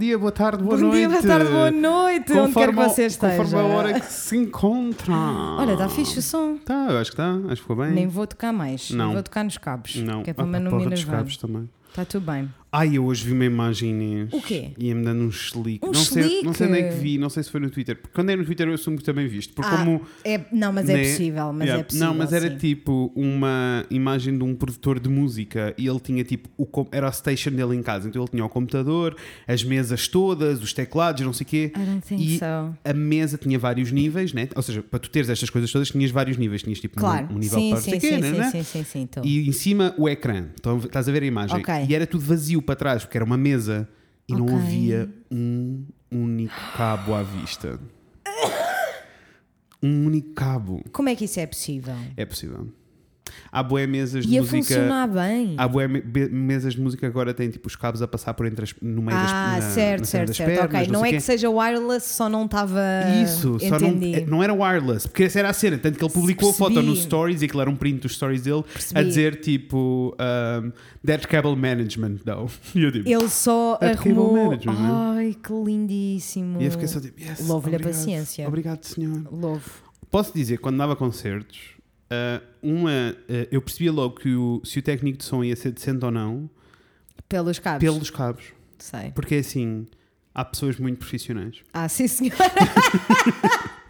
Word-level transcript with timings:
dia, 0.00 0.18
boa 0.18 0.32
tarde, 0.32 0.62
boa 0.64 0.76
Bom 0.76 0.82
noite. 0.86 0.96
dia, 0.98 1.08
boa 1.08 1.22
tarde, 1.22 1.50
boa 1.50 1.70
noite, 1.70 2.32
onde 2.32 2.32
quer 2.32 2.34
que 2.34 2.72
Conforme 2.72 2.72
você 2.88 3.06
esteja. 3.06 3.36
Conforme 3.36 3.60
a 3.72 3.76
hora 3.76 4.00
que 4.00 4.06
se 4.12 4.36
encontra. 4.36 5.14
Olha, 5.14 5.72
está 5.72 5.88
fixe 5.88 6.18
o 6.18 6.22
som. 6.22 6.56
Tá, 6.56 6.86
eu 6.90 6.98
acho 6.98 7.10
que 7.10 7.14
está, 7.20 7.30
acho 7.32 7.46
que 7.48 7.60
ficou 7.62 7.76
bem. 7.76 7.92
Nem 7.92 8.06
vou 8.08 8.26
tocar 8.26 8.52
mais. 8.52 8.90
Não. 8.90 9.12
Vou 9.12 9.22
tocar 9.22 9.44
nos 9.44 9.58
cabos. 9.58 9.96
Não, 9.96 10.22
Que 10.22 10.30
é 10.30 10.32
para 10.34 10.44
Ah, 10.44 10.60
não 10.60 10.70
porra 10.70 10.84
me 10.84 10.90
dos 10.90 11.00
enervar. 11.00 11.16
cabos 11.20 11.36
também. 11.36 11.68
Está 11.88 12.04
tudo 12.04 12.24
bem. 12.30 12.48
Ai, 12.72 12.96
eu 12.96 13.04
hoje 13.04 13.24
vi 13.24 13.32
uma 13.32 13.44
imagem, 13.44 13.90
Inês. 13.90 14.28
O 14.32 14.40
quê? 14.40 14.70
Ia-me 14.78 15.02
dando 15.04 15.24
um 15.24 15.28
slick. 15.28 15.84
Um 15.84 15.88
não, 15.90 16.04
sei, 16.04 16.42
não 16.42 16.54
sei 16.54 16.68
onde 16.68 16.78
é 16.78 16.88
que 16.88 16.94
vi, 17.00 17.18
não 17.18 17.28
sei 17.28 17.42
se 17.42 17.50
foi 17.50 17.58
no 17.58 17.68
Twitter. 17.68 17.96
Porque 17.96 18.14
quando 18.14 18.30
é 18.30 18.36
no 18.36 18.44
Twitter 18.44 18.68
eu 18.68 18.74
assumo 18.74 18.96
que 18.96 19.02
também 19.02 19.26
viste. 19.26 19.52
Porque 19.52 19.68
Ah, 19.74 19.78
como. 19.78 20.02
é, 20.24 20.40
não, 20.52 20.72
mas 20.72 20.88
é 20.88 20.92
né? 20.92 21.02
possível. 21.02 21.52
Mas 21.52 21.62
Yeah. 21.66 21.80
é 21.80 21.84
possível. 21.84 22.06
Não, 22.06 22.14
mas 22.14 22.32
era 22.32 22.48
sim. 22.48 22.56
tipo 22.58 23.10
uma 23.16 23.84
imagem 23.90 24.38
de 24.38 24.44
um 24.44 24.54
produtor 24.54 25.00
de 25.00 25.08
música 25.08 25.74
e 25.76 25.84
ele 25.88 25.98
tinha 25.98 26.22
tipo, 26.22 26.48
o, 26.56 26.86
era 26.92 27.08
a 27.08 27.12
station 27.12 27.50
dele 27.50 27.74
em 27.74 27.82
casa. 27.82 28.08
Então 28.08 28.22
ele 28.22 28.30
tinha 28.30 28.44
o 28.44 28.48
computador, 28.48 29.16
as 29.48 29.64
mesas 29.64 30.06
todas, 30.06 30.62
os 30.62 30.72
teclados, 30.72 31.22
não 31.26 31.32
sei 31.32 31.44
o 31.44 31.48
quê. 31.48 31.72
I 31.74 31.78
don't 31.84 32.02
think 32.02 32.22
E 32.24 32.38
so. 32.38 32.44
a 32.84 32.92
mesa 32.94 33.36
tinha 33.36 33.58
vários 33.58 33.90
níveis, 33.90 34.32
né? 34.32 34.48
Ou 34.54 34.62
seja, 34.62 34.80
para 34.80 35.00
tu 35.00 35.10
teres 35.10 35.28
estas 35.28 35.50
coisas 35.50 35.72
todas, 35.72 35.88
tinhas 35.90 36.12
vários 36.12 36.36
níveis. 36.36 36.62
Tinhas 36.62 36.78
tipo 36.78 37.00
um- 37.00 37.02
Claro. 37.02 37.26
um, 37.34 37.38
nível 37.38 37.58
sim, 37.58 37.70
para 37.70 37.80
sim, 37.80 37.90
sim, 37.90 37.98
quê, 37.98 38.16
né, 38.18 38.30
sim, 38.30 38.38
né? 38.38 38.50
sim, 38.52 38.62
sim, 38.62 38.84
sim. 38.84 39.08
E 39.24 39.48
em 39.48 39.52
cima 39.52 39.92
o 39.98 40.08
ecrã. 40.08 40.46
Então 40.54 40.78
estás 40.78 41.08
a 41.08 41.12
ver 41.12 41.24
a 41.24 41.26
imagem. 41.26 41.56
Ok. 41.56 41.74
E 41.88 41.94
era 41.96 42.06
tudo 42.06 42.24
vazio 42.24 42.59
para 42.62 42.76
trás, 42.76 43.04
porque 43.04 43.16
era 43.18 43.24
uma 43.24 43.36
mesa 43.36 43.88
e 44.28 44.34
não 44.34 44.44
Ok. 44.44 44.54
havia 44.56 45.10
um 45.30 45.84
único 46.10 46.54
cabo 46.76 47.14
à 47.14 47.22
vista. 47.22 47.78
Um 49.82 50.04
único 50.06 50.34
cabo. 50.34 50.84
Como 50.92 51.08
é 51.08 51.16
que 51.16 51.24
isso 51.24 51.40
é 51.40 51.46
possível? 51.46 51.94
É 52.14 52.26
possível. 52.26 52.68
Há 53.52 53.62
boé 53.62 53.86
mesas 53.86 54.24
de 54.26 54.32
Ia 54.34 54.40
música. 54.40 54.58
funcionar 54.58 55.08
bem. 55.08 55.54
Há 55.56 55.66
bué 55.68 55.88
be- 55.88 56.28
mesas 56.28 56.74
de 56.74 56.80
música 56.80 57.06
agora 57.06 57.32
têm 57.34 57.50
tipo 57.50 57.66
os 57.68 57.76
cabos 57.76 58.02
a 58.02 58.08
passar 58.08 58.34
por 58.34 58.46
entre 58.46 58.64
as, 58.64 58.74
no 58.80 59.02
meio 59.02 59.18
das 59.18 59.30
Ah, 59.32 59.58
certo, 59.74 60.00
na 60.00 60.06
certo, 60.06 60.34
certo. 60.34 60.48
pernas, 60.48 60.64
ok, 60.82 60.92
não, 60.92 61.00
sei 61.00 61.10
é 61.10 61.12
que 61.14 61.20
seja 61.20 61.50
wireless, 61.50 62.14
só 62.14 62.28
não 62.28 62.44
estava. 62.44 62.80
Isso, 63.24 63.58
só 63.60 63.78
não, 63.78 63.88
Entendi. 63.88 64.14
é- 64.14 64.26
não 64.26 64.42
era 64.42 64.52
wireless, 64.54 65.08
porque 65.08 65.24
essa 65.24 65.38
era 65.38 65.48
a 65.50 65.52
cena. 65.52 65.78
Tanto 65.78 65.98
que 65.98 66.04
ele 66.04 66.12
publicou 66.12 66.50
a 66.50 66.52
foto 66.52 66.74
Percebi. 66.74 66.90
nos 66.90 67.02
stories 67.02 67.42
e 67.42 67.44
aquilo 67.46 67.60
era 67.60 67.70
um 67.70 67.76
print 67.76 68.00
dos 68.02 68.14
stories 68.14 68.42
dele 68.42 68.60
a 68.60 68.62
Percebi. 68.72 69.04
dizer 69.04 69.40
tipo 69.40 70.16
um, 70.64 70.72
Dead 71.02 71.20
Cable 71.26 71.56
Management, 71.56 72.16
though. 72.24 72.50
E 72.74 72.82
eu 72.84 72.92
tipo, 72.92 73.08
Ele 73.08 73.28
só 73.28 73.78
É 73.80 73.90
arrumou. 73.92 74.34
management, 74.44 74.74
né? 74.74 74.88
Ai, 75.16 75.36
que 75.42 75.52
lindíssimo. 75.52 76.60
e 76.60 76.64
eu 76.66 76.70
fiquei 76.70 76.86
só 76.88 77.00
tipo, 77.00 77.20
yes, 77.20 77.46
Louvo-lhe 77.46 77.76
a 77.76 77.80
paciência. 77.80 78.46
Obrigado, 78.46 78.84
senhor. 78.84 79.22
Louvo. 79.30 79.62
Posso 80.10 80.32
dizer, 80.34 80.58
quando 80.58 80.76
dava 80.78 80.96
concertos, 80.96 81.58
uh, 82.10 82.42
uma, 82.62 82.90
uh, 82.90 83.48
eu 83.50 83.62
percebia 83.62 83.92
logo 83.92 84.16
que 84.16 84.34
o, 84.34 84.60
se 84.64 84.78
o 84.78 84.82
técnico 84.82 85.18
de 85.18 85.24
som 85.24 85.42
ia 85.44 85.56
ser 85.56 85.70
decente 85.70 86.04
ou 86.04 86.10
não 86.10 86.50
Pelos 87.28 87.58
cabos. 87.58 87.80
pelos 87.80 88.10
cabos. 88.10 88.44
Sei. 88.78 89.12
Porque 89.12 89.36
assim, 89.36 89.86
há 90.34 90.44
pessoas 90.44 90.78
muito 90.78 90.98
profissionais. 90.98 91.62
Ah, 91.72 91.88
sim, 91.88 92.08
senhora. 92.08 92.36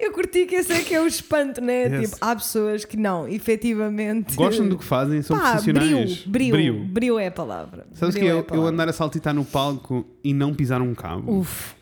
Eu 0.00 0.12
curti 0.12 0.46
que 0.46 0.56
esse 0.56 0.72
é 0.72 0.82
que 0.82 0.94
é 0.94 1.00
o 1.00 1.06
espanto, 1.06 1.60
né? 1.60 1.84
Yes. 1.84 2.10
Tipo, 2.10 2.24
há 2.24 2.36
pessoas 2.36 2.84
que 2.84 2.96
não, 2.96 3.28
efetivamente. 3.28 4.34
Gostam 4.34 4.68
do 4.68 4.76
que 4.76 4.84
fazem, 4.84 5.22
são 5.22 5.38
Pá, 5.38 5.52
profissionais. 5.52 6.24
Brio, 6.26 6.52
brio, 6.52 6.84
brio, 6.84 7.18
é 7.18 7.28
a 7.28 7.30
palavra. 7.30 7.86
Sabes 7.94 8.14
que 8.14 8.20
Brio 8.20 8.36
é 8.36 8.40
eu, 8.40 8.46
eu 8.54 8.66
andar 8.66 8.88
a 8.88 8.92
saltitar 8.92 9.32
no 9.34 9.44
palco 9.44 10.06
e 10.22 10.34
não 10.34 10.52
pisar 10.54 10.82
um 10.82 10.94
cabo? 10.94 11.40
Uf. 11.40 11.75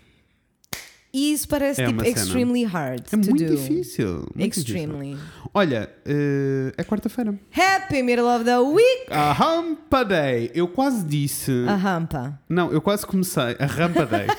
E 1.14 1.32
isso 1.32 1.46
parece 1.46 1.80
É 1.80 1.86
tipo 1.86 2.02
extremely 2.04 2.64
hard 2.64 3.02
é 3.06 3.10
to 3.10 3.16
muito 3.18 3.44
do. 3.44 3.56
difícil. 3.56 4.26
muito 4.34 4.58
Extremely. 4.58 5.10
difícil. 5.14 5.30
Olha, 5.54 5.88
uh, 6.04 6.72
é 6.76 6.82
quarta-feira. 6.82 7.38
Happy 7.56 8.02
middle 8.02 8.26
of 8.26 8.44
the 8.44 8.58
week! 8.58 9.06
A 9.10 9.32
Rampa 9.32 10.04
Day. 10.04 10.50
Eu 10.52 10.66
quase 10.66 11.04
disse. 11.04 11.52
A 11.68 11.76
rampa. 11.76 12.40
Não, 12.48 12.72
eu 12.72 12.80
quase 12.80 13.06
comecei. 13.06 13.54
A 13.60 13.64
Rampa 13.66 14.04
Day. 14.06 14.26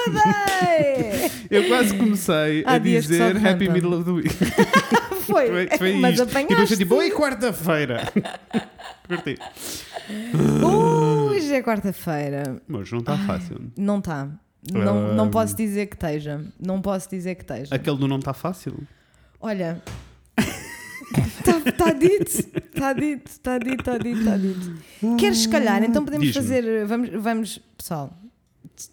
Padei! 0.00 1.30
eu 1.50 1.68
quase 1.68 1.94
comecei 1.96 2.64
Há 2.66 2.72
a 2.74 2.78
dizer 2.78 3.36
Happy 3.36 3.66
rampa. 3.66 3.72
Middle 3.72 3.94
of 3.94 4.04
the 4.04 4.10
Week. 4.10 4.30
Foi, 5.30 5.46
Foi, 5.46 5.78
foi 5.78 5.92
mas 5.94 6.18
isto. 6.18 6.22
E 6.22 6.26
depois 6.26 6.44
apanhaste. 6.48 6.66
foi 6.66 6.76
tipo, 6.76 6.94
oi, 6.96 7.10
quarta-feira. 7.12 8.12
Curti. 9.06 9.38
Hoje 10.64 11.54
é 11.54 11.62
quarta-feira. 11.62 12.60
Mas 12.66 12.90
não 12.90 12.98
está 12.98 13.16
fácil. 13.18 13.60
Não 13.76 13.98
está. 13.98 14.28
Não, 14.72 15.14
não 15.14 15.24
Ah. 15.26 15.30
posso 15.30 15.56
dizer 15.56 15.86
que 15.86 15.94
esteja. 15.96 16.44
Não 16.60 16.80
posso 16.82 17.08
dizer 17.08 17.34
que 17.34 17.42
esteja. 17.42 17.74
Aquele 17.74 17.96
do 17.96 18.06
não 18.08 18.18
está 18.18 18.32
fácil. 18.32 18.74
Olha. 19.40 19.82
Está 21.38 21.72
tá 21.72 21.92
dito, 21.92 22.26
está 22.28 22.92
dito, 22.92 23.26
está 23.30 23.58
dito, 23.58 23.80
está 23.80 23.98
dito, 23.98 24.18
está 24.20 24.36
dito. 24.36 25.16
Queres 25.18 25.38
se 25.38 25.48
calhar? 25.48 25.82
Então 25.82 26.04
podemos 26.04 26.30
fazer. 26.30 26.86
Vamos, 26.86 27.10
vamos, 27.20 27.60
pessoal. 27.76 28.16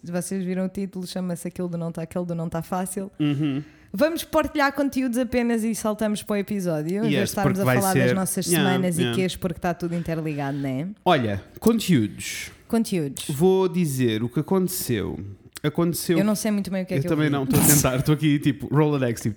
Vocês 0.04 0.44
viram 0.44 0.64
o 0.66 0.68
título, 0.68 1.06
chama-se 1.06 1.46
aquilo 1.48 1.68
do 1.68 1.78
não 1.78 1.90
está, 1.90 2.02
aquele 2.02 2.24
do 2.24 2.34
não 2.34 2.46
está 2.46 2.60
fácil. 2.62 3.10
Uhum. 3.20 3.62
Vamos 3.92 4.22
partilhar 4.24 4.72
conteúdos 4.74 5.16
apenas 5.16 5.64
e 5.64 5.74
saltamos 5.74 6.22
para 6.22 6.34
o 6.34 6.36
episódio, 6.36 6.98
em 6.98 7.00
vez 7.00 7.08
de 7.08 7.14
Yes, 7.20 7.30
estarmos 7.30 7.58
a 7.60 7.64
falar 7.64 7.80
das 7.80 7.92
ser- 7.92 8.14
nossas 8.14 8.46
Yeah, 8.46 8.68
semanas 8.70 8.98
yeah. 8.98 9.12
e 9.14 9.16
queixos, 9.18 9.36
porque 9.36 9.58
está 9.58 9.72
tudo 9.72 9.94
interligado, 9.94 10.58
não 10.58 10.68
é? 10.68 10.88
Olha, 11.04 11.42
conteúdos. 11.58 12.50
Conteúdos. 12.66 13.24
Vou 13.30 13.66
dizer 13.66 14.22
o 14.22 14.28
que 14.28 14.40
aconteceu. 14.40 15.18
Aconteceu. 15.62 16.18
Eu 16.18 16.24
não 16.24 16.34
sei 16.36 16.50
muito 16.52 16.70
bem 16.70 16.84
o 16.84 16.86
que 16.86 16.94
é 16.94 16.98
eu 16.98 17.02
que 17.02 17.08
também 17.08 17.26
eu 17.26 17.30
vi. 17.30 17.36
não, 17.36 17.42
estou 17.44 17.60
a 17.60 17.64
tentar, 17.66 17.96
estou 17.96 18.14
aqui 18.14 18.38
tipo 18.38 18.66
Rolodex, 18.72 19.20
tipo. 19.22 19.36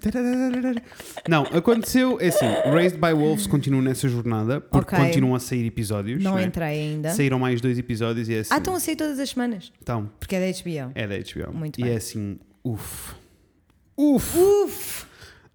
Não, 1.28 1.44
aconteceu, 1.44 2.20
é 2.22 2.28
assim, 2.28 2.46
Raised 2.72 3.00
by 3.00 3.12
Wolves 3.14 3.48
continua 3.48 3.82
nessa 3.82 4.08
jornada, 4.08 4.62
porque 4.62 4.96
Ok. 4.96 5.06
continuam 5.08 5.34
a 5.36 5.40
sair 5.40 5.66
episódios. 5.66 6.24
Não 6.24 6.36
né? 6.36 6.44
entrei 6.44 6.68
ainda. 6.68 7.10
Saíram 7.12 7.40
mais 7.40 7.60
dois 7.60 7.78
episódios 7.80 8.30
e 8.30 8.36
é 8.36 8.40
assim. 8.40 8.54
Ah, 8.54 8.58
estão 8.58 8.76
a 8.76 8.80
sair 8.80 8.96
todas 8.96 9.18
as 9.20 9.30
semanas, 9.30 9.72
Então, 9.82 10.10
porque 10.20 10.36
é 10.36 10.40
da 10.40 10.58
HBO. 10.60 10.92
é 10.96 11.08
da 11.08 11.16
HBO. 11.18 11.54
Muito 11.58 11.80
e 11.80 11.84
bem. 11.84 11.94
é 11.94 11.96
assim, 11.98 12.40
uff. 12.64 13.16
Uff! 13.98 14.38
Uf! 14.38 15.06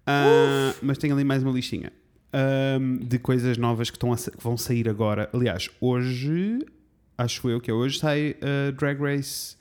Ah, 0.05 0.73
mas 0.81 0.97
tem 0.97 1.11
ali 1.11 1.23
mais 1.23 1.43
uma 1.43 1.51
listinha 1.51 1.91
ahm, 2.31 2.97
de 3.05 3.19
coisas 3.19 3.57
novas 3.57 3.89
que, 3.89 3.97
estão 3.97 4.13
a 4.13 4.17
sa- 4.17 4.31
que 4.31 4.41
vão 4.43 4.55
sair 4.57 4.87
agora. 4.87 5.29
Aliás, 5.33 5.69
hoje, 5.81 6.59
acho 7.17 7.49
eu 7.49 7.59
que 7.59 7.69
é 7.69 7.73
hoje, 7.73 7.99
sai 7.99 8.35
ah, 8.41 8.71
Drag 8.71 8.99
Race 9.01 9.56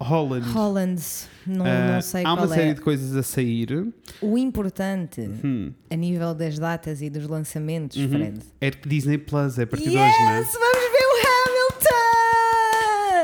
Holland. 0.00 0.46
Holland, 0.50 1.00
não, 1.46 1.64
Ah, 1.64 1.94
não 1.94 2.00
sei 2.02 2.24
há 2.24 2.28
uma 2.32 2.36
qual 2.46 2.48
série 2.48 2.70
é. 2.70 2.74
de 2.74 2.80
coisas 2.80 3.16
a 3.16 3.22
sair. 3.22 3.86
O 4.20 4.36
importante, 4.36 5.20
Hum, 5.22 5.72
a 5.90 5.94
nível 5.96 6.34
das 6.34 6.58
datas 6.58 7.00
e 7.00 7.08
dos 7.08 7.26
lançamentos, 7.28 7.96
Uhum. 7.96 8.08
Fred. 8.10 8.40
é 8.60 8.70
que 8.70 8.88
Disney 8.88 9.18
Plus, 9.18 9.58
é 9.58 9.62
a 9.62 9.66
partir 9.66 9.86
Yes! 9.90 9.92
de 9.94 9.98
hoje, 10.00 10.18
não 10.24 10.30
é? 10.30 10.42
Vamos 10.42 10.52
ver 10.92 11.04
o 11.06 11.14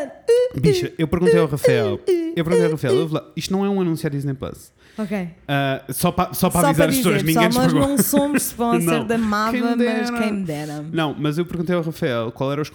Hamilton! 0.01 0.61
Bicha, 0.61 0.93
eu 0.99 1.09
perguntei 1.09 1.39
ao 1.39 1.47
Rafael. 1.47 2.01
Eu 2.37 2.45
perguntei 2.45 2.65
ao 2.65 2.71
Rafael, 2.73 3.09
lá, 3.11 3.25
isto 3.37 3.53
não 3.53 3.65
é 3.65 3.69
um 3.69 3.81
anúncio 3.81 4.07
à 4.07 4.11
Disney 4.11 4.35
Plus. 4.35 4.73
Ok. 4.99 5.29
Ah, 5.49 5.83
só 5.91 6.11
para 6.13 6.35
só 6.35 6.51
Só 6.51 6.59
avisar 6.59 6.75
para 6.75 6.87
as 6.87 6.97
pessoas, 6.97 7.23
ninguém 7.23 7.47
pessoal, 7.49 7.65
nós 7.65 7.73
não 7.73 7.99
somos 7.99 8.43
sponsor 8.49 9.05
da 9.05 9.17
Mava, 9.19 9.77
mas 9.77 10.11
quem 10.11 10.33
me 10.33 10.45
dera. 10.45 10.85
Não, 10.93 11.15
mas 11.19 11.39
eu 11.39 11.47
perguntei 11.47 11.75
ao 11.75 11.83
Rafael 11.83 12.31
qual 12.33 12.53
era 12.53 12.61
os 12.61 12.69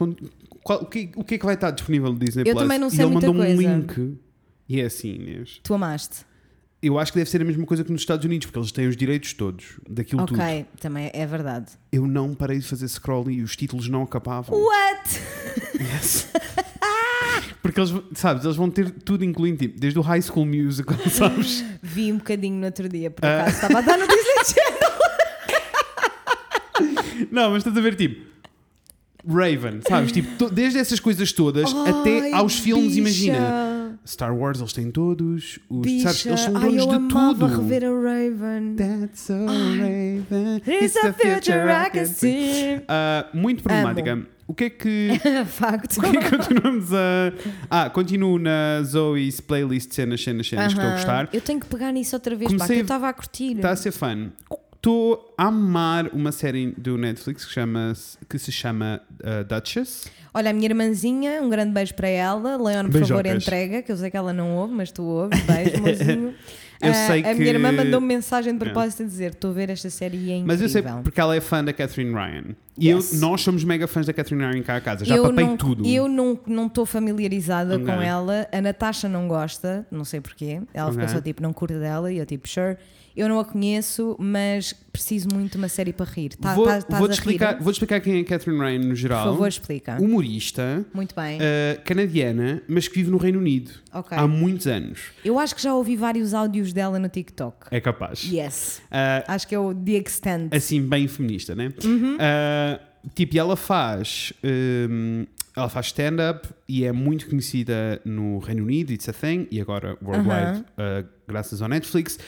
qual- 0.65 0.81
o, 0.81 0.85
que, 0.85 1.11
o 1.15 1.23
que 1.23 1.35
é 1.35 1.37
que 1.37 1.45
vai 1.45 1.53
estar 1.55 1.71
disponível 1.71 2.11
no 2.11 2.19
Disney 2.19 2.41
Eu 2.41 2.53
Plus. 2.55 2.63
também 2.63 2.79
não 2.79 2.87
e 2.87 2.91
sei 2.91 3.05
ele 3.05 3.11
muita 3.13 3.27
mandou-me 3.27 3.53
um 3.53 3.55
coisa. 3.55 3.75
link. 3.77 4.17
E 4.67 4.81
é 4.81 4.85
assim, 4.85 5.13
Inês. 5.13 5.59
Tu 5.63 5.73
amaste? 5.73 6.25
Eu 6.81 6.99
acho 6.99 7.11
que 7.11 7.17
deve 7.19 7.29
ser 7.29 7.41
a 7.41 7.45
mesma 7.45 7.65
coisa 7.65 7.83
que 7.83 7.91
nos 7.91 8.01
Estados 8.01 8.25
Unidos, 8.25 8.45
porque 8.47 8.59
eles 8.59 8.71
têm 8.71 8.87
os 8.87 8.97
direitos 8.97 9.33
todos 9.33 9.79
daquilo 9.89 10.25
tudo. 10.25 10.39
Ok, 10.41 10.65
também 10.79 11.09
é 11.13 11.25
verdade. 11.25 11.71
Eu 11.91 12.05
não 12.05 12.33
parei 12.35 12.59
de 12.59 12.65
fazer 12.67 12.87
scroll 12.87 13.29
e 13.31 13.41
os 13.41 13.55
títulos 13.55 13.87
não 13.87 14.03
acabavam. 14.03 14.59
What? 14.59 15.21
Yes. 15.79 16.27
Porque 17.61 17.79
eles, 17.79 17.91
sabes, 18.13 18.43
eles 18.45 18.55
vão 18.55 18.69
ter 18.69 18.91
tudo 18.91 19.23
incluindo, 19.25 19.57
tipo, 19.57 19.79
desde 19.79 19.97
o 19.97 20.01
High 20.03 20.21
School 20.21 20.45
Musical, 20.45 20.97
sabes? 21.09 21.63
Vi 21.81 22.11
um 22.13 22.17
bocadinho 22.17 22.57
no 22.59 22.65
outro 22.65 22.87
dia, 22.87 23.09
por 23.09 23.25
Ah. 23.25 23.41
acaso 23.41 23.55
estava 23.55 23.79
a 23.79 23.81
dar 23.81 23.97
no 23.97 24.05
Disney 24.07 24.53
Channel. 24.53 24.95
Não, 27.31 27.49
mas 27.51 27.57
estás 27.59 27.75
a 27.77 27.81
ver, 27.81 27.95
tipo, 27.95 28.25
Raven, 29.27 29.79
sabes? 29.87 30.11
Tipo, 30.11 30.49
desde 30.49 30.79
essas 30.79 30.99
coisas 30.99 31.31
todas 31.31 31.73
até 31.73 32.19
Ai, 32.21 32.33
aos 32.33 32.57
filmes, 32.59 32.95
bicha. 32.95 32.99
imagina. 32.99 33.75
Star 34.05 34.35
Wars, 34.35 34.59
eles 34.59 34.71
têm 34.73 34.91
todos. 34.91 35.57
Os, 35.69 35.81
Bicha, 35.81 36.09
sabes? 36.09 36.25
Eles 36.27 36.39
são 36.41 36.55
ai, 36.57 36.63
donos 36.63 36.85
eu 36.85 36.99
de 36.99 37.07
tudo. 37.07 37.45
rever 37.47 37.83
a 37.85 37.89
Raven. 37.89 38.75
That's 38.75 39.19
so 39.21 39.33
Raven. 39.45 40.61
It's 40.67 40.93
the 40.93 41.13
future 41.13 41.65
I 41.71 41.89
can 41.89 42.05
see. 42.05 42.81
Ah, 42.87 43.27
muito 43.33 43.63
problemática. 43.63 44.27
O 44.47 44.53
que 44.53 44.65
é 44.65 44.69
que. 44.69 45.09
Facto. 45.47 45.97
O 45.97 46.01
que 46.11 46.17
é 46.17 46.21
que 46.21 46.29
continuamos 46.37 46.93
a. 46.93 47.33
Ah, 47.67 47.89
continuo 47.89 48.37
na 48.37 48.83
Zoe's 48.83 49.39
playlist 49.41 49.91
cenas, 49.93 50.23
cenas, 50.23 50.47
cenas. 50.47 50.71
Estou 50.73 50.85
a 50.87 50.91
gostar. 50.91 51.29
Eu 51.33 51.41
tenho 51.41 51.59
que 51.59 51.65
pegar 51.65 51.91
nisso 51.91 52.15
outra 52.15 52.35
vez, 52.35 52.51
pá, 52.51 52.57
Comecei 52.57 52.75
que 52.75 52.79
a- 52.79 52.81
eu 52.81 52.83
estava 52.83 53.09
a 53.09 53.13
curtir. 53.13 53.55
Está 53.55 53.71
a 53.71 53.75
ser 53.75 53.91
fun. 53.91 54.29
Estou 54.85 55.33
a 55.35 55.45
amar 55.47 56.09
uma 56.13 56.31
série 56.31 56.71
do 56.77 56.95
Netflix 56.95 57.43
que, 57.43 57.51
chama 57.51 57.91
que 58.29 58.37
se 58.37 58.51
chama 58.51 59.01
uh, 59.13 59.43
Duchess. 59.43 60.07
Olha, 60.31 60.51
a 60.51 60.53
minha 60.53 60.67
irmãzinha, 60.67 61.41
um 61.41 61.49
grande 61.49 61.71
beijo 61.71 61.95
para 61.95 62.07
ela. 62.07 62.55
Leon, 62.55 62.83
por 62.91 62.99
favor, 63.01 63.23
Beijocas. 63.23 63.43
entrega, 63.43 63.81
que 63.81 63.91
eu 63.91 63.97
sei 63.97 64.11
que 64.11 64.17
ela 64.17 64.31
não 64.31 64.55
ouve, 64.55 64.75
mas 64.75 64.91
tu 64.91 65.01
ouves. 65.01 65.41
Beijo, 65.41 65.81
mozinho. 65.81 66.35
Eu 66.81 66.91
Ah, 66.91 67.07
sei 67.07 67.21
a 67.21 67.29
que. 67.29 67.33
minha 67.35 67.49
irmã 67.51 67.71
mandou-me 67.71 68.05
mensagem 68.05 68.51
de 68.53 68.59
propósito 68.59 69.01
a 69.01 69.05
dizer: 69.07 69.31
Estou 69.31 69.49
a 69.51 69.53
ver 69.53 69.69
esta 69.71 69.89
série 69.89 70.17
e 70.17 70.19
é 70.29 70.35
incrível. 70.35 70.45
Mas 70.45 70.61
eu 70.61 70.67
sei 70.69 70.83
porque 71.03 71.19
ela 71.21 71.33
é 71.35 71.39
fã 71.39 71.63
da 71.63 71.71
Catherine 71.73 72.13
Ryan. 72.13 72.53
E 72.77 72.89
Yes. 72.89 73.13
eu, 73.13 73.19
nós 73.21 73.41
somos 73.41 73.63
mega 73.63 73.87
fãs 73.87 74.05
da 74.05 74.11
Catherine 74.13 74.43
Ryan 74.45 74.61
cá 74.61 74.75
a 74.75 74.81
casa. 74.81 75.05
Já 75.05 75.15
eu 75.15 75.23
papei 75.23 75.45
não, 75.45 75.55
tudo. 75.57 75.87
Eu 75.87 76.07
não 76.09 76.37
não 76.45 76.67
estou 76.67 76.85
familiarizada 76.85 77.75
Ok. 77.77 77.85
com 77.87 77.93
ela. 78.01 78.45
A 78.51 78.61
Natasha 78.61 79.07
não 79.07 79.25
gosta, 79.27 79.87
não 79.89 80.03
sei 80.03 80.19
porquê. 80.19 80.61
Ela 80.73 80.91
ficou 80.91 81.05
Ok. 81.05 81.15
só 81.15 81.21
tipo, 81.21 81.41
não 81.41 81.53
curta 81.53 81.79
dela. 81.79 82.11
E 82.11 82.17
eu 82.17 82.25
tipo, 82.25 82.47
sure. 82.47 82.77
Eu 83.15 83.29
não 83.29 83.39
a 83.39 83.45
conheço, 83.45 84.15
mas 84.19 84.73
preciso 84.91 85.27
muito 85.33 85.53
de 85.53 85.57
uma 85.57 85.69
série 85.69 85.93
para 85.93 86.05
rir. 86.05 86.35
Tá, 86.35 86.53
vou, 86.53 86.65
tá, 86.65 86.79
vou-te 86.97 87.11
a 87.11 87.13
explicar, 87.13 87.59
vou 87.61 87.71
explicar 87.71 88.01
quem 88.01 88.19
é 88.19 88.23
Catherine 88.23 88.59
Ryan 88.61 88.79
no 88.79 88.87
Por 88.89 88.95
geral. 88.95 89.25
favor, 89.25 89.47
explica. 89.47 89.97
Humorista, 90.01 90.85
Muito 90.93 91.15
bem. 91.15 91.37
uh, 91.39 91.81
canadiana, 91.85 92.61
mas 92.67 92.87
que 92.87 92.95
vive 92.95 93.09
no 93.09 93.17
Reino 93.17 93.39
Unido 93.39 93.71
ok. 93.93 94.17
há 94.17 94.27
muitos 94.27 94.67
anos. 94.67 94.99
Eu 95.23 95.39
acho 95.39 95.55
que 95.55 95.61
já 95.61 95.73
ouvi 95.73 95.95
vários 95.95 96.33
áudios 96.33 96.73
dela 96.73 96.99
no 96.99 97.07
TikTok. 97.07 97.67
É 97.71 97.79
capaz. 97.79 98.23
Yes. 98.23 98.81
Uh, 98.85 99.23
Acho 99.27 99.47
que 99.47 99.55
é 99.55 99.59
o 99.59 99.73
The 99.73 99.91
Extent. 99.93 100.53
assim, 100.53 100.81
bem 100.81 101.07
feminista, 101.07 101.55
né? 101.55 101.71
Uhum. 101.83 102.15
Uh, 102.15 102.79
tipo, 103.13 103.37
ela 103.37 103.55
faz. 103.55 104.33
um, 104.43 105.25
ela 105.55 105.69
faz 105.69 105.87
stand-up 105.87 106.47
e 106.67 106.83
é 106.83 106.91
muito 106.91 107.29
conhecida 107.29 108.01
no 108.03 108.39
Reino 108.39 108.63
Unido, 108.63 108.91
It's 108.91 109.07
a 109.07 109.13
Thing, 109.13 109.47
e 109.49 109.61
agora 109.61 109.97
worldwide, 110.01 110.59
uh, 110.59 111.07
graças 111.27 111.61
ao 111.61 111.69
Netflix. 111.69 112.19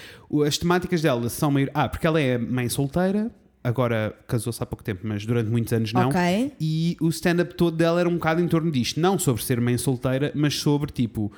As 0.46 0.58
temáticas 0.58 1.02
dela 1.02 1.28
são 1.30 1.52
meio. 1.52 1.70
Ah, 1.74 1.90
porque 1.90 2.08
ela 2.08 2.22
é 2.22 2.38
mãe 2.38 2.70
solteira, 2.70 3.30
agora 3.64 4.16
casou-se 4.28 4.64
há 4.64 4.66
pouco 4.66 4.84
tempo, 4.84 5.02
mas 5.04 5.26
durante 5.26 5.50
muitos 5.50 5.74
anos 5.74 5.92
não. 5.92 6.10
Ok. 6.10 6.54
E 6.60 6.96
o 7.02 7.10
stand-up 7.10 7.54
todo 7.56 7.76
dela 7.76 8.00
era 8.00 8.08
um 8.08 8.14
bocado 8.14 8.42
em 8.42 8.48
torno 8.48 8.72
disto. 8.72 9.00
Não 9.00 9.20
sobre 9.20 9.44
ser 9.44 9.60
mãe 9.60 9.78
solteira, 9.78 10.32
mas 10.34 10.56
sobre 10.56 10.92
tipo. 10.92 11.32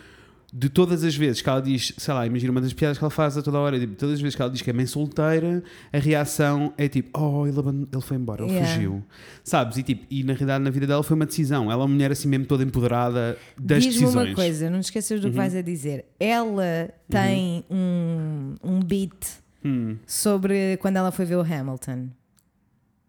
De 0.52 0.68
todas 0.68 1.04
as 1.04 1.16
vezes 1.16 1.44
que 1.44 1.50
ela 1.50 1.62
diz, 1.62 1.94
sei 1.96 2.12
lá, 2.14 2.26
imagina 2.26 2.52
uma 2.52 2.60
das 2.60 2.74
piadas 2.74 2.98
que 2.98 3.04
ela 3.04 3.12
faz 3.12 3.38
a 3.38 3.42
toda 3.44 3.60
hora, 3.60 3.80
tipo, 3.80 3.94
todas 3.96 4.16
as 4.16 4.22
vezes 4.22 4.36
que 4.36 4.42
ela 4.42 4.50
diz 4.50 4.64
que 4.64 4.70
é 4.72 4.74
mãe 4.74 4.88
solteira, 4.88 5.64
a 5.94 5.98
reação 6.00 6.74
é 6.76 6.88
tipo, 6.88 7.20
oh, 7.20 7.46
ele, 7.46 7.60
ele 7.92 8.02
foi 8.02 8.18
embora, 8.18 8.44
ele 8.44 8.54
Yeah. 8.54 8.74
fugiu. 8.74 9.04
Sabes? 9.44 9.78
E, 9.78 9.84
tipo, 9.84 10.08
e 10.10 10.24
na 10.24 10.34
realidade 10.34 10.64
na 10.64 10.72
vida 10.72 10.88
dela 10.88 11.04
foi 11.04 11.16
uma 11.16 11.28
decisão. 11.28 11.66
Ela 11.66 11.74
é 11.74 11.86
uma 11.86 11.88
mulher 11.88 12.12
assim 12.12 12.28
mesmo 12.28 12.48
toda 12.48 12.64
empoderada 12.64 13.38
das 13.60 13.84
Diz-me 13.84 14.02
decisões. 14.02 14.28
uma 14.30 14.36
coisa, 14.36 14.70
não 14.72 14.80
te 14.80 14.86
esqueças 14.86 15.22
do 15.22 15.30
que 15.30 15.36
vais 15.36 15.56
a 15.56 15.62
dizer. 15.62 16.06
Ela 16.20 16.90
tem 17.08 17.64
um, 17.70 18.56
um 18.64 18.80
beat 18.80 19.38
Hum. 19.64 19.98
sobre 20.08 20.78
quando 20.78 20.96
ela 20.98 21.12
foi 21.12 21.26
ver 21.26 21.36
o 21.36 21.42
Hamilton. 21.42 22.08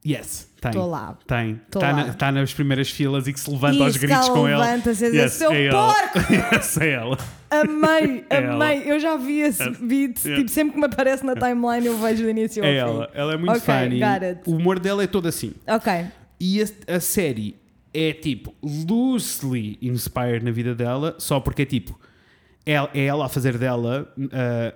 Yes, 0.04 0.49
tem. 0.60 0.70
Estou 0.70 0.88
lá. 0.88 1.16
Tem. 1.26 1.60
Está 1.66 1.92
na- 1.92 2.12
tá 2.14 2.30
nas 2.32 2.52
primeiras 2.52 2.90
filas 2.90 3.26
e 3.26 3.32
que 3.32 3.40
se 3.40 3.50
levanta 3.50 3.82
aos 3.84 3.96
que 3.96 4.06
gritos 4.06 4.26
ela 4.26 4.34
com 4.36 4.46
ela. 4.48 4.64
levanta-se 4.64 5.06
Yes, 5.06 5.32
seu 5.32 5.50
é 5.52 5.64
ela. 5.66 5.94
porco! 5.94 6.18
yes, 6.54 6.76
é 6.78 6.90
ela. 6.90 7.18
Amei, 7.50 8.24
É 8.30 8.36
ela. 8.42 8.54
amei. 8.54 8.82
Eu 8.84 9.00
já 9.00 9.16
vi 9.16 9.40
esse 9.40 9.68
beat. 9.70 10.18
Yeah. 10.24 10.36
Tipo, 10.42 10.48
sempre 10.50 10.72
que 10.74 10.78
me 10.78 10.86
aparece 10.86 11.24
na 11.24 11.34
timeline 11.34 11.86
eu 11.86 11.98
vejo 11.98 12.22
do 12.22 12.30
início 12.30 12.62
ao 12.62 12.68
É 12.68 12.72
fim. 12.72 12.78
ela. 12.78 13.10
Ela 13.14 13.32
é 13.32 13.36
muito 13.36 13.56
Ok, 13.56 13.60
funny. 13.74 14.00
O 14.46 14.56
humor 14.56 14.78
dela 14.78 15.02
é 15.02 15.06
todo 15.06 15.26
assim. 15.28 15.52
Ok. 15.66 15.92
E 16.38 16.62
a, 16.62 16.94
a 16.96 17.00
série 17.00 17.56
é 17.92 18.12
tipo 18.12 18.54
loosely 18.62 19.78
inspired 19.82 20.44
na 20.44 20.50
vida 20.50 20.74
dela, 20.74 21.14
só 21.18 21.40
porque 21.40 21.62
é 21.62 21.66
tipo. 21.66 21.98
É, 22.66 22.74
ela 23.06 23.24
a 23.24 23.28
fazer 23.28 23.56
dela, 23.56 24.12
uh, 24.18 24.28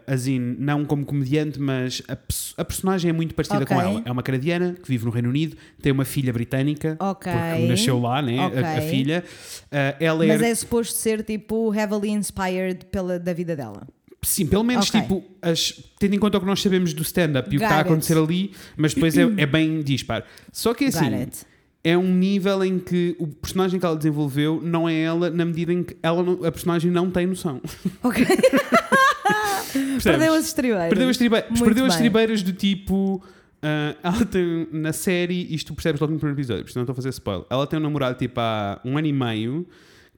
assim, 0.07 0.39
não 0.39 0.85
como 0.87 1.05
comediante, 1.05 1.61
mas 1.61 2.03
a, 2.09 2.17
a 2.63 2.65
personagem 2.65 3.11
é 3.11 3.13
muito 3.13 3.35
parecida 3.35 3.63
Ok. 3.63 3.77
com 3.77 3.81
ela. 3.81 4.03
É 4.07 4.11
uma 4.11 4.23
canadiana 4.23 4.75
que 4.83 4.89
vive 4.89 5.05
no 5.05 5.11
Reino 5.11 5.29
Unido, 5.29 5.57
tem 5.83 5.93
uma 5.93 6.05
filha 6.05 6.33
britânica, 6.33 6.97
Ok. 6.99 7.31
porque 7.31 7.67
nasceu 7.67 8.01
lá, 8.01 8.23
né? 8.23 8.39
a- 8.39 8.45
A, 8.47 8.77
Ok. 8.79 8.89
filha. 8.89 9.23
Uh, 9.67 9.97
ela 10.01 10.27
Mas 10.27 10.41
é, 10.43 10.51
é 10.51 10.55
suposto 10.55 10.95
ser 10.95 11.23
tipo 11.23 11.73
heavily 11.75 12.11
inspired 12.11 12.87
pela, 12.87 13.19
da 13.19 13.33
vida 13.35 13.55
dela. 13.55 13.87
Sim, 14.23 14.47
pelo 14.47 14.65
menos 14.65 14.89
Ok. 14.89 15.03
tipo, 15.03 15.23
as- 15.43 15.73
tendo 15.99 16.15
em 16.15 16.19
conta 16.19 16.39
o 16.39 16.41
que 16.41 16.47
nós 16.47 16.63
sabemos 16.63 16.95
do 16.95 17.03
stand-up 17.03 17.47
e 17.53 17.57
o 17.57 17.61
que 17.61 17.65
Got 17.65 17.65
está 17.65 17.75
a 17.75 17.79
it. 17.81 17.89
acontecer 17.91 18.17
ali, 18.17 18.53
mas 18.79 18.95
depois 18.95 19.17
é, 19.19 19.23
é 19.37 19.45
bem 19.47 19.83
dispar. 19.83 20.25
Só 20.51 20.73
que 20.73 20.85
é 20.87 20.91
Got 20.91 20.97
assim, 20.97 21.15
it. 21.15 21.39
É 21.85 21.97
um 21.99 22.11
nível 22.15 22.65
em 22.65 22.79
que 22.79 23.15
o 23.19 23.27
personagem 23.29 23.79
que 23.79 23.85
ela 23.85 23.95
desenvolveu 23.97 24.59
não 24.65 24.89
é 24.89 24.99
ela, 25.03 25.29
na 25.31 25.45
medida 25.45 25.71
em 25.73 25.83
que 25.85 25.95
ela 26.03 26.23
não- 26.23 26.43
a 26.45 26.51
personagem 26.51 26.91
não 26.91 27.11
tem 27.11 27.27
noção. 27.27 27.61
Ok. 28.03 28.25
Perdeu 30.03 30.35
as 30.35 30.47
estribeiras. 30.47 30.89
Perdeu 30.89 31.09
as, 31.09 31.17
tribe- 31.17 31.45
Muito 31.51 31.65
perdeu 31.65 31.85
as 31.87 31.95
bem. 31.95 31.99
tribeiras 32.03 32.43
do 32.43 32.53
tipo. 32.53 33.23
ah, 33.63 33.95
ela 34.03 34.25
tem 34.25 34.69
na 34.73 34.93
série, 34.93 35.53
isto 35.55 35.69
tu 35.69 35.75
percebes 35.75 36.01
logo 36.01 36.13
no 36.13 36.19
primeiro 36.19 36.39
episódio, 36.39 36.63
porque 36.63 36.73
senão 36.73 36.85
estou 36.85 36.93
a 36.93 36.97
fazer 36.97 37.09
spoiler. 37.11 37.45
Ela 37.51 37.67
tem 37.67 37.79
um 37.79 37.83
namorado 37.83 38.17
tipo 38.19 38.39
há 38.41 38.81
um 38.85 38.97
ano 38.99 39.07
e 39.07 39.13
meio 39.13 39.67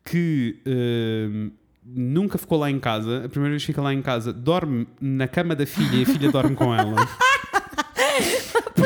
que 0.05 0.61
ah, 0.67 1.51
nunca 1.85 2.37
ficou 2.39 2.59
lá 2.59 2.71
em 2.71 2.79
casa. 2.79 3.25
A 3.25 3.29
primeira 3.29 3.53
vez 3.53 3.63
que 3.63 3.67
fica 3.69 3.81
lá 3.81 3.95
em 3.95 4.03
casa, 4.03 4.33
dorme 4.33 4.87
na 5.01 5.27
cama 5.29 5.55
da 5.57 5.65
filha 5.67 5.97
e 5.97 6.03
a 6.03 6.07
filha 6.07 6.31
dorme 6.31 6.55
com 6.55 6.75
ela. 6.75 6.97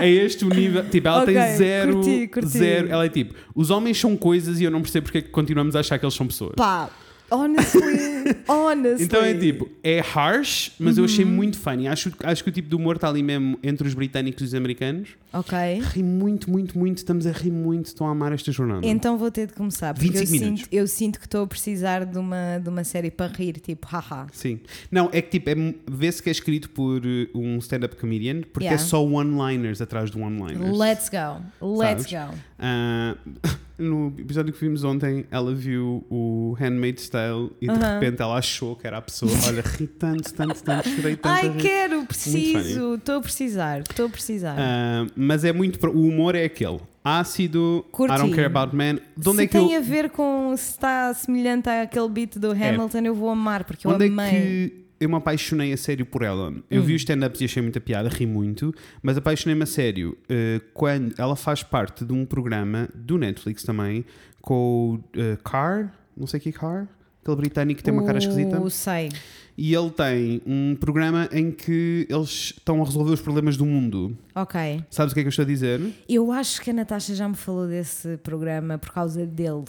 É 0.00 0.08
este 0.08 0.44
o 0.44 0.48
nível. 0.48 0.84
Tipo, 0.88 1.08
ela 1.08 1.22
Ok, 1.22 1.34
tem 1.34 1.56
zero. 1.56 1.92
curti, 1.94 2.28
curti. 2.28 2.48
Zero. 2.48 2.88
Ela 2.90 3.04
é 3.06 3.08
tipo, 3.08 3.34
os 3.54 3.70
homens 3.70 3.98
são 3.98 4.16
coisas 4.16 4.60
e 4.60 4.64
eu 4.64 4.70
não 4.70 4.82
percebo 4.82 5.04
porque 5.04 5.18
é 5.18 5.22
que 5.22 5.28
continuamos 5.28 5.76
a 5.76 5.80
achar 5.80 5.98
que 5.98 6.04
eles 6.04 6.14
são 6.14 6.26
pessoas. 6.26 6.54
Pá, 6.56 6.90
honestly, 7.30 8.36
honestly. 8.48 9.04
Então 9.04 9.22
é 9.22 9.34
tipo, 9.34 9.68
é 9.82 10.00
harsh, 10.00 10.72
mas 10.78 10.98
eu 10.98 11.04
achei 11.04 11.24
muito 11.24 11.58
funny. 11.58 11.88
Acho, 11.88 12.12
acho 12.22 12.42
que 12.44 12.50
o 12.50 12.52
tipo 12.52 12.68
de 12.68 12.74
humor 12.76 12.96
está 12.96 13.08
ali 13.08 13.22
mesmo 13.22 13.58
entre 13.62 13.86
os 13.86 13.94
britânicos 13.94 14.42
e 14.42 14.44
os 14.46 14.54
americanos. 14.54 15.10
Ok. 15.32 15.56
Ri 15.92 16.02
muito, 16.02 16.50
muito, 16.50 16.78
muito. 16.78 16.98
Estamos 16.98 17.26
a 17.26 17.32
rir 17.32 17.50
muito. 17.50 17.86
Estão 17.86 18.06
a 18.06 18.10
amar 18.10 18.32
esta 18.32 18.52
jornada. 18.52 18.86
Então 18.86 19.18
vou 19.18 19.30
ter 19.30 19.46
de 19.48 19.52
começar, 19.52 19.92
porque 19.94 20.08
eu 20.08 20.12
25 20.12 20.32
minutos. 20.40 20.60
sinto, 20.64 20.72
eu 20.72 20.86
sinto 20.86 21.18
que 21.18 21.26
estou 21.26 21.42
a 21.42 21.46
precisar 21.46 22.04
de 22.04 22.18
uma, 22.18 22.58
de 22.58 22.68
uma 22.68 22.84
série 22.84 23.10
para 23.10 23.26
rir, 23.32 23.54
tipo, 23.54 23.86
haha. 23.88 24.26
Sim. 24.32 24.60
Não, 24.90 25.08
é 25.12 25.20
que 25.20 25.30
tipo, 25.38 25.50
é, 25.50 25.54
vê-se 25.90 26.22
que 26.22 26.28
é 26.28 26.32
escrito 26.32 26.70
por 26.70 27.02
uh, 27.04 27.28
um 27.34 27.58
stand-up 27.58 27.96
comedian, 27.96 28.42
porque 28.52 28.64
Yeah. 28.64 28.82
é 28.82 28.86
só 28.86 29.04
one-liners 29.04 29.82
atrás 29.82 30.10
de 30.10 30.18
one-liners. 30.18 30.78
Let's 30.78 31.10
go, 31.10 31.42
let's 31.78 32.08
Sabes? 32.08 32.30
go. 32.30 32.38
Ah, 32.66 33.14
no 33.78 34.14
episódio 34.18 34.52
que 34.54 34.58
vimos 34.60 34.84
ontem, 34.84 35.26
ela 35.30 35.54
viu 35.54 36.02
o 36.08 36.56
Handmaid's 36.58 37.08
Tale 37.10 37.50
e 37.60 37.66
de 37.66 37.70
Aham. 37.72 37.94
repente 38.00 38.22
ela 38.22 38.38
achou 38.38 38.74
que 38.74 38.86
era 38.86 38.96
a 38.98 39.02
pessoa. 39.02 39.30
Olha, 39.46 39.60
ri 39.60 39.86
tanto, 39.86 40.32
tanto, 40.32 40.62
tanto, 40.62 40.88
chorei 40.88 41.14
tanto. 41.16 41.28
Ai, 41.34 41.54
quero, 41.58 42.06
preciso, 42.06 42.94
estou 42.94 43.16
a 43.18 43.20
precisar, 43.20 43.80
estou 43.80 44.06
a 44.06 44.08
precisar. 44.08 44.56
Ah, 44.58 45.06
mas 45.14 45.44
é 45.44 45.52
muito. 45.52 45.84
O 45.88 46.08
humor 46.08 46.34
é 46.34 46.44
aquele. 46.44 46.80
Ácido, 47.04 47.84
Curti. 47.92 48.14
I 48.14 48.18
don't 48.18 48.34
care 48.34 48.46
about 48.46 48.74
men. 48.74 48.98
De 49.14 49.28
onde 49.28 49.36
se 49.38 49.44
é 49.44 49.46
que 49.46 49.52
tem 49.58 49.72
eu. 49.74 49.78
a 49.78 49.82
ver 49.82 50.08
com 50.08 50.54
se 50.56 50.70
está 50.70 51.12
semelhante 51.12 51.68
àquele 51.68 52.08
beat 52.08 52.38
do 52.38 52.52
Hamilton, 52.52 53.00
eu 53.00 53.14
vou 53.14 53.28
amar, 53.28 53.64
porque 53.64 53.86
eu 53.86 53.90
Onde 53.90 54.04
é 54.04 54.08
amei. 54.08 54.30
que 54.30 54.83
eu 55.04 55.08
me 55.10 55.16
apaixonei 55.16 55.72
a 55.72 55.76
sério 55.76 56.04
por 56.06 56.22
ela? 56.22 56.52
Eu 56.70 56.82
Hum. 56.82 56.84
vi 56.84 56.94
os 56.94 57.02
stand-ups 57.02 57.40
e 57.40 57.44
achei 57.44 57.62
muita 57.62 57.80
piada, 57.80 58.08
ri 58.08 58.26
muito, 58.26 58.74
mas 59.02 59.16
apaixonei-me 59.16 59.62
a 59.62 59.66
sério 59.66 60.16
eh, 60.28 60.60
quando 60.72 61.14
ela 61.18 61.36
faz 61.36 61.62
parte 61.62 62.04
de 62.04 62.12
um 62.12 62.24
programa 62.24 62.88
do 62.94 63.16
Netflix 63.18 63.62
também 63.62 64.04
com 64.40 65.00
o 65.14 65.18
eh, 65.18 65.38
Carr, 65.44 65.92
não 66.16 66.26
sei 66.26 66.38
que 66.40 66.52
Carr, 66.52 66.86
aquele 67.22 67.36
britânico 67.36 67.78
que 67.78 67.84
tem 67.84 67.92
uma 67.94 68.04
cara 68.04 68.18
esquisita. 68.18 68.60
O 68.60 68.68
sei. 68.70 69.10
E 69.56 69.72
ele 69.74 69.90
tem 69.90 70.42
um 70.44 70.74
programa 70.74 71.28
em 71.32 71.50
que 71.52 72.06
eles 72.10 72.52
estão 72.56 72.82
a 72.82 72.84
resolver 72.84 73.12
os 73.12 73.20
problemas 73.20 73.56
do 73.56 73.64
mundo. 73.64 74.16
Ok. 74.34 74.84
Sabes 74.90 75.12
o 75.12 75.14
que 75.14 75.20
é 75.20 75.22
que 75.22 75.28
eu 75.28 75.30
estou 75.30 75.44
a 75.44 75.46
dizer? 75.46 75.80
Eu 76.08 76.32
acho 76.32 76.60
que 76.60 76.70
a 76.70 76.72
Natasha 76.72 77.14
já 77.14 77.28
me 77.28 77.36
falou 77.36 77.66
desse 77.68 78.16
programa 78.18 78.76
por 78.78 78.90
causa 78.92 79.24
dele, 79.24 79.64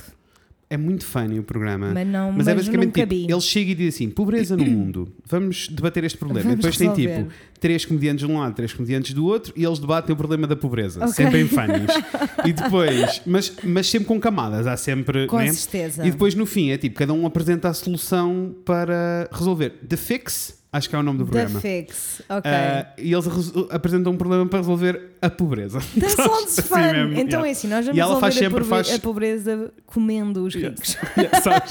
É 0.67 0.77
muito 0.77 1.05
funny 1.05 1.37
o 1.39 1.43
programa. 1.43 1.91
mas 1.93 2.07
não 2.07 2.31
Mas, 2.31 2.47
é 2.47 2.55
basicamente 2.55 2.85
nunca 2.87 3.01
tipo, 3.01 3.13
vi. 3.13 3.31
ele 3.31 3.41
chega 3.41 3.71
e 3.71 3.75
diz 3.75 3.93
assim: 3.95 4.09
pobreza 4.09 4.57
no 4.57 4.65
mundo, 4.69 5.13
vamos 5.25 5.67
debater 5.69 6.03
este 6.03 6.17
problema. 6.17 6.49
Vamos 6.49 6.55
e 6.55 6.57
depois 6.57 6.77
tem 6.77 6.89
resolver. 6.89 7.23
tipo 7.23 7.35
três 7.59 7.85
comediantes 7.85 8.25
de 8.27 8.31
um 8.31 8.39
lado, 8.39 8.53
três 8.55 8.73
comediantes 8.73 9.13
do 9.13 9.25
outro, 9.25 9.53
e 9.55 9.63
eles 9.63 9.79
debatem 9.79 10.13
o 10.13 10.17
problema 10.17 10.45
da 10.47 10.55
pobreza, 10.55 10.99
Ok. 11.01 11.13
sempre 11.13 11.41
em 11.41 11.47
funnies. 11.47 11.91
e 12.45 12.53
depois, 12.53 13.21
mas, 13.25 13.53
mas 13.63 13.87
sempre 13.87 14.07
com 14.07 14.19
camadas, 14.19 14.65
há 14.67 14.75
sempre. 14.75 15.27
Com 15.27 15.37
né? 15.37 15.51
certeza. 15.53 16.05
E 16.05 16.09
depois 16.11 16.33
no 16.35 16.45
fim 16.47 16.71
é 16.71 16.77
tipo: 16.77 16.95
cada 16.97 17.13
um 17.13 17.25
apresenta 17.27 17.69
a 17.69 17.73
solução 17.73 18.55
para 18.65 19.29
resolver. 19.31 19.69
The 19.87 19.97
Fix, 19.97 20.63
acho 20.77 20.89
que 20.89 20.95
é 20.95 20.99
o 20.99 21.03
nome 21.03 21.19
do 21.19 21.25
The 21.25 21.31
programa. 21.31 21.59
Fix, 21.61 22.21
ok. 22.29 22.51
Ah, 22.51 22.93
e 22.97 23.13
eles 23.13 23.25
apresentam 23.69 24.13
um 24.13 24.17
problema 24.17 24.45
para 24.45 24.59
resolver 24.59 25.11
a 25.21 25.29
pobreza. 25.29 25.79
That 25.99 26.11
sounds 26.11 26.59
Assim 26.59 26.61
fun! 26.63 26.77
mesmo, 26.77 27.13
então 27.13 27.39
yeah. 27.39 27.47
é 27.47 27.51
assim, 27.51 27.67
nós 27.67 27.85
E 27.85 27.89
vamos 27.91 27.99
ela 28.01 28.19
faz 28.19 28.35
resolver 28.35 28.57
a, 28.57 28.59
sempre- 28.61 28.69
pobre- 28.69 28.83
faz- 28.85 28.93
a 28.95 28.99
pobreza 29.01 29.73
comendo 29.85 30.43
os 30.45 30.53
ricos. 30.55 30.97
Yeah? 31.17 31.63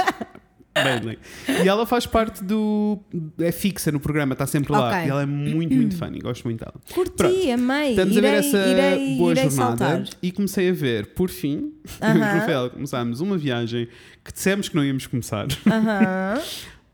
Badly. 0.76 1.18
E 1.64 1.68
ela 1.68 1.86
faz 1.86 2.04
parte 2.04 2.42
do. 2.42 2.98
É 3.38 3.52
fixa 3.52 3.92
no 3.92 4.00
programa, 4.00 4.32
está 4.32 4.44
sempre 4.44 4.72
lá. 4.72 4.88
Ok. 4.88 5.06
E 5.06 5.08
ela 5.08 5.22
é 5.22 5.26
muito, 5.26 5.72
muito 5.72 5.96
funny, 5.96 6.18
gosto 6.18 6.42
muito 6.44 6.58
dela. 6.64 6.74
Curti, 6.92 7.12
Pronto. 7.16 7.52
amei. 7.52 7.90
Estamos 7.90 8.16
irei, 8.16 8.30
a 8.30 8.32
ver 8.32 8.38
essa 8.48 8.66
irei, 8.66 9.16
boa 9.16 9.30
irei 9.30 9.50
jornada 9.50 9.76
saltar. 9.86 10.04
e 10.20 10.32
comecei 10.32 10.70
a 10.70 10.72
ver, 10.72 11.06
por 11.14 11.30
fim, 11.30 11.72
Aham. 12.02 12.14
no 12.14 12.20
Rafael, 12.20 12.70
começámos 12.70 13.20
uma 13.20 13.38
viagem 13.38 13.86
que 14.24 14.32
dissemos 14.32 14.68
que 14.68 14.74
não 14.74 14.84
íamos 14.84 15.06
começar, 15.06 15.46
Aham. 15.64 16.40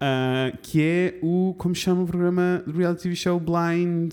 Ah, 0.00 0.52
que 0.62 0.80
é 0.82 1.18
o. 1.22 1.54
Como 1.58 1.74
se 1.74 1.82
chama 1.82 2.02
o 2.02 2.06
programa 2.06 2.62
do 2.66 2.72
reality 2.78 3.02
TV 3.04 3.14
show 3.14 3.38
Blind. 3.40 4.12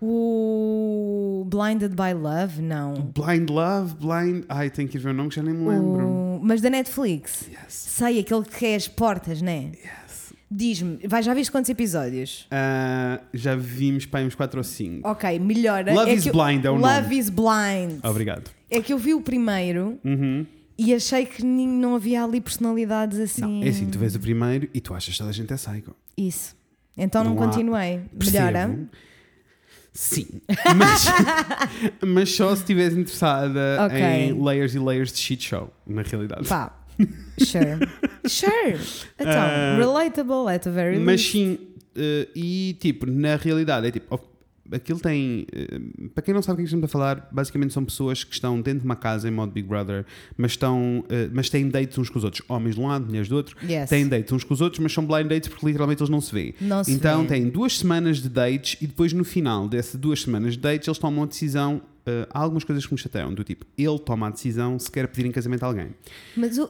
O 0.00 1.44
Blinded 1.48 1.94
by 1.94 2.12
Love, 2.12 2.60
não. 2.60 3.12
Blind 3.14 3.48
Love, 3.50 3.94
Blind. 3.94 4.44
Ai, 4.48 4.68
tenho 4.68 4.88
que 4.88 4.96
ir 4.96 5.00
ver 5.00 5.10
o 5.10 5.14
nome 5.14 5.28
que 5.28 5.36
já 5.36 5.42
nem 5.42 5.54
me 5.54 5.68
lembro. 5.68 6.06
O... 6.06 6.40
Mas 6.42 6.60
da 6.60 6.68
Netflix. 6.68 7.48
Yes, 7.48 7.56
Sei, 7.68 8.18
aquele 8.18 8.42
que 8.44 8.66
é 8.66 8.74
as 8.74 8.88
portas, 8.88 9.40
né? 9.40 9.70
yes. 9.72 10.32
Diz-me, 10.50 10.98
já 11.22 11.32
viste 11.32 11.50
quantos 11.50 11.70
episódios? 11.70 12.46
Ah, 12.50 13.20
já 13.32 13.54
vimos 13.56 14.04
para 14.04 14.26
uns 14.26 14.34
4 14.34 14.58
ou 14.60 14.64
5. 14.64 15.08
Ok, 15.08 15.38
melhora. 15.38 15.94
Love 15.94 16.10
é 16.10 16.14
is 16.14 16.22
que 16.24 16.28
eu- 16.28 16.32
Blind 16.32 16.64
é 16.64 16.70
o 16.70 16.74
Love 16.74 17.02
nome. 17.02 17.18
is 17.18 17.30
Blind. 17.30 18.04
Obrigado. 18.04 18.50
É 18.70 18.80
que 18.82 18.92
eu 18.92 18.98
vi 18.98 19.14
o 19.14 19.20
primeiro 19.20 19.98
Uhum. 20.04 20.44
E 20.78 20.94
achei 20.94 21.26
que 21.26 21.44
não 21.44 21.94
havia 21.94 22.24
ali 22.24 22.40
personalidades 22.40 23.18
assim. 23.18 23.40
Não, 23.42 23.62
é 23.62 23.68
assim, 23.68 23.88
tu 23.90 23.98
vês 23.98 24.14
o 24.14 24.20
primeiro 24.20 24.68
e 24.74 24.80
tu 24.80 24.94
achas 24.94 25.12
que 25.14 25.18
toda 25.18 25.30
a 25.30 25.32
gente 25.32 25.52
é 25.52 25.56
psycho. 25.56 25.94
Isso. 26.16 26.56
Então 26.96 27.22
não, 27.24 27.34
Não 27.34 27.42
há- 27.42 27.46
continuei. 27.46 28.00
Percebo. 28.18 28.44
Melhora? 28.46 28.78
Sim, 29.94 30.26
mas, 30.76 31.04
mas 32.02 32.30
só 32.34 32.54
se 32.54 32.62
estiveres 32.62 32.96
interessada 32.96 33.78
Ok. 33.84 33.98
em 34.00 34.42
layers 34.42 34.74
e 34.74 34.78
layers 34.78 35.12
de 35.12 35.18
shit 35.18 35.42
show, 35.44 35.70
na 35.86 36.00
realidade. 36.00 36.48
Pá. 36.48 36.78
Sure. 37.38 37.78
sure. 38.26 38.78
Então, 39.18 39.32
Ah, 39.32 39.76
relatable 39.78 40.48
at 40.54 40.62
the 40.62 40.70
very 40.70 40.98
Mas 40.98 41.20
least. 41.20 41.32
sim, 41.32 41.58
eh, 41.94 42.28
e 42.34 42.76
tipo, 42.80 43.04
na 43.04 43.36
realidade, 43.36 43.86
é 43.88 43.90
tipo, 43.90 44.18
aquilo 44.74 44.98
tem. 45.00 45.46
eh, 45.52 45.80
para 46.14 46.22
quem 46.22 46.32
não 46.34 46.42
sabe 46.42 46.54
o 46.54 46.56
que 46.56 46.62
é 46.62 46.64
que 46.64 46.68
estamos 46.68 46.84
a 46.84 46.88
falar, 46.88 47.28
basicamente 47.32 47.72
são 47.72 47.84
pessoas 47.84 48.24
que 48.24 48.32
estão 48.34 48.60
dentro 48.60 48.80
de 48.80 48.84
uma 48.84 48.96
casa 48.96 49.28
em 49.28 49.30
modo 49.30 49.52
Big 49.52 49.66
Brother, 49.68 50.04
mas, 50.36 50.52
estão, 50.52 51.04
eh, 51.08 51.28
mas 51.32 51.48
têm 51.50 51.68
dates 51.68 51.96
uns 51.98 52.08
com 52.10 52.18
os 52.18 52.24
outros. 52.24 52.42
Homens 52.48 52.74
de 52.74 52.80
um 52.80 52.86
lado, 52.88 53.06
mulheres 53.06 53.28
do 53.28 53.36
outro. 53.36 53.56
Yes. 53.68 53.88
Têm 53.90 54.08
dates 54.08 54.32
uns 54.32 54.44
com 54.44 54.54
os 54.54 54.60
outros, 54.60 54.80
mas 54.80 54.92
são 54.92 55.06
blind 55.06 55.26
dates 55.28 55.48
porque 55.48 55.66
literalmente 55.66 56.02
eles 56.02 56.10
não 56.10 56.20
se 56.20 56.32
veem. 56.32 56.54
Não 56.60 56.82
se 56.84 56.92
então 56.92 57.22
vê. 57.22 57.28
têm 57.28 57.48
duas 57.48 57.78
semanas 57.78 58.18
de 58.18 58.28
dates 58.28 58.76
e 58.80 58.86
depois 58.86 59.12
no 59.12 59.24
final 59.24 59.68
dessas 59.68 60.00
duas 60.00 60.22
semanas 60.22 60.54
de 60.54 60.60
dates 60.60 60.86
eles 60.88 60.98
tomam 60.98 61.20
uma 61.22 61.26
decisão. 61.26 61.82
eh, 62.04 62.26
há 62.30 62.38
algumas 62.40 62.64
coisas 62.64 62.84
que 62.84 62.92
me 62.92 62.98
chateiam, 62.98 63.32
do 63.32 63.44
tipo, 63.44 63.64
ele 63.78 63.98
toma 64.00 64.26
a 64.26 64.30
decisão 64.30 64.78
se 64.78 64.90
quer 64.90 65.06
pedir 65.06 65.26
em 65.28 65.30
casamento 65.32 65.62
a 65.62 65.66
alguém. 65.66 65.88
Mas 66.36 66.58
o- 66.58 66.66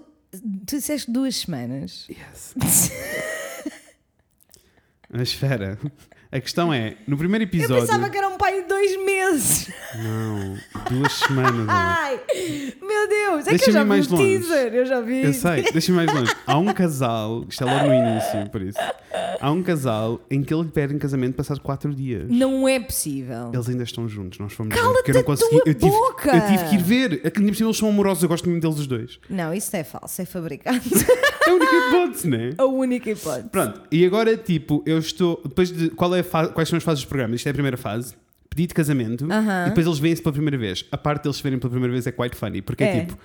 tu 0.66 0.76
disseste 0.76 1.10
duas 1.10 1.36
semanas. 1.36 2.06
Yes. 2.10 2.54
Mas 5.10 5.28
espera, 5.28 5.78
a 6.32 6.40
questão 6.40 6.72
é, 6.72 6.94
no 7.06 7.18
primeiro 7.18 7.44
Eu 7.44 7.48
episódio. 7.48 7.86
pensava 7.86 8.08
que 8.08 8.16
era 8.16 8.26
um 8.26 8.38
pai 8.38 8.62
de 8.62 8.66
dois 8.66 9.04
meses. 9.04 9.70
Não, 9.96 10.56
duas 10.90 11.12
semanas. 11.12 11.66
Ai, 11.68 12.18
meu 12.80 13.06
Deus. 13.06 13.46
É 13.46 13.58
que 13.58 13.68
eu 13.68 13.72
já 13.74 13.82
vi 13.82 13.88
mais 13.90 14.08
longe. 14.08 14.38
teaser. 14.38 14.74
Eu 14.74 14.86
já 14.86 15.00
vi. 15.02 15.24
Eu 15.24 15.34
sei, 15.34 15.62
deixa-me 15.70 15.96
mais 15.96 16.10
longe. 16.10 16.34
Há 16.46 16.56
um 16.56 16.72
casal, 16.72 17.44
isto 17.46 17.62
é 17.62 17.66
logo 17.70 17.86
no 17.86 17.94
início, 17.94 18.48
por 18.50 18.62
isso. 18.62 18.78
Há 19.42 19.50
um 19.50 19.62
casal 19.62 20.20
em 20.30 20.42
que 20.42 20.54
ele 20.54 20.62
lhe 20.62 20.68
pede 20.70 20.94
em 20.94 20.98
casamento 20.98 21.34
passado 21.34 21.60
quatro 21.60 21.94
dias. 21.94 22.24
Não 22.30 22.66
é 22.66 22.80
possível. 22.80 23.50
Eles 23.52 23.68
ainda 23.68 23.82
estão 23.82 24.08
juntos, 24.08 24.38
nós 24.38 24.54
fomos 24.54 24.74
ver, 24.74 24.80
porque 24.82 25.10
eu 25.10 25.14
não 25.16 25.22
consegui. 25.24 25.50
tua 25.50 25.62
eu, 25.66 25.74
tive, 25.74 25.90
boca! 25.90 26.34
eu 26.34 26.46
tive 26.46 26.64
que 26.70 26.74
ir 26.76 26.82
ver. 26.82 27.10
Ainda 27.24 27.52
por 27.52 27.62
eles 27.62 27.76
são 27.76 27.88
amorosos, 27.90 28.22
eu 28.22 28.28
gosto 28.28 28.48
muito 28.48 28.62
deles 28.62 28.78
os 28.78 28.86
dois. 28.86 29.18
Não, 29.28 29.52
isso 29.52 29.76
é 29.76 29.84
falso. 29.84 30.22
É 30.22 30.24
fabricado. 30.24 30.80
É 31.46 31.50
a 31.50 31.54
única 31.54 31.72
hipótese, 31.88 32.28
não 32.28 32.38
é? 32.38 32.50
a 32.58 32.64
única 32.66 33.10
hipótese. 33.10 33.48
Pronto, 33.48 33.82
e 33.90 34.04
agora 34.06 34.36
tipo, 34.36 34.82
eu 34.86 34.98
estou. 34.98 35.40
Depois 35.44 35.70
de. 35.72 35.90
Qual 35.90 36.14
é 36.14 36.20
a 36.20 36.24
fa- 36.24 36.48
quais 36.48 36.68
são 36.68 36.76
as 36.76 36.82
fases 36.82 37.04
do 37.04 37.08
programa? 37.08 37.34
Isto 37.34 37.46
é 37.46 37.50
a 37.50 37.54
primeira 37.54 37.76
fase. 37.76 38.14
Pedido 38.50 38.68
de 38.68 38.74
casamento 38.74 39.24
Aham. 39.32 39.62
e 39.66 39.68
depois 39.70 39.86
eles 39.86 39.98
veem-se 39.98 40.20
pela 40.22 40.32
primeira 40.34 40.58
vez. 40.58 40.84
A 40.92 40.98
parte 40.98 41.22
deles 41.22 41.36
se 41.38 41.42
verem 41.42 41.58
pela 41.58 41.70
primeira 41.70 41.92
vez 41.92 42.06
é 42.06 42.12
quite 42.12 42.36
funny, 42.36 42.60
porque 42.60 42.84
é, 42.84 42.96
É. 42.96 43.00
tipo. 43.06 43.18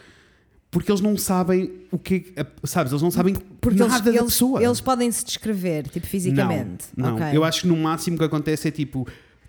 Porque 0.72 0.92
eles 0.92 1.00
não 1.02 1.18
sabem 1.18 1.72
o 1.92 1.98
que 1.98 2.34
é. 2.36 2.46
Sabes, 2.66 2.92
eles 2.92 3.02
não 3.02 3.10
sabem 3.12 3.36
Porque 3.62 3.78
nada 3.80 3.94
eles, 3.96 4.04
da 4.04 4.10
eles, 4.12 4.22
pessoa. 4.34 4.62
eles 4.64 4.82
podem 4.82 5.10
se 5.12 5.24
descrever, 5.26 5.88
tipo, 5.88 6.06
fisicamente. 6.06 6.86
Não, 6.96 7.10
não. 7.12 7.16
Ok. 7.16 7.38
eu 7.38 7.44
acho 7.44 7.62
que 7.62 7.68
no 7.68 7.78
máximo 7.78 8.16
o 8.16 8.20
que 8.20 8.26
acontece 8.26 8.68
é 8.68 8.72
tipo, 8.72 9.08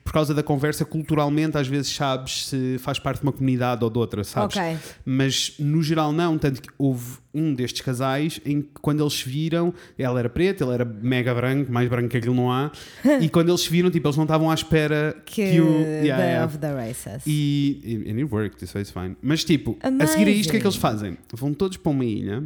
por 0.09 0.13
causa 0.15 0.33
da 0.33 0.43
conversa, 0.43 0.87
culturalmente, 0.87 1.59
às 1.59 1.69
vezes 1.69 1.95
sabes 1.95 2.47
se 2.47 2.79
faz 2.79 2.99
parte 2.99 3.21
de 3.21 3.25
uma 3.27 3.33
comunidade 3.33 3.85
ou 3.85 3.91
de 3.91 3.99
outra, 3.99 4.25
sabes? 4.25 4.57
Ok. 4.57 4.79
Mas 5.05 5.53
no 5.59 5.83
geral 5.83 6.13
não, 6.13 6.39
tanto 6.39 6.63
que 6.63 6.69
houve 6.79 7.19
um 7.35 7.53
destes 7.53 7.83
casais 7.83 8.41
em 8.47 8.63
que 8.63 8.71
quando 8.81 9.03
eles 9.03 9.13
se 9.13 9.29
viram, 9.29 9.75
ela 9.99 10.19
era 10.19 10.31
preta, 10.31 10.65
ele 10.65 10.73
era 10.73 10.85
mega 10.87 11.35
branco, 11.35 11.71
mais 11.71 11.91
branco 11.91 12.09
que 12.09 12.17
aquilo 12.17 12.35
não 12.35 12.51
há, 12.51 12.73
e 13.21 13.29
quando 13.29 13.51
eles 13.51 13.61
se 13.61 13.69
viram, 13.71 13.91
tipo, 13.91 14.09
eles 14.09 14.17
não 14.17 14.25
estavam 14.25 14.51
à 14.51 14.55
espera 14.55 15.15
Que, 15.27 15.51
que, 15.51 15.61
o. 15.61 15.67
the, 15.67 16.07
Yeah, 16.07 16.25
yeah. 16.25 16.47
of 16.47 16.57
the 16.57 16.73
races. 16.73 17.25
E, 17.27 18.07
and 18.09 18.17
it 18.17 18.33
worked, 18.33 18.67
so 18.67 18.79
it's 18.79 18.91
fine. 18.91 19.15
Mas 19.21 19.45
tipo, 19.45 19.77
a 19.83 20.07
seguir 20.07 20.27
a 20.27 20.31
isto, 20.31 20.49
o 20.49 20.53
que 20.53 20.57
é 20.57 20.61
que 20.61 20.67
eles 20.67 20.77
fazem? 20.79 21.19
Vão 21.35 21.53
todos 21.53 21.77
para 21.77 21.93
uma 21.93 22.05
ilha 22.07 22.45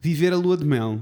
viver 0.00 0.32
a 0.32 0.36
lua 0.36 0.56
de 0.56 0.64
mel 0.64 0.98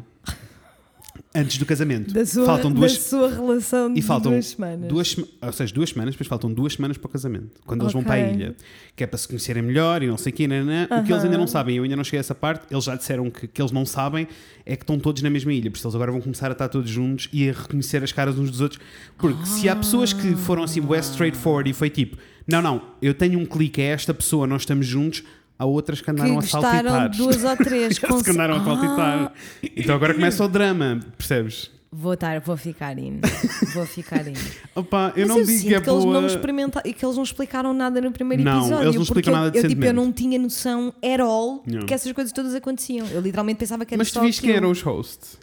antes 1.35 1.59
do 1.59 1.67
casamento. 1.67 2.13
da 2.13 2.25
sua, 2.27 2.47
faltam 2.47 2.73
duas, 2.73 2.95
da 2.95 3.01
sua 3.01 3.31
relação 3.31 3.91
e 3.91 3.95
de 3.95 4.03
faltam 4.03 4.33
duas 4.33 4.47
semanas. 4.47 4.89
duas 4.89 5.17
ou 5.43 5.53
seja, 5.53 5.75
duas 5.75 5.91
semanas, 5.91 6.15
depois 6.15 6.29
faltam 6.29 6.53
duas 6.53 6.75
semanas 6.75 6.97
para 6.97 7.07
o 7.07 7.11
casamento. 7.11 7.61
Quando 7.65 7.83
eles 7.83 7.93
vão 7.93 8.03
para 8.03 8.15
a 8.15 8.19
ilha, 8.19 8.57
que 8.95 9.05
é 9.05 9.07
para 9.07 9.19
se 9.19 9.27
conhecerem 9.29 9.63
melhor 9.63 10.03
e 10.03 10.07
não 10.07 10.17
sei 10.17 10.33
o 10.33 10.35
quê, 10.35 10.47
nanã. 10.47 10.89
o 10.91 11.05
que 11.05 11.13
eles 11.13 11.25
ainda 11.25 11.39
não 11.39 11.47
sabem, 11.47 11.77
eu 11.77 11.83
ainda 11.83 11.97
não 11.97 12.05
cheguei 12.05 12.19
a 12.19 12.21
essa 12.21 12.35
parte, 12.35 12.67
eles 12.71 12.85
já 12.85 12.95
disseram 12.95 13.31
que, 13.31 13.47
que 13.47 13.61
eles 13.61 13.73
não 13.73 13.87
sabem, 13.87 14.27
é 14.65 14.77
que 14.77 14.83
estão 14.83 14.99
todos 14.99 15.23
na 15.23 15.31
mesma 15.31 15.53
ilha, 15.53 15.71
por 15.71 15.77
isso 15.77 15.87
eles 15.87 15.95
agora 15.95 16.13
vão 16.13 16.21
começar 16.21 16.49
a 16.49 16.53
estar 16.53 16.69
todos 16.69 16.91
juntos 16.91 17.29
e 17.33 17.49
a 17.49 17.53
reconhecer 17.53 18.03
as 18.03 18.13
caras 18.13 18.39
uns 18.39 18.51
dos 18.51 18.61
outros. 18.61 18.81
Porque 19.19 19.47
se 19.47 19.69
há 19.69 19.77
pessoas 19.77 20.13
que 20.13 20.35
foram 20.37 20.63
assim, 20.63 20.81
west 20.81 21.13
straightforward 21.13 21.71
e 21.71 21.73
foi 21.73 21.91
tipo, 21.91 22.17
não, 22.47 22.61
não, 22.61 22.83
eu 23.01 23.15
tenho 23.15 23.39
um 23.39 23.47
clique, 23.47 23.81
é 23.81 23.87
esta 23.87 24.13
pessoa, 24.13 24.47
nós 24.47 24.63
estamos 24.63 24.87
juntos. 24.87 25.23
Há 25.61 25.67
outras 25.67 25.99
que 25.99 26.07
que 26.07 26.11
andaram 26.11 26.33
a 26.33 26.35
gostaram 26.37 26.73
saltitar. 26.91 27.09
de 27.11 27.19
duas 27.19 27.45
ou 27.45 27.57
três. 27.57 27.83
Eles 27.85 27.99
com- 27.99 28.23
que 28.23 28.31
andaram 28.31 28.55
a 28.55 28.61
Ah, 28.61 28.65
saltitar. 28.65 29.33
Então 29.77 29.95
agora 29.95 30.15
começa 30.15 30.43
o 30.45 30.49
drama, 30.49 31.01
percebes? 31.19 31.71
Vou, 31.93 32.15
estar, 32.15 32.41
vou 32.41 32.57
ficar 32.57 32.97
in. 32.99 33.21
Vou 33.75 33.85
ficar 33.85 34.27
in. 34.29 34.33
Opa, 34.77 35.13
eu 35.17 35.27
Mas 35.27 35.29
não 35.29 35.39
eu 35.41 35.45
digo 35.45 35.61
que 35.61 35.75
é 35.75 35.81
que 35.81 35.91
eles 35.91 36.05
boa. 36.05 36.21
não 36.21 36.27
experimentaram 36.29 36.89
e 36.89 36.95
que 36.95 37.05
eles 37.05 37.17
não 37.17 37.23
explicaram 37.25 37.75
nada 37.75 38.01
no 38.01 38.13
primeiro 38.13 38.45
Não, 38.45 38.61
episódio. 38.61 38.85
eles 38.85 38.95
não 38.95 39.03
explicam 39.03 39.35
eu, 39.35 39.41
nada 39.41 39.59
eu, 39.59 39.69
tipo, 39.69 39.85
eu 39.85 39.93
não 39.93 40.13
tinha 40.13 40.39
noção 40.39 40.95
at 41.03 41.21
all 41.21 41.63
Não. 41.67 41.87
que 41.87 41.93
essas 41.93 42.13
coisas 42.13 42.33
todas 42.33 42.55
aconteciam. 42.55 43.07
Eu 43.09 43.21
literalmente 43.21 43.59
pensava 43.59 43.85
que 43.85 43.93
era 43.93 43.99
Mas 44.01 44.13
tu 44.13 44.21
viste 44.21 44.41
quem 44.41 44.53
eram 44.53 44.71
os 44.71 44.81
hosts? 44.83 45.37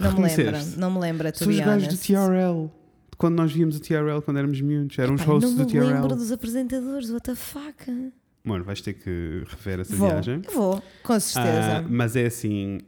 Não 0.00 0.12
me 0.12 0.22
lembro, 0.22 0.58
não 0.78 0.90
me 0.90 0.98
lembro, 1.00 1.28
São 1.36 1.48
os 1.48 1.58
gajos 1.60 1.88
do. 1.88 1.96
TRL. 1.98 2.70
Quando 3.18 3.34
nós 3.36 3.52
víamos 3.52 3.76
o 3.76 3.80
TRL 3.80 4.22
quando 4.24 4.38
éramos 4.38 4.60
miúdos. 4.62 4.98
Eram 4.98 5.14
os 5.16 5.20
hosts 5.22 5.50
não 5.50 5.58
do 5.58 5.66
me 5.66 5.70
TRL. 5.72 5.86
lembro 5.92 6.16
dos 6.16 6.32
apresentadores, 6.32 7.10
what 7.10 7.22
the 7.24 7.34
fuck? 7.34 8.10
Mano, 8.44 8.64
vais 8.64 8.80
ter 8.80 8.94
que 8.94 9.42
rever 9.48 9.80
essa 9.80 9.94
Vou, 9.94 10.08
viagem. 10.08 10.42
vou, 10.54 10.82
com 11.02 11.20
certeza. 11.20 11.78
Ah, 11.78 11.84
mas 11.88 12.16
é 12.16 12.26
assim. 12.26 12.78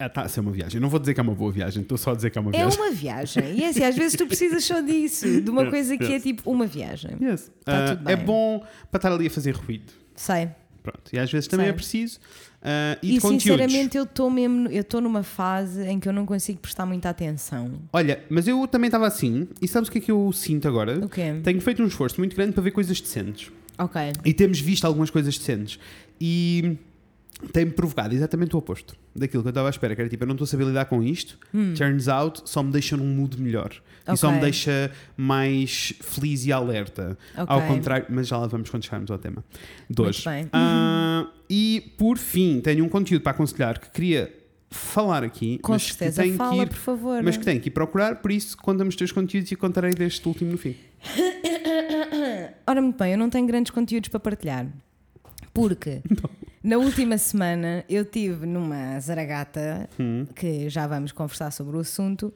Está 0.00 0.22
a 0.22 0.28
ser 0.28 0.40
uma 0.40 0.50
viagem. 0.50 0.80
Não 0.80 0.88
vou 0.88 0.98
dizer 0.98 1.14
que 1.14 1.20
é 1.20 1.22
uma 1.22 1.34
boa 1.34 1.52
viagem, 1.52 1.82
estou 1.82 1.96
só 1.96 2.10
a 2.10 2.14
dizer 2.16 2.30
que 2.30 2.36
é 2.36 2.40
uma 2.40 2.50
é 2.50 2.58
viagem. 2.58 2.78
uma 2.80 2.90
viagem. 2.90 3.54
E 3.56 3.62
é 3.62 3.68
assim, 3.68 3.84
às 3.84 3.94
vezes 3.96 4.16
tu 4.16 4.26
precisas 4.26 4.64
só 4.64 4.80
disso, 4.80 5.40
de 5.40 5.48
uma 5.48 5.62
Yes, 5.62 5.70
coisa 5.70 5.96
que 5.96 6.04
é 6.04 6.10
yes. 6.14 6.22
tipo 6.24 6.50
uma 6.50 6.66
viagem. 6.66 7.12
Yes. 7.22 7.50
Tá 7.64 7.92
Ah, 7.92 7.96
tudo 7.96 8.10
é 8.10 8.16
bom 8.16 8.64
para 8.90 8.98
estar 8.98 9.12
ali 9.12 9.28
a 9.28 9.30
fazer 9.30 9.54
ruído. 9.54 9.92
Sei. 10.16 10.48
Pronto. 10.82 11.02
E 11.12 11.18
às 11.20 11.30
vezes 11.30 11.46
também 11.46 11.66
Sei. 11.66 11.70
é 11.70 11.72
preciso. 11.72 12.18
Ah, 12.60 12.98
e, 13.00 13.16
E, 13.16 13.20
sinceramente 13.20 13.96
eu 13.96 14.02
estou 14.02 14.28
mesmo, 14.28 14.66
eu 14.68 14.80
estou 14.80 15.00
numa 15.00 15.22
fase 15.22 15.84
em 15.86 16.00
que 16.00 16.08
eu 16.08 16.12
não 16.12 16.26
consigo 16.26 16.58
prestar 16.58 16.84
muita 16.84 17.08
atenção. 17.08 17.70
Olha, 17.92 18.24
mas 18.28 18.48
eu 18.48 18.66
também 18.66 18.88
estava 18.88 19.06
assim. 19.06 19.46
E 19.60 19.68
sabes 19.68 19.88
o 19.88 19.92
que 19.92 19.98
é 19.98 20.00
que 20.00 20.10
eu 20.10 20.32
sinto 20.32 20.66
agora? 20.66 20.98
O 20.98 21.08
quê? 21.08 21.40
Tenho 21.44 21.60
feito 21.60 21.80
um 21.80 21.86
esforço 21.86 22.18
muito 22.18 22.34
grande 22.34 22.52
para 22.52 22.62
ver 22.64 22.72
coisas 22.72 23.00
decentes. 23.00 23.52
Ok. 23.78 24.00
E 24.24 24.32
temos 24.34 24.60
visto 24.60 24.84
algumas 24.84 25.10
coisas 25.10 25.36
decentes. 25.36 25.78
E 26.20 26.76
tem-me 27.52 27.72
provocado 27.72 28.14
exatamente 28.14 28.54
o 28.54 28.58
oposto 28.58 28.94
daquilo 29.14 29.42
que 29.42 29.48
eu 29.48 29.50
estava 29.50 29.68
à 29.68 29.70
espera, 29.70 29.94
que 29.94 30.00
era 30.00 30.08
tipo, 30.08 30.22
eu 30.22 30.28
não 30.28 30.34
estou 30.34 30.44
a 30.44 30.48
saber 30.48 30.64
lidar 30.64 30.84
com 30.86 31.02
isto. 31.02 31.38
Turns 31.74 32.08
out, 32.08 32.42
só 32.44 32.62
me 32.62 32.70
deixa 32.70 32.96
num 32.96 33.06
mood 33.06 33.40
melhor. 33.40 33.72
E 34.12 34.16
só 34.16 34.28
Hum. 34.30 34.34
Me 34.34 34.40
deixa 34.40 34.90
mais 35.16 35.94
feliz 36.00 36.44
e 36.44 36.52
alerta. 36.52 37.16
Ok. 37.36 37.44
Ao 37.48 37.62
contrário, 37.62 38.06
mas 38.08 38.26
já 38.28 38.36
lá 38.38 38.46
vamos 38.46 38.68
quando 38.70 38.84
chegarmos 38.84 39.10
ao 39.10 39.18
tema 39.18 39.44
bem. 40.24 40.48
Ah, 40.52 41.26
e 41.48 41.92
por 41.96 42.18
fim, 42.18 42.60
tenho 42.60 42.84
um 42.84 42.88
conteúdo 42.88 43.22
para 43.22 43.32
aconselhar 43.32 43.78
que 43.78 43.90
queria 43.90 44.32
falar 44.72 45.22
aqui, 45.24 45.58
Com 45.58 45.72
mas 45.72 45.82
certeza. 45.84 46.22
que 46.22 46.28
tenho 46.28 46.36
Fala, 46.38 46.54
que 46.54 46.60
ir, 46.62 46.68
por 46.68 46.76
favor. 46.78 47.22
mas 47.22 47.36
que 47.36 47.44
tenho 47.44 47.60
que 47.60 47.68
ir 47.68 47.72
procurar, 47.72 48.16
por 48.22 48.30
isso 48.32 48.56
conta-me 48.56 48.88
os 48.88 48.96
teus 48.96 49.12
conteúdos 49.12 49.50
e 49.52 49.56
contarei 49.56 49.92
deste 49.92 50.26
último 50.26 50.52
no 50.52 50.58
fim. 50.58 50.74
Ora, 52.66 52.80
muito 52.80 52.96
bem, 52.98 53.12
eu 53.12 53.18
não 53.18 53.28
tenho 53.30 53.46
grandes 53.46 53.70
conteúdos 53.70 54.08
para 54.08 54.20
partilhar. 54.20 54.66
Porque 55.52 56.00
na 56.62 56.78
última 56.78 57.18
semana 57.18 57.84
eu 57.88 58.04
tive 58.04 58.46
numa 58.46 58.98
zaragata, 59.00 59.88
Hum. 59.98 60.26
que 60.34 60.68
já 60.68 60.86
vamos 60.86 61.12
conversar 61.12 61.50
sobre 61.50 61.76
o 61.76 61.80
assunto, 61.80 62.32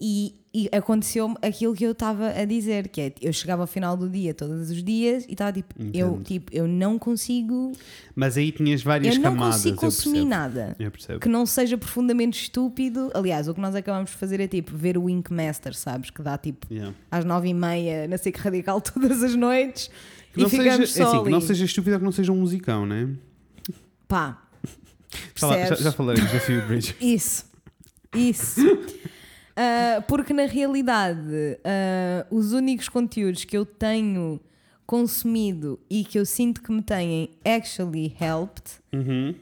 e, 0.00 0.34
e 0.58 0.68
aconteceu-me 0.76 1.36
aquilo 1.40 1.72
que 1.72 1.84
eu 1.84 1.92
estava 1.92 2.30
a 2.30 2.44
dizer, 2.44 2.88
que 2.88 3.00
é, 3.00 3.12
eu 3.22 3.32
chegava 3.32 3.62
ao 3.62 3.66
final 3.68 3.96
do 3.96 4.08
dia 4.08 4.34
todos 4.34 4.70
os 4.70 4.82
dias 4.82 5.24
e 5.28 5.32
estava 5.32 5.52
tipo, 5.52 5.72
eu, 5.94 6.20
tipo, 6.24 6.52
eu 6.52 6.66
não 6.66 6.98
consigo, 6.98 7.70
Mas 8.16 8.36
aí 8.36 8.50
tinhas 8.50 8.82
várias 8.82 9.14
eu 9.14 9.22
não 9.22 9.30
camadas. 9.30 9.56
consigo 9.56 9.76
consumir 9.76 10.24
nada. 10.24 10.76
Que 11.20 11.28
não 11.28 11.46
seja 11.46 11.78
profundamente 11.78 12.42
estúpido. 12.42 13.08
Aliás, 13.14 13.46
o 13.46 13.54
que 13.54 13.60
nós 13.60 13.72
acabamos 13.76 14.10
de 14.10 14.16
fazer 14.16 14.40
é 14.40 14.48
tipo 14.48 14.76
ver 14.76 14.98
o 14.98 15.04
Wink 15.04 15.32
Master, 15.32 15.74
sabes? 15.76 16.10
Que 16.10 16.22
dá 16.22 16.36
tipo 16.36 16.66
Yeah. 16.70 16.94
às 17.10 17.24
nove 17.24 17.48
e 17.48 17.54
meia 17.54 18.08
na 18.08 18.18
SIC 18.18 18.36
Radical 18.36 18.80
todas 18.82 19.22
as 19.22 19.34
noites 19.34 19.88
Que 20.32 20.40
e 20.40 20.42
não 20.42 20.50
seja, 20.50 20.62
ficamos 20.62 20.90
é 20.90 21.02
só 21.04 21.08
assim, 21.14 21.24
que 21.24 21.30
não 21.30 21.40
seja 21.40 21.64
estúpido 21.64 21.94
ou 21.94 21.98
que 22.00 22.04
não 22.04 22.12
seja 22.12 22.32
um 22.32 22.36
musicão, 22.40 22.84
né? 22.84 23.08
Pá, 24.08 24.42
já, 25.36 25.48
percebes? 25.48 25.78
já 25.84 25.90
do 25.90 26.14
Desafio 26.14 26.66
Bridge. 26.66 26.96
Isso, 27.00 27.44
isso. 28.12 28.60
Ah, 29.60 30.00
porque 30.02 30.32
na 30.32 30.44
realidade, 30.46 31.58
ah, 31.64 32.24
os 32.30 32.52
únicos 32.52 32.88
conteúdos 32.88 33.44
que 33.44 33.56
eu 33.56 33.66
tenho 33.66 34.40
consumido 34.86 35.78
e 35.90 36.04
que 36.04 36.18
eu 36.18 36.24
sinto 36.24 36.62
que 36.62 36.70
me 36.72 36.80
têm 36.80 37.30
actually 37.44 38.14
helped 38.20 38.74
Uhum. 38.92 39.34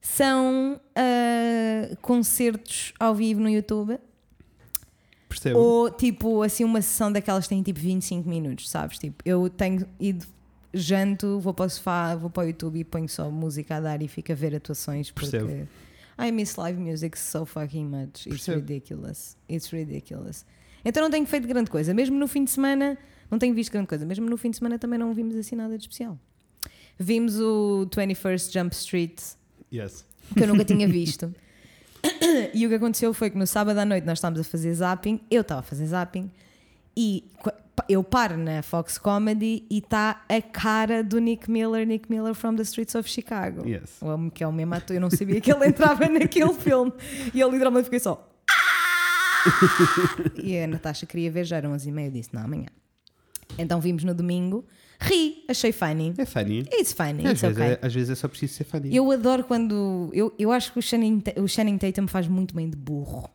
são 0.00 0.80
ah, 0.96 1.96
concertos 2.00 2.92
ao 2.98 3.14
vivo 3.14 3.40
no 3.40 3.48
YouTube 3.48 3.98
Percebo. 5.28 5.58
ou 5.58 5.90
tipo 5.90 6.42
assim 6.42 6.64
uma 6.64 6.82
sessão 6.82 7.12
daquelas 7.12 7.44
que 7.44 7.50
têm 7.54 7.62
tipo 7.62 7.78
25 7.78 8.28
minutos, 8.28 8.68
sabes? 8.68 8.98
Tipo, 8.98 9.22
eu 9.24 9.48
tenho 9.48 9.86
ido 10.00 10.26
janto, 10.74 11.38
vou 11.40 11.52
para 11.54 11.66
o 11.66 11.70
sofá, 11.70 12.14
vou 12.16 12.30
para 12.30 12.44
o 12.44 12.46
YouTube 12.48 12.78
e 12.80 12.84
ponho 12.84 13.08
só 13.08 13.30
música 13.30 13.76
a 13.76 13.80
dar 13.80 14.02
e 14.02 14.08
fico 14.08 14.32
a 14.32 14.34
ver 14.34 14.54
atuações 14.56 15.10
porque 15.10 15.30
Percebo. 15.30 15.68
I 16.18 16.30
miss 16.30 16.56
live 16.56 16.78
music 16.78 17.16
so 17.18 17.44
fucking 17.44 17.86
much. 17.90 18.26
It's 18.26 18.46
Percebo. 18.46 18.56
ridiculous. 18.60 19.36
It's 19.50 19.72
ridiculous. 19.72 20.44
Então 20.84 21.02
não 21.02 21.10
tenho 21.10 21.26
feito 21.26 21.46
grande 21.48 21.70
coisa. 21.70 21.94
Mesmo 21.94 22.18
no 22.18 22.26
fim 22.28 22.44
de 22.44 22.50
semana, 22.50 22.98
não 23.30 23.38
tenho 23.38 23.54
visto 23.54 23.72
grande 23.72 23.86
coisa. 23.88 24.04
Mesmo 24.04 24.28
no 24.28 24.36
fim 24.36 24.50
de 24.50 24.56
semana 24.58 24.78
também 24.78 24.98
não 24.98 25.12
vimos 25.14 25.36
assim 25.36 25.54
nada 25.56 25.76
de 25.76 25.84
especial. 25.84 26.18
Vimos 26.98 27.40
o 27.40 27.86
21st 27.90 28.52
Jump 28.52 28.74
Street, 28.74 29.20
Yes. 29.72 30.04
que 30.34 30.42
eu 30.42 30.46
nunca 30.48 30.64
tinha 30.64 30.86
visto. 30.88 31.34
E 32.52 32.66
o 32.66 32.68
que 32.68 32.74
aconteceu 32.74 33.14
foi 33.14 33.30
que 33.30 33.38
no 33.38 33.46
sábado 33.46 33.78
à 33.78 33.84
noite 33.84 34.04
nós 34.04 34.18
estávamos 34.18 34.40
a 34.40 34.44
fazer 34.44 34.74
zapping, 34.74 35.20
eu 35.30 35.42
estava 35.42 35.60
a 35.60 35.62
fazer 35.62 35.86
zapping, 35.86 36.30
e 36.96 37.30
eu 37.88 38.02
paro 38.04 38.36
na 38.36 38.62
Fox 38.62 38.98
Comedy 38.98 39.64
e 39.70 39.78
está 39.78 40.24
a 40.28 40.40
cara 40.42 41.02
do 41.02 41.18
Nick 41.18 41.50
Miller, 41.50 41.86
Nick 41.86 42.10
Miller 42.10 42.34
from 42.34 42.54
the 42.56 42.62
Streets 42.62 42.94
of 42.94 43.08
Chicago. 43.08 43.66
Yes. 43.68 44.00
O 44.00 44.06
homem 44.06 44.30
que 44.30 44.42
é 44.42 44.46
o 44.46 44.52
mesmo 44.52 44.74
ator, 44.74 44.96
eu 44.96 45.00
não 45.00 45.10
sabia 45.10 45.40
que 45.40 45.52
ele 45.52 45.66
entrava 45.66 46.06
naquele 46.10 46.52
filme. 46.54 46.92
E 47.34 47.40
eu 47.40 47.50
literalmente 47.50 47.84
fiquei 47.84 48.00
só. 48.00 48.28
"Ah!" 48.50 50.32
e 50.42 50.58
a 50.58 50.66
Natasha 50.66 51.06
queria 51.06 51.30
ver, 51.30 51.44
já 51.44 51.56
eram 51.56 51.72
11 51.72 51.88
e 51.88 51.92
meia, 51.92 52.06
eu 52.08 52.12
disse, 52.12 52.30
não, 52.32 52.42
amanhã. 52.42 52.66
Então 53.58 53.80
vimos 53.80 54.02
no 54.04 54.14
domingo, 54.14 54.64
ri, 55.00 55.44
achei 55.48 55.72
funny. 55.72 56.14
É 56.16 56.24
funny. 56.24 56.60
It's 56.72 56.92
funny, 56.92 57.26
Às 57.26 57.32
it's 57.32 57.42
vezes, 57.42 57.56
okay. 57.58 57.72
é, 57.72 57.78
às 57.82 57.92
vezes 57.92 58.10
é 58.10 58.14
só 58.14 58.28
preciso 58.28 58.54
ser 58.54 58.64
funny. 58.64 58.94
Eu 58.96 59.10
adoro 59.10 59.44
quando. 59.44 60.08
Eu, 60.14 60.32
eu 60.38 60.50
acho 60.52 60.72
que 60.72 60.78
o 60.78 60.82
Channing, 60.82 61.20
Ta- 61.20 61.38
o 61.40 61.46
Channing 61.46 61.76
Tatum 61.76 62.06
faz 62.06 62.26
muito 62.28 62.54
bem 62.54 62.70
de 62.70 62.76
burro. 62.76 63.28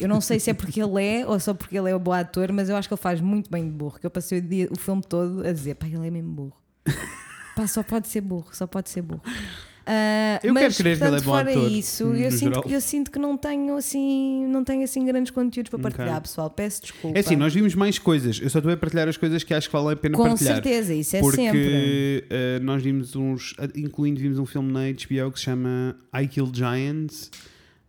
Eu 0.00 0.08
não 0.08 0.20
sei 0.20 0.38
se 0.40 0.50
é 0.50 0.54
porque 0.54 0.80
ele 0.82 1.02
é 1.04 1.26
ou 1.26 1.38
só 1.40 1.52
porque 1.54 1.76
ele 1.78 1.90
é 1.90 1.94
o 1.94 1.98
bom 1.98 2.12
ator, 2.12 2.52
mas 2.52 2.68
eu 2.68 2.76
acho 2.76 2.88
que 2.88 2.94
ele 2.94 3.00
faz 3.00 3.20
muito 3.20 3.50
bem 3.50 3.64
de 3.64 3.70
burro. 3.70 3.98
Que 3.98 4.06
eu 4.06 4.10
passei 4.10 4.38
o, 4.38 4.42
dia- 4.42 4.68
o 4.70 4.78
filme 4.78 5.02
todo 5.06 5.46
a 5.46 5.52
dizer, 5.52 5.74
pá, 5.74 5.86
ele 5.86 6.06
é 6.06 6.10
mesmo 6.10 6.30
burro. 6.30 6.56
pá, 7.56 7.66
só 7.66 7.82
pode 7.82 8.08
ser 8.08 8.20
burro, 8.20 8.48
só 8.52 8.66
pode 8.66 8.90
ser 8.90 9.02
burro. 9.02 9.22
Ah, 9.90 10.38
Eu 10.42 10.52
mas, 10.52 10.62
quero 10.64 10.74
crer 10.74 10.98
que 10.98 11.02
ele 11.04 11.08
é 11.08 11.10
portanto, 11.10 11.24
bom 11.24 11.30
fora 11.32 11.50
ator, 11.50 11.70
isso, 11.72 12.04
eu 12.14 12.30
sinto, 12.30 12.60
que- 12.60 12.72
eu 12.74 12.80
sinto 12.80 13.10
que 13.10 13.18
não 13.18 13.38
tenho 13.38 13.74
assim, 13.74 14.46
não 14.46 14.62
tenho 14.62 14.84
assim 14.84 15.02
grandes 15.06 15.30
conteúdos 15.32 15.70
para 15.70 15.78
partilhar, 15.78 16.20
pessoal. 16.20 16.50
Peço 16.50 16.82
desculpa. 16.82 17.16
É 17.16 17.20
assim, 17.20 17.36
nós 17.36 17.54
vimos 17.54 17.74
mais 17.74 17.98
coisas. 17.98 18.38
Eu 18.38 18.50
só 18.50 18.58
estou 18.58 18.70
a 18.70 18.76
partilhar 18.76 19.08
as 19.08 19.16
coisas 19.16 19.42
que 19.42 19.54
acho 19.54 19.66
que 19.68 19.72
valem 19.72 19.92
a 19.94 19.96
pena 19.96 20.14
Com 20.14 20.24
partilhar. 20.24 20.56
certeza, 20.56 20.92
isso 20.94 21.16
é 21.16 21.20
porque 21.20 21.36
sempre. 21.36 22.24
eh, 22.28 22.58
nós 22.60 22.82
vimos 22.82 23.16
uns, 23.16 23.54
incluindo 23.74 24.20
vimos 24.20 24.38
um 24.38 24.44
filme 24.44 24.70
na 24.70 24.80
HBO 24.90 25.32
que 25.32 25.38
se 25.38 25.46
chama 25.46 25.96
I 26.14 26.28
Kill 26.28 26.50
Giants, 26.52 27.30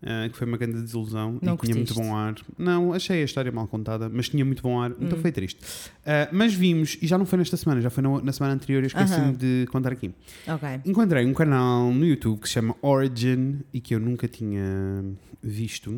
eh, 0.01 0.29
que 0.29 0.37
foi 0.37 0.47
uma 0.47 0.57
grande 0.57 0.81
desilusão 0.81 1.39
Não 1.41 1.55
e 1.55 1.57
tinha 1.57 1.75
muito 1.75 1.93
curtiste? 1.93 1.95
bom 1.95 2.15
ar. 2.15 2.35
Não, 2.57 2.93
achei 2.93 3.21
a 3.21 3.25
história 3.25 3.51
mal 3.51 3.67
contada, 3.67 4.09
mas 4.09 4.29
tinha 4.29 4.45
muito 4.45 4.61
bom 4.63 4.79
ar, 4.81 4.91
então 4.99 5.17
Hum. 5.17 5.21
foi 5.21 5.31
triste. 5.31 5.59
Eh, 6.05 6.29
mas 6.31 6.53
vimos, 6.53 6.97
e 7.01 7.07
já 7.07 7.17
não 7.17 7.25
foi 7.25 7.37
nesta 7.39 7.57
semana, 7.57 7.81
já 7.81 7.89
foi 7.89 8.01
na, 8.03 8.21
na 8.21 8.31
semana 8.31 8.53
anterior, 8.55 8.81
eu 8.83 8.87
esqueci-me 8.87 9.19
Aham. 9.21 9.33
de 9.33 9.65
contar 9.71 9.91
aqui. 9.91 10.11
Ok. 10.47 10.69
Encontrei 10.85 11.25
um 11.25 11.33
canal 11.33 11.91
no 11.91 12.05
YouTube 12.05 12.39
que 12.41 12.47
se 12.47 12.53
chama 12.53 12.75
Origin 12.81 13.59
e 13.73 13.79
que 13.81 13.93
eu 13.93 13.99
nunca 13.99 14.27
tinha 14.27 15.03
visto. 15.41 15.97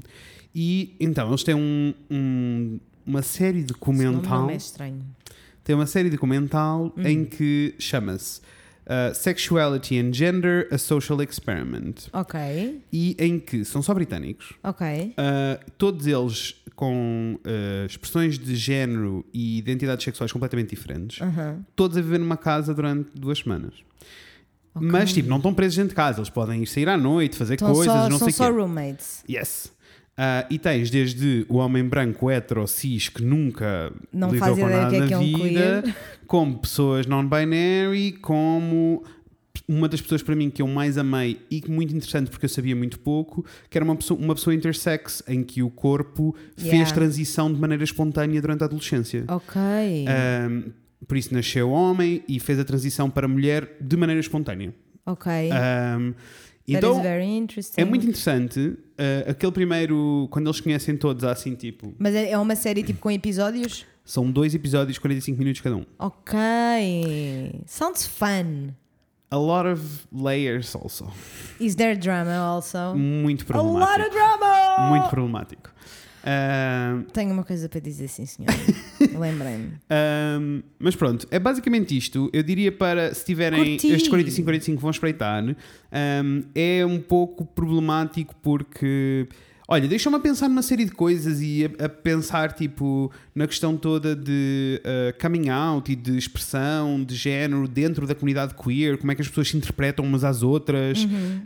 E 0.54 0.96
então 1.00 1.28
eles 1.30 1.44
têm 1.44 1.56
um- 1.56 1.94
um- 2.10 2.80
uma 3.06 3.22
série 3.22 3.60
Esse 3.60 3.68
documental. 3.68 4.42
nome 4.42 4.54
é 4.54 4.58
estranho. 4.58 5.00
Tem 5.64 5.76
uma 5.76 5.86
série 5.86 6.10
documental 6.10 6.94
Hum. 6.98 7.02
em 7.06 7.24
que 7.26 7.76
chama-se 7.80 8.42
uh, 8.92 9.16
Sexuality 9.16 9.98
and 10.00 10.14
Gender: 10.14 10.68
A 10.72 10.78
Social 10.78 11.22
Experiment. 11.22 12.08
Ok, 12.14 12.82
E 12.92 13.16
em 13.18 13.40
que 13.40 13.64
são 13.66 13.82
só 13.82 13.94
britânicos, 13.94 14.54
ok. 14.64 15.14
uh, 15.18 15.72
todos 15.78 16.06
eles 16.08 16.56
com 16.76 17.38
uh, 17.46 17.86
expressões 17.86 18.38
de 18.40 18.56
género 18.56 19.26
e 19.34 19.58
identidades 19.58 20.04
sexuais 20.04 20.32
completamente 20.32 20.70
diferentes, 20.70 21.22
Aham. 21.22 21.64
todos 21.76 21.96
a 21.98 22.02
viver 22.02 22.18
numa 22.20 22.38
casa 22.38 22.74
durante 22.74 23.12
duas 23.16 23.40
semanas. 23.40 23.74
Ok. 24.74 24.88
Mas, 24.90 25.12
tipo, 25.14 25.28
não 25.30 25.38
estão 25.38 25.54
presos 25.54 25.76
dentro 25.76 25.90
de 25.90 25.96
casa, 25.96 26.20
eles 26.20 26.30
podem 26.30 26.64
ir 26.64 26.66
sair 26.68 26.88
à 26.88 26.98
noite, 26.98 27.36
fazer 27.36 27.56
Então 27.56 27.74
coisas, 27.74 27.94
só, 27.94 28.10
não 28.10 28.18
são 28.18 28.20
sei 28.20 28.30
o 28.30 28.34
só 28.34 28.46
quê. 28.52 28.58
roommates. 28.58 29.24
Yes. 29.30 29.72
Ah, 30.24 30.46
e 30.52 30.60
tens 30.60 30.92
desde 30.92 31.48
o 31.50 31.56
homem 31.56 31.84
branco 31.84 32.30
hetero 32.30 32.68
cis 32.68 33.10
que 33.10 33.24
nunca 33.24 33.92
Não 34.14 34.30
lidou 34.30 34.56
com 34.56 34.70
nada 34.70 34.96
é 34.96 35.00
na 35.00 35.08
que 35.08 35.14
é 35.16 35.18
um 35.18 35.22
vida, 35.24 35.96
como 36.28 36.60
pessoas 36.60 37.08
non-binary, 37.08 38.12
como 38.22 39.04
uma 39.68 39.90
das 39.90 40.00
pessoas 40.00 40.22
para 40.22 40.36
mim 40.36 40.52
que 40.52 40.62
eu 40.62 40.68
mais 40.68 40.96
amei 41.00 41.40
e 41.50 41.60
que 41.60 41.72
muito 41.72 41.96
interessante 41.96 42.30
porque 42.30 42.46
eu 42.46 42.50
sabia 42.50 42.76
muito 42.76 43.00
pouco, 43.00 43.44
que 43.68 43.76
era 43.76 43.84
uma 43.84 43.96
pessoa, 43.96 44.20
uma 44.20 44.36
pessoa 44.36 44.54
intersex 44.54 45.24
em 45.28 45.44
que 45.44 45.64
o 45.64 45.72
corpo 45.72 46.36
fez 46.56 46.68
Yeah. 46.72 46.92
transição 46.94 47.52
de 47.52 47.60
maneira 47.60 47.84
espontânea 47.84 48.40
durante 48.40 48.62
a 48.62 48.66
adolescência. 48.66 49.24
Ok. 49.28 49.60
Por 51.08 51.18
isso 51.18 51.34
nasceu 51.34 51.72
homem 51.72 52.24
e 52.28 52.40
fez 52.40 52.60
a 52.60 52.64
transição 52.64 53.10
para 53.10 53.28
mulher 53.28 53.78
de 53.82 53.98
maneira 53.98 54.20
espontânea. 54.20 54.72
ok. 55.04 55.32
Então, 56.78 56.98
is 56.98 57.02
very 57.04 57.26
interesting. 57.26 57.82
é 57.82 57.86
muito 57.86 58.04
interessante. 58.04 58.60
uh, 58.60 59.30
aquele 59.30 59.52
primeiro, 59.52 60.28
quando 60.32 60.48
eles 60.48 60.60
conhecem 60.60 60.96
todos, 60.98 61.24
há 61.24 61.32
assim 61.32 61.56
tipo. 61.56 61.94
Mas 61.98 62.16
é 62.16 62.32
é 62.32 62.38
uma 62.38 62.56
série 62.56 62.84
tipo 62.84 63.00
com 63.00 63.10
episódios? 63.12 63.86
São 64.04 64.30
dois 64.32 64.54
episódios, 64.56 64.98
45 64.98 65.38
minutos 65.38 65.62
cada 65.62 65.76
um. 65.78 65.86
Ok. 66.00 66.38
Sounds 67.66 68.06
fun. 68.08 68.70
A 69.30 69.38
lot 69.38 69.66
of 69.68 70.06
layers 70.12 70.76
also. 70.76 71.08
Is 71.60 71.76
there 71.76 71.96
drama 71.96 72.36
also? 72.36 72.94
Muito 72.96 73.46
A 73.54 73.62
lot 73.62 73.80
problemático. 73.80 74.08
of 74.08 74.12
drama! 74.12 74.90
Muito 74.90 75.10
problemático. 75.10 75.70
Um, 76.24 77.04
Tenho 77.14 77.32
uma 77.32 77.44
coisa 77.44 77.68
para 77.68 77.80
dizer, 77.80 78.08
sim, 78.08 78.26
senhor. 78.26 78.52
Lembrei-me. 79.20 79.74
um, 80.40 80.62
mas 80.80 80.96
pronto, 80.96 81.28
é 81.32 81.40
basicamente 81.40 81.98
isto. 81.98 82.30
Eu 82.32 82.44
diria 82.44 82.72
para, 82.72 83.14
se 83.14 83.26
tiverem 83.26 83.78
Curti. 83.78 83.88
estes 83.88 84.08
45, 84.08 84.46
45 84.46 84.82
vão 84.82 84.92
espreitar, 84.92 85.44
um, 85.44 86.44
é 86.54 86.86
um 86.86 87.00
pouco 87.00 87.46
problemático 87.46 88.36
porque. 88.42 89.28
Olha, 89.68 89.88
deixa-me 89.88 90.18
a 90.18 90.20
pensar 90.20 90.50
numa 90.50 90.62
série 90.62 90.84
de 90.84 90.92
coisas 90.92 91.42
e 91.42 91.64
a, 91.80 91.86
a 91.86 91.88
pensar, 91.88 92.52
tipo, 92.52 93.10
na 93.34 93.48
questão 93.48 93.78
toda 93.78 94.14
de 94.14 94.82
uh, 94.84 95.18
coming 95.18 95.48
out 95.48 95.90
e 95.90 95.96
de 95.96 96.18
expressão, 96.18 97.02
de 97.02 97.16
género 97.16 97.70
dentro 97.70 98.06
da 98.06 98.14
comunidade 98.14 98.54
queer, 98.54 98.98
como 98.98 99.14
é 99.14 99.16
que 99.16 99.22
as 99.22 99.30
pessoas 99.30 99.48
se 99.48 99.56
interpretam 99.56 100.04
umas 100.04 100.26
às 100.26 100.44
outras. 100.44 101.06
Uhum. 101.06 101.42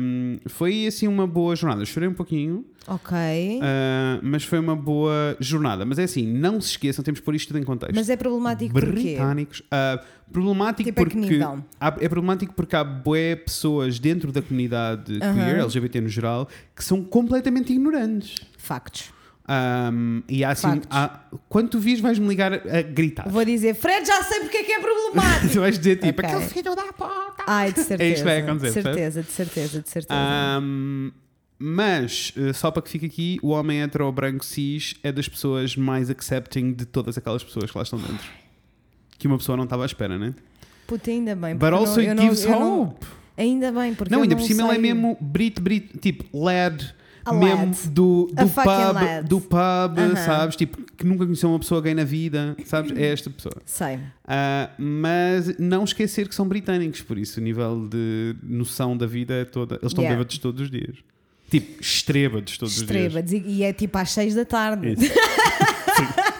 Um, 0.00 0.38
foi, 0.46 0.86
assim, 0.86 1.06
uma 1.06 1.26
boa 1.26 1.54
jornada. 1.54 1.84
Chorei 1.84 2.08
um 2.08 2.14
pouquinho, 2.14 2.64
Ok. 2.88 3.16
uh, 3.16 4.20
mas 4.22 4.44
foi 4.44 4.58
uma 4.58 4.76
boa 4.76 5.36
jornada. 5.40 5.84
Mas 5.84 5.98
é 5.98 6.04
assim, 6.04 6.26
não 6.26 6.60
se 6.60 6.70
esqueçam, 6.70 7.04
temos 7.04 7.20
pôr 7.20 7.34
isto 7.34 7.48
tudo 7.48 7.58
em 7.58 7.64
contexto. 7.64 7.94
Mas 7.94 8.08
é 8.08 8.16
problemático 8.16 8.72
porquê? 8.72 8.90
Britânicos. 8.92 9.62
Ah, 9.70 10.00
problemático 10.32 10.88
Tipo, 10.90 11.04
que 11.06 11.16
porque. 11.16 11.40
há- 11.80 11.96
é 12.00 12.08
problemático 12.08 12.52
porque 12.54 12.76
há 12.76 12.84
bué 12.84 13.36
pessoas 13.36 13.98
dentro 13.98 14.30
da 14.32 14.40
comunidade 14.42 15.18
Aham. 15.22 15.34
queer, 15.34 15.60
LGBT 15.60 16.00
no 16.00 16.08
geral, 16.08 16.48
que 16.74 16.84
são 16.84 17.02
completamente 17.02 17.72
ignorantes. 17.72 18.36
Factos. 18.58 19.14
Ahm, 19.48 20.22
e 20.28 20.42
há 20.44 20.50
assim. 20.50 20.80
Há- 20.90 21.20
quando 21.48 21.68
tu 21.70 21.78
vis, 21.78 22.00
vais-me 22.00 22.26
ligar 22.26 22.52
a 22.52 22.82
gritar. 22.82 23.28
Vou 23.28 23.44
dizer, 23.44 23.74
Fred, 23.74 24.04
já 24.06 24.20
sei 24.24 24.40
porque 24.40 24.56
é 24.56 24.62
que 24.64 24.72
é 24.72 24.80
problemático. 24.80 25.52
tu 25.54 25.60
vais 25.60 25.78
dizer 25.78 25.96
tipo, 25.96 26.20
Ok. 26.20 26.30
aquele 26.34 26.50
filho 26.50 26.74
da 26.74 26.82
puta. 26.92 27.44
Ai, 27.46 27.72
de 27.72 27.80
certeza. 27.80 28.02
É 28.02 28.08
isto 28.08 28.18
que 28.18 28.24
vai 28.24 28.40
acontecer, 28.40 28.74
De 28.78 28.82
certeza, 28.82 29.22
de 29.22 29.30
certeza, 29.30 29.80
de 29.82 29.88
certeza. 29.88 30.18
Ahm, 30.20 31.10
mas, 31.58 32.32
eh, 32.36 32.52
só 32.52 32.70
para 32.70 32.82
que 32.82 32.90
fique 32.90 33.06
aqui, 33.06 33.38
o 33.42 33.48
homem 33.48 33.80
hetero 33.82 34.10
branco 34.12 34.44
cis 34.44 34.94
é 35.02 35.10
das 35.10 35.28
pessoas 35.28 35.74
mais 35.76 36.10
accepting 36.10 36.72
de 36.72 36.84
todas 36.84 37.16
aquelas 37.16 37.42
pessoas 37.42 37.70
que 37.70 37.76
lá 37.78 37.82
estão 37.82 37.98
dentro. 37.98 38.26
Que 39.18 39.26
uma 39.26 39.38
pessoa 39.38 39.56
não 39.56 39.64
estava 39.64 39.82
à 39.82 39.86
espera, 39.86 40.18
né? 40.18 40.34
Puta, 40.86 41.10
ainda 41.10 41.34
bem. 41.34 41.56
But 41.56 41.72
also 41.72 42.00
não- 42.00 42.08
it 42.08 42.14
não- 42.14 42.22
gives 42.24 42.44
não- 42.44 42.82
hope. 42.82 43.06
Ainda 43.38 43.72
bem, 43.72 43.94
porque 43.94 44.14
Não, 44.14 44.22
ainda 44.22 44.34
não 44.34 44.40
por 44.42 44.46
cima 44.46 44.62
ele 44.62 44.70
é 44.70 44.72
sei- 44.74 44.80
mesmo 44.82 45.16
Brit, 45.20 45.60
Brit, 45.60 45.98
tipo, 45.98 46.24
lad, 46.38 46.82
A 47.24 47.32
mesmo 47.34 47.66
lad. 47.66 47.88
do, 47.88 48.26
do 48.32 48.48
pub, 48.48 48.66
lad. 48.94 49.26
do 49.28 49.40
pub, 49.40 49.98
Aham. 49.98 50.16
sabes? 50.16 50.56
Tipo, 50.56 50.80
que 50.96 51.04
nunca 51.04 51.24
conheceu 51.24 51.50
uma 51.50 51.58
pessoa 51.58 51.80
gay 51.82 51.92
na 51.94 52.04
vida, 52.04 52.56
sabes? 52.64 52.92
É 52.96 53.06
esta 53.12 53.28
pessoa. 53.28 53.56
Sei. 53.66 53.98
Ah, 54.26 54.70
mas 54.78 55.58
não 55.58 55.84
esquecer 55.84 56.28
que 56.28 56.34
são 56.34 56.46
britânicos, 56.48 57.02
por 57.02 57.18
isso 57.18 57.40
o 57.40 57.42
nível 57.42 57.88
de 57.90 58.36
noção 58.42 58.96
da 58.96 59.06
vida 59.06 59.34
é 59.34 59.44
toda. 59.44 59.74
Eles 59.76 59.86
estão 59.92 60.02
Yeah. 60.04 60.16
bêbados 60.18 60.38
todos 60.38 60.60
os 60.62 60.70
dias. 60.70 60.96
Tipo, 61.50 61.80
estrebados 61.80 62.58
todos 62.58 62.78
os 62.78 62.86
dias. 62.86 63.32
E 63.32 63.36
e 63.46 63.62
é 63.62 63.72
tipo 63.72 63.96
às 63.98 64.10
6 64.10 64.34
da 64.34 64.44
tarde. 64.44 64.94
Isso. 64.94 65.12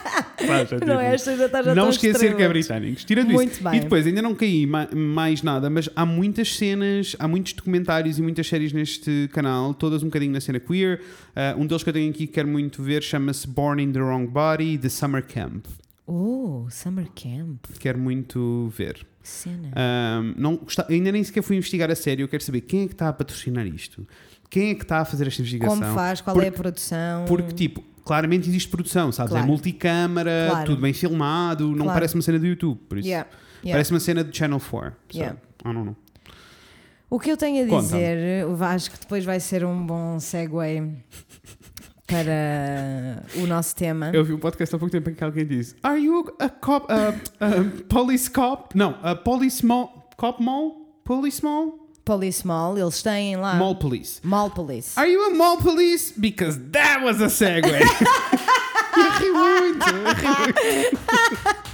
Sabes? 0.46 0.72
É 0.72 0.84
Não 0.84 1.00
é 1.00 1.04
tipo- 1.04 1.14
às 1.14 1.22
6 1.22 1.38
da 1.38 1.48
tarde 1.48 1.74
não 1.74 1.88
esquecer 1.90 2.36
que 2.36 2.42
é 2.42 2.48
britânicos. 2.48 3.04
Tirando 3.04 3.30
Muito 3.30 3.52
isso. 3.52 3.64
bem. 3.64 3.76
E 3.76 3.80
depois, 3.80 4.06
ainda 4.06 4.20
não 4.22 4.34
caí 4.34 4.66
ma- 4.66 4.88
mais 4.94 5.42
nada, 5.42 5.68
mas 5.70 5.88
há 5.96 6.04
muitas 6.04 6.54
cenas, 6.56 7.16
há 7.18 7.26
muitos 7.26 7.52
documentários 7.54 8.18
e 8.18 8.22
muitas 8.22 8.46
séries 8.46 8.72
neste 8.72 9.28
canal, 9.32 9.72
todas 9.74 10.02
um 10.02 10.06
bocadinho 10.06 10.32
na 10.32 10.40
cena 10.40 10.60
queer. 10.60 11.00
Uh, 11.56 11.60
um 11.60 11.66
deles 11.66 11.82
que 11.82 11.88
eu 11.88 11.94
tenho 11.94 12.10
aqui 12.10 12.26
que 12.26 12.32
quero 12.34 12.48
muito 12.48 12.82
ver 12.82 13.02
chama-se 13.02 13.46
Born 13.48 13.82
in 13.82 13.92
the 13.92 14.00
Wrong 14.00 14.26
Body, 14.26 14.78
The 14.78 14.88
Summer 14.88 15.24
Camp. 15.24 15.66
Oh, 16.06 16.66
Summer 16.70 17.06
Camp. 17.14 17.64
Quero 17.80 17.98
muito 17.98 18.72
ver. 18.76 19.04
Cena. 19.22 19.72
Ahm, 19.74 20.34
não, 20.36 20.60
ainda 20.88 21.10
nem 21.10 21.24
sequer 21.24 21.42
fui 21.42 21.56
investigar 21.56 21.90
a 21.90 21.96
sério. 21.96 22.22
Eu 22.22 22.28
quero 22.28 22.44
saber 22.44 22.60
quem 22.60 22.82
é 22.82 22.86
que 22.86 22.92
está 22.92 23.08
a 23.08 23.12
patrocinar 23.12 23.66
isto. 23.66 24.06
Quem 24.50 24.70
é 24.70 24.74
que 24.74 24.82
está 24.82 24.98
a 25.00 25.04
fazer 25.04 25.26
esta 25.26 25.40
investigação? 25.42 25.78
Como 25.78 25.94
faz? 25.94 26.20
Qual 26.20 26.34
Porque- 26.34 26.46
é 26.46 26.50
a 26.50 26.52
produção? 26.52 27.24
Porque, 27.26 27.52
tipo, 27.52 27.82
claramente 28.04 28.48
existe 28.48 28.68
produção, 28.68 29.10
sabes? 29.12 29.30
Claro. 29.32 29.44
É 29.44 29.48
multicâmara, 29.48 30.46
Claro. 30.50 30.66
tudo 30.66 30.80
bem 30.82 30.92
filmado, 30.92 31.68
não 31.68 31.78
Claro. 31.84 31.92
parece 31.92 32.14
uma 32.14 32.22
cena 32.22 32.38
do 32.38 32.46
YouTube. 32.46 32.78
Por 32.88 32.98
isso, 32.98 33.08
Yeah, 33.08 33.28
yeah. 33.64 33.74
parece 33.74 33.90
uma 33.92 34.00
cena 34.00 34.22
do 34.24 34.34
Channel 34.36 34.60
4. 34.60 34.92
So, 35.10 35.18
Yeah. 35.18 35.36
O 37.10 37.18
que 37.20 37.30
eu 37.30 37.36
tenho 37.36 37.64
a 37.76 37.80
dizer, 37.80 38.44
acho 38.62 38.90
que 38.90 38.98
depois 39.00 39.24
vai 39.24 39.38
ser 39.40 39.64
um 39.64 39.84
bom 39.86 40.18
segue 40.20 40.52
para 42.06 43.22
o 43.42 43.46
nosso 43.46 43.74
tema. 43.74 44.10
Eu 44.12 44.24
vi 44.24 44.32
um 44.32 44.38
podcast 44.38 44.74
há 44.74 44.78
pouco 44.78 44.92
tempo 44.92 45.10
em 45.10 45.14
que 45.14 45.24
alguém 45.24 45.46
disse: 45.46 45.74
Are 45.82 46.00
you 46.00 46.32
a 46.38 46.48
cop, 46.48 46.86
a, 46.92 47.08
a 47.44 47.84
police 47.88 48.30
cop? 48.30 48.76
Não, 48.76 48.96
a 49.02 49.14
police 49.14 49.64
mall, 49.64 50.08
cop 50.16 50.42
mall? 50.42 51.00
Police 51.04 51.42
mall? 51.44 51.85
Police 52.06 52.46
Mall, 52.46 52.78
eles 52.78 53.02
têm 53.02 53.34
lá. 53.36 53.56
Mall 53.56 53.74
police. 53.74 54.20
Mall 54.22 54.48
Police. 54.48 54.92
Are 54.98 55.10
you 55.10 55.24
a 55.26 55.30
mall 55.34 55.56
police? 55.58 56.14
Because 56.16 56.56
that 56.70 57.04
was 57.04 57.20
a 57.20 57.26
segue. 57.28 57.66
eu 58.96 59.10
ri 59.18 59.30
muito, 59.32 59.86
eu 59.88 60.14
ri 60.14 60.26
muito. 60.62 61.66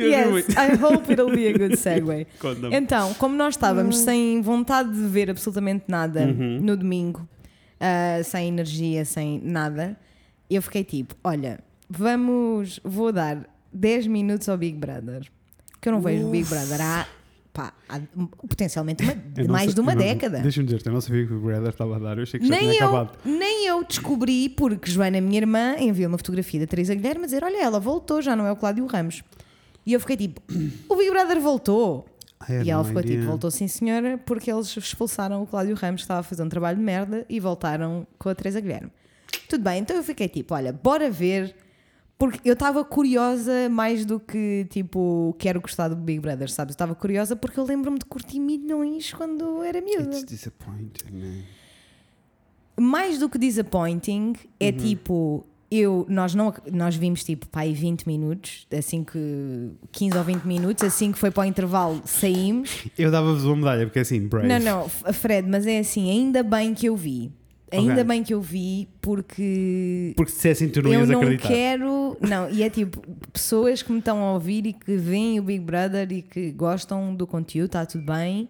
Yes, 0.00 0.30
muito. 0.30 0.50
I 0.58 0.74
hope 0.76 1.12
it'll 1.12 1.30
be 1.30 1.46
a 1.46 1.52
good 1.52 1.76
segue. 1.76 2.26
Então, 2.72 3.14
como 3.14 3.36
nós 3.36 3.54
estávamos 3.54 3.98
sem 3.98 4.40
vontade 4.42 4.90
de 4.92 5.06
ver 5.06 5.30
absolutamente 5.30 5.84
nada 5.86 6.22
Uhum. 6.26 6.58
no 6.60 6.76
domingo, 6.76 7.28
ah, 7.80 8.20
sem 8.24 8.48
energia, 8.48 9.04
sem 9.04 9.40
nada, 9.44 9.96
eu 10.50 10.60
fiquei 10.60 10.82
tipo: 10.82 11.14
olha, 11.22 11.60
vamos, 11.88 12.80
vou 12.82 13.12
dar 13.12 13.46
10 13.72 14.08
minutos 14.08 14.48
ao 14.48 14.56
Big 14.58 14.76
Brother. 14.76 15.28
Que 15.80 15.88
eu 15.88 15.92
não 15.92 16.00
vejo 16.00 16.26
o 16.26 16.30
Big 16.30 16.48
Brother 16.48 16.80
há, 16.80 17.06
pá, 17.52 17.72
há 17.88 18.00
potencialmente 18.46 19.02
uma- 19.02 19.12
Eu 19.36 19.44
não 19.44 19.52
mais 19.52 19.74
de 19.74 19.80
uma 19.80 19.94
não- 19.94 20.02
década. 20.02 20.38
Deixa-me 20.40 20.66
dizer, 20.66 20.82
eu 20.86 20.92
não 20.92 21.00
sabia 21.00 21.26
que 21.26 21.32
o 21.32 21.40
Brother 21.40 21.68
estava 21.70 21.96
a 21.96 21.98
dar. 21.98 22.16
Eu 22.16 22.22
achei 22.22 22.38
que 22.40 22.46
já 22.46 22.54
Nem 22.54 22.70
tinha 22.70 22.80
eu, 22.82 22.88
acabado. 22.88 23.18
nem 23.24 23.66
eu 23.66 23.84
descobri 23.84 24.48
porque 24.48 24.90
Joana, 24.90 25.20
minha 25.20 25.38
irmã, 25.38 25.76
enviou 25.78 26.08
uma 26.08 26.18
fotografia 26.18 26.60
da 26.60 26.66
Teresa 26.66 26.94
Guilherme 26.94 27.22
a 27.22 27.26
dizer: 27.26 27.42
Olha, 27.44 27.62
ela 27.62 27.80
voltou, 27.80 28.22
já 28.22 28.34
não 28.36 28.46
é 28.46 28.52
o 28.52 28.56
Cláudio 28.56 28.86
Ramos. 28.86 29.22
E 29.84 29.92
eu 29.92 30.00
fiquei 30.00 30.16
tipo: 30.16 30.40
O 30.88 30.96
Big 30.96 31.10
Brother 31.10 31.40
voltou. 31.40 32.06
E 32.64 32.70
ela 32.70 32.84
ficou 32.84 33.02
idea. 33.02 33.16
tipo: 33.16 33.26
Voltou 33.28 33.50
sim, 33.50 33.66
senhora, 33.66 34.16
porque 34.24 34.50
eles 34.50 34.76
expulsaram 34.76 35.42
o 35.42 35.46
Cláudio 35.46 35.74
Ramos, 35.74 36.02
que 36.02 36.04
estava 36.04 36.20
a 36.20 36.22
fazer 36.22 36.42
um 36.44 36.48
trabalho 36.48 36.78
de 36.78 36.84
merda, 36.84 37.26
e 37.28 37.40
voltaram 37.40 38.06
com 38.18 38.28
a 38.28 38.34
Teresa 38.34 38.60
Guilherme. 38.60 38.90
Tudo 39.48 39.64
bem, 39.64 39.80
então 39.80 39.96
eu 39.96 40.02
fiquei 40.04 40.28
tipo: 40.28 40.54
Olha, 40.54 40.72
bora 40.72 41.10
ver. 41.10 41.54
Porque 42.18 42.40
eu 42.48 42.54
estava 42.54 42.84
curiosa 42.84 43.68
mais 43.70 44.04
do 44.04 44.18
que 44.18 44.66
tipo, 44.70 45.36
quero 45.38 45.60
gostar 45.60 45.86
do 45.86 45.94
Big 45.94 46.18
Brother, 46.18 46.50
sabes? 46.50 46.72
Eu 46.72 46.74
estava 46.74 46.94
curiosa 46.94 47.36
porque 47.36 47.60
eu 47.60 47.64
lembro-me 47.64 47.98
de 48.00 48.04
curtir 48.06 48.40
milhões 48.40 49.12
quando 49.12 49.62
era 49.62 49.80
miúda. 49.80 50.16
It's 50.16 50.24
disappointing, 50.24 51.12
man. 51.12 51.42
mais 52.80 53.18
do 53.18 53.28
que 53.28 53.38
disappointing, 53.38 54.34
é 54.58 54.72
tipo. 54.72 55.46
Eu, 55.70 56.06
nós, 56.08 56.34
não, 56.34 56.52
nós 56.72 56.96
vimos 56.96 57.22
tipo 57.22 57.46
pá, 57.46 57.60
aí 57.60 57.74
20 57.74 58.06
minutos, 58.06 58.66
assim 58.76 59.04
que 59.04 59.70
15 59.92 60.16
ou 60.16 60.24
20 60.24 60.44
minutos, 60.44 60.82
assim 60.82 61.12
que 61.12 61.18
foi 61.18 61.30
para 61.30 61.42
o 61.42 61.44
intervalo, 61.44 62.00
saímos. 62.06 62.86
Eu 62.98 63.10
dava-vos 63.10 63.44
uma 63.44 63.56
medalha, 63.56 63.84
porque 63.84 63.98
assim, 63.98 64.26
brave. 64.26 64.48
Não, 64.48 64.58
não, 64.58 64.88
Fred, 64.88 65.46
mas 65.46 65.66
é 65.66 65.78
assim, 65.78 66.10
ainda 66.10 66.42
bem 66.42 66.72
que 66.72 66.86
eu 66.86 66.96
vi. 66.96 67.30
Ainda 67.70 67.92
Ok. 67.92 68.04
bem 68.04 68.22
que 68.24 68.32
eu 68.32 68.40
vi, 68.40 68.88
porque 69.00 70.14
Porque 70.16 70.30
se 70.30 70.36
dissessem 70.38 70.68
tu 70.70 70.80
não 70.82 70.92
eu 70.92 71.00
ias 71.00 71.08
não 71.08 71.20
acreditar. 71.20 71.48
quero. 71.48 72.16
Não, 72.20 72.48
e 72.50 72.62
é 72.62 72.70
tipo, 72.70 73.02
pessoas 73.32 73.82
que 73.82 73.92
me 73.92 73.98
estão 73.98 74.18
a 74.22 74.32
ouvir 74.32 74.66
e 74.66 74.72
que 74.72 74.96
veem 74.96 75.38
o 75.38 75.42
Big 75.42 75.60
Brother 75.62 76.10
e 76.12 76.22
que 76.22 76.50
gostam 76.52 77.14
do 77.14 77.26
conteúdo, 77.26 77.66
está 77.66 77.84
tudo 77.84 78.04
bem. 78.04 78.48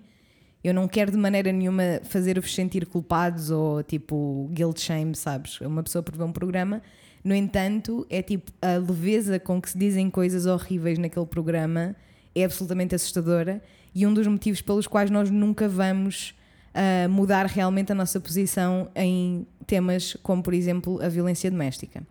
Eu 0.63 0.73
não 0.75 0.87
quero 0.87 1.11
de 1.11 1.17
maneira 1.17 1.51
nenhuma 1.53 2.01
fazer-vos 2.05 2.55
sentir 2.55 2.85
culpados 2.87 3.51
ou 3.51 3.83
tipo 3.83 4.49
guilt 4.53 4.79
shame, 4.81 5.15
sabes? 5.15 5.61
Uma 5.61 5.83
pessoa 5.83 6.03
por 6.03 6.17
ver 6.17 6.25
um 6.25 6.33
programa. 6.33 6.81
No 7.25 7.35
entanto, 7.35 8.07
é 8.09 8.23
tipo 8.23 8.51
a 8.63 8.77
leveza 8.77 9.39
com 9.41 9.61
que 9.61 9.71
se 9.71 9.79
dizem 9.79 10.09
coisas 10.11 10.47
horríveis 10.47 10.99
naquele 10.99 11.27
programa 11.27 11.97
é 12.35 12.45
absolutamente 12.45 12.95
assustadora 12.95 13.61
e 13.95 14.07
um 14.07 14.15
dos 14.15 14.27
motivos 14.27 14.61
pelos 14.63 14.87
quais 14.87 15.11
nós 15.11 15.29
nunca 15.31 15.69
vamos 15.69 16.35
ah, 16.75 17.09
mudar 17.09 17.47
realmente 17.47 17.93
a 17.93 17.95
nossa 17.95 18.21
posição 18.21 18.89
em 18.95 19.47
temas 19.67 20.17
como, 20.23 20.43
por 20.43 20.55
exemplo, 20.55 21.01
a 21.03 21.09
violência 21.09 21.51
doméstica. 21.51 22.03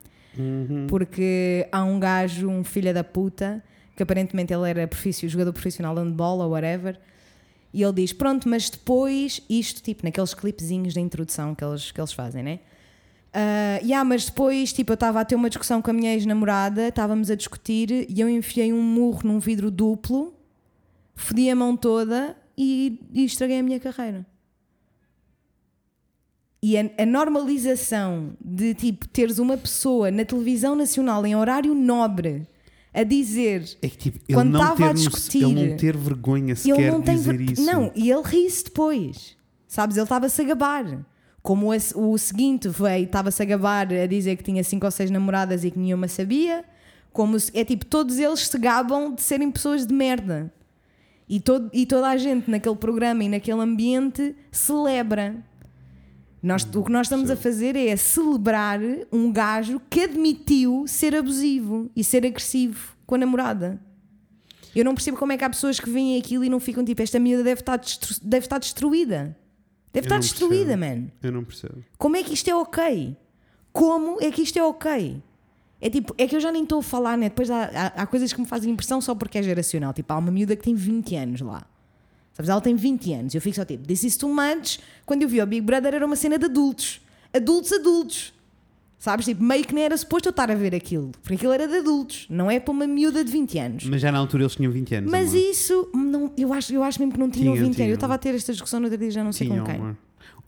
Porque 0.87 1.67
há 1.71 1.83
um 1.83 1.99
gajo, 1.99 2.47
um 2.47 2.63
filho 2.63 2.93
da 2.93 3.03
puta, 3.03 3.63
que 3.95 4.03
aparentemente 4.03 4.53
ele 4.53 4.69
era 4.69 4.87
profissi- 4.87 5.27
jogador 5.27 5.51
profissional 5.53 5.95
de 5.95 6.01
handball 6.01 6.39
ou 6.39 6.51
whatever, 6.51 6.99
e 7.73 7.81
ele 7.81 7.93
diz: 7.93 8.13
Pronto, 8.13 8.47
mas 8.47 8.69
depois, 8.69 9.41
isto 9.49 9.81
tipo 9.81 10.05
naqueles 10.05 10.33
clipezinhos 10.35 10.93
de 10.93 10.99
introdução 10.99 11.55
que 11.55 11.63
eles, 11.63 11.91
que 11.91 11.99
eles 11.99 12.13
fazem, 12.13 12.43
né? 12.43 12.59
Ah, 13.33 13.79
yeah, 13.83 14.03
mas 14.03 14.25
depois, 14.25 14.71
tipo, 14.73 14.91
eu 14.91 14.95
estava 14.95 15.19
a 15.21 15.25
ter 15.25 15.35
uma 15.35 15.49
discussão 15.49 15.81
com 15.81 15.89
a 15.91 15.93
minha 15.93 16.13
ex-namorada, 16.13 16.87
estávamos 16.87 17.29
a 17.29 17.35
discutir 17.35 18.05
e 18.09 18.19
eu 18.21 18.29
enfiei 18.29 18.71
um 18.71 18.81
murro 18.81 19.21
num 19.23 19.39
vidro 19.39 19.69
duplo, 19.69 20.33
fodi 21.15 21.49
a 21.49 21.55
mão 21.55 21.75
toda 21.75 22.35
e, 22.57 22.99
e 23.13 23.25
estraguei 23.25 23.59
a 23.59 23.63
minha 23.63 23.79
carreira. 23.79 24.25
E 26.61 26.77
a, 26.77 26.89
a 26.97 27.05
normalização 27.05 28.31
de 28.43 28.73
tipo 28.73 29.07
teres 29.07 29.39
uma 29.39 29.57
pessoa 29.57 30.09
na 30.11 30.25
televisão 30.25 30.75
nacional 30.75 31.25
em 31.25 31.35
horário 31.35 31.73
nobre 31.75 32.47
a 32.93 33.03
dizer 33.03 33.63
É 33.81 33.87
que 33.87 33.97
tipo, 33.97 34.19
Quando 34.33 34.51
não, 34.53 34.61
estava 34.61 34.75
ter, 34.77 34.83
a 34.89 34.93
discutir, 34.93 35.43
ele 35.43 35.69
não 35.69 35.77
ter 35.77 35.95
vergonha 35.95 36.55
sequer 36.55 36.91
não 36.91 36.99
dizer 36.99 37.37
ver- 37.37 37.51
isso. 37.51 37.63
Não, 37.63 37.91
e 37.95 38.09
ele 38.09 38.23
ri-se 38.23 38.63
depois. 38.63 39.37
Sabes? 39.67 39.97
Ele 39.97 40.03
estava-se 40.03 40.41
a 40.41 40.45
gabar. 40.45 41.05
Como 41.43 41.71
esse- 41.73 41.95
o 41.95 42.17
seguinte 42.17 42.67
veio, 42.69 43.05
estava-se 43.05 43.41
a 43.41 43.45
gabar 43.45 43.87
a 43.93 44.05
dizer 44.07 44.35
que 44.35 44.43
tinha 44.43 44.63
cinco 44.63 44.85
ou 44.85 44.91
seis 44.91 45.11
namoradas 45.11 45.63
e 45.63 45.69
que 45.69 45.77
nenhuma 45.77 46.07
sabia. 46.07 46.65
Como 47.13 47.39
se- 47.39 47.51
é 47.53 47.63
tipo, 47.63 47.85
todos 47.85 48.17
eles 48.17 48.47
se 48.47 48.57
gabam 48.57 49.13
de 49.13 49.21
serem 49.21 49.51
pessoas 49.51 49.85
de 49.85 49.93
merda. 49.93 50.51
E, 51.29 51.39
todo, 51.39 51.69
e 51.73 51.85
toda 51.85 52.07
a 52.07 52.17
gente 52.17 52.49
naquele 52.49 52.75
programa 52.77 53.23
e 53.23 53.29
naquele 53.29 53.59
ambiente 53.61 54.35
celebra. 54.51 55.35
Nós, 56.41 56.63
o 56.75 56.83
que 56.83 56.91
nós 56.91 57.07
estamos 57.07 57.31
a 57.31 57.35
fazer 57.35 57.75
é 57.75 57.95
celebrar 57.95 58.79
um 59.11 59.31
gajo 59.31 59.81
que 59.89 60.01
admitiu 60.01 60.85
ser 60.87 61.15
abusivo 61.15 61.89
e 61.95 62.03
ser 62.03 62.25
agressivo 62.25 62.95
com 63.05 63.15
a 63.15 63.17
namorada. 63.17 63.79
Eu 64.75 64.85
não 64.85 64.93
percebo 64.93 65.17
como 65.17 65.31
é 65.31 65.37
que 65.37 65.43
há 65.43 65.49
pessoas 65.49 65.79
que 65.79 65.89
veem 65.89 66.17
aquilo 66.19 66.43
e 66.43 66.49
não 66.49 66.59
ficam 66.59 66.85
tipo, 66.85 67.01
esta 67.01 67.19
miúda 67.19 67.43
deve 67.43 67.61
estar, 67.61 67.81
deve 68.21 68.45
estar 68.45 68.59
destruída. 68.59 69.35
Deve 69.91 70.05
Eu 70.05 70.09
estar 70.09 70.19
destruída, 70.19 70.77
percebo. 70.77 71.01
man. 71.01 71.07
Eu 71.23 71.31
não 71.31 71.43
percebo. 71.43 71.83
Como 71.97 72.15
é 72.15 72.23
que 72.23 72.33
isto 72.33 72.47
é 72.49 72.55
ok? 72.55 73.17
Como 73.73 74.21
é 74.21 74.29
que 74.29 74.41
isto 74.43 74.59
é 74.59 74.63
ok? 74.63 75.23
É 75.81 75.89
tipo, 75.89 76.13
é 76.17 76.27
que 76.27 76.35
eu 76.35 76.39
já 76.39 76.51
nem 76.51 76.63
estou 76.63 76.79
a 76.79 76.83
falar, 76.83 77.17
né? 77.17 77.29
Depois 77.29 77.49
há, 77.49 77.63
há, 77.65 77.85
há 78.03 78.05
coisas 78.07 78.31
que 78.31 78.39
me 78.39 78.45
fazem 78.45 78.71
impressão 78.71 78.99
só 79.01 79.15
porque 79.15 79.37
é 79.39 79.43
geracional. 79.43 79.93
Tipo, 79.93 80.13
há 80.13 80.17
uma 80.17 80.31
miúda 80.31 80.55
que 80.55 80.63
tem 80.63 80.75
20 80.75 81.15
anos 81.15 81.41
lá. 81.41 81.65
Sabes? 82.37 82.49
Ela 82.49 82.61
tem 82.61 82.75
20 82.75 83.13
anos. 83.13 83.33
Eu 83.35 83.41
fico 83.41 83.55
só 83.55 83.65
tipo, 83.65 83.87
this 83.87 84.03
is 84.03 84.15
too 84.15 84.29
much. 84.29 84.77
Quando 85.07 85.23
eu 85.23 85.27
vi 85.27 85.41
o 85.41 85.45
Big 85.47 85.61
Brother 85.61 85.95
era 85.95 86.05
uma 86.05 86.15
cena 86.15 86.37
de 86.37 86.45
adultos. 86.45 87.01
Adultos, 87.33 87.73
adultos. 87.73 88.31
Sabes? 88.99 89.25
Tipo, 89.25 89.43
meio 89.43 89.65
que 89.65 89.73
nem 89.73 89.83
era 89.85 89.97
suposto 89.97 90.27
eu 90.27 90.31
estar 90.31 90.49
a 90.51 90.55
ver 90.55 90.75
aquilo. 90.75 91.11
Porque 91.21 91.33
aquilo 91.33 91.51
era 91.51 91.67
de 91.67 91.77
adultos. 91.77 92.27
Não 92.29 92.49
é 92.49 92.59
para 92.59 92.71
uma 92.71 92.85
miúda 92.85 93.23
de 93.23 93.31
20 93.31 93.57
anos. 93.59 93.83
Mas 93.85 94.01
já 94.01 94.11
na 94.11 94.19
altura 94.19 94.43
eles 94.43 94.55
tinham 94.55 94.71
20 94.71 94.95
anos. 94.95 95.11
Mas 95.11 95.29
amor. 95.29 95.41
isso, 95.41 95.89
não, 95.95 96.31
eu, 96.37 96.53
acho, 96.53 96.73
eu 96.73 96.83
acho 96.83 96.99
mesmo 96.99 97.13
que 97.13 97.19
não 97.19 97.29
tinham 97.29 97.53
Tinham, 97.53 97.55
20 97.55 97.63
anos. 97.65 97.75
tinham. 97.75 97.89
Eu 97.89 97.95
estava 97.95 98.13
a 98.13 98.17
ter 98.19 98.35
esta 98.35 98.51
discussão 98.51 98.79
no 98.79 98.85
outro 98.85 98.99
dia, 98.99 99.09
já 99.11 99.23
não 99.23 99.31
sei 99.31 99.47
Tinham, 99.47 99.65
com 99.65 99.71
quem. 99.71 99.79
amor. 99.81 99.97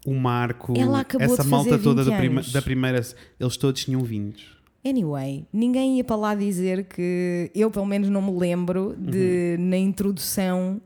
O 0.05 0.13
Marco, 0.13 0.73
essa 1.19 1.43
malta 1.43 1.77
toda 1.77 2.03
20 2.03 2.11
da, 2.11 2.17
prima- 2.17 2.39
anos. 2.41 2.51
da 2.53 2.61
primeira, 2.61 3.05
eles 3.39 3.57
todos 3.57 3.83
tinham 3.83 4.01
20. 4.01 4.45
Anyway, 4.85 5.45
ninguém 5.51 5.97
ia 5.97 6.03
para 6.03 6.15
lá 6.15 6.33
dizer 6.35 6.85
que 6.85 7.51
eu, 7.53 7.69
pelo 7.69 7.85
menos, 7.85 8.09
não 8.09 8.21
me 8.21 8.31
lembro 8.39 8.95
de, 8.97 9.57
Uhum. 9.59 9.65
na 9.69 9.77
introdução, 9.77 10.79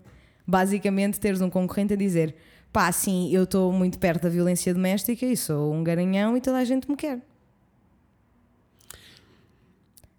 basicamente, 0.46 1.20
teres 1.20 1.42
um 1.42 1.50
concorrente 1.50 1.94
a 1.94 1.98
dizer: 1.98 2.36
pá, 2.72 2.92
sim, 2.92 3.34
eu 3.34 3.44
estou 3.44 3.72
muito 3.72 4.00
perto 4.00 4.24
da 4.24 4.30
violência 4.30 4.74
doméstica 4.74 5.26
e 5.26 5.38
sou 5.38 5.74
um 5.74 5.84
garanhão 5.84 6.36
e 6.36 6.42
toda 6.42 6.58
a 6.58 6.66
gente 6.66 6.90
me 6.90 6.96
quer. 6.96 7.20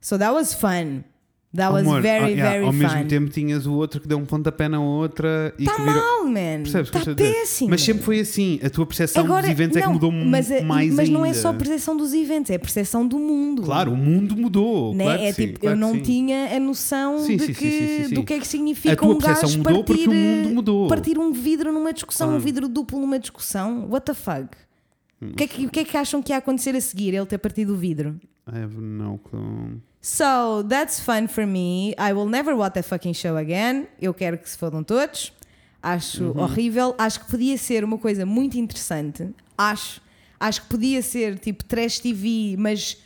So 0.00 0.18
that 0.18 0.32
was 0.32 0.52
fun. 0.52 1.02
That 1.56 1.72
was 1.72 1.82
Amor, 1.86 2.02
very, 2.02 2.24
ah, 2.24 2.28
yeah, 2.28 2.50
very 2.50 2.64
ao 2.64 2.72
fun. 2.72 2.78
mesmo 2.78 3.04
tempo 3.04 3.30
tinhas 3.30 3.64
o 3.64 3.74
outro 3.74 4.00
que 4.00 4.08
deu 4.08 4.18
um 4.18 4.24
pontapé 4.24 4.68
na 4.68 4.80
outra 4.80 5.54
e 5.56 5.62
Está 5.62 5.76
que 5.76 5.82
virou. 5.82 6.02
mal, 6.02 6.24
man. 6.24 6.62
Percebes 6.64 6.90
dizer? 6.90 7.14
péssimo. 7.14 7.70
Mas 7.70 7.80
sempre 7.82 8.02
foi 8.02 8.18
assim. 8.18 8.58
A 8.60 8.68
tua 8.68 8.84
percepção 8.84 9.24
Agora, 9.24 9.42
dos 9.42 9.50
eventos 9.52 9.76
é 9.76 9.80
que 9.80 9.86
não, 9.86 9.92
mudou 9.94 10.10
mas, 10.10 10.50
a- 10.50 10.62
mais 10.62 10.92
mas 10.92 11.08
não 11.08 11.24
é 11.24 11.28
ainda. 11.28 11.38
só 11.40 11.50
a 11.50 11.54
percepção 11.54 11.96
dos 11.96 12.12
eventos, 12.12 12.50
é 12.50 12.56
a 12.56 12.58
percepção 12.58 13.06
do 13.06 13.20
mundo. 13.20 13.62
Claro, 13.62 13.92
o 13.92 13.96
mundo 13.96 14.36
mudou. 14.36 14.92
né? 14.96 15.04
Claro 15.04 15.22
é 15.22 15.32
sim, 15.32 15.46
tipo, 15.46 15.60
claro 15.60 15.76
eu 15.76 15.80
não 15.80 15.92
sim. 15.94 16.00
tinha 16.00 16.56
a 16.56 16.58
noção 16.58 17.18
Sim, 17.20 17.36
de 17.36 17.54
que, 17.54 18.08
do 18.12 18.24
que 18.24 18.34
é 18.34 18.38
que 18.40 18.48
significa 18.48 18.94
A 18.94 18.96
tua 18.96 19.14
um 19.14 19.18
gajo 19.18 19.58
mudou 19.58 19.84
partir, 19.84 20.04
porque 20.04 20.08
o 20.08 20.12
mundo 20.12 20.48
mudou. 20.56 20.88
partir 20.88 21.18
um 21.20 21.32
vidro 21.32 21.72
numa 21.72 21.92
discussão, 21.92 22.34
um 22.34 22.38
vidro 22.40 22.66
duplo 22.68 22.98
numa 22.98 23.18
discussão. 23.20 23.86
What 23.88 24.06
the 24.06 24.14
fuck? 24.14 24.48
Hum. 25.22 25.28
O 25.30 25.34
que, 25.36 25.44
é 25.44 25.46
que, 25.46 25.68
que 25.68 25.80
é 25.80 25.84
que 25.84 25.96
acham 25.96 26.20
que 26.20 26.32
ia 26.32 26.38
acontecer 26.38 26.74
a 26.74 26.80
seguir 26.80 27.14
ele 27.14 27.26
ter 27.26 27.38
partido 27.38 27.74
o 27.74 27.76
vidro? 27.76 28.16
I 28.52 28.58
have 28.58 28.74
no 28.76 29.18
clue. 29.18 29.80
So 30.06 30.62
that's 30.68 31.00
fun 31.00 31.28
for 31.28 31.46
me. 31.46 31.94
I 31.96 32.12
will 32.12 32.28
never 32.28 32.54
watch 32.54 32.74
that 32.74 32.86
fucking 32.86 33.14
show 33.14 33.38
again. 33.38 33.86
Eu 33.98 34.12
quero 34.12 34.36
que 34.36 34.46
se 34.50 34.58
fodam 34.58 34.84
todos. 34.84 35.32
Acho 35.82 36.24
Uhum. 36.24 36.40
horrível. 36.42 36.94
Acho 36.98 37.20
que 37.24 37.30
podia 37.30 37.56
ser 37.56 37.82
uma 37.84 37.96
coisa 37.96 38.26
muito 38.26 38.58
interessante. 38.58 39.26
Acho. 39.56 40.02
Acho 40.38 40.60
que 40.60 40.68
podia 40.68 41.00
ser 41.00 41.38
tipo 41.38 41.64
trash 41.64 42.00
TV, 42.00 42.54
mas 42.58 42.98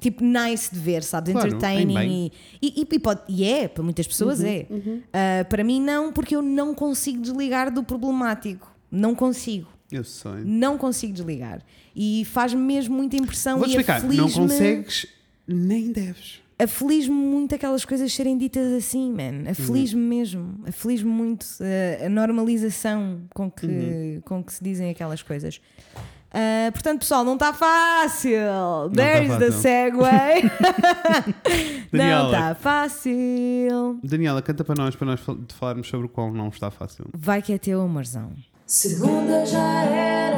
tipo 0.00 0.24
nice 0.24 0.74
de 0.74 0.80
ver, 0.80 1.04
sabes? 1.04 1.32
Claro, 1.32 1.46
Entertaining 1.46 2.32
e, 2.60 2.80
e, 2.80 2.88
e, 2.92 2.98
pode- 2.98 3.22
e 3.28 3.44
é, 3.44 3.68
para 3.68 3.84
muitas 3.84 4.08
pessoas 4.08 4.40
Uhum, 4.40 4.46
é. 4.48 4.66
Ah, 5.12 5.44
para 5.44 5.62
mim 5.62 5.80
não, 5.80 6.12
porque 6.12 6.34
eu 6.34 6.42
não 6.42 6.74
consigo 6.74 7.22
desligar 7.22 7.72
do 7.72 7.84
problemático. 7.84 8.68
Não 8.90 9.14
consigo. 9.14 9.68
Eu 9.92 10.02
sei. 10.02 10.42
Não 10.44 10.76
consigo 10.76 11.12
desligar. 11.12 11.62
E 11.94 12.24
faz-me 12.32 12.60
mesmo 12.60 12.96
muita 12.96 13.14
impressão 13.16 13.58
Vou 13.58 13.66
e 13.68 13.70
explicar. 13.70 14.02
Não 14.02 14.28
consegues, 14.28 15.06
nem 15.46 15.92
deves. 15.92 16.40
aflige-me 16.58 17.16
muito 17.16 17.54
aquelas 17.54 17.84
coisas 17.84 18.12
serem 18.12 18.38
ditas 18.38 18.72
assim, 18.72 19.10
man. 19.12 19.50
Aflige-me 19.50 20.02
Uhum. 20.02 20.08
mesmo. 20.08 20.54
Aflige-me 20.68 21.10
muito 21.10 21.42
uh, 21.42 22.06
a 22.06 22.08
normalização 22.08 23.22
com 23.34 23.50
que, 23.50 23.66
Uhum. 23.66 24.20
com 24.24 24.44
que 24.44 24.52
se 24.52 24.62
dizem 24.62 24.90
aquelas 24.90 25.22
coisas. 25.22 25.60
Uh, 26.34 26.72
portanto, 26.72 27.00
pessoal, 27.00 27.24
não 27.24 27.34
está 27.34 27.52
fácil. 27.52 28.30
There's 28.94 29.28
tá 29.28 29.38
the 29.38 29.46
fácil. 29.46 29.60
segue. 29.60 29.96
não 31.92 31.98
Daniela. 31.98 32.24
está 32.26 32.54
fácil. 32.54 34.00
Daniela, 34.02 34.40
canta 34.42 34.64
para 34.64 34.74
nós, 34.82 34.96
para 34.96 35.06
nós 35.08 35.20
fal- 35.20 35.38
falarmos 35.58 35.88
sobre 35.88 36.06
o 36.06 36.08
qual 36.08 36.32
não 36.32 36.48
está 36.48 36.70
fácil. 36.70 37.04
Vai 37.12 37.42
que 37.42 37.52
é 37.52 37.58
teu, 37.58 37.82
amorzão. 37.82 38.30
Segunda 38.66 39.44
já 39.44 39.82
era, 39.84 40.36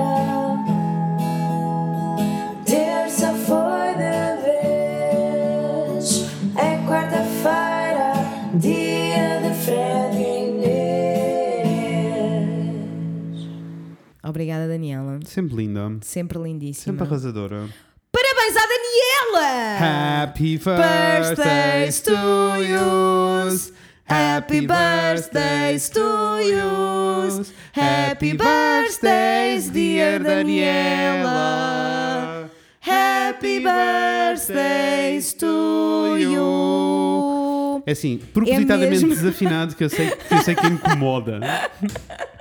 Obrigada, 14.35 14.67
Daniela. 14.67 15.21
Sempre 15.27 15.55
linda. 15.55 15.97
Sempre 16.01 16.41
lindíssima. 16.41 16.93
Sempre 16.93 17.07
arrasadora. 17.07 17.69
Parabéns 18.11 18.57
à 18.57 18.67
Daniela! 18.67 19.79
Happy 20.25 20.59
birthdays 20.59 22.01
to 22.01 22.11
yous. 22.59 23.73
Happy 24.05 24.67
birthdays 24.67 25.89
to 25.91 26.01
yous. 26.41 27.53
Happy 27.73 28.37
birthdays, 28.37 29.71
dear 29.71 30.19
Daniela. 30.19 31.31
Happy 32.81 33.61
birthdays 33.61 35.33
to 35.35 36.17
you. 36.19 37.85
É 37.87 37.93
assim, 37.93 38.19
propositadamente 38.33 39.07
mesmo. 39.07 39.15
desafinado, 39.15 39.77
que 39.77 39.85
eu 39.85 39.89
sei 39.91 40.11
que, 40.11 40.35
eu 40.35 40.43
sei 40.43 40.57
que 40.57 40.67
incomoda. 40.67 41.39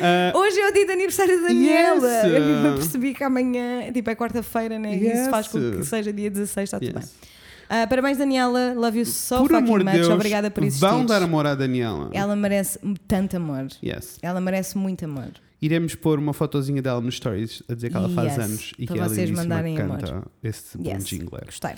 Ah, 0.00 0.32
Hoje 0.36 0.58
é 0.60 0.68
o 0.68 0.72
dia 0.72 0.86
de 0.86 0.92
aniversário 0.92 1.40
da 1.40 1.48
Daniela. 1.48 2.06
Yes. 2.08 2.64
Eu 2.64 2.74
percebi 2.74 3.14
que 3.14 3.24
amanhã, 3.24 3.90
tipo, 3.92 4.08
é 4.10 4.14
quarta-feira, 4.14 4.78
né? 4.78 4.94
Yes. 4.96 5.20
Isso 5.20 5.30
faz 5.30 5.48
com 5.48 5.58
que 5.58 5.84
seja 5.84 6.12
dia 6.12 6.30
16, 6.30 6.64
está 6.68 6.78
tudo 6.78 6.88
Yes. 6.88 6.94
bem. 6.94 7.30
Ah, 7.68 7.86
parabéns, 7.86 8.16
Daniela. 8.18 8.74
Love 8.74 9.00
you 9.00 9.06
so 9.06 9.38
por 9.38 9.50
fucking 9.50 9.84
much. 9.84 9.92
Deus, 9.92 10.08
Obrigada 10.08 10.50
por 10.50 10.62
existir. 10.62 10.86
vão 10.86 11.04
dar 11.04 11.20
amor 11.22 11.46
à 11.46 11.54
Daniela. 11.54 12.10
Ela 12.12 12.36
merece 12.36 12.78
tanto 13.08 13.36
amor. 13.36 13.66
Yes. 13.82 14.18
Ela 14.22 14.40
merece 14.40 14.78
muito 14.78 15.04
amor. 15.04 15.30
Iremos 15.60 15.94
pôr 15.94 16.18
uma 16.18 16.32
fotozinha 16.32 16.80
dela 16.82 17.00
nos 17.00 17.16
stories 17.16 17.62
a 17.68 17.74
dizer 17.74 17.90
que 17.90 17.96
ela 17.96 18.08
faz 18.10 18.36
Yes, 18.36 18.44
anos 18.44 18.72
e 18.78 18.86
para 18.86 18.94
que 18.94 19.00
ela 19.00 19.08
vocês 19.08 19.28
lindíssima 19.30 19.42
mandarem 19.42 19.74
que 19.74 19.80
amor. 19.82 19.98
canta 20.00 20.22
esse 20.44 20.78
bom 20.78 20.88
Yes. 20.90 21.06
jingle. 21.06 21.40
Gostei. 21.44 21.70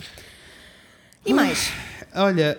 E 1.25 1.33
mais? 1.33 1.71
Olha, 2.15 2.59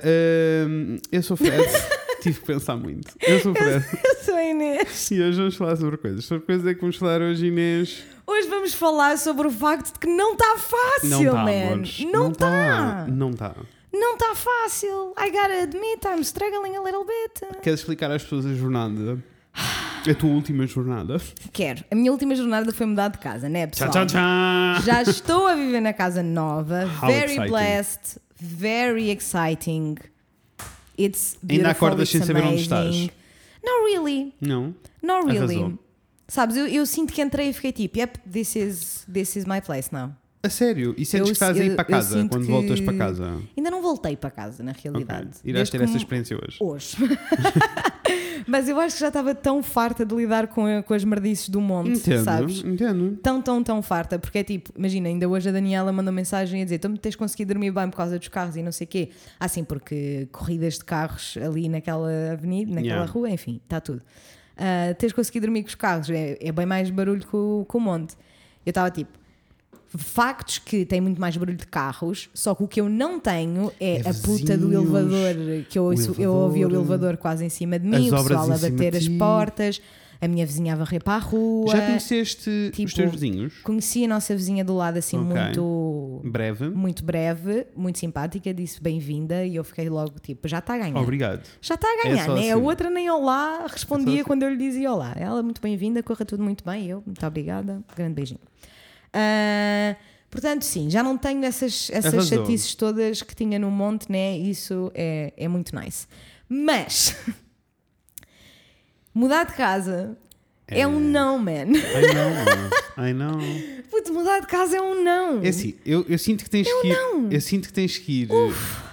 hum, 0.67 0.97
eu 1.11 1.21
sou 1.21 1.35
Fred. 1.37 1.55
Tive 2.21 2.39
que 2.39 2.45
pensar 2.45 2.75
muito. 2.75 3.13
Eu 3.21 3.39
sou 3.39 3.53
Fred. 3.55 3.85
Eu 4.03 4.23
sou 4.23 4.35
a 4.35 4.43
Inês. 4.43 5.11
E 5.11 5.21
hoje 5.21 5.37
vamos 5.37 5.55
falar 5.55 5.75
sobre 5.77 5.97
coisas. 5.97 6.25
Sobre 6.25 6.45
coisas 6.45 6.67
é 6.67 6.73
que 6.73 6.81
vamos 6.81 6.97
falar 6.97 7.21
hoje, 7.21 7.47
Inês. 7.47 8.03
Hoje 8.27 8.47
vamos 8.47 8.73
falar 8.73 9.17
sobre 9.17 9.47
o 9.47 9.51
facto 9.51 9.93
de 9.93 9.99
que 9.99 10.07
não 10.07 10.33
está 10.33 10.57
fácil, 10.57 11.09
Não 11.09 11.23
está, 11.23 11.43
man. 11.43 12.11
Não 12.11 12.31
está. 12.31 13.07
Não 13.07 13.29
está. 13.31 13.55
Não 13.91 14.13
está 14.13 14.35
fácil. 14.35 15.13
I 15.17 15.31
gotta 15.31 15.63
admit, 15.63 16.05
I'm 16.05 16.21
struggling 16.21 16.75
a 16.75 16.83
little 16.83 17.05
bit. 17.05 17.61
Queres 17.61 17.79
explicar 17.79 18.11
às 18.11 18.21
pessoas 18.23 18.45
a 18.45 18.53
jornada? 18.53 19.17
A 20.09 20.13
tua 20.13 20.29
última 20.29 20.65
jornada? 20.67 21.19
Quero. 21.51 21.83
A 21.91 21.95
minha 21.95 22.11
última 22.11 22.35
jornada 22.35 22.71
foi 22.71 22.85
mudar 22.85 23.09
de 23.09 23.17
casa, 23.17 23.49
né, 23.49 23.67
pessoal? 23.67 23.89
Tchau, 23.89 24.05
tchau, 24.05 24.21
tchau. 24.75 24.83
Já 24.85 25.01
estou 25.01 25.47
a 25.47 25.55
viver 25.55 25.81
na 25.81 25.91
casa 25.91 26.21
nova. 26.23 26.85
How 27.01 27.07
very 27.07 27.31
exciting. 27.33 27.49
blessed. 27.49 28.19
Very 28.35 29.09
exciting. 29.09 29.95
It's 30.99 31.37
Ainda 31.49 31.69
acordas 31.69 32.09
sem 32.09 32.21
saber 32.21 32.43
onde 32.43 32.61
estás? 32.61 32.95
Not 33.63 33.85
really. 33.85 34.33
Não? 34.41 34.75
Not 35.01 35.25
really. 35.25 35.55
Arrasou. 35.57 35.79
Sabes, 36.27 36.55
eu, 36.57 36.67
eu 36.67 36.85
sinto 36.85 37.11
que 37.13 37.21
entrei 37.21 37.49
e 37.49 37.53
fiquei 37.53 37.71
tipo, 37.71 37.97
yep, 37.97 38.19
this 38.31 38.55
is, 38.55 39.05
this 39.11 39.35
is 39.35 39.45
my 39.45 39.61
place 39.61 39.89
now. 39.91 40.11
A 40.43 40.49
sério? 40.49 40.93
E 40.97 41.05
sentes 41.05 41.19
Eu- 41.19 41.25
que 41.25 41.31
estás 41.33 41.57
a 41.59 41.63
ir 41.63 41.69
eu- 41.71 41.75
para 41.75 41.83
eu 41.83 41.89
casa 41.89 42.27
quando 42.29 42.45
que- 42.45 42.51
voltas 42.51 42.79
para 42.79 42.93
casa? 42.97 43.41
Ainda 43.57 43.71
não 43.71 43.81
voltei 43.81 44.15
para 44.15 44.29
casa, 44.29 44.63
na 44.63 44.71
realidade. 44.71 45.29
Irás 45.43 45.69
Desde 45.69 45.71
ter 45.77 45.81
essa 45.83 45.97
experiência 45.97 46.37
hoje. 46.37 46.57
Hoje. 46.61 46.95
Mas 48.49 48.67
eu 48.67 48.79
acho 48.79 48.95
que 48.95 49.01
já 49.01 49.07
estava 49.09 49.35
tão 49.35 49.61
farta 49.61 50.05
de 50.05 50.15
lidar 50.15 50.47
com, 50.47 50.65
com 50.83 50.93
as 50.93 51.03
merdices 51.03 51.49
do 51.49 51.61
monte, 51.61 51.91
Entendo, 51.91 52.23
sabes? 52.23 52.63
entendo. 52.63 53.17
Tão, 53.21 53.41
tão, 53.41 53.63
tão 53.63 53.81
farta, 53.81 54.17
porque 54.17 54.39
é 54.39 54.43
tipo, 54.43 54.71
imagina, 54.77 55.07
ainda 55.07 55.27
hoje 55.29 55.49
a 55.49 55.51
Daniela 55.51 55.91
mandou 55.91 56.11
mensagem 56.13 56.61
a 56.61 56.63
dizer: 56.63 56.79
Tu 56.79 56.97
tens 56.97 57.15
conseguido 57.15 57.53
dormir 57.53 57.71
bem 57.71 57.89
por 57.89 57.97
causa 57.97 58.17
dos 58.17 58.27
carros 58.27 58.55
e 58.55 58.63
não 58.63 58.71
sei 58.71 58.85
o 58.85 58.87
quê. 58.87 59.09
Assim, 59.39 59.63
porque 59.63 60.27
corridas 60.31 60.75
de 60.79 60.85
carros 60.85 61.37
ali 61.37 61.69
naquela 61.69 62.09
avenida, 62.33 62.71
naquela 62.73 62.89
Yeah. 62.95 63.11
rua, 63.11 63.29
enfim, 63.29 63.59
está 63.63 63.79
tudo. 63.79 64.01
Ah, 64.57 64.93
tens 64.97 65.13
conseguido 65.13 65.45
dormir 65.45 65.61
com 65.63 65.69
os 65.69 65.75
carros, 65.75 66.09
é, 66.09 66.37
é 66.41 66.51
bem 66.51 66.65
mais 66.65 66.89
barulho 66.89 67.21
que 67.25 67.35
o, 67.35 67.65
que 67.69 67.77
o 67.77 67.79
monte. 67.79 68.15
Eu 68.65 68.71
estava 68.71 68.89
tipo. 68.89 69.18
Factos 69.97 70.59
que 70.59 70.85
tem 70.85 71.01
muito 71.01 71.19
mais 71.19 71.35
barulho 71.35 71.57
de 71.57 71.65
carros, 71.65 72.29
só 72.33 72.53
que 72.53 72.63
o 72.63 72.67
que 72.67 72.79
eu 72.79 72.87
não 72.87 73.19
tenho 73.19 73.71
é, 73.79 73.97
É 73.97 74.09
a 74.09 74.13
puta 74.13 74.55
do 74.57 74.69
vizinhos, 74.69 74.93
elevador, 74.93 75.63
que 75.67 75.79
eu, 75.79 75.83
ouço- 75.85 76.15
eu 76.19 76.31
ouvi 76.31 76.59
o 76.59 76.67
elevador, 76.67 76.75
elevador 76.79 77.17
quase 77.17 77.43
em 77.45 77.49
cima 77.49 77.79
de 77.79 77.87
mim, 77.87 78.07
o 78.09 78.11
pessoal 78.23 78.51
a 78.51 78.57
bater 78.57 78.95
as 78.95 79.07
portas, 79.07 79.81
a 80.21 80.27
minha 80.27 80.45
vizinha 80.45 80.73
a 80.73 80.75
varrer 80.75 81.01
para 81.03 81.13
a 81.15 81.17
rua. 81.17 81.71
Já 81.71 81.81
conheceste 81.85 82.69
tipo, 82.73 82.87
os 82.87 82.93
teus 82.93 83.11
vizinhos? 83.11 83.53
Conheci 83.63 84.03
a 84.03 84.07
nossa 84.07 84.35
vizinha 84.35 84.63
do 84.63 84.75
lado 84.75 84.97
assim 84.97 85.17
Ok. 85.17 85.33
muito 85.33 86.21
Breve. 86.25 86.69
muito 86.69 87.03
breve, 87.03 87.65
muito 87.75 87.97
simpática, 87.99 88.53
disse 88.53 88.79
bem-vinda 88.83 89.43
e 89.45 89.55
eu 89.55 89.63
fiquei 89.63 89.89
logo 89.89 90.19
tipo, 90.21 90.47
já 90.47 90.59
está 90.59 90.75
a 90.75 90.77
ganhar. 90.77 90.99
Obrigado. 91.01 91.41
Já 91.61 91.73
está 91.75 91.87
a 91.87 91.91
É 91.91 92.03
ganhar, 92.09 92.25
só 92.25 92.35
né? 92.35 92.51
A 92.51 92.55
assim. 92.55 92.63
outra 92.63 92.89
nem 92.91 93.09
olá 93.09 93.65
respondia 93.67 94.11
É 94.11 94.15
assim. 94.17 94.23
quando 94.25 94.43
eu 94.43 94.49
lhe 94.51 94.57
dizia 94.57 94.91
olá. 94.91 95.13
Ela 95.17 95.41
muito 95.41 95.61
bem-vinda, 95.61 96.03
corra 96.03 96.25
tudo 96.25 96.43
muito 96.43 96.63
bem, 96.63 96.85
eu, 96.87 97.01
muito 97.05 97.25
obrigada, 97.25 97.81
grande 97.95 98.13
beijinho. 98.13 98.39
Ah, 99.13 99.95
portanto, 100.29 100.63
sim, 100.63 100.89
já 100.89 101.01
não 101.03 101.17
tenho 101.17 101.43
essas, 101.45 101.89
essas 101.91 102.13
Arrasou. 102.13 102.39
chatices 102.39 102.75
todas 102.75 103.21
que 103.21 103.35
tinha 103.35 103.57
no 103.59 103.69
monte, 103.71 104.11
né? 104.11 104.37
Isso 104.37 104.91
é, 104.93 105.33
é 105.35 105.47
muito 105.47 105.75
nice. 105.75 106.07
Mas 106.47 107.15
mudar 109.13 109.45
de 109.45 109.53
casa 109.53 110.17
é, 110.67 110.85
um 110.85 110.99
não, 110.99 111.39
man. 111.39 111.51
Ai 111.95 112.13
não, 112.13 112.69
ai 112.97 113.13
não. 113.13 113.39
Puto, 113.89 114.13
mudar 114.13 114.39
de 114.39 114.47
casa 114.47 114.77
é 114.77 114.81
um 114.81 115.03
não. 115.03 115.43
É 115.43 115.49
assim, 115.49 115.75
eu, 115.85 116.05
eu 116.07 116.17
sinto 116.17 116.43
que 116.43 116.49
tens 116.49 116.67
que 116.67 116.87
ir. 116.87 116.97
Eu 117.31 117.41
sinto 117.41 117.67
que 117.67 117.73
tens 117.73 117.97
que 117.97 118.21
ir. 118.23 118.29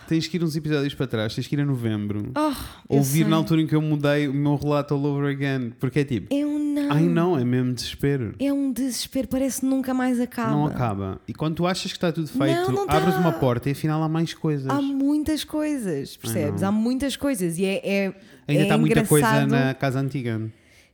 Tens 0.08 0.26
que 0.26 0.36
ir 0.36 0.44
uns 0.44 0.54
episódios 0.56 0.94
para 0.94 1.06
trás, 1.06 1.34
tens 1.34 1.46
que 1.46 1.54
ir 1.54 1.60
a 1.60 1.64
novembro. 1.64 2.30
Oh, 2.36 2.52
eu 2.88 2.98
ouvir 2.98 3.26
na 3.26 3.36
altura 3.36 3.60
em 3.62 3.66
que 3.66 3.74
eu 3.74 3.82
mudei 3.82 4.28
o 4.28 4.34
meu 4.34 4.56
relato 4.56 4.94
all 4.94 5.04
over 5.04 5.30
again. 5.30 5.72
Porque 5.80 6.00
é 6.00 6.04
tipo, 6.04 6.32
É 6.34 6.44
um 6.46 6.58
não. 6.58 6.92
ai 6.92 7.02
não, 7.04 7.38
é 7.38 7.44
mesmo 7.44 7.72
desespero. 7.72 8.34
É 8.38 8.52
um 8.52 8.72
desespero, 8.72 9.26
parece 9.28 9.60
que 9.60 9.66
nunca 9.66 9.92
mais 9.94 10.20
acaba. 10.20 10.50
Não 10.50 10.66
acaba. 10.66 11.20
E 11.26 11.32
quando 11.34 11.56
tu 11.56 11.66
achas 11.66 11.90
que 11.90 11.96
está 11.96 12.12
tudo 12.12 12.28
feito, 12.28 12.70
Não, 12.70 12.72
não 12.72 12.82
abres 12.88 13.14
tá. 13.14 13.20
uma 13.20 13.32
porta 13.32 13.68
e 13.68 13.72
afinal 13.72 14.02
há 14.02 14.08
mais 14.08 14.32
coisas. 14.34 14.68
Há 14.68 14.80
muitas 14.80 15.42
coisas, 15.44 16.16
percebes? 16.16 16.62
Há 16.62 16.70
muitas 16.70 17.16
coisas 17.16 17.58
e 17.58 17.64
é, 17.64 17.80
é 17.84 18.14
Ainda 18.48 18.62
é 18.62 18.64
está 18.64 18.78
muita 18.78 19.04
coisa 19.04 19.46
na 19.46 19.74
casa 19.74 19.98
antiga. 20.00 20.40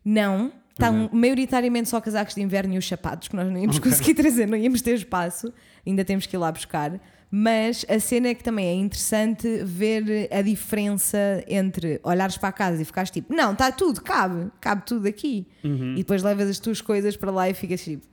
Não, 0.04 0.50
estão 0.70 1.02
Uhum. 1.02 1.08
maioritariamente 1.12 1.88
só 1.88 2.00
casacos 2.00 2.34
de 2.34 2.40
inverno 2.42 2.74
e 2.74 2.78
os 2.78 2.86
sapatos 2.88 3.28
que 3.28 3.36
nós 3.36 3.50
não 3.50 3.58
íamos 3.58 3.78
conseguir 3.78 4.14
trazer, 4.14 4.46
não 4.46 4.56
íamos 4.56 4.80
ter 4.82 4.94
espaço, 4.94 5.52
ainda 5.86 6.04
temos 6.04 6.26
que 6.26 6.34
ir 6.34 6.38
lá 6.38 6.50
buscar. 6.50 6.98
Mas 7.34 7.86
a 7.88 7.98
cena 7.98 8.28
é 8.28 8.34
que 8.34 8.44
também 8.44 8.66
é 8.66 8.74
interessante 8.74 9.64
ver 9.64 10.28
a 10.30 10.42
diferença 10.42 11.42
entre 11.48 11.98
olhares 12.04 12.36
para 12.36 12.50
a 12.50 12.52
casa 12.52 12.82
e 12.82 12.84
ficares 12.84 13.10
tipo, 13.10 13.34
não, 13.34 13.52
está 13.54 13.72
tudo, 13.72 14.02
cabe, 14.02 14.50
cabe 14.60 14.82
tudo 14.84 15.08
aqui. 15.08 15.46
Uhum. 15.64 15.94
E 15.94 15.96
depois 15.96 16.22
levas 16.22 16.50
as 16.50 16.58
tuas 16.58 16.82
coisas 16.82 17.16
para 17.16 17.30
lá 17.30 17.48
e 17.48 17.54
ficas 17.54 17.82
tipo, 17.82 18.06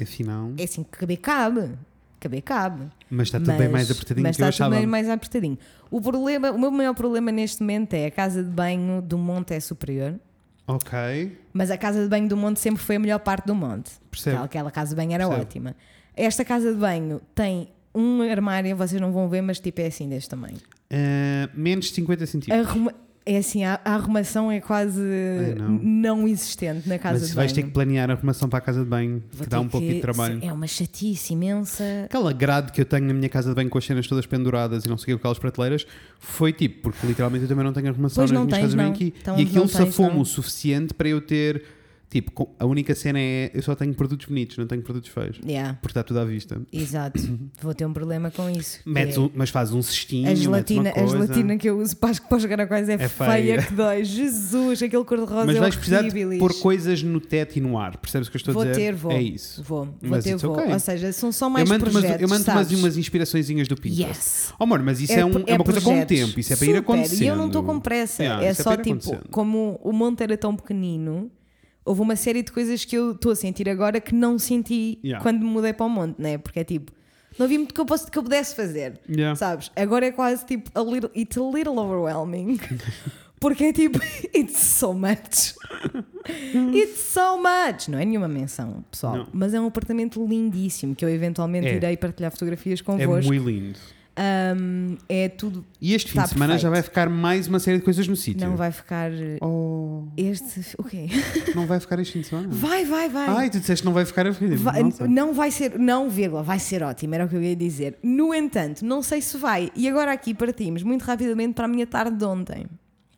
Afinal. 0.00 0.52
é 0.58 0.64
assim 0.64 0.82
que 0.82 0.90
caber, 0.90 1.16
cabe. 1.18 1.70
Caber, 2.20 2.42
cabe. 2.42 2.90
Mas 3.10 3.28
está 3.28 3.38
tudo 3.38 3.52
bem 3.56 3.68
mais 3.68 3.90
apertadinho 3.90 4.26
mas 4.26 4.36
que 4.36 4.42
eu 4.42 4.48
está 4.48 4.64
tudo 4.64 4.72
achava. 4.72 4.80
bem 4.80 4.86
mais 4.86 5.08
apertadinho. 5.08 5.58
O, 5.90 6.00
problema, 6.00 6.50
o 6.50 6.58
meu 6.58 6.70
maior 6.70 6.94
problema 6.94 7.30
neste 7.30 7.60
momento 7.62 7.94
é 7.94 8.06
a 8.06 8.10
casa 8.10 8.42
de 8.42 8.50
banho 8.50 9.00
do 9.02 9.18
monte 9.18 9.52
é 9.54 9.60
superior, 9.60 10.18
Ok. 10.66 11.38
mas 11.52 11.70
a 11.70 11.76
casa 11.76 12.02
de 12.02 12.08
banho 12.08 12.26
do 12.28 12.36
monte 12.36 12.60
sempre 12.60 12.82
foi 12.82 12.96
a 12.96 12.98
melhor 12.98 13.18
parte 13.20 13.46
do 13.46 13.54
monte. 13.54 13.92
Percebo. 14.10 14.36
Aquela, 14.36 14.44
aquela 14.46 14.70
casa 14.70 14.90
de 14.90 14.96
banho 14.96 15.12
era 15.12 15.24
Percebo. 15.26 15.42
ótima. 15.42 15.76
Esta 16.16 16.44
casa 16.44 16.72
de 16.72 16.78
banho 16.78 17.20
tem 17.34 17.68
um 17.94 18.22
armário, 18.22 18.76
vocês 18.76 19.00
não 19.00 19.12
vão 19.12 19.28
ver, 19.28 19.40
mas 19.42 19.58
tipo 19.60 19.80
é 19.80 19.86
assim 19.86 20.08
deste 20.08 20.30
tamanho. 20.30 20.56
Ah, 20.90 21.48
menos 21.54 21.86
de 21.86 21.92
50 21.92 22.26
centímetros. 22.26 22.68
Arruma- 22.68 22.94
É 23.26 23.38
assim, 23.38 23.64
a, 23.64 23.80
a 23.84 23.94
arrumação 23.94 24.52
é 24.52 24.60
quase 24.60 25.00
não. 25.58 25.78
não. 25.78 26.28
existente 26.28 26.86
na 26.88 26.98
casa 26.98 27.20
Mas 27.20 27.28
de 27.30 27.34
vais 27.34 27.52
ter 27.52 27.62
banho. 27.62 27.68
que 27.68 27.72
planear 27.72 28.10
a 28.10 28.12
arrumação 28.12 28.48
para 28.50 28.58
a 28.58 28.60
casa 28.60 28.80
de 28.84 28.86
banho, 28.86 29.22
Vou 29.32 29.44
que 29.44 29.48
dá 29.48 29.60
um 29.60 29.68
pouquinho 29.68 29.94
de 29.94 30.00
trabalho. 30.00 30.40
É 30.42 30.52
uma 30.52 30.66
chatice 30.66 31.32
imensa. 31.32 31.82
Aquela 32.04 32.32
grade 32.34 32.70
que 32.70 32.80
eu 32.80 32.84
tenho 32.84 33.06
na 33.06 33.14
minha 33.14 33.28
casa 33.30 33.48
de 33.48 33.54
banho 33.54 33.70
com 33.70 33.78
as 33.78 33.84
cenas 33.86 34.06
todas 34.06 34.26
penduradas 34.26 34.84
e 34.84 34.88
não 34.88 34.98
sei 34.98 35.04
o 35.04 35.06
que, 35.06 35.12
com 35.14 35.18
aquelas 35.20 35.38
prateleiras, 35.38 35.86
foi 36.18 36.52
tipo, 36.52 36.82
porque 36.90 37.06
literalmente 37.06 37.44
eu 37.44 37.48
também 37.48 37.64
não 37.64 37.72
tenho 37.72 37.88
arrumação 37.88 38.22
Pois 38.22 38.30
nas 38.30 38.40
minhas 38.40 38.50
tens, 38.52 38.60
casas 38.60 38.70
de 38.72 38.76
banho 38.76 38.90
aqui. 38.92 39.14
Então 39.22 39.38
e 39.38 39.42
aquilo 39.42 39.68
safou-me 39.68 40.20
o 40.20 40.24
suficiente 40.24 40.92
para 40.92 41.08
eu 41.08 41.20
ter. 41.20 41.64
Tipo, 42.14 42.48
a 42.60 42.64
única 42.64 42.94
cena 42.94 43.18
é 43.18 43.50
eu 43.52 43.60
só 43.60 43.74
tenho 43.74 43.92
produtos 43.92 44.26
bonitos, 44.26 44.56
não 44.56 44.68
tenho 44.68 44.82
produtos 44.82 45.10
feios. 45.10 45.40
Yeah, 45.44 45.74
Porque 45.82 45.90
está 45.90 46.04
tudo 46.04 46.20
à 46.20 46.24
vista. 46.24 46.62
exato. 46.72 47.20
Vou 47.60 47.74
ter 47.74 47.84
um 47.86 47.92
problema 47.92 48.30
com 48.30 48.48
isso. 48.48 48.78
Metes 48.86 49.16
é- 49.16 49.20
um- 49.20 49.30
mas 49.34 49.50
faz 49.50 49.72
um 49.72 49.82
cestinho, 49.82 50.30
a 50.30 50.34
gelatina, 50.34 50.92
uma 50.96 51.02
a 51.02 51.06
gelatina 51.08 51.56
que 51.58 51.68
eu 51.68 51.76
uso 51.80 51.96
para, 51.96 52.14
para 52.14 52.36
os 52.38 52.46
caracóis 52.46 52.88
é, 52.88 52.92
É 52.94 53.08
feia, 53.08 53.28
feia. 53.32 53.62
que 53.64 53.74
dói. 53.74 54.04
Jesus, 54.04 54.80
aquele 54.80 55.02
cor-de-rosa 55.04 55.44
Mas 55.46 55.56
é 55.56 55.58
vais 55.58 55.74
precisar 55.74 56.02
de 56.02 56.38
pôr 56.38 56.54
coisas 56.60 57.02
no 57.02 57.18
teto 57.20 57.56
e 57.56 57.60
no 57.60 57.76
ar. 57.76 57.96
Percebes 57.96 58.28
o 58.28 58.30
que 58.30 58.36
eu 58.36 58.38
estou 58.38 58.54
Vou 58.54 58.62
a 58.62 58.66
dizer? 58.66 58.80
ter, 58.80 58.94
vou. 58.94 59.10
É 59.10 59.20
isso. 59.20 59.60
Vou, 59.64 59.84
vou 59.86 59.96
Mas 60.02 60.22
ter, 60.22 60.36
vou. 60.36 60.52
okay. 60.56 60.72
Ou 60.72 60.78
seja, 60.78 61.12
são 61.12 61.32
só 61.32 61.50
mais 61.50 61.68
eu 61.68 61.74
mando 61.74 61.84
umas, 61.84 61.92
projetos, 61.94 62.22
eu 62.22 62.28
mando 62.28 62.44
umas, 62.44 62.54
sabes? 62.66 62.78
umas 62.78 62.96
inspiraçõezinhas 62.96 63.66
do 63.66 63.74
Pinterest. 63.74 64.08
Yes. 64.20 64.54
Oh, 64.56 64.62
amor, 64.62 64.80
mas 64.84 65.00
isso 65.00 65.12
é, 65.14 65.16
É 65.18 65.24
um- 65.24 65.32
pro- 65.32 65.44
é 65.48 65.54
uma 65.56 65.64
coisa 65.64 65.80
com 65.80 66.00
o 66.00 66.06
tempo. 66.06 66.38
Isso 66.38 66.52
é 66.52 66.56
para 66.56 66.64
ir 66.66 66.68
Super, 66.68 66.78
acontecendo. 66.78 67.22
E 67.22 67.26
eu 67.26 67.34
não 67.34 67.48
estou 67.48 67.64
com 67.64 67.80
pressa. 67.80 68.22
Yeah, 68.22 68.44
é 68.46 68.50
isso 68.52 68.62
só 68.62 68.74
ir 68.74 68.82
tipo, 68.82 69.18
como 69.32 69.80
o 69.82 69.92
monte 69.92 70.22
era 70.22 70.36
tão 70.38 70.54
pequenino, 70.54 71.28
houve 71.84 72.00
uma 72.00 72.16
série 72.16 72.42
de 72.42 72.50
coisas 72.52 72.84
que 72.84 72.96
eu 72.96 73.12
estou 73.12 73.32
a 73.32 73.36
sentir 73.36 73.68
agora 73.68 74.00
que 74.00 74.14
não 74.14 74.38
senti 74.38 74.98
Yeah. 75.04 75.22
quando 75.22 75.40
me 75.40 75.46
mudei 75.46 75.72
para 75.72 75.86
o 75.86 75.88
monte, 75.88 76.20
né? 76.20 76.38
Porque 76.38 76.60
é 76.60 76.64
tipo, 76.64 76.92
não 77.38 77.46
havia 77.46 77.58
muito 77.58 77.74
que 77.74 77.80
eu, 77.80 77.84
posso, 77.86 78.10
que 78.10 78.16
eu 78.18 78.22
pudesse 78.22 78.54
fazer. 78.54 79.00
Yeah. 79.08 79.34
Sabes? 79.36 79.70
Agora 79.76 80.06
é 80.06 80.12
quase 80.12 80.44
tipo, 80.46 80.70
a 80.74 80.82
little, 80.82 81.10
it's 81.16 81.36
a 81.36 81.40
little 81.42 81.78
overwhelming. 81.78 82.58
Porque 83.40 83.64
é 83.64 83.72
tipo, 83.74 83.98
it's 84.34 84.58
so 84.58 84.94
much. 84.94 85.54
It's 86.74 86.98
so 87.00 87.36
much. 87.36 87.88
Não 87.90 87.98
é 87.98 88.04
nenhuma 88.06 88.26
menção, 88.28 88.82
pessoal. 88.90 89.16
Não. 89.18 89.26
Mas 89.32 89.52
é 89.52 89.60
um 89.60 89.66
apartamento 89.66 90.24
lindíssimo 90.26 90.94
que 90.94 91.04
eu 91.04 91.08
eventualmente 91.10 91.66
É. 91.66 91.74
irei 91.74 91.96
partilhar 91.98 92.30
fotografias 92.32 92.80
É 92.80 92.82
convosco. 92.82 93.26
muito 93.26 93.44
lindo. 93.46 93.78
Um, 94.16 94.96
é 95.08 95.28
tudo. 95.28 95.64
E 95.80 95.92
este 95.92 96.12
fim 96.12 96.18
Tá 96.18 96.24
de 96.24 96.30
semana 96.30 96.52
já 96.56 96.68
perfeito. 96.68 96.72
vai 96.72 96.82
ficar 96.82 97.08
mais 97.10 97.48
uma 97.48 97.58
série 97.58 97.78
de 97.78 97.84
coisas 97.84 98.06
no 98.06 98.14
sítio. 98.14 98.46
Não 98.48 98.56
vai 98.56 98.70
ficar. 98.70 99.10
Oh, 99.40 100.04
Este. 100.16 100.60
O 100.78 100.84
quê? 100.84 101.06
não 101.54 101.66
vai 101.66 101.80
ficar 101.80 101.98
este 101.98 102.12
fim 102.12 102.20
de 102.20 102.28
semana? 102.28 102.48
Vai, 102.50 102.84
vai, 102.84 103.08
vai. 103.08 103.28
Ai, 103.28 103.50
tu 103.50 103.58
disseste 103.58 103.82
que 103.82 103.86
não 103.86 103.92
vai 103.92 104.04
ficar 104.04 104.32
ficar. 104.32 104.56
Vai- 104.56 104.82
Nossa. 104.84 105.08
não 105.08 105.34
vai 105.34 105.50
ser, 105.50 105.78
não, 105.78 106.08
vírgula, 106.08 106.42
vai 106.42 106.58
ser 106.60 106.82
ótimo, 106.82 107.14
era 107.14 107.24
o 107.24 107.28
que 107.28 107.34
eu 107.34 107.42
ia 107.42 107.56
dizer. 107.56 107.98
No 108.02 108.32
entanto, 108.32 108.84
não 108.84 109.02
sei 109.02 109.20
se 109.20 109.36
vai. 109.36 109.72
E 109.74 109.88
agora 109.88 110.12
aqui 110.12 110.32
partimos 110.32 110.82
muito 110.84 111.02
rapidamente 111.02 111.54
para 111.54 111.64
a 111.64 111.68
minha 111.68 111.86
tarde 111.86 112.16
de 112.16 112.24
ontem. 112.24 112.66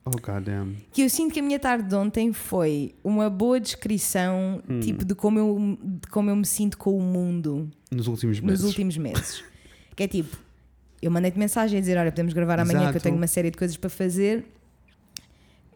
Oh, 0.05 0.11
goddamn. 0.11 0.77
Que 0.93 1.03
eu 1.03 1.11
sinto 1.11 1.35
que 1.35 1.41
a 1.41 1.43
minha 1.43 1.59
tarde 1.59 1.89
de 1.89 1.95
ontem 1.95 2.33
foi 2.33 2.95
uma 3.03 3.29
boa 3.29 3.59
descrição 3.61 4.63
Hum. 4.69 4.79
tipo 4.81 5.05
de 5.05 5.15
como, 5.17 5.39
eu, 5.39 5.79
de 5.83 6.09
como 6.09 6.31
eu 6.31 6.37
me 6.37 6.47
sinto 6.47 6.79
com 6.79 6.97
o 6.97 7.03
mundo 7.03 7.69
Nos 7.91 8.07
últimos 8.07 8.41
nos 8.41 8.49
meses. 8.51 8.65
últimos 8.65 8.97
meses. 8.97 9.45
que 9.97 10.05
é 10.05 10.09
tipo, 10.09 10.37
eu 11.01 11.11
mandei-te 11.11 11.39
mensagem 11.39 11.79
a 11.79 11.81
dizer: 11.81 11.99
Olha, 11.99 12.11
podemos 12.11 12.33
gravar 12.33 12.59
amanhã 12.61 12.79
que 12.79 12.85
eu 12.85 12.91
Exato. 12.91 13.03
tenho 13.05 13.17
uma 13.17 13.27
série 13.27 13.51
de 13.51 13.59
coisas 13.59 13.77
para 13.77 13.91
fazer. 13.91 14.45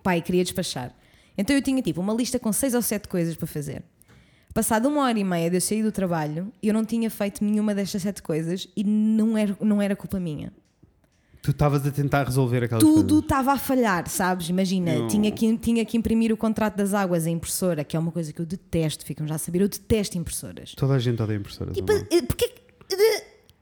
Pai, 0.02 0.20
queria 0.22 0.42
despachar. 0.42 0.94
Então 1.36 1.54
eu 1.54 1.62
tinha 1.62 1.80
tipo 1.82 2.00
uma 2.00 2.14
lista 2.14 2.38
com 2.38 2.52
seis 2.52 2.74
ou 2.74 2.82
sete 2.82 3.08
coisas 3.08 3.36
para 3.36 3.46
fazer. 3.46 3.82
Passado 4.52 4.88
uma 4.88 5.02
hora 5.02 5.18
e 5.18 5.24
meia 5.24 5.48
de 5.48 5.56
eu 5.56 5.60
sair 5.60 5.82
do 5.82 5.92
trabalho, 5.92 6.52
eu 6.62 6.74
não 6.74 6.84
tinha 6.84 7.08
feito 7.08 7.44
nenhuma 7.44 7.74
destas 7.74 8.02
sete 8.02 8.20
coisas 8.20 8.66
e 8.76 8.82
não 8.82 9.38
era, 9.38 9.56
não 9.60 9.80
era 9.80 9.94
culpa 9.94 10.18
minha. 10.18 10.52
Tu 11.42 11.52
estavas 11.52 11.86
a 11.86 11.90
tentar 11.90 12.24
resolver 12.24 12.64
aquelas 12.64 12.82
Tudo 12.82 13.20
estava 13.20 13.52
a 13.52 13.56
falhar, 13.56 14.06
sabes? 14.08 14.50
Imagina, 14.50 14.94
Não. 14.94 15.08
tinha 15.08 15.30
que, 15.30 15.56
tinha 15.56 15.84
que 15.86 15.96
imprimir 15.96 16.32
o 16.32 16.36
contrato 16.36 16.76
das 16.76 16.92
águas 16.92 17.26
em 17.26 17.34
impressora, 17.34 17.82
que 17.82 17.96
é 17.96 18.00
uma 18.00 18.12
coisa 18.12 18.30
que 18.32 18.40
eu 18.40 18.44
detesto, 18.44 19.06
ficam 19.06 19.26
já 19.26 19.36
a 19.36 19.38
saber, 19.38 19.62
eu 19.62 19.68
detesto 19.68 20.18
impressoras. 20.18 20.74
Toda 20.74 20.94
a 20.94 20.98
gente 20.98 21.22
odeia 21.22 21.38
impressoras. 21.38 21.74
Tipo, 21.74 21.92
amor. 21.92 22.06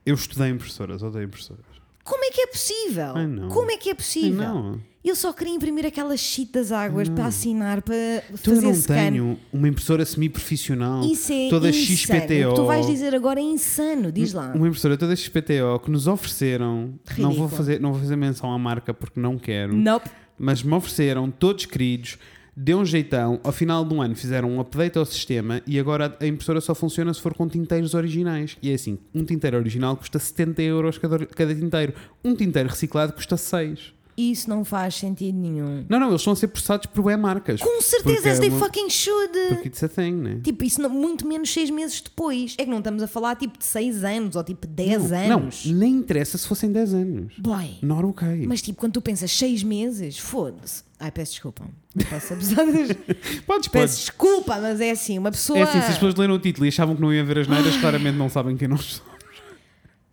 Eu 0.09 0.15
estudei 0.15 0.49
impressoras, 0.49 1.03
odeio 1.03 1.25
impressoras. 1.25 1.63
como 2.03 2.23
é 2.25 2.31
que 2.31 2.41
é 2.41 2.47
possível? 2.47 3.13
Ai, 3.15 3.27
não. 3.27 3.49
Como 3.49 3.69
é 3.71 3.77
que 3.77 3.89
é 3.89 3.91
Ai, 3.91 3.95
possível? 3.95 4.31
não. 4.53 4.89
Eu 5.01 5.15
só 5.15 5.31
queria 5.31 5.53
imprimir 5.55 5.85
aquela 5.85 6.15
sheet 6.17 6.51
das 6.51 6.71
águas 6.73 7.07
para 7.07 7.25
assinar, 7.27 7.81
para 7.81 7.95
Tu 8.43 8.49
eu 8.51 8.55
fazer 8.55 8.65
não 8.67 8.73
scan. 8.75 8.95
tenho 8.95 9.39
uma 9.51 9.67
impressora 9.69 10.03
semi-profissional, 10.05 11.05
Isso 11.05 11.31
é 11.31 11.47
toda 11.49 11.69
insano. 11.69 11.97
XPTO. 11.97 12.47
O 12.47 12.49
que 12.49 12.55
tu 12.55 12.65
vais 12.65 12.85
dizer 12.85 13.15
agora 13.15 13.39
é 13.39 13.43
insano, 13.43 14.11
diz 14.11 14.33
lá. 14.33 14.51
Uma 14.53 14.67
impressora 14.67 14.97
toda 14.97 15.15
XPTO 15.15 15.79
que 15.83 15.89
nos 15.89 16.05
ofereceram. 16.05 16.95
Não 17.17 17.31
vou, 17.31 17.47
fazer, 17.47 17.79
não 17.79 17.91
vou 17.93 18.01
fazer 18.01 18.17
menção 18.17 18.51
à 18.51 18.57
marca 18.59 18.93
porque 18.93 19.19
não 19.19 19.37
quero. 19.37 19.73
Nope. 19.73 20.09
Mas 20.37 20.61
me 20.63 20.73
ofereceram, 20.73 21.31
todos 21.31 21.65
queridos, 21.65 22.17
deu 22.61 22.79
um 22.79 22.85
jeitão. 22.85 23.39
Ao 23.41 23.53
final 23.53 23.85
de 23.85 23.93
um 23.93 24.01
ano 24.01 24.15
fizeram 24.15 24.51
um 24.51 24.59
update 24.59 24.97
ao 24.97 25.05
sistema 25.05 25.61
e 25.65 25.79
agora 25.79 26.15
a 26.19 26.27
impressora 26.27 26.59
só 26.59 26.75
funciona 26.75 27.13
se 27.13 27.21
for 27.21 27.33
com 27.33 27.47
tinteiros 27.47 27.93
originais. 27.93 28.57
E 28.61 28.69
é 28.69 28.73
assim: 28.73 28.99
um 29.15 29.23
tinteiro 29.23 29.57
original 29.57 29.95
custa 29.95 30.19
70 30.19 30.61
euros 30.63 30.97
cada, 30.97 31.25
cada 31.25 31.55
tinteiro. 31.55 31.93
Um 32.23 32.35
tinteiro 32.35 32.67
reciclado 32.67 33.13
custa 33.13 33.37
6. 33.37 33.93
Isso 34.19 34.49
não 34.49 34.65
faz 34.65 34.95
sentido 34.95 35.37
nenhum. 35.37 35.85
Não, 35.87 35.97
não, 35.97 36.09
eles 36.09 36.19
estão 36.19 36.33
a 36.33 36.35
ser 36.35 36.49
processados 36.49 36.87
por 36.87 37.03
bem 37.05 37.15
marcas. 37.15 37.61
Com 37.61 37.81
certeza, 37.81 38.15
Porque 38.17 38.29
as 38.29 38.37
é 38.37 38.41
they 38.41 38.49
uma- 38.49 38.59
fucking 38.59 38.89
should. 38.89 39.31
Porque 39.49 39.67
it's 39.69 39.81
a 39.81 39.87
thing, 39.87 40.11
né? 40.11 40.41
Tipo, 40.43 40.63
isso 40.65 40.81
não- 40.81 40.89
muito 40.89 41.25
menos 41.25 41.49
seis 41.53 41.69
meses 41.69 42.01
depois. 42.01 42.53
É 42.57 42.65
que 42.65 42.69
não 42.69 42.79
estamos 42.79 43.01
a 43.01 43.07
falar 43.07 43.35
tipo 43.37 43.57
de 43.57 43.63
seis 43.63 44.03
anos 44.03 44.35
ou 44.35 44.43
tipo 44.43 44.67
10 44.67 45.09
não, 45.09 45.37
anos. 45.37 45.65
Não, 45.65 45.73
nem 45.77 45.93
interessa 45.93 46.37
se 46.37 46.45
fossem 46.47 46.69
10 46.69 46.93
anos. 46.93 47.33
Boy. 47.37 47.77
Not 47.81 48.05
okay. 48.07 48.45
Mas 48.45 48.61
tipo, 48.61 48.77
quando 48.79 48.93
tu 48.93 49.01
pensas 49.01 49.31
seis 49.31 49.63
meses, 49.63 50.17
foda-se. 50.19 50.83
Ai, 50.99 51.11
peço 51.11 51.31
desculpa. 51.31 51.63
Não 51.95 52.05
posso 52.05 52.33
abusar 52.33 52.65
das... 52.65 52.89
Podes, 53.47 53.67
Peço 53.69 53.69
podes. 53.71 53.95
desculpa, 53.99 54.59
mas 54.59 54.81
é 54.81 54.91
assim, 54.91 55.17
uma 55.17 55.31
pessoa. 55.31 55.57
É 55.59 55.61
assim, 55.63 55.79
se 55.79 55.87
as 55.87 55.93
pessoas 55.93 56.15
leram 56.15 56.33
o 56.35 56.39
título 56.39 56.65
e 56.65 56.69
achavam 56.69 56.93
que 56.95 57.01
não 57.01 57.13
iam 57.13 57.25
ver 57.25 57.39
as 57.39 57.47
neiras, 57.47 57.77
claramente 57.77 58.17
não 58.17 58.27
sabem 58.29 58.57
quem 58.57 58.67
nós 58.67 58.83
somos. 58.83 59.09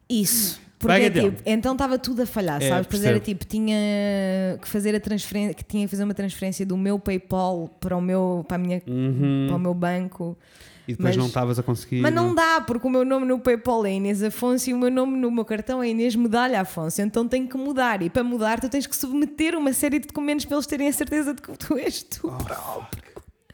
Isso. 0.09 0.61
Porque 0.87 1.03
é 1.03 1.11
tipo, 1.11 1.43
então 1.47 1.73
estava 1.73 1.99
tudo 1.99 2.23
a 2.23 2.27
falhar, 2.27 2.63
É, 2.63 2.69
sabes? 2.69 2.87
Pois 2.89 3.05
era 3.05 3.21
tipo, 3.21 3.45
tinha 3.45 3.77
que 4.61 4.69
fazer 4.69 4.95
a 4.95 5.01
transferência, 5.01 5.55
que 5.55 5.65
tinha 5.65 5.85
que 5.85 5.91
fazer 5.91 6.05
uma 6.05 6.15
transferência 6.15 6.65
do 6.67 6.77
meu 6.77 6.99
PayPal 6.99 7.71
para 7.81 7.97
o 7.97 8.01
meu, 8.01 8.45
para 8.47 8.57
a 8.57 8.59
minha, 8.59 8.81
para 8.81 9.57
o 9.57 9.59
meu 9.59 9.75
banco. 9.75 10.37
E 10.89 10.93
depois 10.93 11.09
Mas- 11.09 11.17
não 11.17 11.27
estavas 11.27 11.59
a 11.59 11.65
conseguir. 11.65 12.01
Mas 12.01 12.15
não 12.15 12.33
dá, 12.33 12.61
porque 12.61 12.87
o 12.87 12.91
meu 12.91 13.05
nome 13.05 13.27
no 13.27 13.41
PayPal 13.41 13.85
é 13.85 13.95
Inês 13.95 14.23
Afonso 14.23 14.71
e 14.71 14.73
o 14.73 14.79
meu 14.79 14.89
nome 14.89 15.17
no 15.19 15.33
meu 15.33 15.45
cartão 15.45 15.83
é 15.83 15.89
Inês 15.89 16.15
Medalha 16.15 16.61
Afonso. 16.61 17.03
Então 17.03 17.27
tenho 17.27 17.49
que 17.49 17.57
mudar. 17.57 18.03
E 18.03 18.09
para 18.09 18.23
mudar, 18.23 18.61
tu 18.61 18.69
tens 18.69 18.87
que 18.87 18.95
submeter 18.97 19.57
uma 19.57 19.73
série 19.73 19.99
de 19.99 20.07
documentos 20.07 20.45
para 20.45 20.57
eles 20.57 20.67
terem 20.67 20.87
a 20.87 20.93
certeza 20.93 21.35
de 21.35 21.43
que 21.43 21.51
tu 21.59 21.77
és 21.77 22.05
tu 22.05 22.29
Oh, 22.29 22.45
próprio. 22.45 23.03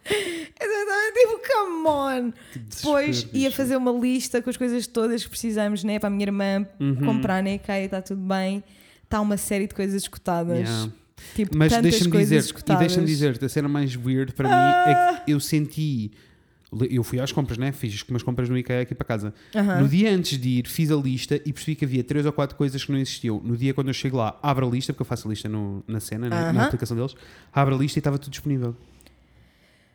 Exatamente, 0.05 1.19
tipo, 1.19 1.41
come 1.53 1.87
on. 1.89 2.33
Depois 2.55 3.27
ia 3.33 3.51
fazer 3.51 3.77
uma 3.77 3.93
lista 3.93 4.41
com 4.43 4.51
as 4.51 4.57
coisas 4.57 4.87
todas 4.87 5.25
que 5.25 5.31
precisamos, 5.31 5.83
né? 5.85 5.99
Para 5.99 6.09
a 6.09 6.11
minha 6.11 6.25
irmã 6.25 6.67
Uhum. 6.81 6.97
comprar 6.97 7.43
na 7.43 7.53
IKEA, 7.55 7.85
está 7.85 8.03
tudo 8.03 8.21
bem. 8.23 8.63
Está 9.05 9.21
uma 9.21 9.37
série 9.37 9.67
de 9.67 9.75
coisas 9.75 10.03
escutadas. 10.03 10.59
Yeah. 10.69 10.93
Tipo, 11.37 11.57
Mas 11.57 11.71
tantas 11.73 11.91
deixa-me 11.91 12.11
coisas 12.11 12.29
dizer, 12.29 12.37
e 12.37 12.45
escutadas. 12.47 12.81
deixa-me 12.81 13.07
dizer, 13.07 13.39
a 13.45 13.49
cena 13.49 13.69
mais 13.69 13.95
weird 13.97 14.33
para 14.33 14.49
Ah. 14.49 14.87
mim 14.87 14.91
é 14.93 15.25
que 15.25 15.31
eu 15.33 15.39
senti. 15.41 16.11
Eu 16.91 17.05
fui 17.05 17.21
às 17.21 17.31
compras, 17.31 17.59
né? 17.59 17.71
Fiz 17.71 18.03
umas 18.09 18.23
compras 18.23 18.49
no 18.49 18.57
IKEA 18.57 18.81
aqui 18.81 18.95
para 18.95 19.05
casa. 19.07 19.35
Aham. 19.55 19.83
No 19.83 19.89
dia 19.89 20.11
antes 20.11 20.39
de 20.39 20.49
ir, 20.61 20.67
fiz 20.67 20.91
a 20.91 20.97
lista 20.97 21.37
e 21.45 21.53
percebi 21.53 21.75
que 21.77 21.85
havia 21.85 22.03
três 22.03 22.25
ou 22.25 22.33
quatro 22.33 22.57
coisas 22.57 22.83
que 22.83 22.91
não 22.91 22.99
existiam. 22.99 23.39
No 23.45 23.59
dia 23.59 23.75
quando 23.75 23.89
eu 23.89 23.95
chego 23.95 24.17
lá, 24.17 24.39
abro 24.43 24.67
a 24.67 24.71
lista, 24.71 24.91
porque 24.93 25.03
eu 25.03 25.07
faço 25.07 25.29
a 25.29 25.31
lista 25.31 25.51
no- 25.51 25.85
na 25.87 26.01
cena, 26.01 26.31
né? 26.31 26.37
na 26.37 26.49
Aham. 26.51 26.65
aplicação 26.65 26.97
deles, 26.97 27.15
abro 27.53 27.75
a 27.75 27.79
lista 27.79 27.99
e 27.99 28.01
estava 28.01 28.19
tudo 28.19 28.31
disponível. 28.31 28.75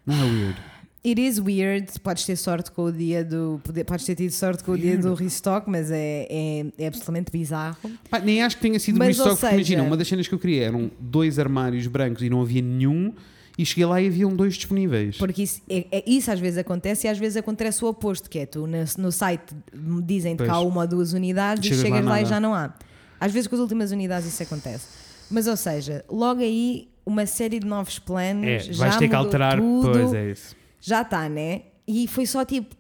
Não 0.08 0.16
é 0.16 0.24
weird? 0.24 0.58
It 1.06 1.22
is 1.26 1.40
weird, 1.40 1.88
podes 2.02 2.26
ter 2.26 2.36
sorte 2.36 2.72
com 2.72 2.86
o 2.86 2.92
dia 2.92 3.24
do. 3.24 3.62
Podes 3.86 4.06
ter 4.06 4.16
tido 4.16 4.32
sorte 4.32 4.64
com 4.64 4.72
o 4.74 4.78
dia 4.78 4.98
do 4.98 5.14
restock, 5.14 5.70
mas 5.70 5.90
é, 5.92 6.28
é, 6.30 6.66
é 6.78 6.88
absolutamente 6.88 7.32
bizarro. 7.32 7.78
Pá, 8.10 8.20
nem 8.20 8.42
acho 8.42 8.58
que 8.58 8.62
tenha 8.64 8.80
sido 8.80 8.98
Mas, 8.98 9.18
um 9.20 9.24
restock, 9.24 9.40
seja- 9.40 9.54
imagina, 9.56 9.84
uma 9.84 9.96
das 9.96 10.08
cenas 10.08 10.28
que 10.28 10.34
eu 10.34 10.40
queria 10.40 10.66
eram 10.66 10.92
dois 11.00 11.40
armários 11.40 11.88
brancos 11.88 12.24
e 12.24 12.30
não 12.30 12.42
havia 12.42 12.62
nenhum, 12.62 13.14
e 13.58 13.66
cheguei 13.66 13.86
lá 13.86 14.02
e 14.02 14.08
haviam 14.08 14.36
dois 14.36 14.56
disponíveis. 14.56 15.18
Porque 15.18 15.44
isso, 15.44 15.62
é, 15.70 15.86
é- 15.92 16.04
isso 16.06 16.30
às 16.30 16.40
vezes 16.42 16.58
acontece 16.58 17.08
e 17.08 17.10
às 17.10 17.18
vezes 17.18 17.38
acontece 17.38 17.86
o 17.86 17.88
oposto, 17.88 18.30
que 18.30 18.40
é 18.40 18.46
tu 18.46 18.68
no, 18.68 18.78
no 18.98 19.12
site 19.12 19.56
dizem-te 20.04 20.44
que 20.44 20.50
há 20.50 20.60
uma 20.60 20.82
ou 20.82 20.88
duas 20.88 21.14
unidades 21.14 21.64
Chegas 21.64 21.80
e 21.80 21.82
chegas 21.84 22.04
lá 22.04 22.12
lá, 22.12 22.22
e 22.22 22.26
já 22.26 22.40
não 22.40 22.54
há. 22.54 22.74
Às 23.20 23.32
vezes 23.32 23.48
com 23.48 23.56
as 23.56 23.62
últimas 23.62 23.92
unidades 23.92 24.28
isso 24.28 24.44
acontece. 24.44 24.88
Mas 25.32 25.48
ou 25.48 25.56
seja, 25.56 26.04
logo 26.10 26.42
aí 26.42 26.88
uma 27.08 27.26
série 27.26 27.60
de 27.60 27.66
novos 27.66 27.98
planos. 28.00 28.46
É, 28.46 28.60
já 28.60 28.74
vais 28.86 28.98
ter 28.98 29.08
que 29.08 29.16
alterar, 29.16 29.58
tudo, 29.60 29.92
pois 29.92 30.14
é 30.14 30.32
isso. 30.32 30.56
Já 30.82 31.02
está, 31.02 31.28
né? 31.30 31.62
E 31.88 32.08
foi 32.08 32.26
só 32.26 32.44
tipo. 32.46 32.76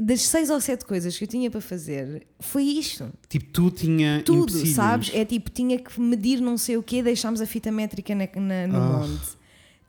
Das 0.00 0.22
seis 0.22 0.48
ou 0.48 0.60
sete 0.60 0.84
coisas 0.84 1.18
que 1.18 1.24
eu 1.24 1.28
tinha 1.28 1.50
para 1.50 1.60
fazer, 1.60 2.24
foi 2.38 2.62
isto. 2.62 3.10
Tipo, 3.28 3.46
tu 3.50 3.68
tinha 3.72 4.22
Tudo, 4.24 4.42
empecilhos. 4.44 4.74
sabes? 4.76 5.10
É 5.12 5.24
tipo, 5.24 5.50
tinha 5.50 5.76
que 5.76 6.00
medir 6.00 6.40
não 6.40 6.56
sei 6.56 6.76
o 6.76 6.82
quê, 6.84 7.02
deixámos 7.02 7.40
a 7.40 7.46
fita 7.46 7.72
métrica 7.72 8.14
na, 8.14 8.28
na- 8.40 8.66
no 8.68 8.76
Ah. 8.76 8.98
monte. 9.00 9.26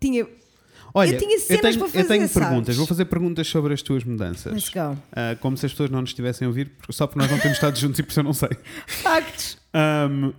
Tinha. 0.02 0.26
Olha, 0.96 1.12
Eu 1.14 1.20
tinha 1.20 1.38
cenas 1.40 1.62
tenho, 1.62 1.78
para 1.78 1.86
eu 1.86 1.90
fazer, 1.92 2.08
tenho 2.08 2.28
sabes? 2.28 2.34
perguntas. 2.34 2.76
Vou 2.76 2.88
fazer 2.88 3.06
perguntas 3.06 3.48
sobre 3.48 3.72
as 3.72 3.84
tuas 3.84 4.04
mudanças. 4.04 4.52
Let's 4.52 4.70
go. 4.70 4.98
Ah, 5.12 5.36
como 5.40 5.56
se 5.56 5.68
as 5.68 5.72
pessoas 5.74 5.92
não 5.92 6.02
nos 6.02 6.10
estivessem 6.10 6.46
a 6.48 6.50
ouvir, 6.50 6.72
só 6.90 7.06
porque 7.06 7.20
nós 7.20 7.30
não 7.30 7.38
temos 7.38 7.58
estado 7.58 7.78
juntos 7.78 8.00
e 8.00 8.02
por 8.04 8.10
isso 8.10 8.20
eu 8.20 8.24
não 8.24 8.34
sei. 8.34 8.50
Factos. 8.88 9.60
Ahm, 9.72 10.32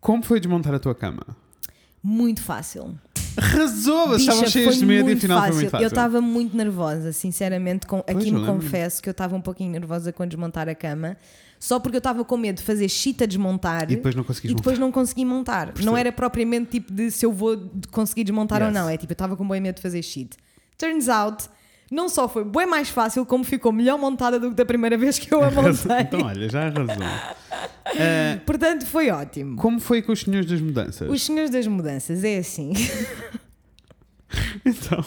como 0.00 0.24
foi 0.24 0.40
desmontar 0.40 0.74
a 0.74 0.80
tua 0.80 0.96
cama? 0.96 1.24
Muito 2.02 2.42
fácil. 2.42 2.94
Arrasou! 3.36 4.16
Estavam 4.16 4.46
cheios 4.46 4.74
foi 4.74 4.76
de 4.78 4.86
medo 4.86 5.00
e 5.00 5.04
muito 5.04 5.18
afinal 5.18 5.42
foi 5.42 5.52
muito 5.52 5.70
fácil. 5.70 5.84
Eu 5.84 5.88
estava 5.88 6.20
muito 6.20 6.56
nervosa, 6.56 7.12
sinceramente. 7.12 7.86
Com, 7.86 8.02
Pois, 8.02 8.16
aqui 8.16 8.30
me 8.30 8.44
confesso 8.44 9.02
que 9.02 9.08
eu 9.08 9.12
estava 9.12 9.34
um 9.36 9.40
pouquinho 9.40 9.70
nervosa 9.70 10.12
com 10.12 10.26
desmontar 10.26 10.68
a 10.68 10.74
cama, 10.74 11.16
só 11.58 11.78
porque 11.78 11.96
eu 11.96 11.98
estava 12.00 12.24
com 12.24 12.36
medo 12.36 12.56
de 12.56 12.62
fazer 12.62 12.88
chita 12.88 13.26
desmontar 13.26 13.84
E 13.84 13.96
depois 13.96 14.14
não 14.14 14.24
e 14.44 14.54
depois 14.54 14.78
não 14.78 14.92
consegui 14.92 15.24
montar. 15.24 15.72
Não 15.82 15.96
era 15.96 16.12
propriamente 16.12 16.72
tipo 16.72 16.92
de 16.92 17.10
se 17.10 17.24
eu 17.24 17.32
vou 17.32 17.70
conseguir 17.90 18.24
desmontar 18.24 18.60
ou 18.62 18.68
Yes. 18.68 18.74
não. 18.74 18.88
É 18.88 18.96
tipo, 18.96 19.12
eu 19.12 19.14
estava 19.14 19.36
com 19.36 19.46
bem 19.48 19.60
medo 19.60 19.76
de 19.76 19.82
fazer 19.82 20.02
shit. 20.02 20.36
Turns 20.76 21.08
out, 21.08 21.48
não 21.92 22.08
só 22.08 22.28
foi 22.28 22.44
bem 22.44 22.66
mais 22.66 22.88
fácil, 22.88 23.24
como 23.26 23.44
ficou 23.44 23.70
melhor 23.72 23.98
montada 23.98 24.38
do 24.40 24.48
que 24.50 24.54
da 24.56 24.64
primeira 24.64 24.96
vez 24.96 25.18
que 25.18 25.32
eu 25.32 25.42
a 25.44 25.50
montei. 25.52 25.98
então, 26.00 26.20
olha, 26.22 26.48
já 26.48 26.66
arrasou. 26.66 26.96
Ah, 27.84 28.38
Portanto, 28.46 28.86
foi 28.86 29.10
ótimo. 29.10 29.56
como 29.56 29.78
foi 29.78 30.00
com 30.00 30.12
os 30.12 30.20
senhores 30.20 30.48
das 30.48 30.60
mudanças? 30.60 31.10
Os 31.10 31.22
senhores 31.22 31.50
das 31.50 31.66
mudanças, 31.66 32.24
é 32.24 32.38
assim. 32.38 32.72
Então, 34.64 35.04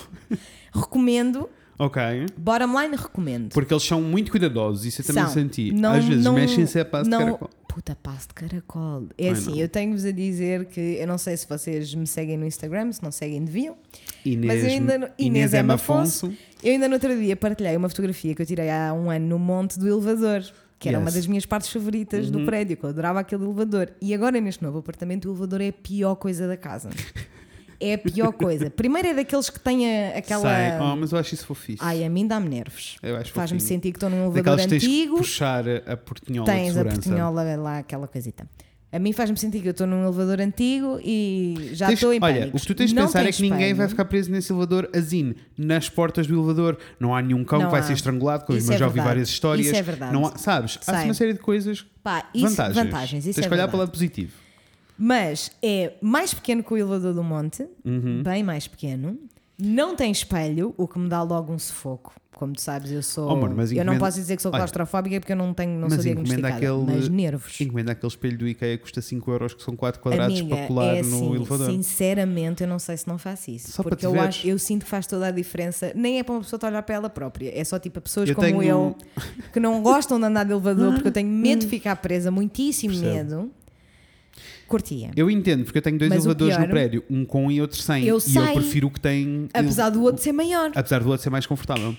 recomendo, 0.74 1.50
ok. 1.80 2.02
bottom 2.38 2.80
line, 2.80 2.96
recomendo. 2.96 3.50
Porque 3.54 3.74
eles 3.74 3.84
são 3.84 4.02
muito 4.02 4.30
cuidadosos, 4.30 4.86
isso 4.86 5.02
eu 5.02 5.06
também 5.06 5.24
São. 5.24 5.34
senti. 5.34 5.72
Não- 5.72 5.94
Às 5.94 6.06
vezes 6.06 6.28
mexem-se 6.28 6.80
a 6.80 6.86
passo 6.86 7.10
não- 7.10 7.18
de 7.20 7.26
caracol. 7.26 7.50
Puta, 7.76 7.93
passo 7.93 8.30
de 8.30 8.34
caracol. 8.36 9.03
É 9.17 9.26
Ai, 9.28 9.34
assim, 9.34 9.51
não. 9.51 9.57
eu 9.57 9.67
tenho-vos 9.67 10.05
a 10.05 10.11
dizer 10.11 10.63
que 10.67 10.80
eu 10.80 11.05
não 11.05 11.17
sei 11.17 11.36
se 11.36 11.45
vocês 11.45 11.93
me 11.93 12.07
seguem 12.07 12.38
no 12.38 12.45
Instagram, 12.45 12.89
se 12.93 13.03
não 13.03 13.11
seguem, 13.11 13.43
deviam. 13.43 13.76
Inês, 14.23 14.45
Mas 14.45 14.63
eu 14.63 14.69
ainda 14.69 14.97
não- 14.97 15.07
Inês, 15.19 15.51
Inês 15.51 15.53
M. 15.55 15.73
Afonso. 15.73 16.34
Eu 16.63 16.71
ainda 16.71 16.88
no 16.88 16.93
outro 16.93 17.13
dia 17.19 17.36
partilhei 17.36 17.76
uma 17.76 17.89
fotografia 17.89 18.34
que 18.34 18.41
eu 18.41 18.45
tirei 18.45 18.69
há 18.69 18.93
um 18.93 19.11
ano 19.11 19.28
no 19.28 19.38
monte 19.38 19.78
do 19.78 19.89
elevador, 19.89 20.41
que 20.80 20.88
era 20.88 20.99
Yes. 20.99 21.05
uma 21.05 21.11
das 21.11 21.28
minhas 21.28 21.45
partes 21.45 21.69
favoritas 21.69 22.32
do 22.32 22.45
prédio, 22.45 22.78
que 22.78 22.86
eu 22.86 22.89
adorava 22.91 23.19
aquele 23.19 23.43
elevador. 23.43 23.91
E 24.01 24.13
agora 24.13 24.39
neste 24.39 24.63
novo 24.63 24.78
apartamento 24.78 25.26
o 25.28 25.32
elevador 25.32 25.59
é 25.59 25.67
a 25.67 25.73
pior 25.73 26.15
coisa 26.15 26.47
da 26.47 26.55
casa. 26.55 26.89
É 27.80 27.93
a 27.93 27.97
pior 27.97 28.32
coisa. 28.34 28.69
Primeiro 28.69 29.07
é 29.09 29.13
daqueles 29.13 29.49
que 29.49 29.59
têm 29.59 29.86
a- 29.88 30.17
aquela. 30.17 30.41
Sei, 30.41 30.80
oh, 30.82 30.95
mas 30.95 31.11
eu 31.11 31.17
acho 31.19 31.34
isso 31.34 31.45
fofíssimo. 31.45 31.88
Ai, 31.88 32.03
a 32.03 32.09
mim 32.09 32.26
dá-me 32.28 32.49
nervos. 32.49 32.97
Eu 33.03 33.15
acho 33.17 33.32
Faz-me 33.34 33.59
sentir 33.59 33.91
que 33.91 33.97
estou 33.97 34.09
num 34.09 34.17
elevador 34.17 34.36
Daquelas 34.43 34.61
que 34.63 34.67
tens 34.69 34.84
que 34.84 34.88
antigo. 35.01 35.17
puxar 35.17 35.65
a, 35.67 35.97
portinhola 35.97 36.45
Tens 36.51 36.78
a 36.78 36.86
portinhola 36.86 37.55
lá, 37.55 37.78
aquela 37.80 38.07
coisita. 38.07 38.47
A 38.91 38.99
mim 38.99 39.11
faz-me 39.11 39.36
sentir 39.36 39.59
que 39.61 39.67
eu 39.67 39.71
estou 39.71 39.86
num 39.86 40.03
elevador 40.03 40.39
antigo 40.39 40.99
e 41.03 41.71
já 41.73 41.91
estou 41.91 42.13
em 42.13 42.19
olha, 42.21 42.39
pânicos. 42.41 42.61
o 42.61 42.65
que 42.65 42.73
tu 42.73 42.78
tens 42.78 42.91
de 42.91 42.95
pensar 42.95 43.26
é 43.26 43.32
que 43.32 43.41
ninguém 43.41 43.57
espelho. 43.57 43.76
vai 43.76 43.88
ficar 43.89 44.05
preso 44.05 44.32
nesse 44.32 44.53
elevador 44.53 44.89
assim, 44.95 45.36
nas 45.57 45.89
portas 45.89 46.26
do 46.28 46.34
elevador. 46.34 46.78
Não 46.97 47.13
há 47.13 47.21
nenhum 47.21 47.43
cão 47.43 47.59
Não 47.59 47.65
que 47.65 47.71
vai 47.71 47.82
há. 47.82 47.84
ser 47.84 47.91
estrangulado, 47.93 48.45
como 48.45 48.57
Isso 48.57 48.71
eu 48.71 48.76
é 48.76 48.78
já 48.78 48.86
ouvi 48.86 49.01
várias 49.01 49.28
histórias. 49.28 49.67
Isso 49.67 49.76
é 49.76 49.82
verdade. 49.82 50.13
Não 50.13 50.26
há, 50.28 50.38
sabes? 50.38 50.80
Há 50.88 51.01
uma 51.03 51.13
série 51.13 51.34
de 51.34 51.39
coisas. 51.39 51.86
Pá, 52.01 52.30
isso, 52.34 52.47
vantagens. 52.47 52.76
vantagens, 52.76 53.26
isso 53.26 53.36
Tens 53.36 53.45
é 53.45 53.49
que 53.49 53.53
olhar 53.53 53.63
verdade. 53.63 53.71
pelo 53.71 53.80
lado 53.82 53.91
positivo. 53.91 54.32
Mas 54.98 55.52
é 55.62 55.93
mais 56.02 56.34
pequeno 56.34 56.64
que 56.64 56.74
o 56.74 56.78
elevador 56.78 57.14
do 57.14 57.24
monte, 57.24 57.68
Uhum. 57.84 58.24
bem 58.24 58.43
mais 58.43 58.68
pequeno. 58.68 59.18
Não 59.58 59.96
tem 59.96 60.12
espelho, 60.12 60.74
o 60.78 60.88
que 60.88 61.00
me 61.00 61.08
dá 61.08 61.22
logo 61.22 61.54
um 61.54 61.60
sufoco. 61.60 62.14
Como 62.36 62.52
tu 62.52 62.60
sabes, 62.60 62.91
eu 62.91 63.02
sou. 63.02 63.30
Oh, 63.30 63.32
amor, 63.32 63.56
mas 63.56 63.72
eu 63.72 63.78
não 63.78 63.84
encomenda- 63.93 64.06
posso 64.06 64.18
dizer 64.18 64.36
que 64.36 64.41
sou 64.41 64.52
claustrofóbica 64.52 65.18
porque 65.22 65.32
eu 65.32 65.38
não 65.38 65.54
tenho, 65.54 65.80
não 65.80 65.88
sou 65.88 65.96
mas 65.98 66.06
encomenda 66.06 66.34
diagnosticada. 66.36 66.82
aquele- 66.84 66.98
Mas 67.00 67.08
nervos. 67.08 67.62
Encomenda 67.62 67.91
aquele 67.93 68.08
espelho 68.10 68.38
do 68.38 68.46
IKEA 68.50 68.76
que 68.78 68.84
custa 68.84 69.02
5 69.02 69.32
euros, 69.32 69.54
que 69.54 69.64
são 69.64 69.74
4 69.74 70.02
quadrados 70.02 70.38
Amiga, 70.41 70.54
para 70.58 70.68
colar 70.68 70.96
é 70.98 71.02
no 71.02 71.08
assim, 71.16 71.36
elevador. 71.36 71.72
Sinceramente, 71.72 72.62
eu 72.64 72.68
não 72.68 72.78
sei 72.78 72.98
se 72.98 73.08
não 73.08 73.18
faço 73.18 73.52
isso. 73.52 73.72
Só 73.72 73.82
porque 73.84 74.06
eu, 74.06 74.12
veres. 74.12 74.28
acho, 74.28 74.48
eu 74.48 74.60
sinto 74.60 74.84
que 74.84 74.89
faz 74.89 75.08
toda 75.08 75.28
a 75.28 75.32
diferença. 75.32 75.93
Nem 75.96 76.20
é 76.20 76.24
para 76.24 76.34
uma 76.36 76.41
pessoa 76.41 76.58
estar 76.58 76.68
a 76.68 76.72
olhar 76.72 76.84
para 76.84 76.96
ela 76.96 77.10
própria. 77.10 77.58
É 77.58 77.64
só 77.64 77.80
tipo 77.80 78.00
a 78.00 78.02
pessoas 78.02 78.28
Eu 78.28 78.36
como 78.36 78.46
tenho- 78.46 78.64
eu 78.64 78.96
que 79.54 79.60
não 79.62 79.82
gostam 79.82 80.20
de 80.20 80.26
andar 80.26 80.43
de 80.43 80.52
elevador 80.52 80.91
porque 80.96 81.08
eu 81.08 81.14
tenho 81.14 81.30
medo 81.30 81.62
de 81.62 81.68
ficar 81.72 81.96
presa, 81.96 82.30
muitíssimo 82.32 82.93
Percebo. 82.96 83.14
medo. 83.16 83.52
Curtia. 84.68 85.11
Eu 85.16 85.30
entendo, 85.30 85.63
porque 85.63 85.78
eu 85.78 85.82
tenho 85.82 85.97
dois 85.97 86.09
Mas 86.09 86.20
elevadores 86.26 86.55
no 86.57 86.63
pior- 86.63 86.70
prédio, 86.72 87.03
um 87.09 87.24
com 87.26 87.51
e 87.51 87.61
outro 87.61 87.80
sem. 87.82 88.03
Eu 88.05 88.18
e 88.18 88.22
sei. 88.22 88.41
eu 88.41 88.53
prefiro 88.53 88.88
o 88.88 88.91
que 88.91 88.99
tem. 88.99 89.47
Apesar 89.53 89.89
do 89.89 90.01
outro 90.01 90.22
ser 90.24 90.32
maior. 90.32 90.72
Apesar 90.76 91.01
do 91.03 91.09
outro 91.09 91.24
ser 91.24 91.30
mais 91.30 91.45
confortável. 91.45 91.95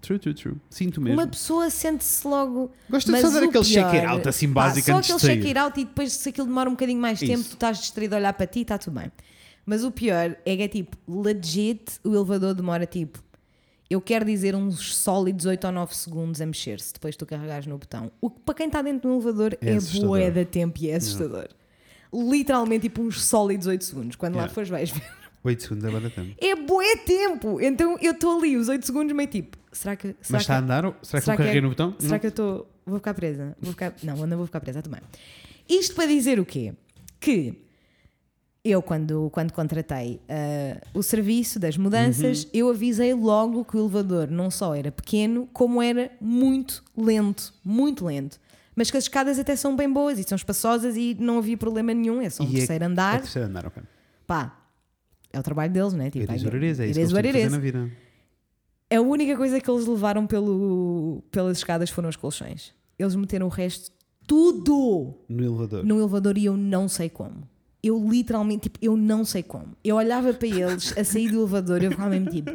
True, 0.00 0.18
true, 0.18 0.34
true. 0.34 0.54
Sinto 0.70 1.00
mesmo. 1.00 1.18
Uma 1.20 1.26
pessoa 1.26 1.68
sente-se 1.68 2.26
logo. 2.28 2.70
Gosto 2.88 3.06
de 3.06 3.12
Mas 3.12 3.22
fazer 3.22 3.40
o 3.44 3.48
aquele 3.48 3.52
pior- 3.52 3.64
shake 3.64 3.96
it 3.96 4.06
out 4.06 4.28
assim 4.28 4.52
Pá, 4.52 4.66
básico 4.68 4.86
Só 4.86 4.96
antes 4.98 5.08
de 5.08 5.12
aquele 5.14 5.26
sair. 5.32 5.36
shake 5.42 5.48
it 5.48 5.58
out 5.58 5.80
e 5.80 5.84
depois, 5.84 6.12
se 6.12 6.28
aquilo 6.28 6.46
demora 6.46 6.68
um 6.68 6.72
bocadinho 6.74 7.00
mais 7.00 7.18
tempo, 7.18 7.32
Isso. 7.40 7.50
tu 7.50 7.54
estás 7.54 7.78
distraído 7.78 8.14
a 8.14 8.18
olhar 8.18 8.32
para 8.32 8.46
ti, 8.46 8.60
está 8.60 8.78
tudo 8.78 8.94
bem. 9.00 9.10
Mas 9.64 9.82
o 9.82 9.90
pior 9.90 10.36
é 10.46 10.56
que 10.56 10.62
é 10.62 10.68
tipo, 10.68 10.96
legit, 11.22 11.98
o 12.04 12.14
elevador 12.14 12.54
demora 12.54 12.86
tipo. 12.86 13.22
Eu 13.90 14.00
quero 14.00 14.24
dizer 14.24 14.54
uns 14.54 14.94
sólidos 14.96 15.44
8 15.46 15.64
ou 15.66 15.72
9 15.72 15.94
segundos 15.96 16.40
a 16.40 16.46
mexer-se 16.46 16.92
depois 16.92 17.14
de 17.14 17.18
tu 17.18 17.26
carregares 17.26 17.66
no 17.66 17.76
botão. 17.78 18.10
O 18.20 18.30
que 18.30 18.40
para 18.40 18.54
quem 18.54 18.66
está 18.66 18.82
dentro 18.82 19.08
do 19.08 19.14
elevador 19.16 19.56
É 19.60 19.70
é, 19.72 19.76
assustador. 19.76 20.08
bué 20.08 20.30
da 20.30 20.44
tempo 20.44 20.78
e 20.82 20.90
é 20.90 20.96
assustador. 20.96 21.48
Literalmente 22.12 22.82
tipo 22.82 23.02
uns 23.02 23.22
sólidos 23.24 23.66
8 23.66 23.84
segundos. 23.84 24.16
Quando 24.16 24.34
lá 24.34 24.42
Yeah. 24.42 24.54
fores 24.54 24.68
vais 24.70 24.90
ver. 24.90 25.02
8 25.44 25.62
segundos 25.62 25.84
é 25.84 25.90
bada 25.90 26.10
tempo. 26.10 26.34
É 26.38 26.54
bué 26.56 26.96
tempo! 26.96 27.60
Então 27.60 27.96
eu 28.00 28.12
estou 28.12 28.38
ali 28.38 28.56
os 28.56 28.68
8 28.68 28.84
segundos 28.84 29.14
meio 29.14 29.28
tipo, 29.28 29.56
será 29.70 29.94
que. 29.94 30.08
Será 30.08 30.18
Mas 30.30 30.42
está 30.42 30.54
a 30.54 30.58
que, 30.58 30.64
andar? 30.64 30.86
ou- 30.86 30.96
Será 31.02 31.22
que 31.22 31.30
eu 31.30 31.32
que 31.32 31.38
carreguei 31.38 31.58
é- 31.58 31.62
no 31.62 31.68
botão? 31.68 31.94
Será 31.98 32.12
Não. 32.14 32.18
que 32.18 32.26
eu 32.26 32.30
estou. 32.30 32.70
Vou 32.84 32.98
ficar 32.98 33.14
presa? 33.14 33.56
Vou 33.60 33.72
ficar, 33.72 33.94
não, 34.02 34.16
eu 34.16 34.26
não 34.26 34.36
vou 34.36 34.46
ficar 34.46 34.60
presa 34.60 34.80
também. 34.82 35.00
Isto 35.68 35.94
para 35.94 36.06
dizer 36.06 36.38
o 36.40 36.44
quê? 36.44 36.72
Que 37.20 37.60
eu, 38.64 38.82
quando, 38.82 39.28
quando 39.32 39.52
contratei 39.52 40.20
ah, 40.28 40.80
o 40.94 41.02
serviço 41.02 41.58
das 41.60 41.76
mudanças, 41.76 42.44
Uhum. 42.44 42.50
eu 42.52 42.70
avisei 42.70 43.14
logo 43.14 43.64
que 43.64 43.76
o 43.76 43.80
elevador 43.80 44.28
não 44.30 44.50
só 44.50 44.74
era 44.74 44.90
pequeno, 44.90 45.48
como 45.52 45.80
era 45.82 46.10
muito 46.20 46.82
lento. 46.96 47.52
Muito 47.64 48.04
lento. 48.04 48.38
Mas 48.76 48.90
que 48.90 48.96
as 48.98 49.04
escadas 49.04 49.38
até 49.38 49.56
são 49.56 49.74
bem 49.74 49.90
boas 49.90 50.18
e 50.18 50.22
são 50.22 50.36
espaçosas 50.36 50.96
e 50.96 51.16
não 51.18 51.38
havia 51.38 51.56
problema 51.56 51.92
nenhum. 51.94 52.20
É 52.20 52.28
só 52.30 52.42
um 52.44 52.46
E 52.46 52.50
é- 52.50 52.58
terceiro 52.58 52.84
É 52.84 52.86
andar. 52.86 53.20
terceiro 53.22 53.48
andar, 53.48 53.66
ok. 53.66 53.82
Pá, 54.26 54.54
é 55.32 55.40
o 55.40 55.42
trabalho 55.42 55.72
deles, 55.72 55.94
né? 55.94 56.10
Tipo, 56.10 56.30
It 56.30 56.36
is 56.36 56.44
what 56.44 56.54
it 56.56 56.66
is, 56.72 56.78
é 56.80 56.86
isso 56.86 56.94
que 57.14 57.26
eles 57.28 57.50
na 57.52 57.58
vida. 57.58 57.90
A 58.92 59.00
única 59.00 59.36
coisa 59.36 59.58
que 59.60 59.68
eles 59.70 59.86
levaram 59.86 60.26
pelo, 60.26 61.22
pelas 61.30 61.56
escadas 61.58 61.90
foram 61.90 62.08
os 62.08 62.16
colchões. 62.16 62.72
Eles 62.98 63.14
meteram 63.16 63.46
o 63.46 63.48
resto 63.50 63.90
tudo 64.26 65.14
No 65.28 65.42
elevador. 65.44 65.84
no 65.84 65.98
elevador 65.98 66.36
e 66.38 66.44
eu 66.44 66.56
não 66.56 66.88
sei 66.88 67.08
como. 67.08 67.48
Eu 67.82 67.98
literalmente, 68.08 68.64
tipo, 68.64 68.78
eu 68.82 68.96
não 68.96 69.24
sei 69.24 69.42
como. 69.42 69.76
Eu 69.84 69.96
olhava 69.96 70.32
para 70.34 70.48
eles 70.48 70.96
a 70.98 71.02
sair 71.04 71.30
do 71.30 71.38
elevador 71.40 71.82
e 71.82 71.86
eu 71.86 71.90
ficava 71.92 72.10
mesmo 72.10 72.30
tipo: 72.30 72.50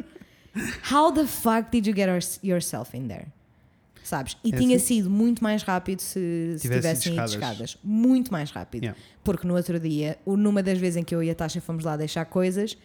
How 0.92 1.10
the 1.12 1.26
fuck 1.26 1.70
did 1.70 1.86
you 1.86 1.94
get 1.94 2.08
yours- 2.08 2.38
yourself 2.42 2.96
in 2.96 3.08
there? 3.08 3.26
Sabes? 4.04 4.36
E 4.44 4.52
É 4.52 4.56
tinha 4.58 4.76
assim? 4.76 4.86
sido 4.96 5.08
muito 5.10 5.42
mais 5.42 5.62
rápido 5.62 6.00
se, 6.00 6.56
se 6.58 6.68
tivessem 6.68 7.14
ido 7.14 7.24
de 7.24 7.30
escadas. 7.30 7.78
Muito 7.82 8.32
mais 8.32 8.50
rápido. 8.50 8.82
Yeah. 8.84 9.00
Porque 9.22 9.46
no 9.46 9.54
outro 9.54 9.78
dia, 9.78 10.18
o- 10.24 10.36
numa 10.36 10.62
das 10.62 10.78
vezes 10.78 10.96
em 10.96 11.04
que 11.04 11.14
eu 11.14 11.22
e 11.22 11.30
a 11.30 11.34
Tasha 11.34 11.60
fomos 11.60 11.84
lá 11.84 11.96
deixar 11.96 12.24
coisas, 12.24 12.76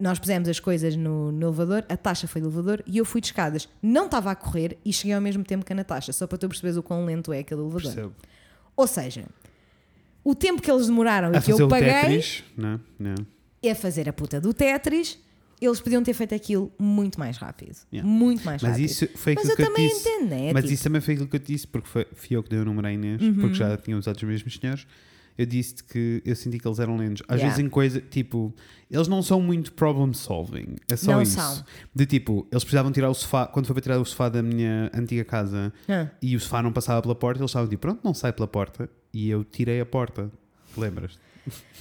nós 0.00 0.18
pusemos 0.18 0.48
as 0.48 0.58
coisas 0.60 0.94
no, 0.96 1.30
no 1.32 1.46
elevador, 1.48 1.84
a 1.88 1.96
Tasha 1.96 2.26
foi 2.28 2.40
do 2.40 2.46
elevador 2.48 2.82
e 2.86 2.96
eu 2.98 3.04
fui 3.04 3.20
de 3.20 3.26
escadas. 3.28 3.68
Não 3.82 4.06
estava 4.06 4.30
a 4.30 4.34
correr 4.34 4.78
e 4.84 4.92
cheguei 4.92 5.12
ao 5.14 5.20
mesmo 5.20 5.44
tempo 5.44 5.64
que 5.64 5.72
a 5.72 5.76
Natasha, 5.76 6.12
só 6.12 6.26
para 6.26 6.38
tu 6.38 6.48
perceberes 6.48 6.76
o 6.76 6.82
quão 6.82 7.04
lento 7.04 7.32
é 7.32 7.40
aquele 7.40 7.60
elevador. 7.60 7.82
Percebo. 7.82 8.14
Ou 8.76 8.86
seja, 8.86 9.24
o 10.24 10.34
tempo 10.34 10.62
que 10.62 10.70
eles 10.70 10.86
demoraram 10.86 11.28
A 11.34 11.38
e 11.38 11.42
que 11.42 11.52
eu 11.52 11.68
paguei 11.68 11.88
Tetris. 11.92 12.44
Não, 12.56 12.80
não. 12.98 13.14
a 13.70 13.74
fazer 13.74 14.08
a 14.08 14.12
puta 14.12 14.40
do 14.40 14.54
Tetris, 14.54 15.18
eles 15.66 15.80
podiam 15.80 16.02
ter 16.02 16.14
feito 16.14 16.34
aquilo 16.34 16.72
muito 16.78 17.18
mais 17.18 17.36
rápido. 17.36 17.76
Yeah. 17.92 18.08
Muito 18.08 18.44
mais 18.44 18.62
Mas 18.62 18.72
rápido. 18.72 18.84
isso 18.86 19.08
foi 19.16 19.34
Mas 19.34 19.48
eu 19.48 19.56
que 19.56 19.62
eu 19.62 19.66
também 19.66 19.88
disse. 19.88 20.08
entendo, 20.08 20.28
né? 20.30 20.52
Mas 20.52 20.62
Tipo, 20.64 20.74
isso 20.74 20.82
também 20.84 21.00
foi 21.00 21.14
aquilo 21.14 21.28
que 21.28 21.36
eu 21.36 21.40
te 21.40 21.52
disse, 21.52 21.66
porque 21.66 21.88
foi, 21.88 22.06
fui 22.12 22.36
eu 22.36 22.42
que 22.42 22.50
dei 22.50 22.58
o 22.60 22.64
número 22.64 22.86
à 22.86 22.92
Inês, 22.92 23.20
Uhum. 23.22 23.34
porque 23.34 23.54
já 23.54 23.76
tinha 23.76 23.96
usado 23.96 24.16
os 24.16 24.22
mesmos 24.22 24.54
senhores. 24.56 24.86
Eu 25.36 25.46
disse 25.46 25.84
que 25.84 26.20
eu 26.24 26.34
senti 26.34 26.58
que 26.58 26.66
eles 26.66 26.80
eram 26.80 26.96
lentos. 26.96 27.22
Às 27.28 27.36
Yeah. 27.36 27.48
vezes 27.54 27.64
em 27.64 27.68
coisa, 27.70 28.00
tipo, 28.00 28.52
eles 28.90 29.06
não 29.06 29.22
são 29.22 29.40
muito 29.40 29.72
problem 29.72 30.12
solving. 30.12 30.74
É 30.90 30.96
só 30.96 31.12
Não 31.12 31.22
isso. 31.22 31.36
são. 31.36 31.64
De 31.94 32.06
tipo, 32.06 32.44
eles 32.50 32.64
precisavam 32.64 32.90
tirar 32.90 33.08
o 33.08 33.14
sofá, 33.14 33.46
quando 33.46 33.66
foi 33.66 33.74
para 33.74 33.82
tirar 33.82 34.00
o 34.00 34.04
sofá 34.04 34.28
da 34.28 34.42
minha 34.42 34.90
antiga 34.92 35.24
casa 35.24 35.72
ah, 35.88 36.08
e 36.20 36.34
o 36.34 36.40
sofá 36.40 36.60
não 36.60 36.72
passava 36.72 37.00
pela 37.02 37.14
porta, 37.14 37.40
eles 37.40 37.50
estavam 37.50 37.68
tipo, 37.68 37.80
pronto, 37.82 38.00
não 38.02 38.12
sai 38.14 38.32
pela 38.32 38.48
porta. 38.48 38.90
E 39.14 39.30
eu 39.30 39.44
tirei 39.44 39.80
a 39.80 39.86
porta. 39.86 40.28
Lembras? 40.76 41.18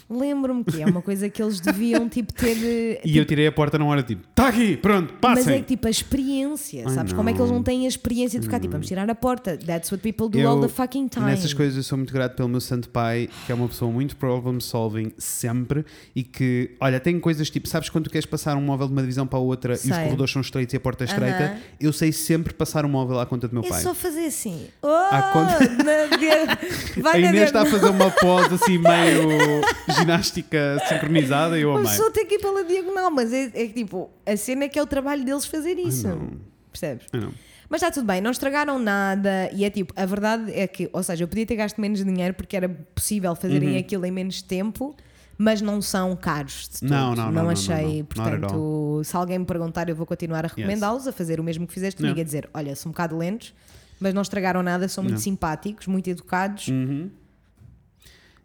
Lembro-me 0.10 0.64
que 0.64 0.82
é 0.82 0.86
uma 0.86 1.02
coisa 1.02 1.30
que 1.30 1.42
eles 1.44 1.60
deviam 1.60 2.08
tipo 2.08 2.32
ter. 2.34 2.56
de- 2.56 3.00
E 3.04 3.18
eu 3.18 3.26
tirei 3.26 3.46
a 3.46 3.52
porta 3.52 3.78
na 3.78 3.84
hora, 3.86 4.02
tipo, 4.02 4.22
está 4.30 4.48
aqui, 4.48 4.78
pronto, 4.78 5.14
Mas 5.22 5.40
passem. 5.40 5.56
é 5.56 5.60
que 5.60 5.66
tipo 5.66 5.86
a 5.86 5.90
experiência, 5.90 6.84
Ai, 6.88 6.94
sabes? 6.96 7.12
Como 7.12 7.30
é 7.30 7.34
que 7.34 7.40
eles 7.40 7.50
não. 7.52 7.58
não 7.58 7.64
têm 7.64 7.84
a 7.86 7.88
experiência 7.90 8.40
de 8.40 8.46
ficar 8.46 8.60
tipo, 8.60 8.72
vamos 8.72 8.88
tirar 8.88 9.10
a 9.10 9.16
porta? 9.16 9.58
That's 9.58 9.92
what 9.92 10.02
people 10.02 10.30
do 10.30 10.40
Eu, 10.40 10.50
all 10.50 10.62
the 10.62 10.70
fucking 10.70 11.10
time. 11.10 11.26
Nessas 11.26 11.54
coisas 11.54 11.76
eu 11.76 11.84
sou 11.84 11.98
muito 11.98 12.14
grato 12.14 12.36
pelo 12.36 12.48
meu 12.48 12.62
santo 12.62 12.88
pai, 12.90 13.28
que 13.46 13.52
é 13.52 13.56
uma 13.56 13.68
pessoa 13.68 13.92
muito 13.92 14.16
problem 14.16 14.60
solving 14.62 15.12
sempre 15.18 15.84
e 16.16 16.24
que, 16.24 16.72
olha, 16.80 17.00
tem 17.02 17.20
coisas 17.20 17.50
tipo, 17.50 17.68
sabes 17.68 17.90
quando 17.90 18.06
tu 18.06 18.10
queres 18.10 18.26
passar 18.26 18.56
um 18.56 18.62
móvel 18.62 18.88
de 18.88 18.94
uma 18.94 19.02
divisão 19.02 19.28
para 19.28 19.40
a 19.40 19.42
outra 19.42 19.74
e 19.74 19.76
os 19.76 19.82
Sei. 19.82 19.92
corredores 20.04 20.32
são 20.32 20.42
estreitos 20.42 20.74
e 20.74 20.78
a 20.78 20.80
porta 20.80 21.04
é 21.04 21.08
estreita? 21.08 21.44
Aham. 21.44 21.58
Eu 21.82 21.92
sei 21.92 22.14
sempre 22.14 22.54
passar 22.54 22.86
o 22.86 22.90
móvel 22.90 23.20
à 23.20 23.26
conta 23.26 23.48
do 23.48 23.54
meu 23.56 23.64
É 23.66 23.70
pai. 23.70 23.82
só 23.82 23.94
fazer 23.94 24.28
assim. 24.28 24.68
Oh, 24.82 24.88
À 24.88 25.22
conta- 25.34 25.84
na 25.84 25.98
A 26.98 27.02
Vai 27.02 27.22
na 27.22 27.30
Inês 27.30 27.44
está 27.46 27.62
a 27.64 27.66
fazer 27.66 27.90
uma 27.90 28.10
pose 28.12 28.54
assim 28.56 28.78
meio 28.78 29.28
ginástica 30.00 30.78
sincronizada 30.88 31.58
e 31.58 31.62
eu 31.62 31.72
amei. 31.76 31.90
pessoa 31.90 32.12
tem 32.12 32.26
que 32.26 32.36
ir 32.36 32.40
pela 32.40 32.64
diagonal, 32.64 33.12
mas 33.12 33.32
é, 33.34 33.44
é 33.46 33.68
que 33.68 33.74
tipo, 33.74 34.10
a 34.26 34.36
cena 34.38 34.66
é 34.66 34.70
que 34.70 34.78
é 34.80 34.82
o 34.84 34.88
trabalho 34.88 35.24
deles 35.24 35.46
fazer 35.46 35.78
isso. 35.78 36.08
não. 36.08 36.32
Percebes? 36.72 37.08
Não. 37.14 37.32
Mas 37.70 37.82
está 37.82 37.92
tudo 37.92 38.06
bem, 38.06 38.22
não 38.22 38.32
estragaram 38.32 38.80
nada 38.80 39.50
e 39.52 39.66
é 39.66 39.70
tipo, 39.70 39.94
a 39.96 40.06
verdade 40.06 40.54
é 40.54 40.66
que, 40.68 40.90
ou 40.94 41.04
seja, 41.04 41.24
eu 41.24 41.28
podia 41.28 41.46
ter 41.46 41.56
gasto 41.58 41.82
menos 41.82 42.04
dinheiro 42.04 42.34
porque 42.34 42.56
era 42.56 42.70
possível 42.70 43.36
fazerem 43.36 43.72
Uhum. 43.74 43.80
aquilo 43.80 44.06
em 44.06 44.12
menos 44.12 44.42
tempo, 44.42 44.96
mas 45.38 45.60
não 45.60 45.82
são 45.82 46.16
caros 46.16 46.70
de 46.70 46.80
todo. 46.80 46.90
Não, 46.90 47.10
não, 47.10 47.26
não, 47.26 47.32
não, 47.32 47.44
não, 47.44 47.50
achei, 47.50 47.76
não. 47.94 48.00
At 48.02 48.06
portanto, 48.06 49.02
se 49.04 49.16
alguém 49.18 49.40
me 49.40 49.46
perguntar, 49.46 49.90
eu 49.90 49.96
vou 49.96 50.06
continuar 50.06 50.46
a 50.46 50.48
recomendá-los 50.48 51.08
a 51.08 51.12
fazer 51.12 51.40
o 51.40 51.44
mesmo 51.44 51.68
que 51.68 51.74
fizeste 51.74 51.98
comigo, 51.98 52.16
Não. 52.16 52.22
a 52.22 52.26
dizer, 52.26 52.50
olha, 52.54 52.74
são 52.76 52.90
um 52.90 52.94
bocado 52.94 53.18
lentos, 53.18 53.54
mas 54.00 54.14
não 54.14 54.22
estragaram 54.22 54.64
nada, 54.64 54.88
são 54.88 55.04
muito 55.04 55.16
Não. 55.16 55.22
simpáticos, 55.22 55.88
muito 55.88 56.10
educados. 56.10 56.70
Uhum. 56.70 57.10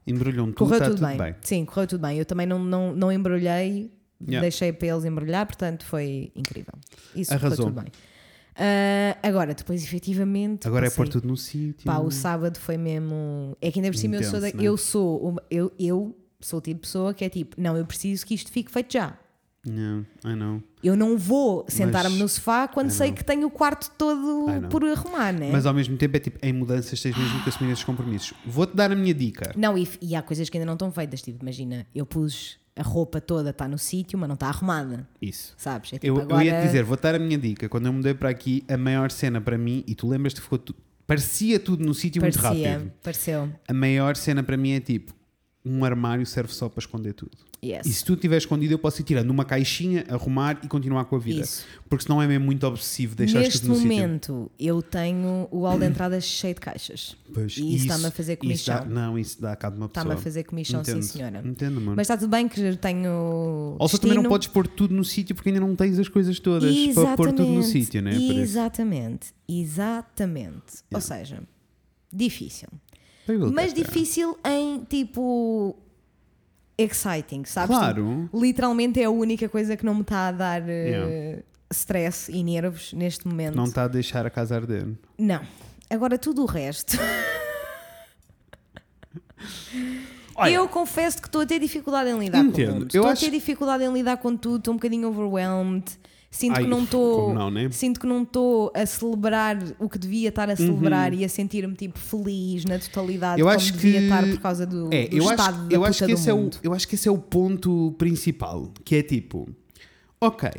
Embrulham 0.06 0.46
tudo, 0.46 0.54
Correu 0.56 0.78
está 0.78 0.90
tudo, 0.90 1.06
bem. 1.06 1.16
bem. 1.18 1.34
Sim, 1.42 1.64
correu 1.64 1.86
tudo 1.86 2.00
bem. 2.02 2.18
Eu 2.18 2.24
também 2.24 2.46
não, 2.46 2.58
não, 2.58 2.94
não 2.94 3.12
embrulhei, 3.12 3.90
Yeah. 4.20 4.40
deixei 4.40 4.72
para 4.72 4.86
eles 4.88 5.04
embrulhar, 5.04 5.44
portanto 5.46 5.84
foi 5.84 6.30
incrível. 6.36 6.74
Isso 7.14 7.32
Arrasou. 7.34 7.66
correu 7.66 7.72
tudo 7.72 7.82
bem. 7.82 7.92
Ah, 8.54 9.16
agora, 9.22 9.54
depois 9.54 9.82
efetivamente. 9.82 10.66
Agora 10.66 10.86
é 10.86 10.90
passei- 10.90 11.04
pôr 11.04 11.10
tudo 11.10 11.26
no 11.26 11.36
sítio. 11.36 11.84
Pá, 11.84 11.98
o 11.98 12.10
sábado 12.10 12.58
foi 12.58 12.76
mesmo. 12.76 13.56
É 13.60 13.70
que 13.70 13.78
ainda 13.80 13.90
por 13.90 13.96
cima 13.98 14.16
eu 14.16 14.24
sou, 14.24 14.40
da- 14.40 14.46
né? 14.48 14.52
eu 14.60 14.76
sou 14.76 15.28
uma- 15.28 15.42
eu, 15.50 15.72
eu 15.78 16.16
sou 16.40 16.58
o 16.58 16.62
tipo 16.62 16.76
de 16.80 16.86
pessoa 16.86 17.14
que 17.14 17.24
é 17.24 17.28
tipo, 17.28 17.60
não, 17.60 17.76
eu 17.76 17.84
preciso 17.86 18.24
que 18.26 18.34
isto 18.34 18.50
fique 18.52 18.70
feito 18.70 18.92
já. 18.92 19.16
Não, 19.64 20.04
I 20.24 20.34
know. 20.34 20.60
Eu 20.82 20.96
não 20.96 21.16
vou 21.16 21.64
sentar-me 21.68 22.16
no 22.18 22.28
sofá 22.28 22.66
quando 22.66 22.90
sei 22.90 23.12
que 23.12 23.22
tenho 23.22 23.46
o 23.46 23.50
quarto 23.50 23.90
todo 23.96 24.68
por 24.68 24.84
arrumar, 24.84 25.32
né? 25.32 25.50
Mas 25.52 25.66
ao 25.66 25.72
mesmo 25.72 25.96
tempo 25.96 26.16
é 26.16 26.20
tipo, 26.20 26.38
em 26.42 26.52
mudanças 26.52 27.00
tens 27.00 27.16
mesmo 27.16 27.42
que 27.44 27.48
assumir 27.48 27.70
esses 27.70 27.84
compromissos. 27.84 28.34
Vou-te 28.44 28.74
dar 28.74 28.90
a 28.90 28.96
minha 28.96 29.14
dica. 29.14 29.52
Não, 29.56 29.78
e, 29.78 29.88
e 30.00 30.16
há 30.16 30.22
coisas 30.22 30.48
que 30.48 30.56
ainda 30.58 30.66
não 30.66 30.72
estão 30.72 30.90
feitas. 30.90 31.22
Tipo, 31.22 31.42
imagina, 31.42 31.86
eu 31.94 32.04
pus 32.04 32.58
a 32.74 32.82
roupa 32.82 33.20
toda, 33.20 33.50
está 33.50 33.68
no 33.68 33.78
sítio, 33.78 34.18
mas 34.18 34.28
não 34.28 34.34
está 34.34 34.48
arrumada. 34.48 35.06
Isso. 35.20 35.54
Sabes? 35.56 35.92
É 35.92 35.98
tipo, 35.98 36.06
Eu, 36.06 36.20
agora... 36.20 36.42
eu 36.42 36.46
ia 36.48 36.60
te 36.60 36.66
dizer, 36.66 36.82
vou-te 36.82 37.02
dar 37.02 37.14
a 37.14 37.18
minha 37.20 37.38
dica. 37.38 37.68
Quando 37.68 37.86
eu 37.86 37.92
mudei 37.92 38.14
para 38.14 38.30
aqui, 38.30 38.64
a 38.68 38.76
maior 38.76 39.10
cena 39.12 39.40
para 39.40 39.56
mim, 39.56 39.84
e 39.86 39.94
tu 39.94 40.08
lembras-te 40.08 40.36
que 40.36 40.42
ficou 40.42 40.58
tudo. 40.58 40.78
Parecia 41.06 41.60
tudo 41.60 41.84
no 41.84 41.94
sítio 41.94 42.20
muito 42.22 42.40
Parecia, 42.40 42.72
rápido. 42.72 42.92
pareceu. 43.02 43.52
A 43.68 43.72
maior 43.72 44.16
cena 44.16 44.42
para 44.42 44.56
mim 44.56 44.72
é 44.72 44.80
tipo, 44.80 45.12
um 45.64 45.84
armário 45.84 46.26
serve 46.26 46.52
só 46.52 46.68
para 46.68 46.80
esconder 46.80 47.12
tudo. 47.14 47.32
Yes. 47.64 47.86
E 47.86 47.92
se 47.92 48.04
tu 48.04 48.14
estiver 48.14 48.36
escondido, 48.38 48.74
eu 48.74 48.78
posso 48.78 49.00
ir 49.00 49.04
tirando 49.04 49.30
uma 49.30 49.44
caixinha, 49.44 50.04
arrumar 50.08 50.58
e 50.64 50.66
continuar 50.66 51.04
com 51.04 51.14
a 51.14 51.18
vida. 51.20 51.42
Isso. 51.42 51.64
Porque 51.88 52.02
senão 52.02 52.20
é 52.20 52.26
mesmo 52.26 52.44
muito 52.44 52.66
obsessivo 52.66 53.14
deixar 53.14 53.38
as 53.38 53.44
Neste 53.44 53.60
coisas 53.60 53.76
no 53.84 53.88
sítio. 53.88 54.02
momento, 54.04 54.50
eu 54.58 54.82
tenho 54.82 55.46
o 55.48 55.60
hall 55.60 55.78
de 55.78 55.86
entrada 55.86 56.20
cheio 56.20 56.54
de 56.54 56.60
caixas. 56.60 57.16
Pois, 57.32 57.56
E 57.56 57.76
isso 57.76 57.84
está-me 57.86 58.06
a 58.06 58.10
fazer 58.10 58.34
dá- 58.34 58.40
comichão. 58.40 58.84
não, 58.86 59.16
isso 59.16 59.40
dá 59.40 59.54
cabo 59.54 59.76
de 59.76 59.82
uma 59.82 59.88
pessoa. 59.88 60.02
Está-me 60.02 60.20
a 60.20 60.24
fazer 60.24 60.42
comichão, 60.42 60.84
sim, 60.84 61.00
senhora. 61.02 61.40
Entendo, 61.44 61.80
mano. 61.80 61.94
Mas 61.94 62.06
está 62.06 62.16
tudo 62.16 62.30
bem 62.30 62.48
que 62.48 62.76
tenho. 62.78 63.76
Ou 63.78 63.88
seja, 63.88 64.02
também 64.02 64.16
não 64.16 64.24
podes 64.28 64.48
pôr 64.48 64.66
tudo 64.66 64.92
no 64.92 65.04
sítio 65.04 65.32
porque 65.36 65.50
ainda 65.50 65.60
não 65.60 65.76
tens 65.76 65.96
as 66.00 66.08
coisas 66.08 66.40
todas 66.40 66.74
para 66.92 67.16
pôr 67.16 67.28
tudo 67.32 67.44
no 67.44 67.60
Exatamente, 67.60 67.84
sítio, 67.84 68.02
né? 68.02 68.12
Exatamente, 68.42 69.28
exatamente. 69.48 70.82
Ou 70.92 70.98
Yeah. 70.98 71.00
seja, 71.24 71.42
difícil. 72.12 72.68
Mas 73.52 73.72
there. 73.72 73.84
difícil 73.86 74.36
em 74.44 74.84
tipo. 74.84 75.76
exciting, 76.78 77.44
sabes? 77.44 77.76
Claro. 77.76 78.22
Tipo, 78.24 78.40
literalmente 78.40 79.00
é 79.00 79.04
a 79.04 79.10
única 79.10 79.48
coisa 79.48 79.76
que 79.76 79.84
não 79.84 79.94
me 79.94 80.00
está 80.02 80.28
a 80.28 80.32
dar 80.32 80.68
eh, 80.68 80.88
Yeah. 80.88 81.42
stress 81.72 82.30
e 82.32 82.42
nervos 82.42 82.92
neste 82.92 83.26
momento. 83.28 83.54
Não 83.54 83.64
está 83.64 83.84
a 83.84 83.88
deixar 83.88 84.26
a 84.26 84.30
casa 84.30 84.56
arder. 84.56 84.88
Não. 85.18 85.40
Agora 85.88 86.18
tudo 86.18 86.42
o 86.42 86.46
resto. 86.46 86.96
Olha. 90.34 90.50
Eu 90.52 90.66
confesso 90.68 91.20
que 91.20 91.28
estou 91.28 91.42
a 91.42 91.46
ter 91.46 91.58
dificuldade 91.58 92.08
em 92.10 92.18
lidar 92.18 92.40
Entendo. 92.44 92.66
com 92.66 92.70
o 92.70 92.74
mundo. 92.80 92.82
Eu 92.94 93.00
Estou 93.00 93.06
acho- 93.08 93.24
a 93.24 93.30
ter 93.30 93.30
dificuldade 93.36 93.84
em 93.84 93.92
lidar 93.92 94.16
com 94.16 94.36
tudo, 94.36 94.58
estou 94.58 94.72
um 94.74 94.76
bocadinho 94.76 95.08
overwhelmed. 95.08 95.84
Sinto 96.34 96.56
Ai, 96.56 96.64
que 96.64 96.68
não 96.70 96.82
estou. 96.84 97.50
né? 97.50 97.68
Sinto 97.70 98.00
que 98.00 98.06
não 98.06 98.22
estou 98.22 98.72
a 98.74 98.86
celebrar 98.86 99.58
o 99.78 99.86
que 99.88 99.98
devia 99.98 100.30
estar 100.30 100.48
a 100.48 100.56
celebrar 100.56 101.12
e 101.12 101.24
a 101.24 101.28
sentir-me 101.28 101.74
tipo 101.74 101.98
feliz 101.98 102.64
na 102.64 102.78
totalidade 102.78 103.42
Uhum. 103.42 103.48
Eu 103.48 103.54
acho 103.54 103.70
devia 103.72 103.98
que- 104.00 104.04
estar 104.06 104.22
por 104.26 104.40
causa 104.40 104.66
do, 104.66 104.88
É, 104.92 105.08
do 105.08 105.16
eu 105.18 105.22
estado 105.24 105.40
acho, 105.56 105.68
da 105.68 105.74
eu 105.76 105.84
acho 105.84 106.04
que 106.06 106.12
esse 106.12 106.30
é 106.30 106.32
o, 106.32 106.38
mundo. 106.38 106.56
eu 106.62 106.72
acho 106.72 106.88
que 106.88 106.94
esse 106.94 107.06
é 107.06 107.10
o 107.12 107.18
ponto 107.18 107.94
principal, 107.98 108.72
que 108.82 108.96
é 108.96 109.02
tipo, 109.02 109.46
ok, 110.20 110.50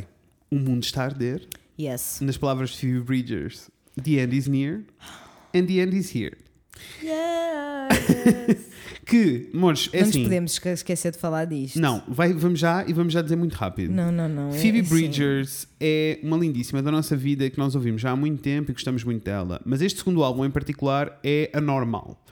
o 0.52 0.56
mundo 0.58 0.84
está 0.84 1.02
a 1.02 1.06
arder, 1.06 1.48
Yes. 1.80 2.20
nas 2.22 2.38
palavras 2.38 2.70
de 2.70 2.78
Phoebe 2.78 3.00
Bridgers, 3.02 3.70
the 4.02 4.12
end 4.22 4.38
is 4.38 4.48
near 4.48 4.84
and 5.56 5.66
the 5.66 5.80
end 5.80 5.98
is 5.98 6.14
here. 6.16 6.38
Yes. 7.02 8.74
Que, 9.06 9.50
amores, 9.54 9.90
é 9.92 9.98
não 10.00 10.06
nos 10.08 10.16
assim, 10.16 10.24
podemos 10.24 10.52
esque- 10.54 10.70
esquecer 10.70 11.12
de 11.12 11.18
falar 11.18 11.44
disto. 11.46 11.78
não, 11.80 12.02
vai, 12.08 12.32
vamos 12.34 12.58
já 12.58 12.86
e 12.88 12.94
vamos 12.94 13.12
já 13.12 13.22
dizer 13.22 13.36
muito 13.36 13.54
rápido. 13.54 13.92
Não, 13.94 14.10
não, 14.12 14.30
não. 14.30 14.50
é- 14.50 14.54
Phoebe 14.54 14.80
é. 14.80 14.82
Bridgers 14.82 15.68
é 15.80 16.20
uma 16.24 16.38
lindíssima 16.38 16.82
da 16.82 16.90
nossa 16.90 17.16
vida 17.16 17.48
que 17.50 17.58
nós 17.60 17.76
ouvimos 17.76 18.02
já 18.02 18.12
há 18.12 18.16
muito 18.16 18.42
tempo 18.42 18.72
e 18.72 18.74
gostamos 18.74 19.04
muito 19.04 19.24
dela. 19.26 19.62
Mas 19.66 19.82
este 19.82 20.00
segundo 20.00 20.24
álbum 20.24 20.46
em 20.46 20.50
particular 20.50 21.20
é 21.22 21.50
anormal. 21.54 22.24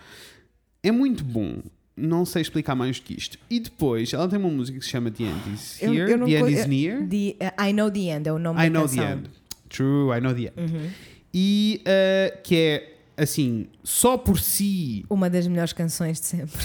É 0.82 0.92
muito 0.92 1.26
bom. 1.26 1.58
Não 1.96 2.26
sei 2.26 2.42
explicar 2.42 2.74
mais 2.74 3.00
do 3.00 3.04
que 3.06 3.16
isto. 3.18 3.38
E 3.50 3.60
depois 3.60 4.14
ela 4.14 4.28
tem 4.30 4.40
uma 4.40 4.50
música 4.50 4.80
que 4.80 4.86
se 4.86 4.92
chama 4.92 5.12
The 5.12 5.24
End 5.26 5.54
Is 5.54 5.78
Eu- 5.82 5.94
Here, 5.94 6.12
eu 6.14 6.18
não 6.18 6.26
The 6.26 6.40
End 6.40 6.54
Is 6.54 6.60
eu- 6.62 6.68
Near. 6.70 7.08
The- 7.08 7.36
uh, 7.46 7.68
I 7.70 7.74
Know 7.74 7.92
the 7.92 8.00
End 8.00 8.30
é 8.30 8.32
o 8.34 8.40
nome 8.40 8.60
I 8.60 8.70
da 8.70 8.80
Know 8.80 8.88
canção. 8.88 9.04
Uhum. 9.04 9.10
the 9.10 9.28
End. 9.28 9.30
True, 9.70 10.18
I 10.18 10.22
Know 10.22 10.34
the 10.34 10.54
End. 10.56 10.90
E 11.34 11.82
uh, 11.86 12.42
que 12.44 12.56
é 12.56 12.91
assim, 13.18 13.68
só 13.84 14.18
por 14.18 14.40
si, 14.40 15.06
Uma 15.10 15.30
das 15.30 15.48
melhores 15.48 15.74
canções 15.74 16.20
de 16.20 16.26
sempre. 16.28 16.60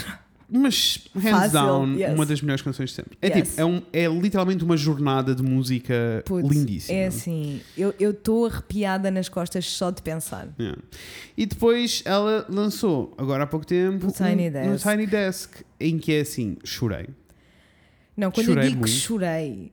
mas 0.49 1.09
hands 1.15 1.31
Fácil, 1.31 1.53
down, 1.53 1.95
yes. 1.99 2.15
uma 2.15 2.25
das 2.25 2.41
melhores 2.41 2.63
canções 2.63 2.91
de 2.91 2.97
sempre. 2.97 3.19
É, 3.21 3.27
Yes. 3.37 3.49
tipo, 3.51 3.61
é, 3.61 3.65
um- 3.65 3.83
é 3.93 4.07
literalmente 4.07 4.63
uma 4.65 4.77
jornada 4.77 5.35
de 5.35 5.43
música 5.43 6.23
Putz, 6.25 6.49
lindíssima. 6.49 6.97
É 6.99 7.07
assim, 7.09 7.61
eu 7.77 7.93
estou 7.99 8.47
arrepiada 8.47 9.11
nas 9.11 9.29
costas 9.29 9.67
só 9.67 9.91
de 9.91 10.01
pensar. 10.03 10.49
Yeah. 10.59 10.81
E 11.37 11.47
depois 11.47 12.03
ela 12.05 12.47
lançou, 12.49 13.13
agora 13.19 13.43
há 13.45 13.47
pouco 13.47 13.67
tempo, 13.67 14.07
O 14.07 14.13
Tiny 14.13 14.49
um, 14.49 14.53
Desk. 14.53 14.87
um 14.87 14.91
Tiny 14.91 15.07
Desk, 15.07 15.65
em 15.81 15.99
que 15.99 16.13
é 16.13 16.21
assim, 16.21 16.57
chorei. 16.65 17.09
Não, 18.17 18.31
quando 18.31 18.47
Chorei 18.47 18.65
eu 18.65 18.69
digo 18.71 18.85
que 18.85 18.91
muito. 18.91 19.03
chorei, 19.03 19.73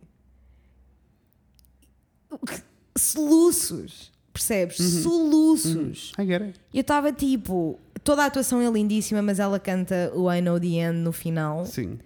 soluços, 2.98 4.12
percebes? 4.34 4.80
Uhum. 4.80 5.02
Soluços. 5.04 6.12
It. 6.18 6.60
Eu 6.74 6.82
estava 6.82 7.14
tipo, 7.14 7.80
toda 8.04 8.24
a 8.24 8.26
atuação 8.26 8.60
é 8.62 8.70
lindíssima, 8.70 9.22
mas 9.22 9.40
ela 9.40 9.60
canta 9.60 10.12
o 10.16 10.32
I 10.32 10.42
Know 10.42 10.60
the 10.60 10.68
End 10.68 10.98
no 11.00 11.12
final. 11.14 11.66
Sim. 11.66 12.00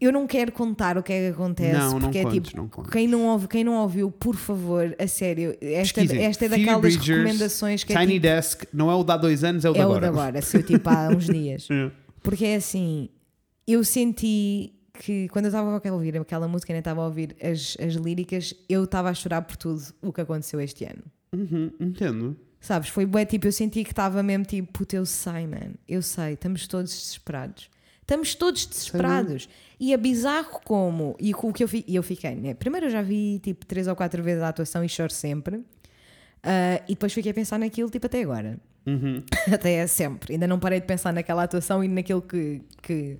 Eu 0.00 0.10
não 0.10 0.26
quero 0.26 0.50
contar 0.50 0.96
o 0.96 1.02
que 1.02 1.12
é 1.12 1.26
que 1.26 1.34
acontece, 1.34 1.78
Não, 1.78 1.92
não 1.92 2.00
porque 2.00 2.18
é 2.18 2.22
contes, 2.22 2.48
tipo, 2.48 2.56
não 2.56 2.84
quem 2.84 3.06
não, 3.06 3.26
ouve, 3.26 3.46
quem 3.46 3.62
não 3.62 3.74
ouviu, 3.74 4.10
por 4.10 4.34
favor, 4.34 4.96
a 4.98 5.06
sério, 5.06 5.54
esta, 5.60 6.00
Pesquisem. 6.00 6.24
esta 6.24 6.46
é 6.46 6.48
daquelas 6.48 6.80
Bridgers, 6.80 7.18
recomendações 7.18 7.84
que 7.84 7.92
é 7.92 7.96
Tiny 7.98 8.14
tipo, 8.14 8.22
Desk 8.22 8.64
não 8.72 8.90
é 8.90 8.94
o 8.94 9.04
de 9.04 9.12
há 9.12 9.16
dois 9.18 9.44
anos, 9.44 9.62
é 9.62 9.68
o 9.68 9.74
de 9.74 9.78
é 9.78 9.82
o 9.82 9.90
agora. 9.90 10.00
de 10.00 10.06
agora, 10.06 10.40
saiu 10.40 10.62
tipo 10.62 10.88
há 10.88 11.08
uns 11.10 11.26
dias. 11.26 11.68
Yeah. 11.70 11.94
Porque 12.22 12.46
é 12.46 12.56
assim, 12.56 13.10
eu 13.66 13.84
senti 13.84 14.72
que 15.02 15.28
quando 15.30 15.46
eu 15.46 15.48
estava 15.48 15.74
a 15.88 15.92
ouvir 15.92 16.14
aquela 16.18 16.46
música 16.46 16.72
e 16.72 16.74
nem 16.74 16.80
estava 16.80 17.00
a 17.00 17.06
ouvir 17.06 17.34
as, 17.42 17.74
as 17.80 17.94
líricas, 17.94 18.54
eu 18.68 18.84
estava 18.84 19.08
a 19.08 19.14
chorar 19.14 19.40
por 19.42 19.56
tudo 19.56 19.82
o 20.02 20.12
que 20.12 20.20
aconteceu 20.20 20.60
este 20.60 20.84
ano. 20.84 21.02
Uhum, 21.34 21.72
entendo. 21.80 22.36
Sabes? 22.60 22.90
Foi 22.90 23.06
bué, 23.06 23.24
tipo, 23.24 23.46
eu 23.46 23.52
senti 23.52 23.82
que 23.82 23.92
estava 23.92 24.22
mesmo 24.22 24.44
tipo, 24.44 24.70
puta, 24.70 24.96
eu 24.96 25.06
sei, 25.06 25.46
man, 25.46 25.72
eu 25.88 26.02
sei, 26.02 26.34
estamos 26.34 26.66
todos 26.68 26.90
desesperados. 26.92 27.70
Estamos 28.02 28.34
todos 28.34 28.66
desesperados. 28.66 29.48
E 29.78 29.94
é 29.94 29.96
bizarro 29.96 30.60
como. 30.64 31.16
E 31.18 31.32
o 31.32 31.52
que 31.52 31.64
eu, 31.64 31.68
fi- 31.68 31.84
eu 31.88 32.02
fiquei, 32.02 32.34
né? 32.34 32.52
Primeiro 32.54 32.86
eu 32.86 32.90
já 32.90 33.00
vi 33.00 33.38
tipo 33.38 33.64
três 33.64 33.86
ou 33.86 33.96
quatro 33.96 34.22
vezes 34.22 34.42
a 34.42 34.48
atuação 34.48 34.84
e 34.84 34.88
choro 34.88 35.12
sempre. 35.12 35.64
Ah, 36.42 36.82
e 36.86 36.94
depois 36.94 37.12
fiquei 37.12 37.30
a 37.30 37.34
pensar 37.34 37.58
naquilo 37.58 37.88
tipo 37.88 38.06
até 38.06 38.20
agora. 38.22 38.58
Uhum. 38.86 39.22
Até 39.52 39.74
é 39.74 39.86
sempre. 39.86 40.32
Ainda 40.32 40.46
não 40.48 40.58
parei 40.58 40.80
de 40.80 40.86
pensar 40.86 41.12
naquela 41.12 41.42
atuação 41.44 41.84
e 41.84 41.88
naquilo 41.88 42.22
que, 42.22 42.62
que, 42.82 43.18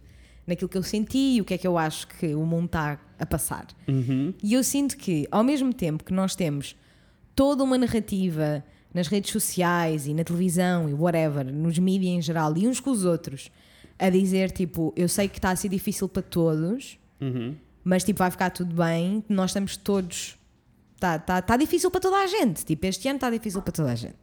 naquilo 0.50 0.68
que 0.68 0.76
eu 0.76 0.82
senti 0.82 1.36
e 1.36 1.40
o 1.40 1.44
que 1.44 1.54
é 1.54 1.58
que 1.58 1.66
eu 1.66 1.78
acho 1.78 2.06
que 2.06 2.34
o 2.34 2.44
mundo 2.44 2.66
está 2.66 2.98
a 3.18 3.24
passar. 3.26 3.66
Uhum. 3.88 4.34
E 4.42 4.52
eu 4.54 4.62
sinto 4.62 4.96
que, 4.96 5.26
ao 5.30 5.42
mesmo 5.42 5.72
tempo 5.72 6.04
que 6.04 6.12
nós 6.12 6.34
temos 6.36 6.76
toda 7.34 7.64
uma 7.64 7.78
narrativa 7.78 8.62
nas 8.92 9.06
redes 9.06 9.30
sociais 9.32 10.06
e 10.06 10.12
na 10.14 10.24
televisão 10.24 10.88
e 10.88 10.92
whatever, 10.94 11.44
nos 11.52 11.78
mídias 11.78 12.12
em 12.12 12.20
geral 12.22 12.56
e 12.56 12.66
uns 12.66 12.80
com 12.80 12.90
os 12.90 13.04
outros, 13.04 13.50
a 13.98 14.10
dizer 14.10 14.50
tipo, 14.50 14.92
eu 14.96 15.08
sei 15.08 15.28
que 15.28 15.38
está 15.38 15.50
a 15.50 15.56
ser 15.56 15.68
difícil 15.68 16.08
para 16.08 16.22
todos, 16.22 16.98
Uhum. 17.20 17.54
mas 17.84 18.02
tipo, 18.02 18.18
vai 18.18 18.30
ficar 18.30 18.50
tudo 18.50 18.74
bem, 18.74 19.22
nós 19.28 19.50
estamos 19.50 19.76
todos. 19.76 20.36
Está 20.94 21.18
tá, 21.18 21.40
tá 21.40 21.56
difícil 21.56 21.90
para 21.90 22.00
toda 22.00 22.16
a 22.18 22.26
gente. 22.26 22.64
Tipo, 22.64 22.86
este 22.86 23.08
ano 23.08 23.16
está 23.16 23.30
difícil 23.30 23.62
para 23.62 23.72
toda 23.72 23.92
a 23.92 23.94
gente. 23.94 24.18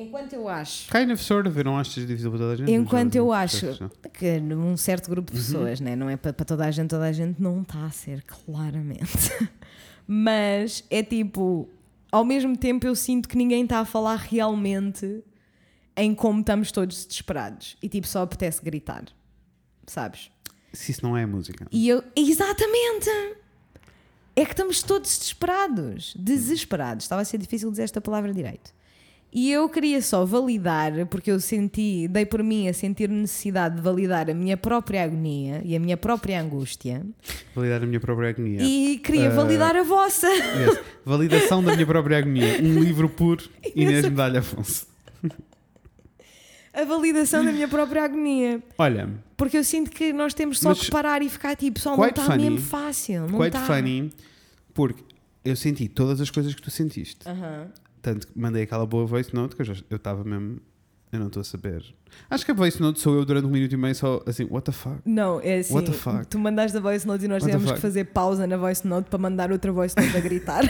Enquanto 0.00 0.32
eu 0.32 0.48
acho 0.48 0.88
Kind 0.92 1.10
of 1.10 1.22
sort 1.22 1.48
of, 1.48 1.58
eu 1.58 1.64
não 1.64 1.76
acho 1.76 2.00
difícil 2.06 2.30
para 2.30 2.38
toda 2.38 2.52
a 2.52 2.56
gente. 2.56 2.70
Enquanto 2.70 3.16
eu 3.16 3.32
acho 3.32 3.72
já. 3.72 3.90
que 4.14 4.38
num 4.40 4.76
certo 4.76 5.10
grupo 5.10 5.32
Uhum. 5.32 5.38
de 5.38 5.44
pessoas, 5.44 5.80
né? 5.80 5.96
não 5.96 6.08
é 6.08 6.16
para, 6.16 6.32
para 6.32 6.44
toda 6.44 6.64
a 6.64 6.70
gente, 6.70 6.88
toda 6.90 7.04
a 7.04 7.12
gente 7.12 7.42
não 7.42 7.62
está 7.62 7.84
a 7.84 7.90
ser, 7.90 8.22
claramente. 8.22 9.08
Mas 10.06 10.84
é 10.88 11.02
tipo, 11.02 11.68
ao 12.12 12.24
mesmo 12.24 12.56
tempo 12.56 12.86
eu 12.86 12.94
sinto 12.94 13.28
que 13.28 13.36
ninguém 13.36 13.64
está 13.64 13.80
a 13.80 13.84
falar 13.84 14.16
realmente 14.16 15.22
em 15.96 16.14
como 16.14 16.40
estamos 16.40 16.70
todos 16.70 17.04
desesperados 17.04 17.76
e 17.82 17.88
tipo 17.88 18.06
só 18.06 18.22
apetece 18.22 18.62
gritar. 18.62 19.04
sabes? 19.86 20.30
Se 20.72 20.92
isso 20.92 21.02
não 21.02 21.16
é 21.16 21.26
música. 21.26 21.66
E 21.72 21.88
eu, 21.88 22.04
exatamente! 22.14 23.10
É 24.36 24.44
que 24.44 24.52
estamos 24.52 24.82
todos 24.82 25.18
desesperados. 25.18 26.14
Desesperados. 26.16 27.04
Estava 27.06 27.22
a 27.22 27.24
ser 27.24 27.38
difícil 27.38 27.68
dizer 27.70 27.82
esta 27.82 28.00
palavra 28.00 28.32
direito. 28.32 28.72
E 29.30 29.52
eu 29.52 29.68
queria 29.68 30.00
só 30.00 30.24
validar, 30.24 31.06
porque 31.06 31.30
eu 31.30 31.38
senti, 31.38 32.08
dei 32.08 32.24
por 32.24 32.42
mim 32.42 32.66
a 32.66 32.72
sentir 32.72 33.10
necessidade 33.10 33.76
de 33.76 33.82
validar 33.82 34.30
a 34.30 34.32
minha 34.34 34.56
própria 34.56 35.04
agonia 35.04 35.60
e 35.64 35.76
a 35.76 35.80
minha 35.80 35.98
própria 35.98 36.40
angústia 36.40 37.04
Validar 37.54 37.82
a 37.82 37.86
minha 37.86 38.00
própria 38.00 38.30
agonia. 38.30 38.62
e 38.62 38.96
queria 38.98 39.24
Eh, 39.26 39.28
validar 39.28 39.76
a 39.76 39.82
vossa. 39.82 40.26
Yes. 40.28 40.80
Validação 41.04 41.62
da 41.62 41.74
minha 41.74 41.86
própria 41.86 42.16
agonia. 42.18 42.58
Um 42.62 42.80
livro 42.80 43.08
por 43.10 43.42
Inês 43.76 44.04
Medalha 44.08 44.40
Afonso. 44.40 44.86
A 46.72 46.84
validação 46.84 47.44
da 47.44 47.52
minha 47.52 47.68
própria 47.68 48.04
agonia. 48.04 48.62
Olha, 48.78 49.10
Porque 49.36 49.58
eu 49.58 49.64
sinto 49.64 49.90
que 49.90 50.12
nós 50.12 50.32
temos 50.32 50.58
só 50.58 50.74
que 50.74 50.90
parar 50.90 51.20
e 51.22 51.28
ficar 51.28 51.54
tipo, 51.56 51.78
só 51.78 51.96
não 51.96 52.06
está 52.06 52.22
funny. 52.24 52.44
mesmo 52.50 52.58
fácil. 52.60 53.22
Não 53.28 53.38
quite 53.38 53.56
está. 53.56 53.66
funny, 53.66 54.10
porque 54.72 55.02
eu 55.44 55.54
senti 55.56 55.86
todas 55.88 56.20
as 56.20 56.30
coisas 56.30 56.54
que 56.54 56.62
tu 56.62 56.70
sentiste. 56.70 57.28
Aham. 57.28 57.68
Tanto 58.02 58.26
que 58.26 58.38
mandei 58.38 58.62
aquela 58.62 58.86
boa 58.86 59.04
voice 59.06 59.34
note 59.34 59.56
que 59.56 59.62
eu 59.90 59.96
estava 59.96 60.22
mesmo. 60.24 60.60
Eu 61.10 61.18
não 61.20 61.28
estou 61.28 61.40
a 61.40 61.44
saber. 61.44 61.82
Acho 62.28 62.44
que 62.44 62.50
a 62.50 62.54
voice 62.54 62.80
note 62.82 63.00
sou 63.00 63.14
eu 63.16 63.24
durante 63.24 63.46
um 63.46 63.50
minuto 63.50 63.72
e 63.72 63.76
meio 63.78 63.94
só 63.94 64.22
assim, 64.26 64.44
what 64.50 64.64
the 64.66 64.72
fuck? 64.72 64.98
Não, 65.06 65.40
é 65.40 65.58
assim. 65.60 65.72
What 65.74 65.90
the 65.90 65.96
fuck? 65.96 66.26
Tu 66.26 66.38
mandaste 66.38 66.76
a 66.76 66.80
voice 66.80 67.06
note 67.06 67.24
e 67.24 67.28
nós 67.28 67.42
What 67.42 67.50
tivemos 67.52 67.72
que 67.72 67.80
fazer 67.80 68.04
pausa 68.04 68.46
na 68.46 68.58
voice 68.58 68.86
note 68.86 69.08
para 69.08 69.18
mandar 69.18 69.50
outra 69.50 69.72
voice 69.72 69.94
note 69.98 70.14
a 70.14 70.20
gritar. 70.20 70.64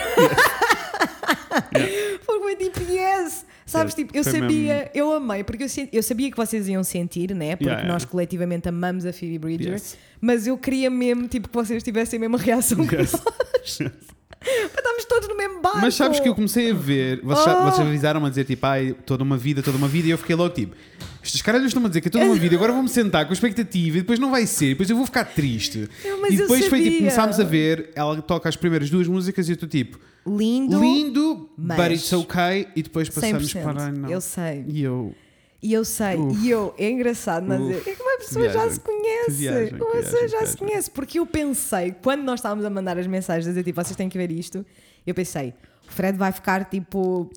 Porque 1.72 2.18
foi 2.24 2.56
tipo, 2.56 2.80
yes! 2.90 3.44
Sabes, 3.66 3.92
Yes, 3.94 4.06
tipo, 4.06 4.16
eu 4.16 4.24
foi 4.24 4.32
sabia, 4.32 4.74
mesmo- 4.74 4.90
eu 4.94 5.12
amei, 5.12 5.44
porque 5.44 5.64
eu, 5.64 5.68
eu 5.92 6.02
sabia 6.02 6.30
que 6.30 6.36
vocês 6.36 6.68
iam 6.68 6.82
sentir, 6.82 7.34
né? 7.34 7.50
Porque 7.54 7.64
Yeah, 7.64 7.82
yeah. 7.82 7.92
nós 7.92 8.04
coletivamente 8.06 8.66
amamos 8.68 9.04
a 9.04 9.12
Phoebe 9.12 9.38
Bridger, 9.38 9.72
Yes. 9.74 9.96
mas 10.20 10.46
eu 10.46 10.56
queria 10.56 10.88
mesmo, 10.88 11.28
tipo, 11.28 11.48
que 11.48 11.54
vocês 11.54 11.82
tivessem 11.82 12.16
a 12.16 12.20
mesma 12.20 12.38
reação 12.38 12.86
que 12.86 12.96
Yes. 12.96 13.12
nós. 14.44 14.70
Estamos 14.76 15.04
todos 15.04 15.28
no 15.28 15.36
mesmo 15.36 15.60
barco. 15.60 15.78
Mas 15.80 15.94
sabes 15.94 16.20
que 16.20 16.28
eu 16.28 16.34
comecei 16.34 16.70
a 16.70 16.74
ver, 16.74 17.20
vocês, 17.22 17.56
Oh. 17.56 17.64
vocês 17.70 17.86
avisaram-me 17.86 18.26
a 18.26 18.28
dizer 18.28 18.44
tipo, 18.44 18.64
ai, 18.66 18.94
toda 19.06 19.22
uma 19.22 19.36
vida, 19.36 19.62
toda 19.62 19.76
uma 19.76 19.88
vida, 19.88 20.08
e 20.08 20.10
eu 20.10 20.18
fiquei 20.18 20.34
logo 20.36 20.54
tipo, 20.54 20.74
estes 21.22 21.42
caras 21.42 21.62
estão 21.64 21.84
a 21.84 21.88
dizer 21.88 22.00
que 22.00 22.08
é 22.08 22.10
toda 22.10 22.24
uma 22.24 22.34
vida, 22.36 22.54
agora 22.56 22.72
vou-me 22.72 22.88
sentar 22.88 23.26
com 23.26 23.32
expectativa 23.32 23.98
e 23.98 24.00
depois 24.00 24.18
não 24.18 24.30
vai 24.30 24.46
ser, 24.46 24.70
depois 24.70 24.88
eu 24.88 24.96
vou 24.96 25.04
ficar 25.06 25.24
triste. 25.24 25.88
Eu- 26.04 26.24
e 26.30 26.36
depois 26.36 26.66
foi 26.66 26.82
tipo, 26.82 26.98
começámos 26.98 27.38
a 27.40 27.44
ver, 27.44 27.90
ela 27.94 28.20
toca 28.22 28.48
as 28.48 28.56
primeiras 28.56 28.88
duas 28.90 29.06
músicas 29.08 29.48
e 29.48 29.52
eu 29.52 29.54
estou 29.54 29.68
tipo, 29.68 29.98
Lindo, 30.26 30.78
lindo, 30.80 31.48
mas- 31.56 31.76
but 31.78 31.90
it's 31.92 32.12
okay, 32.12 32.68
e 32.76 32.82
depois 32.82 33.08
passamos 33.08 33.50
100%. 33.50 33.62
para. 33.62 33.90
Não. 33.92 34.10
Eu 34.10 34.20
sei. 34.20 34.64
E 34.68 34.82
eu. 34.82 35.14
E 35.60 35.72
eu 35.72 35.84
sei, 35.84 36.16
Uf. 36.16 36.38
e 36.40 36.50
eu, 36.50 36.72
é 36.78 36.88
engraçado, 36.88 37.44
mas 37.46 37.60
Uf. 37.60 37.90
é 37.90 37.94
que 37.94 38.02
uma 38.02 38.18
pessoa 38.18 38.48
já 38.48 38.70
se 38.70 38.78
conhece. 38.80 39.30
viagem, 39.32 39.74
uma 39.74 39.90
que 39.90 39.96
pessoa 39.96 40.18
viagem, 40.20 40.28
já 40.28 40.46
se 40.46 40.56
conhece. 40.56 40.90
Porque 40.90 41.18
eu 41.18 41.26
pensei, 41.26 41.96
quando 42.00 42.22
nós 42.22 42.38
estávamos 42.38 42.64
a 42.64 42.70
mandar 42.70 42.96
as 42.96 43.06
mensagens, 43.08 43.46
a 43.46 43.50
dizer 43.50 43.64
tipo, 43.64 43.82
vocês 43.82 43.96
têm 43.96 44.08
que 44.08 44.16
ver 44.16 44.30
isto, 44.30 44.64
eu 45.04 45.14
pensei, 45.14 45.52
o 45.88 45.92
Fred 45.92 46.16
vai 46.16 46.30
ficar 46.30 46.64
tipo. 46.66 47.28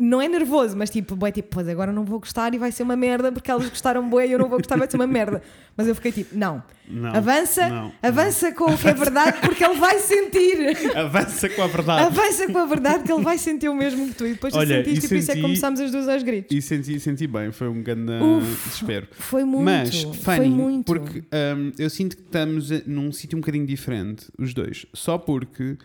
Não 0.00 0.22
é 0.22 0.28
nervoso, 0.28 0.76
mas 0.76 0.90
tipo, 0.90 1.16
bué, 1.16 1.32
tipo, 1.32 1.48
pois 1.50 1.66
agora 1.66 1.90
não 1.92 2.04
vou 2.04 2.20
gostar 2.20 2.54
e 2.54 2.58
vai 2.58 2.70
ser 2.70 2.84
uma 2.84 2.94
merda 2.94 3.32
porque 3.32 3.50
elas 3.50 3.68
gostaram 3.68 4.08
bué 4.08 4.28
e 4.28 4.32
eu 4.32 4.38
não 4.38 4.48
vou 4.48 4.58
gostar, 4.58 4.76
vai 4.78 4.88
ser 4.88 4.96
uma 4.96 5.08
merda. 5.08 5.42
Mas 5.76 5.86
eu 5.86 5.94
fiquei 5.94 6.10
tipo, 6.10 6.36
não, 6.36 6.60
Não, 6.88 7.14
avança, 7.14 7.68
não, 7.68 7.92
avança 8.02 8.50
com 8.50 8.64
o 8.64 8.76
que 8.76 8.88
é 8.88 8.94
verdade 8.94 9.38
porque 9.40 9.64
ele 9.64 9.78
vai 9.78 9.96
sentir. 10.00 10.76
Avança 10.96 11.48
com 11.48 11.62
a 11.62 11.66
verdade. 11.68 12.02
Avança 12.06 12.46
com 12.52 12.58
a 12.58 12.66
verdade 12.66 13.04
que 13.04 13.12
ele 13.12 13.22
vai 13.22 13.38
sentir 13.38 13.68
o 13.68 13.74
mesmo 13.74 14.08
que 14.08 14.14
tu. 14.14 14.26
E 14.26 14.32
depois 14.32 14.52
tu 14.52 14.58
Olha, 14.58 14.76
sentiste 14.84 15.04
e 15.04 15.06
e 15.06 15.08
por 15.08 15.16
isso 15.16 15.30
é 15.30 15.34
que 15.34 15.40
senti- 15.40 15.42
começámos 15.42 15.80
as 15.80 15.92
duas 15.92 16.08
aos 16.08 16.22
gritos. 16.24 16.56
E 16.56 16.60
senti, 16.60 16.98
senti 16.98 17.26
bem, 17.28 17.52
foi 17.52 17.68
um 17.68 17.80
grande 17.80 18.10
Uf. 18.12 18.44
desespero. 18.66 19.06
Foi 19.12 19.44
muito. 19.44 19.64
Mas, 19.64 20.02
foi 20.02 20.36
funny, 20.36 20.48
muito. 20.48 20.84
porque 20.86 21.20
hum, 21.20 21.72
eu 21.78 21.88
sinto 21.90 22.16
que 22.16 22.22
estamos 22.22 22.70
num 22.84 23.12
sítio 23.12 23.36
um 23.38 23.40
bocadinho 23.40 23.64
diferente, 23.66 24.26
os 24.36 24.52
dois. 24.52 24.84
Só 24.92 25.16
porque, 25.16 25.76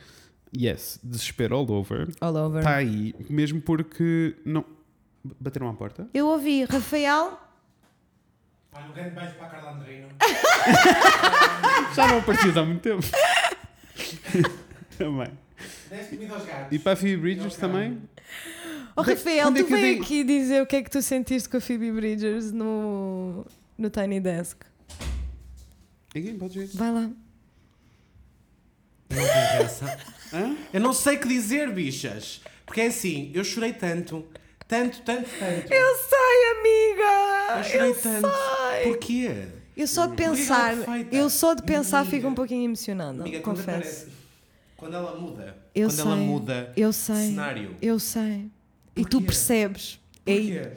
yes, 0.56 1.00
desespero 1.04 1.56
all 1.58 1.72
over, 1.72 2.08
All 2.22 2.36
over. 2.36 2.60
está 2.60 2.76
aí, 2.76 3.14
mesmo 3.30 3.62
porque 3.62 4.36
não. 4.46 4.64
Bateram 5.40 5.70
à 5.70 5.74
porta? 5.74 6.08
Eu 6.14 6.28
ouvi 6.28 6.66
Rafael. 6.66 7.40
Olha, 8.74 8.86
um 8.88 8.92
grande 8.94 9.12
beijo 9.16 9.34
para 9.36 9.46
a 9.48 9.50
Carla 9.50 9.72
Andrino. 9.74 10.08
Já 11.96 12.08
não 12.08 12.18
aparecias 12.20 12.58
há 12.58 12.66
muito 12.66 12.82
tempo. 12.82 13.04
também. 14.98 15.28
Deste 15.90 16.16
comida 16.16 16.34
aos 16.34 16.46
gatos. 16.46 16.68
E 16.72 16.80
para 16.80 16.92
a 16.94 16.96
Phoebe 16.96 17.18
Bridgers 17.22 17.56
também? 17.56 18.02
Oh, 18.96 19.04
De- 19.04 19.12
Rafael, 19.14 19.48
quando 19.48 19.58
é 19.58 19.62
tu 19.64 19.68
que 19.68 19.74
eu 19.74 19.78
dei- 19.78 20.00
aqui 20.00 20.24
dizer 20.24 20.62
o 20.62 20.66
que 20.66 20.76
é 20.76 20.84
que 20.84 20.90
tu 20.90 21.02
sentiste 21.02 21.48
com 21.48 21.58
a 21.58 21.62
Phoebe 21.62 21.92
Bridgers 21.92 22.52
no, 22.52 23.46
no 23.78 23.90
Tiny 23.90 24.20
Desk. 24.20 24.62
Ninguém 26.14 26.38
pode 26.38 26.60
ver. 26.60 26.68
Vai 26.74 26.92
lá. 26.92 27.02
Não 27.02 27.14
tem 29.10 29.24
graça. 29.24 29.98
Hã? 30.34 30.56
Eu 30.74 30.80
não 30.82 30.94
sei 30.94 31.16
o 31.16 31.20
que 31.20 31.28
dizer, 31.28 31.72
bichas. 31.72 32.42
Porque 32.66 32.82
é 32.82 32.88
assim, 32.88 33.32
eu 33.34 33.44
chorei 33.44 33.74
tanto, 33.74 34.26
tanto, 34.68 35.02
tanto, 35.02 35.30
tanto. 35.40 35.72
Eu 35.74 35.96
sei, 35.98 36.52
amiga! 36.60 37.58
Eu 37.58 37.64
chorei 37.64 37.92
Eu 37.92 37.96
tanto. 38.02 38.28
sei! 38.30 38.84
Porquê? 38.88 39.46
Eu 39.76 39.88
só 39.88 40.06
de 40.06 40.24
ela 40.24 40.34
é 40.34 40.38
pensar, 40.38 40.76
perfeita. 40.78 41.16
eu 41.16 41.30
só 41.30 41.54
de 41.54 41.64
pensar 41.64 42.00
Amiga. 42.00 42.16
fico 42.16 42.28
um 42.28 42.36
pouquinho 42.36 42.66
emocionada. 42.66 43.22
Amiga, 43.22 43.40
quando 43.42 43.58
confesso. 43.58 43.78
aparece. 43.78 44.08
Quando 44.78 44.96
ela 44.96 45.16
muda. 45.20 45.58
Eu 45.74 45.90
quando 45.90 46.00
ela 46.00 46.16
sei. 46.16 46.26
muda 46.26 46.74
Eu 46.78 46.94
sei. 46.94 47.16
cenário. 47.16 47.76
Eu 47.82 48.00
sei. 48.00 48.52
E 48.96 49.02
tu 49.04 49.10
Porquê? 49.18 49.26
percebes. 49.26 50.00
É 50.26 50.36
Porquê? 50.36 50.72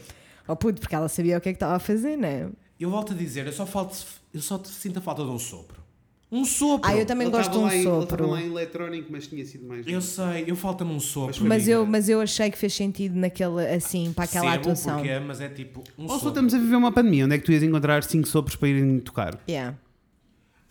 Oh 0.49 0.57
puto, 0.57 0.81
porque 0.81 0.95
ela 0.95 1.09
sabia 1.09 1.37
o 1.37 1.41
que 1.41 1.49
é 1.51 1.53
que 1.53 1.57
estava 1.57 1.77
a 1.77 1.79
fazer, 1.79 2.17
não 2.17 2.29
é? 2.29 2.49
Eu 2.81 2.89
volto 2.91 3.13
a 3.13 3.17
dizer, 3.17 3.47
eu 3.47 3.53
só, 3.53 3.67
falto, 3.67 3.97
eu 4.33 4.41
só 4.41 4.63
sinto 4.65 4.99
a 4.99 5.03
falta 5.03 5.23
de 5.25 5.29
um 5.31 5.39
sopro. 5.39 5.83
Um 6.31 6.45
sopro! 6.45 6.91
Ah, 6.91 6.97
eu 6.97 7.07
também 7.07 7.31
gosto 7.31 7.53
de 7.53 7.59
um 7.59 7.83
sopro. 7.83 8.31
lá 8.31 8.43
em 8.43 8.47
eletrónico, 8.47 9.09
mas 9.11 9.29
tinha 9.29 9.45
sido 9.45 9.67
mais. 9.67 9.87
Eu 9.87 10.01
sei, 10.01 10.45
eu 10.47 10.57
falta-me 10.57 10.93
um 10.93 10.99
sopro. 10.99 11.45
Mas 11.45 11.63
amiga. 11.63 11.73
eu, 11.73 11.87
mas 11.87 12.09
eu 12.09 12.21
achei 12.21 12.51
que 12.51 12.59
fez 12.59 12.75
sentido 12.75 13.17
naquele, 13.17 13.65
assim, 13.69 14.13
para 14.13 14.25
aquela 14.25 14.47
Percebo 14.47 14.63
atuação. 14.63 14.95
Porquê, 14.97 15.19
mas 15.21 15.41
é 15.41 15.49
tipo 15.49 15.85
um 15.97 16.11
Ou 16.11 16.19
só 16.19 16.29
estamos 16.29 16.53
a 16.53 16.59
viver 16.59 16.75
uma 16.75 16.91
pandemia, 16.91 17.27
onde 17.27 17.37
é 17.37 17.39
que 17.39 17.45
tu 17.45 17.53
ias 17.53 17.63
encontrar 17.63 18.03
cinco 18.03 18.27
sopros 18.27 18.57
para 18.57 18.69
irem 18.69 18.99
tocar? 18.99 19.39
Yeah. 19.49 19.77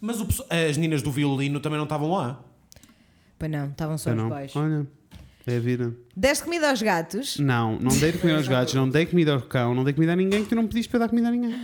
Mas 0.01 0.19
o 0.19 0.27
as 0.49 0.75
meninas 0.75 1.01
do 1.01 1.09
violino 1.09 1.59
também 1.61 1.77
não 1.77 1.85
estavam 1.85 2.11
lá. 2.11 2.43
Pois 3.39 3.49
não, 3.49 3.69
estavam 3.69 3.97
só 3.97 4.11
os 4.11 4.23
boys. 4.23 4.55
Olha, 4.55 4.85
é 5.47 5.55
a 5.55 5.59
vida. 5.59 5.95
Deste 6.15 6.43
comida 6.43 6.69
aos 6.69 6.81
gatos. 6.81 7.39
Não, 7.39 7.79
não 7.79 7.97
dei 7.97 8.11
de 8.11 8.17
comida 8.17 8.37
aos 8.37 8.47
gatos, 8.47 8.73
não 8.73 8.89
dei 8.89 9.05
comida 9.05 9.33
ao 9.33 9.41
cão, 9.41 9.73
não 9.73 9.85
dei 9.85 9.93
comida 9.93 10.13
a 10.13 10.15
ninguém 10.17 10.43
que 10.43 10.49
tu 10.49 10.55
não 10.55 10.67
pediste 10.67 10.89
para 10.89 10.99
dar 10.99 11.09
comida 11.09 11.29
a 11.29 11.31
ninguém. 11.31 11.55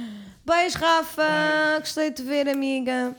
Beijo, 0.52 0.78
Rafa! 0.80 1.80
Gostei 1.80 2.10
de 2.10 2.18
te 2.18 2.24
ver, 2.24 2.50
amiga. 2.50 3.16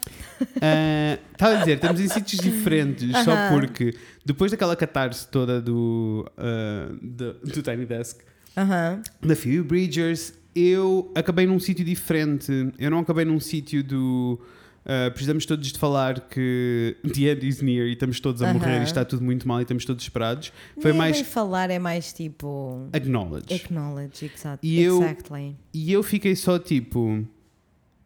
Ah, 0.60 1.18
Estava 1.32 1.54
a 1.54 1.58
dizer, 1.60 1.76
estamos 1.76 1.98
em 1.98 2.06
sítios 2.08 2.42
diferentes, 2.42 3.10
só 3.24 3.32
Aham. 3.32 3.48
porque 3.58 3.94
depois 4.22 4.50
daquela 4.50 4.76
catarse 4.76 5.26
toda 5.28 5.58
do, 5.58 6.30
ah, 6.36 6.88
do, 7.00 7.32
do 7.32 7.62
Tiny 7.62 7.86
Desk, 7.86 8.20
Aham. 8.54 9.00
da 9.22 9.34
Phoebe 9.34 9.62
Bridgers, 9.62 10.34
eu 10.54 11.10
acabei 11.14 11.46
num 11.46 11.58
sítio 11.58 11.82
diferente. 11.86 12.70
Eu 12.78 12.90
não 12.90 12.98
acabei 12.98 13.24
num 13.24 13.40
sítio 13.40 13.82
do. 13.82 14.38
Ah, 14.84 15.10
precisamos 15.10 15.46
todos 15.46 15.70
de 15.72 15.78
falar 15.78 16.20
que 16.28 16.96
the 17.14 17.22
end 17.30 17.46
is 17.46 17.60
near 17.62 17.86
e 17.86 17.92
estamos 17.92 18.18
todos 18.20 18.42
a 18.42 18.46
Aham. 18.50 18.54
morrer 18.58 18.80
e 18.80 18.84
está 18.84 19.04
tudo 19.04 19.22
muito 19.24 19.46
mal 19.46 19.58
e 19.60 19.62
estamos 19.62 19.84
todos 19.84 20.02
esperados. 20.02 20.52
Foi 20.80 20.90
Nem 20.92 20.98
mais 20.98 21.20
falar, 21.20 21.70
é 21.70 21.78
mais 21.78 22.12
tipo. 22.12 22.88
acknowledge. 22.92 23.52
Acknowledge, 23.54 24.24
exact, 24.26 24.66
E 24.66 24.80
eu- 24.80 25.02
exactly. 25.02 25.56
E 25.72 25.92
eu 25.92 26.02
fiquei 26.02 26.34
só 26.36 26.58
tipo. 26.58 27.24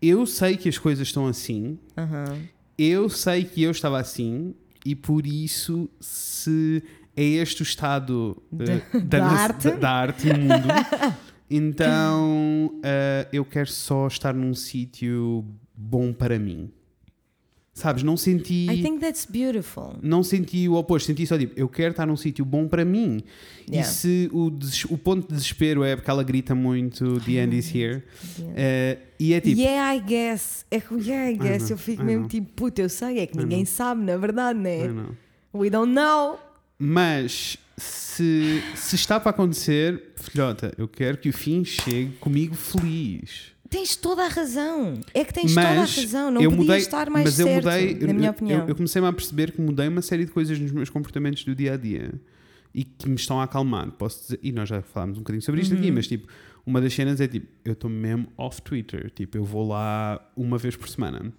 Eu 0.03 0.27
sei 0.27 0.57
que 0.57 0.69
as 0.69 0.77
coisas 0.79 1.09
estão 1.09 1.27
assim, 1.27 1.79
Aham. 1.97 2.39
eu 2.79 3.09
sei 3.09 3.45
que 3.45 3.63
eu 3.63 3.71
estava 3.71 3.99
assim, 3.99 4.55
e 4.85 4.95
por 4.95 5.27
isso, 5.27 5.89
se 5.99 6.83
é 7.17 7.23
este 7.25 7.63
o 7.63 7.65
estado 7.65 8.37
eh, 8.61 8.99
Da- 9.01 9.19
da 9.19 9.27
arte. 9.27 9.71
da, 9.71 9.77
da 9.77 9.91
arte 9.91 10.27
no 10.29 10.39
mundo, 10.39 10.69
então 11.51 12.79
eh, 12.83 13.27
eu 13.33 13.45
quero 13.45 13.71
só 13.71 14.07
estar 14.07 14.35
num 14.35 14.55
sítio 14.55 15.45
bom 15.77 16.13
para 16.13 16.39
mim. 16.39 16.71
Sabes? 17.75 18.03
Não 18.03 18.17
senti. 18.17 18.67
I 18.71 18.81
think 18.83 19.01
that's 19.01 19.27
beautiful. 19.27 19.97
Não 20.03 20.23
senti 20.23 20.67
o 20.67 20.77
oposto, 20.77 21.09
senti 21.09 21.27
só 21.27 21.37
tipo, 21.37 21.53
eu 21.61 21.69
quero 21.69 21.91
estar 21.91 22.07
num 22.07 22.17
sítio 22.17 22.43
bom 22.43 22.67
para 22.67 22.87
mim. 22.87 23.23
Yeah. 23.69 23.87
E 23.87 23.93
se 23.93 24.31
o, 24.33 24.49
des- 24.49 24.87
o 24.87 24.97
ponto 24.97 25.29
de 25.29 25.35
desespero 25.35 25.85
é 25.85 25.95
porque 25.95 26.11
ela 26.11 26.23
grita 26.25 26.55
muito 26.55 27.21
The 27.21 27.33
end 27.33 27.55
is 27.59 27.75
here, 27.75 28.03
eh, 28.57 28.97
e 29.21 29.35
é 29.35 29.41
tipo, 29.43 29.61
yeah, 29.61 29.95
I 29.95 30.01
guess. 30.01 30.65
É 30.71 30.81
que, 30.81 30.95
yeah, 30.95 31.31
I 31.31 31.37
guess. 31.37 31.65
know, 31.65 31.71
eu 31.73 31.77
fico 31.77 32.01
I 32.01 32.05
mesmo 32.07 32.21
know. 32.21 32.29
tipo, 32.31 32.51
puta, 32.55 32.81
eu 32.81 32.89
sei, 32.89 33.19
é 33.19 33.27
que 33.27 33.37
I 33.37 33.43
ninguém 33.43 33.59
know. 33.59 33.67
sabe, 33.67 34.03
na 34.05 34.17
verdade, 34.17 34.59
né? 34.59 34.87
I 34.87 34.89
know. 34.89 35.15
We 35.53 35.69
don't 35.69 35.93
know. 35.93 36.39
Mas 36.79 37.59
se, 37.77 38.63
se 38.75 38.97
está 38.97 39.21
para 39.21 39.31
acontecer, 39.33 40.13
filhota, 40.17 40.73
eu 40.79 40.89
quero 40.89 41.19
que 41.19 41.29
o 41.29 41.33
fim 41.33 41.63
chegue 41.63 42.13
comigo 42.21 42.55
feliz. 42.55 43.55
Tens 43.71 43.97
toda 43.97 44.25
a 44.25 44.29
razão. 44.29 45.01
É 45.15 45.25
que 45.25 45.33
tens 45.33 45.55
toda 45.55 45.69
a 45.69 45.75
mas 45.75 45.97
razão. 45.97 46.31
Não 46.31 46.41
eu 46.43 46.51
podia 46.51 46.65
mudei, 46.65 46.79
estar 46.79 47.11
mais 47.11 47.25
mas 47.25 47.39
eu 47.41 47.47
certo, 47.47 47.65
mudei, 47.65 47.95
na 48.07 48.13
minha 48.15 48.29
eu- 48.29 48.31
opinião. 48.33 48.61
Eu, 48.63 48.69
eu 48.69 48.75
comecei-me 48.77 49.09
a 49.09 49.13
perceber 49.13 49.53
que 49.53 49.61
mudei 49.61 49.89
uma 49.89 50.03
série 50.03 50.25
de 50.25 50.31
coisas 50.31 50.59
nos 50.59 50.73
meus 50.73 50.91
comportamentos 50.91 51.45
do 51.45 51.55
dia 51.55 51.75
a 51.75 51.77
dia 51.77 52.13
e 52.75 52.85
que 52.85 53.09
me 53.09 53.15
estão 53.17 53.41
a 53.41 53.45
acalmar. 53.45 53.91
Posso 53.93 54.23
dizer, 54.23 54.41
e 54.43 54.53
nós 54.53 54.69
já 54.69 54.83
falámos 54.83 55.17
um 55.17 55.21
bocadinho 55.21 55.43
sobre 55.43 55.61
isto 55.63 55.73
Uhum. 55.73 55.79
aqui, 55.81 55.91
mas 55.91 56.07
tipo, 56.07 56.29
uma 56.65 56.81
das 56.81 56.93
cenas 56.93 57.21
é 57.21 57.27
tipo, 57.29 57.47
eu 57.65 57.73
estou 57.73 57.89
mesmo 57.91 58.29
off 58.37 58.61
Twitter. 58.63 59.11
Tipo, 59.11 59.39
eu 59.39 59.45
vou 59.45 59.67
lá 59.69 60.21
uma 60.37 60.59
vez 60.59 60.77
por 60.77 60.89
semana 60.89 61.33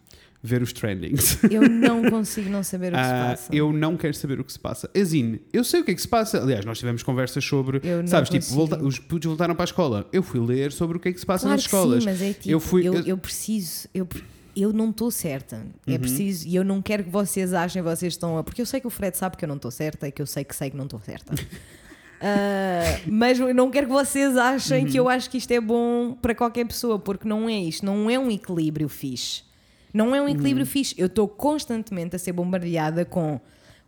ver 0.44 0.62
os 0.62 0.72
trendings. 0.72 1.40
Eu 1.52 1.68
não 1.68 2.10
consigo 2.10 2.50
não 2.50 2.64
saber 2.64 2.94
o 2.94 2.96
que 2.98 3.04
se 3.04 3.10
Ah, 3.12 3.26
passa. 3.32 3.56
eu 3.56 3.74
não 3.74 3.98
quero 3.98 4.14
saber 4.14 4.40
o 4.40 4.44
que 4.44 4.52
se 4.54 4.60
passa. 4.60 4.90
Assim, 4.96 5.40
eu 5.52 5.64
sei 5.64 5.82
o 5.82 5.84
que 5.84 5.92
é 5.92 5.96
que 5.96 6.02
se 6.02 6.08
passa. 6.08 6.42
Aliás, 6.42 6.64
nós 6.66 6.78
tivemos 6.80 7.04
conversas 7.04 7.44
sobre. 7.44 7.82
Eu 7.84 8.00
não 8.02 8.08
sabes, 8.08 8.30
tipo, 8.30 8.44
consigo. 8.46 8.56
volta- 8.68 8.84
os 8.84 9.00
putos 9.00 9.28
voltaram 9.28 9.56
para 9.56 9.64
a 9.64 9.66
escola. 9.66 10.08
Eu 10.14 10.22
fui 10.24 10.40
ler 10.40 10.72
sobre 10.72 10.98
o 10.98 11.00
que 11.00 11.10
é 11.10 11.14
que 11.14 11.20
se 11.20 11.26
passa 11.26 11.44
Claro 11.44 11.56
nas 11.56 11.62
escolas. 11.66 12.04
sim, 12.04 12.10
mas 12.10 12.22
é 12.22 12.34
tipo, 12.34 12.50
eu 12.50 12.60
fui. 12.60 12.88
eu, 12.88 12.94
eu- 13.02 13.18
preciso, 13.18 13.88
eu, 13.94 14.08
eu 14.56 14.72
não 14.72 14.90
estou 14.92 15.10
certa. 15.12 15.58
Uhum. 15.88 15.94
É 15.94 15.98
preciso, 15.98 16.48
e 16.48 16.56
eu 16.56 16.64
não 16.64 16.82
quero 16.82 17.04
que 17.04 17.10
vocês 17.10 17.54
achem 17.54 17.82
que 17.84 17.90
vocês 17.90 18.14
estão 18.14 18.38
a. 18.38 18.44
Porque 18.44 18.62
eu 18.62 18.66
sei 18.66 18.80
que 18.80 18.88
o 18.88 18.92
Fred 18.92 19.18
sabe 19.18 19.38
que 19.38 19.44
eu 19.44 19.50
não 19.50 19.56
estou 19.58 19.72
certa 19.72 20.08
e 20.08 20.12
que 20.12 20.22
eu 20.22 20.26
sei 20.28 20.44
que 20.44 20.56
sei 20.56 20.70
que 20.70 20.78
não 20.78 20.86
estou 20.86 21.00
certa. 21.00 21.34
Ah, 22.20 23.00
mas 23.06 23.40
eu 23.40 23.54
não 23.54 23.70
quero 23.70 23.86
que 23.86 23.94
vocês 23.94 24.36
achem 24.36 24.86
Uhum. 24.86 24.92
que 24.92 24.98
eu 25.00 25.08
acho 25.08 25.30
que 25.30 25.38
isto 25.38 25.52
é 25.52 25.62
bom 25.62 26.18
para 26.20 26.34
qualquer 26.34 26.66
pessoa, 26.66 26.98
porque 26.98 27.28
não 27.28 27.48
é 27.48 27.54
isto, 27.60 27.86
não 27.86 28.10
é 28.10 28.18
um 28.18 28.32
equilíbrio 28.32 28.90
fixe. 28.90 29.44
Não 29.94 30.14
é 30.16 30.22
um 30.22 30.28
equilíbrio 30.30 30.66
Uhum. 30.66 30.72
fixe. 30.72 30.96
Eu 30.98 31.08
estou 31.08 31.28
constantemente 31.28 32.16
a 32.16 32.20
ser 32.20 32.32
bombardeada 32.34 33.04
com 33.06 33.40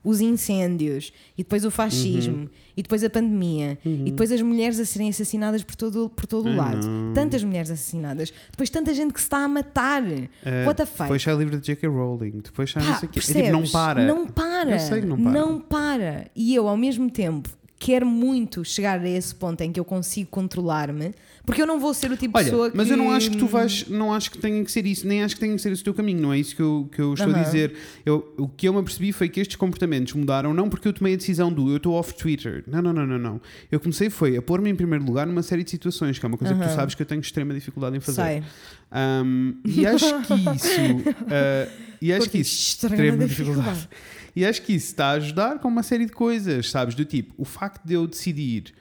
os 0.02 0.22
incêndios 0.22 1.12
e 1.38 1.44
depois 1.44 1.66
o 1.66 1.70
fascismo 1.70 2.38
Uhum. 2.38 2.50
e 2.78 2.82
depois 2.82 3.04
a 3.04 3.10
pandemia 3.10 3.78
e 3.84 4.06
depois 4.12 4.32
as 4.32 4.42
mulheres 4.42 4.80
a 4.80 4.86
serem 4.86 5.10
assassinadas 5.10 5.62
por 5.62 5.76
todo, 5.76 6.10
por 6.10 6.26
todo 6.26 6.48
o 6.50 6.56
lado. 6.56 6.88
não. 6.88 7.14
Tantas 7.14 7.44
mulheres 7.44 7.70
assassinadas, 7.70 8.32
depois 8.50 8.70
tanta 8.70 8.94
gente 8.94 9.14
que 9.14 9.20
se 9.20 9.26
está 9.26 9.40
a 9.44 9.48
matar. 9.50 10.02
eh, 10.10 10.66
What 10.66 10.78
the 10.78 10.86
fuck? 10.86 11.02
Depois 11.04 11.22
sai 11.22 11.34
o 11.34 11.38
livro 11.40 11.60
de 11.60 11.66
J.K. 11.66 11.90
Rowling. 11.90 12.40
Depois 12.42 12.72
sai 12.72 12.82
não 12.82 12.96
sei 12.98 13.10
o 13.10 13.12
quê. 13.12 13.20
É 13.20 13.22
tipo, 13.22 13.52
não 13.52 13.64
para. 13.68 14.06
Não 14.08 14.26
para. 14.26 14.72
Eu 14.72 14.80
sei 14.80 15.02
que 15.02 15.06
não 15.06 15.22
para. 15.22 15.32
Não 15.34 15.60
para. 15.60 16.28
E 16.34 16.56
eu, 16.56 16.70
ao 16.70 16.78
mesmo 16.78 17.12
tempo, 17.12 17.50
quero 17.80 18.06
muito 18.06 18.64
chegar 18.66 19.00
a 19.00 19.10
esse 19.10 19.34
ponto 19.34 19.62
em 19.62 19.72
que 19.72 19.80
eu 19.80 19.86
consigo 19.86 20.30
controlar-me, 20.30 21.14
porque 21.46 21.62
eu 21.62 21.66
não 21.66 21.80
vou 21.80 21.94
ser 21.94 22.12
o 22.12 22.18
tipo 22.18 22.34
de 22.38 22.44
Olha, 22.44 22.52
pessoa 22.52 22.70
que. 22.70 22.76
mas 22.78 22.92
eu 22.92 22.98
não 22.98 23.10
acho 23.12 23.32
que 23.32 23.38
tu 23.38 23.48
vais, 23.48 23.88
não 23.88 24.14
acho 24.14 24.30
que 24.30 24.38
tenha 24.38 24.64
que 24.64 24.72
ser 24.72 24.86
isso, 24.86 25.08
nem 25.08 25.24
acho 25.24 25.34
que 25.36 25.40
tenha 25.40 25.56
que 25.56 25.62
ser 25.62 25.72
esse 25.72 25.82
o 25.82 25.84
teu 25.86 25.94
caminho, 25.94 26.22
não 26.22 26.34
é 26.34 26.38
isso 26.38 26.54
que 26.56 26.62
eu, 26.62 26.90
que 26.92 27.02
eu 27.02 27.14
estou 27.14 27.32
a 27.32 27.36
Aham. 27.36 27.44
dizer. 27.44 27.74
Eu, 28.06 28.34
o 28.38 28.50
que 28.50 28.68
eu 28.68 28.74
me 28.74 28.80
apercebi 28.80 29.12
foi 29.14 29.30
que 29.30 29.40
estes 29.40 29.56
comportamentos 29.56 30.14
mudaram, 30.14 30.54
não 30.54 30.70
porque 30.70 30.88
eu 30.90 30.94
tomei 30.94 31.14
a 31.14 31.18
decisão 31.18 31.52
do 31.52 31.70
eu 31.72 31.78
estou 31.78 31.94
off 31.94 32.14
Twitter. 32.14 32.64
Não, 32.68 32.82
não, 32.82 32.92
não, 32.92 33.08
não, 33.08 33.18
não. 33.18 33.42
Eu 33.72 33.80
comecei 33.80 34.10
foi 34.10 34.36
a 34.36 34.42
pôr-me 34.42 34.70
em 34.70 34.76
primeiro 34.76 35.06
lugar 35.06 35.26
numa 35.26 35.42
série 35.42 35.64
de 35.64 35.72
situações, 35.72 36.20
que 36.20 36.26
é 36.26 36.28
uma 36.28 36.38
coisa 36.38 36.54
que 36.54 36.62
tu 36.62 36.70
sabes 36.76 36.94
que 36.96 37.02
eu 37.02 37.06
tenho 37.06 37.22
extrema 37.22 37.54
dificuldade 37.54 37.96
em 37.96 38.00
fazer. 38.02 38.22
Sei. 38.22 38.44
Um, 38.92 39.56
e 39.66 39.86
acho 39.88 40.22
que 40.24 40.34
isso. 40.34 40.82
uh, 40.98 41.72
e 42.02 42.12
acho 42.12 42.30
que 42.30 42.40
isso. 42.40 42.54
Extrema 42.54 42.96
Extrema 42.96 43.26
dificuldade. 43.26 43.70
dificuldade. 43.70 44.19
E 44.40 44.46
acho 44.46 44.62
que 44.62 44.72
isso 44.72 44.86
está 44.86 45.08
a 45.08 45.12
ajudar 45.16 45.60
com 45.60 45.68
uma 45.68 45.84
série 45.84 46.06
de 46.06 46.14
coisas, 46.14 46.72
sabes? 46.72 46.96
Do 46.96 47.04
tipo, 47.04 47.34
o 47.38 47.44
facto 47.44 47.86
de 47.86 47.96
eu 47.96 48.08
decidir. 48.08 48.74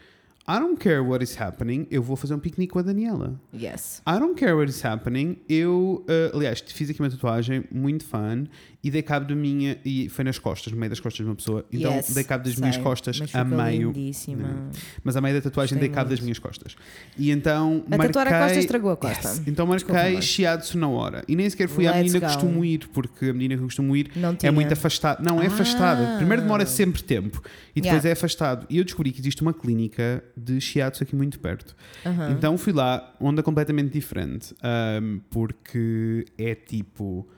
I 0.48 0.60
don't 0.60 0.76
care 0.76 1.00
what 1.00 1.22
is 1.22 1.36
happening, 1.36 1.84
eu 1.90 2.00
vou 2.00 2.14
fazer 2.14 2.32
um 2.32 2.38
piquenique 2.38 2.72
com 2.72 2.78
a 2.78 2.82
Daniela. 2.82 3.40
Yes. 3.52 4.00
I 4.06 4.20
don't 4.20 4.36
care 4.36 4.52
what 4.52 4.70
is 4.70 4.84
happening. 4.84 5.36
Eu, 5.48 6.06
uh, 6.08 6.36
aliás, 6.36 6.60
fiz 6.60 6.88
aqui 6.88 7.02
uma 7.02 7.10
tatuagem 7.10 7.64
muito 7.72 8.04
fã 8.04 8.44
e 8.82 8.90
dei 8.92 9.02
cabo 9.02 9.26
da 9.26 9.34
minha. 9.34 9.76
E 9.84 10.08
foi 10.08 10.24
nas 10.24 10.38
costas, 10.38 10.72
no 10.72 10.78
meio 10.78 10.90
das 10.90 11.00
costas 11.00 11.24
de 11.24 11.28
uma 11.30 11.34
pessoa. 11.34 11.64
Então 11.72 11.92
Yes, 11.94 12.14
dei 12.14 12.22
cabo 12.24 12.44
das 12.44 12.56
minhas 12.56 12.76
sei. 12.76 12.84
costas 12.84 13.18
Mas 13.18 13.34
a 13.34 13.44
meio. 13.44 13.88
lindíssima. 13.92 14.70
Mas 15.02 15.16
a 15.16 15.20
meio 15.20 15.34
da 15.34 15.40
tatuagem 15.42 15.74
Gostei 15.76 15.88
dei 15.88 15.94
cabo 15.94 16.10
das 16.10 16.18
muito. 16.20 16.24
minhas 16.26 16.38
costas. 16.38 16.76
E 17.16 17.30
então. 17.30 17.84
A 17.90 17.98
tatuar 17.98 18.26
a 18.26 18.30
marquei- 18.30 18.46
costa 18.46 18.58
estragou 18.60 18.90
a 18.92 18.96
costa. 18.96 19.28
Yes. 19.28 19.42
Então 19.46 19.66
marquei 19.66 20.22
chiado 20.22 20.64
na 20.76 20.88
hora. 20.88 21.24
E 21.26 21.34
nem 21.34 21.50
sequer 21.50 21.68
fui 21.68 21.86
à 21.86 21.90
Let's 21.90 22.04
menina 22.12 22.20
que 22.20 22.26
costumo 22.34 22.64
ir, 22.64 22.88
porque 22.92 23.26
a 23.26 23.32
menina 23.32 23.56
que 23.56 23.62
costumo 23.62 23.96
ir 23.96 24.10
é 24.42 24.50
muito 24.50 24.72
afastada. 24.72 25.22
Não, 25.22 25.40
é 25.42 25.46
Ah. 25.46 25.48
afastada. 25.48 26.16
Primeiro 26.18 26.42
demora 26.42 26.64
sempre 26.64 27.02
tempo 27.02 27.42
e 27.74 27.80
depois 27.80 28.04
Yeah. 28.04 28.08
é 28.10 28.12
afastado. 28.12 28.66
E 28.70 28.78
eu 28.78 28.84
descobri 28.84 29.10
que 29.10 29.20
existe 29.20 29.42
uma 29.42 29.52
clínica 29.52 30.22
de 30.36 30.60
chiados 30.60 31.02
aqui 31.02 31.16
muito 31.16 31.40
perto. 31.40 31.74
Aham. 32.06 32.30
Então 32.30 32.56
fui 32.56 32.72
lá, 32.72 33.12
onda 33.20 33.42
completamente 33.42 33.92
diferente, 33.92 34.54
ahm, 34.62 35.18
porque 35.30 36.24
é 36.38 36.54
tipo. 36.54 37.28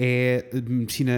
É 0.00 0.44
medicina 0.68 1.12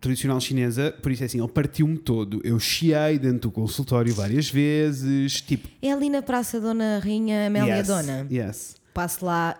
tradicional 0.00 0.40
chinesa, 0.40 0.94
por 1.02 1.10
isso 1.10 1.24
é 1.24 1.26
assim, 1.26 1.40
ele 1.40 1.48
partiu-me 1.48 1.98
todo. 1.98 2.40
Eu 2.44 2.60
chiei 2.60 3.18
dentro 3.18 3.40
do 3.40 3.50
consultório 3.50 4.14
várias 4.14 4.48
vezes, 4.48 5.40
tipo. 5.40 5.68
É 5.82 5.90
ali 5.90 6.08
na 6.08 6.22
Praça 6.22 6.60
Dona 6.60 7.00
Rainha 7.02 7.48
Amélia 7.48 7.78
yes, 7.78 7.86
Dona. 7.88 8.26
Yes. 8.30 8.76
Passo 8.94 9.24
lá, 9.24 9.56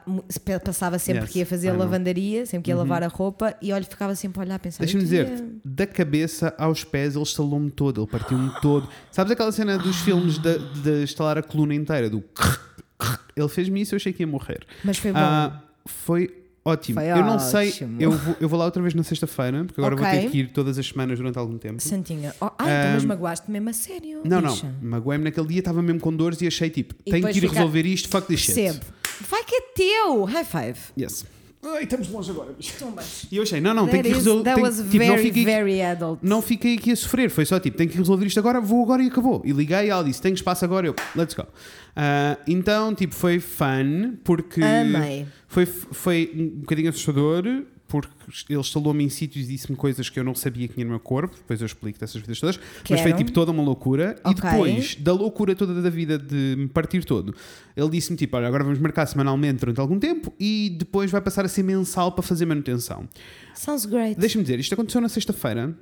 passava 0.62 0.98
sempre 0.98 1.22
Yes, 1.22 1.32
que 1.32 1.38
ia 1.38 1.46
fazer 1.46 1.72
lavandaria, 1.72 2.44
sempre 2.44 2.66
que 2.66 2.70
ia 2.70 2.76
lavar 2.76 3.02
a 3.02 3.08
roupa 3.08 3.56
e 3.62 3.72
olha, 3.72 3.82
ficava 3.82 4.14
sempre 4.14 4.40
a 4.40 4.42
olhar 4.44 4.54
a 4.56 4.58
pensar. 4.58 4.84
Deixa-me 4.84 5.02
"Eu 5.02 5.04
dizer, 5.04 5.26
queria-" 5.26 5.48
da 5.64 5.86
cabeça 5.86 6.54
aos 6.58 6.84
pés 6.84 7.14
ele 7.14 7.24
estalou-me 7.24 7.70
todo, 7.70 8.02
ele 8.02 8.10
partiu-me 8.10 8.52
todo. 8.60 8.88
Sabes 9.10 9.32
aquela 9.32 9.50
cena 9.50 9.78
dos 9.78 9.96
filmes 10.02 10.36
de, 10.36 10.58
de 10.82 11.02
estalar 11.02 11.38
a 11.38 11.42
coluna 11.42 11.74
inteira, 11.74 12.10
do 12.10 12.22
ele 13.34 13.48
fez-me 13.48 13.80
isso, 13.80 13.94
eu 13.94 13.96
achei 13.96 14.12
que 14.12 14.22
ia 14.22 14.26
morrer. 14.26 14.66
Mas 14.84 14.98
foi 14.98 15.12
bom. 15.12 15.18
Ah, 15.18 15.62
foi 15.86 16.41
ótimo. 16.64 17.00
Foi 17.00 17.10
eu 17.10 17.16
não 17.24 17.38
sei, 17.38 17.68
ótimo. 17.70 18.00
eu 18.00 18.10
vou, 18.12 18.36
eu 18.40 18.48
vou 18.48 18.58
lá 18.58 18.64
outra 18.66 18.80
vez 18.82 18.94
na 18.94 19.02
sexta-feira, 19.02 19.64
porque 19.64 19.80
agora 19.80 19.96
vou 19.96 20.04
Ok. 20.06 20.20
ter 20.20 20.30
que 20.30 20.38
ir 20.38 20.48
todas 20.52 20.78
as 20.78 20.86
semanas 20.86 21.18
durante 21.18 21.38
algum 21.38 21.58
tempo. 21.58 21.80
Santinha. 21.82 22.34
Oh, 22.40 22.50
ai, 22.58 22.70
então, 22.80 22.92
mas 22.94 23.02
Ahm, 23.04 23.08
magoaste 23.08 23.50
mesmo 23.50 23.68
a 23.68 23.72
sério. 23.72 24.20
Não, 24.24 24.42
bicha. 24.42 24.66
não, 24.80 24.90
magoei-me 24.90 25.24
naquele 25.24 25.46
dia, 25.48 25.58
estava 25.58 25.82
mesmo 25.82 26.00
com 26.00 26.14
dores 26.14 26.40
e 26.40 26.46
achei 26.46 26.70
tipo, 26.70 26.94
E 27.06 27.10
tenho 27.10 27.24
que 27.28 27.38
ir 27.38 27.40
fica- 27.40 27.52
resolver 27.54 27.86
isto, 27.86 28.08
fuck 28.08 28.26
this 28.26 28.40
shit. 28.40 28.54
Percebo. 28.54 28.84
Vai 29.28 29.44
que 29.44 29.54
é 29.54 29.60
teu! 29.74 30.24
High 30.24 30.44
five. 30.44 30.78
Yes. 30.98 31.24
Ai, 31.64 31.84
estamos 31.84 32.08
longe 32.08 32.28
agora. 32.30 32.54
Tumbas. 32.78 33.26
E 33.30 33.36
eu 33.36 33.44
achei, 33.44 33.60
não, 33.60 33.72
não, 33.72 33.86
That, 33.86 34.02
que 34.02 34.08
resolver. 34.08 34.42
that 34.42 34.54
tenho- 34.56 34.66
was 34.66 34.90
tipo, 34.90 35.04
não 35.06 35.18
fiquei 35.18 35.44
very 35.44 35.80
adult. 35.80 36.18
não 36.20 36.42
fiquei 36.42 36.74
aqui 36.76 36.90
a 36.90 36.96
sofrer, 36.96 37.30
foi 37.30 37.44
só 37.44 37.60
tipo, 37.60 37.76
tenho 37.76 37.88
que 37.88 37.96
resolver 37.96 38.26
isto 38.26 38.38
agora, 38.40 38.60
vou 38.60 38.82
agora 38.82 39.00
e 39.02 39.06
acabou. 39.06 39.40
E 39.44 39.52
liguei 39.52 39.86
e 39.86 39.88
ela 39.90 40.02
disse, 40.02 40.20
tenho 40.20 40.34
espaço 40.34 40.64
agora, 40.64 40.88
eu, 40.88 40.94
let's 41.14 41.34
go. 41.34 41.46
Ah, 41.94 42.36
então, 42.48 42.92
tipo, 42.94 43.14
foi 43.14 43.38
fun, 43.38 44.16
porque 44.24 44.60
Amei. 44.62 45.24
foi, 45.46 45.64
foi 45.66 46.32
um 46.34 46.48
bocadinho 46.60 46.88
assustador, 46.88 47.44
porque 47.92 48.08
ele 48.48 48.58
instalou-me 48.58 49.04
em 49.04 49.08
sítios 49.08 49.44
e 49.44 49.48
disse-me 49.48 49.76
coisas 49.76 50.08
que 50.08 50.18
eu 50.18 50.24
não 50.24 50.34
sabia 50.34 50.66
que 50.66 50.74
tinha 50.74 50.84
no 50.84 50.90
meu 50.92 51.00
corpo, 51.00 51.36
depois 51.36 51.60
eu 51.60 51.66
explico 51.66 51.98
dessas 52.00 52.20
vidas 52.20 52.40
todas, 52.40 52.58
mas 52.88 53.00
foi 53.00 53.10
Quero. 53.12 53.16
tipo 53.18 53.32
toda 53.32 53.50
uma 53.52 53.62
loucura. 53.62 54.16
E 54.24 54.28
Ok. 54.30 54.50
depois, 54.50 54.94
da 54.96 55.12
loucura 55.12 55.54
toda 55.54 55.80
da 55.80 55.90
vida 55.90 56.18
de 56.18 56.54
me 56.58 56.68
partir 56.68 57.04
todo, 57.04 57.34
ele 57.76 57.90
disse-me 57.90 58.16
tipo, 58.16 58.36
olha, 58.36 58.46
agora 58.48 58.64
vamos 58.64 58.78
marcar 58.78 59.06
semanalmente 59.06 59.60
durante 59.60 59.80
algum 59.80 59.98
tempo 59.98 60.32
e 60.40 60.74
depois 60.78 61.10
vai 61.10 61.20
passar 61.20 61.44
a 61.44 61.48
ser 61.48 61.62
mensal 61.62 62.12
para 62.12 62.22
fazer 62.22 62.46
manutenção. 62.46 63.06
Sounds 63.54 63.84
great. 63.84 64.18
Deixa-me 64.18 64.42
dizer, 64.42 64.58
isto 64.58 64.72
aconteceu 64.72 65.00
na 65.00 65.08
sexta-feira. 65.08 65.76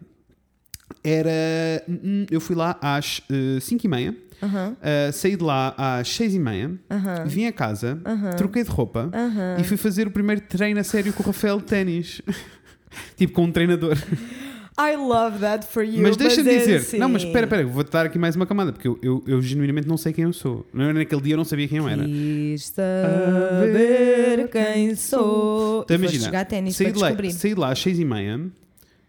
Era. 1.03 1.82
hum, 1.88 2.26
Eu 2.30 2.40
fui 2.40 2.55
lá 2.55 2.76
às 2.80 3.22
5 3.61 3.84
e 3.86 3.88
meia, 3.88 4.14
Aham. 4.42 4.76
uh, 4.80 5.12
saí 5.12 5.36
de 5.36 5.42
lá 5.42 5.74
às 5.76 6.09
6 6.09 6.34
e 6.34 6.38
meia, 6.38 6.72
Aham. 6.90 7.24
vim 7.26 7.46
a 7.46 7.53
casa, 7.53 7.98
troquei 8.36 8.62
de 8.64 8.70
roupa 8.70 9.11
e 9.59 9.64
fui 9.64 9.76
fazer 9.76 10.07
o 10.07 10.11
primeiro 10.11 10.40
treino 10.42 10.78
a 10.80 10.84
sério 10.84 11.12
com 11.12 11.22
o 11.22 11.26
Rafael 11.26 11.59
de 11.59 11.64
ténis. 11.64 12.20
tipo 13.16 13.32
com 13.32 13.44
um 13.44 13.53
treinador. 13.53 13.96
I 14.78 14.96
love 14.96 15.40
that 15.40 15.66
for 15.66 15.82
you. 15.84 16.01
mas 16.03 16.16
deixa-me 16.16 16.48
é 16.51 16.59
dizer, 16.59 16.76
assim. 16.76 16.96
não, 16.98 17.09
mas 17.09 17.22
espera, 17.22 17.44
espera, 17.44 17.66
vou-te 17.66 17.90
dar 17.90 18.07
aqui 18.07 18.18
mais 18.18 18.34
uma 18.34 18.46
camada, 18.46 18.72
porque 18.72 18.88
eu, 18.88 18.98
eu, 19.03 19.22
eu 19.26 19.42
genuinamente 19.42 19.86
não 19.86 19.98
sei 19.98 20.11
quem 20.12 20.24
eu 20.24 20.32
sou. 20.32 20.66
Naquele 20.72 21.20
dia 21.20 21.34
eu 21.34 21.36
não 21.36 21.44
sabia 21.44 21.68
quem 21.68 21.78
eu 21.78 21.88
era. 21.88 22.03
Quis 22.05 22.66
saber 22.66 24.48
quem 24.48 24.94
sou. 24.94 25.82
Então 25.82 25.96
imagina, 25.96 26.24
jogar 26.24 26.44
ténis 26.46 26.76
saí, 26.76 26.92
de 26.92 26.98
lá, 26.98 27.11
saí 27.30 27.55
de 27.55 27.61
lá 27.61 27.72
às 27.72 27.78
6 27.78 27.98
e 27.98 28.05
meia, 28.05 28.40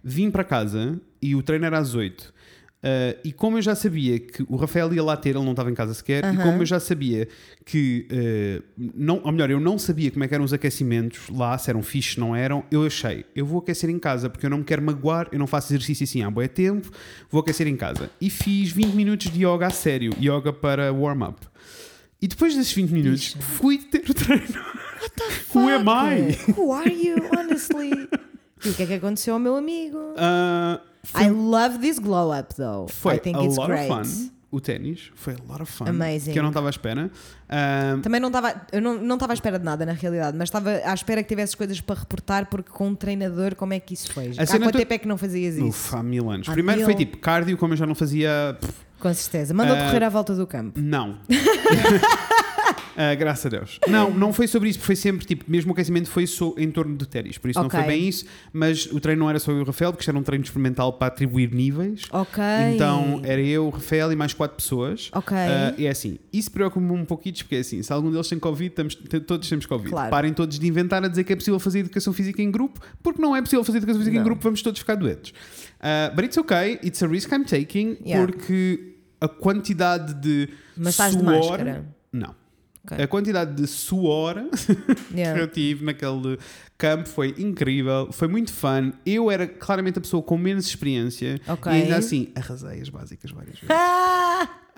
vim 0.04 0.30
para 0.30 0.44
casa 0.44 1.00
e 1.22 1.36
o 1.36 1.44
treino 1.44 1.66
era 1.66 1.78
às 1.78 1.94
8. 1.96 2.34
Uh, 2.82 3.14
e 3.24 3.32
como 3.32 3.60
eu 3.60 3.62
já 3.62 3.76
sabia 3.76 4.20
que 4.20 4.44
o 4.50 4.56
Rafael 4.56 4.92
ia 4.92 5.04
lá 5.04 5.16
ter, 5.16 5.36
ele 5.36 5.46
não 5.46 5.52
estava 5.52 5.70
em 5.70 5.74
casa 5.76 5.94
sequer, 5.94 6.24
e 6.24 6.28
Aham. 6.28 6.42
como 6.44 6.62
eu 6.64 6.66
já 6.66 6.80
sabia 6.80 7.28
que, 7.64 8.08
uh, 8.12 8.64
não, 8.96 9.22
ou 9.24 9.32
melhor, 9.32 9.52
eu 9.52 9.60
não 9.60 9.78
sabia 9.78 10.10
como 10.10 10.24
é 10.24 10.28
que 10.28 10.34
eram 10.34 10.44
os 10.44 10.52
aquecimentos 10.52 11.30
lá, 11.30 11.56
se 11.60 11.70
eram 11.70 11.84
fixos, 11.84 12.18
não 12.18 12.36
eram, 12.36 12.64
eu 12.72 12.84
achei, 12.84 13.24
eu 13.36 13.46
vou 13.46 13.60
aquecer 13.60 13.88
em 13.88 14.00
casa 14.00 14.32
porque 14.32 14.48
eu 14.48 14.50
não 14.50 14.58
me 14.60 14.64
quero 14.64 14.82
magoar, 14.82 15.28
eu 15.32 15.38
não 15.38 15.46
faço 15.46 15.72
exercício 15.72 16.06
assim 16.06 16.24
há 16.24 16.32
bom 16.32 16.46
tempo, 16.48 16.90
vou 17.30 17.42
aquecer 17.42 17.68
em 17.68 17.78
casa. 17.78 18.10
E 18.20 18.32
fiz 18.32 18.72
20 18.72 18.96
minutos 18.96 19.30
de 19.30 19.46
yoga 19.46 19.68
a 19.68 19.70
sério, 19.70 20.12
yoga 20.20 20.52
para 20.52 20.92
warm-up. 20.92 21.40
E 22.20 22.28
depois 22.28 22.56
desses 22.56 22.74
20 22.74 22.90
minutos, 22.90 23.34
Bicha. 23.36 23.42
fui 23.42 23.78
ter 23.78 24.10
o 24.10 24.14
treino. 24.14 24.44
Who 25.54 25.70
am 25.70 25.86
I? 25.88 26.34
Fuck. 26.34 26.60
Who 26.60 26.72
are 26.72 26.92
you, 26.92 27.16
honestly? 27.38 27.92
e 28.66 28.70
o 28.70 28.74
que 28.74 28.84
é 28.84 28.86
que 28.88 28.94
aconteceu 28.94 29.36
ao 29.36 29.40
meu 29.40 29.56
amigo? 29.56 29.98
Uh, 29.98 30.91
I 31.16 31.30
love 31.30 31.80
this 31.80 32.00
glow 32.00 32.32
up, 32.38 32.54
though. 32.56 32.88
Foi 32.92 33.16
I 33.16 33.20
think 33.20 33.38
a 33.38 33.44
it's 33.44 33.58
lot 33.58 33.68
great. 33.68 33.90
of 33.92 34.08
fun. 34.10 34.30
O 34.54 34.60
ténis 34.60 35.10
foi 35.16 35.34
a 35.34 35.38
lot 35.52 35.62
of 35.62 35.72
fun. 35.72 35.86
Amazing. 35.88 36.34
Que 36.34 36.40
eu 36.40 36.44
não 36.44 36.50
estava 36.50 36.68
à 36.68 36.70
espera. 36.72 37.10
Um, 37.96 38.02
Também 38.02 38.20
não 38.20 38.28
estava, 38.28 38.54
eu 38.74 38.82
não 38.82 39.02
não 39.02 39.16
estava 39.16 39.32
à 39.32 39.36
espera 39.36 39.58
de 39.58 39.64
nada 39.64 39.86
na 39.86 39.94
realidade, 39.94 40.38
mas 40.38 40.50
estava 40.50 40.72
à 40.84 40.94
espera 40.94 41.24
que 41.24 41.30
tivesses 41.30 41.56
coisas 41.56 41.80
para 41.80 42.02
reportar, 42.02 42.48
porque 42.50 42.70
com 42.70 42.90
um 42.90 42.96
treinador, 42.96 43.56
como 43.56 43.74
é 43.74 43.80
que 43.80 43.94
isso 43.94 44.12
foi? 44.12 44.32
Há 44.38 44.46
quanto 44.46 44.72
tu- 44.74 44.78
tempo 44.78 44.94
é 44.94 44.98
que 44.98 45.08
não 45.08 45.18
fazias 45.18 45.56
isso? 45.56 45.68
uf, 45.68 45.96
há 45.96 46.04
mil 46.04 46.30
anos. 46.30 46.50
Há 46.50 46.52
Primeiro 46.52 46.80
mil. 46.80 46.86
foi 46.86 46.96
tipo 46.96 47.18
cardio, 47.20 47.58
como 47.58 47.74
eu 47.74 47.78
já 47.78 47.86
não 47.88 47.96
fazia. 47.96 48.58
pff, 48.60 48.74
Com 49.00 49.14
certeza. 49.14 49.54
Mandou 49.54 49.76
Ah, 49.78 49.86
correr 49.86 50.04
à 50.04 50.10
volta 50.10 50.36
do 50.36 50.46
campo. 50.46 50.78
não. 50.82 51.18
Ah, 52.98 53.16
graças 53.16 53.46
a 53.46 53.50
Deus. 53.50 53.80
Não, 53.88 54.12
não 54.12 54.34
foi 54.34 54.48
sobre 54.48 54.70
isso, 54.70 54.80
foi 54.80 54.96
sempre 54.96 55.26
tipo, 55.26 55.46
mesmo 55.50 55.72
o 55.72 55.74
aquecimento 55.74 56.10
foi 56.10 56.28
so- 56.28 56.54
em 56.58 56.70
torno 56.70 56.96
do 56.96 57.06
ténis, 57.06 57.38
por 57.38 57.50
isso 57.50 57.60
não 57.60 57.68
Ok. 57.68 57.80
foi 57.80 57.88
bem 57.88 58.08
isso, 58.08 58.26
mas 58.52 58.86
o 58.88 59.00
treino 59.00 59.22
não 59.22 59.30
era 59.30 59.40
só 59.40 59.52
eu 59.52 59.60
e 59.60 59.62
o 59.62 59.64
Rafael, 59.64 59.94
porque 59.94 60.10
era 60.10 60.18
um 60.18 60.24
treino 60.24 60.44
experimental 60.44 60.94
para 60.94 61.08
atribuir 61.08 61.54
níveis. 61.54 62.04
Ok. 62.12 62.44
Então 62.76 63.22
era 63.24 63.42
eu, 63.42 63.68
o 63.68 63.70
Rafael 63.70 64.12
e 64.12 64.16
mais 64.16 64.34
quatro 64.34 64.58
pessoas. 64.58 65.10
Ok. 65.14 65.36
Ah, 65.38 65.74
e 65.78 65.86
é 65.86 65.90
assim, 65.90 66.20
isso 66.34 66.52
preocupa-me 66.52 66.92
um 66.92 67.06
pouquinho, 67.06 67.36
porque 67.38 67.56
é 67.56 67.60
assim, 67.60 67.82
se 67.82 67.92
algum 67.94 68.12
deles 68.12 68.28
tem 68.28 68.38
Covid, 68.40 68.70
estamos, 68.72 68.96
todos 69.26 69.48
temos 69.48 69.66
Covid. 69.66 69.90
Claro. 69.90 70.10
Parem 70.10 70.34
todos 70.34 70.60
de 70.60 70.68
inventar 70.68 71.04
a 71.04 71.08
dizer 71.08 71.24
que 71.24 71.32
é 71.34 71.36
possível 71.36 71.60
fazer 71.60 71.80
educação 71.80 72.12
física 72.12 72.42
em 72.42 72.52
grupo, 72.52 72.80
porque 73.02 73.22
não 73.22 73.36
é 73.36 73.42
possível 73.42 73.64
fazer 73.64 73.78
educação 73.78 74.00
física 74.00 74.16
em 74.16 74.20
Não. 74.20 74.26
grupo, 74.26 74.42
vamos 74.44 74.62
todos 74.62 74.80
ficar 74.80 74.96
doentes. 74.96 75.34
Ah, 75.80 76.12
but 76.16 76.26
it's 76.26 76.38
okay, 76.38 76.78
it's 76.84 77.02
a 77.02 77.08
risk 77.08 77.32
I'm 77.32 77.44
taking, 77.46 77.98
Yeah. 78.06 78.26
porque 78.28 78.96
a 79.22 79.28
quantidade 79.28 80.14
de 80.16 80.50
Mas 80.76 80.90
estás 80.94 81.16
de 81.16 81.22
suor... 81.24 81.32
máscara. 81.38 81.86
Não. 82.12 82.36
Ok. 82.84 83.04
A 83.04 83.08
quantidade 83.08 83.54
de 83.56 83.68
suor 83.68 84.36
que 85.12 85.18
Yeah. 85.18 85.40
eu 85.40 85.48
tive 85.48 85.86
naquele 85.86 86.38
campo 86.78 87.08
foi 87.08 87.36
incrível, 87.38 88.10
foi 88.12 88.28
muito 88.28 88.52
fun. 88.52 88.92
Eu 89.06 89.30
era 89.30 89.46
claramente 89.48 90.00
a 90.00 90.02
pessoa 90.02 90.24
com 90.24 90.36
menos 90.38 90.66
experiência 90.66 91.40
Ok. 91.48 91.72
e 91.72 91.76
ainda 91.76 91.98
assim 91.98 92.30
arrasei 92.36 92.82
as 92.82 92.90
básicas 92.90 93.30
várias 93.32 93.60
vezes. 93.60 93.68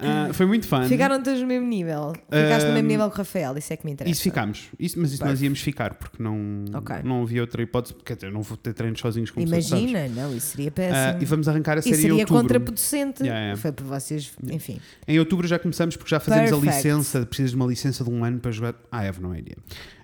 Ah! 0.03 0.33
Foi 0.33 0.45
muito 0.45 0.67
fun. 0.67 0.83
Ficaram 0.87 1.21
todos 1.21 1.39
no 1.41 1.47
mesmo 1.47 1.67
nível. 1.67 2.13
Ficaste 2.29 2.65
no 2.65 2.71
Um, 2.71 2.73
mesmo 2.75 2.87
nível 2.89 3.09
que 3.09 3.15
o 3.15 3.17
Rafael, 3.19 3.57
isso 3.57 3.71
é 3.73 3.77
que 3.77 3.85
me 3.85 3.91
interessa. 3.93 4.11
Isso 4.11 4.21
ficámos, 4.23 4.67
isso, 4.79 4.99
mas 4.99 5.13
isso 5.13 5.23
nós 5.25 5.41
íamos 5.41 5.59
ficar 5.61 5.93
porque 5.95 6.21
não, 6.21 6.65
Ok. 6.73 6.95
não 7.03 7.23
havia 7.23 7.41
outra 7.41 7.61
hipótese. 7.61 7.95
Quer 8.05 8.15
dizer, 8.15 8.31
não 8.31 8.41
vou 8.41 8.57
ter 8.57 8.73
treinos 8.73 8.99
sozinhos 8.99 9.31
com 9.31 9.41
pessoas, 9.43 9.65
sabes? 9.65 9.89
Imagina, 9.91 10.21
não, 10.21 10.35
isso 10.35 10.47
seria 10.47 10.69
Ah, 10.69 10.71
péssimo. 10.71 11.21
e 11.21 11.25
vamos 11.25 11.47
arrancar 11.47 11.77
a 11.77 11.79
isso 11.79 11.89
série 11.89 11.97
em 11.97 12.01
seria 12.01 12.13
outubro. 12.23 12.41
contraproducente. 12.41 13.23
Yeah, 13.23 13.39
yeah. 13.41 13.61
Foi 13.61 13.71
por 13.71 13.85
vocês, 13.85 14.31
enfim. 14.51 14.79
Em 15.07 15.19
outubro 15.19 15.47
já 15.47 15.57
começamos 15.59 15.95
porque 15.95 16.09
já 16.11 16.19
fazemos 16.19 16.51
a 16.51 16.55
Perfect. 16.57 16.75
licença. 16.77 17.25
Precisas 17.25 17.51
de 17.51 17.55
uma 17.57 17.65
licença 17.65 18.03
de 18.03 18.09
um 18.09 18.23
ano 18.23 18.39
para 18.39 18.51
jogar. 18.51 18.75
Ah, 18.91 19.03
I 19.03 19.07
have 19.07 19.21
no 19.21 19.35
idea. 19.35 19.55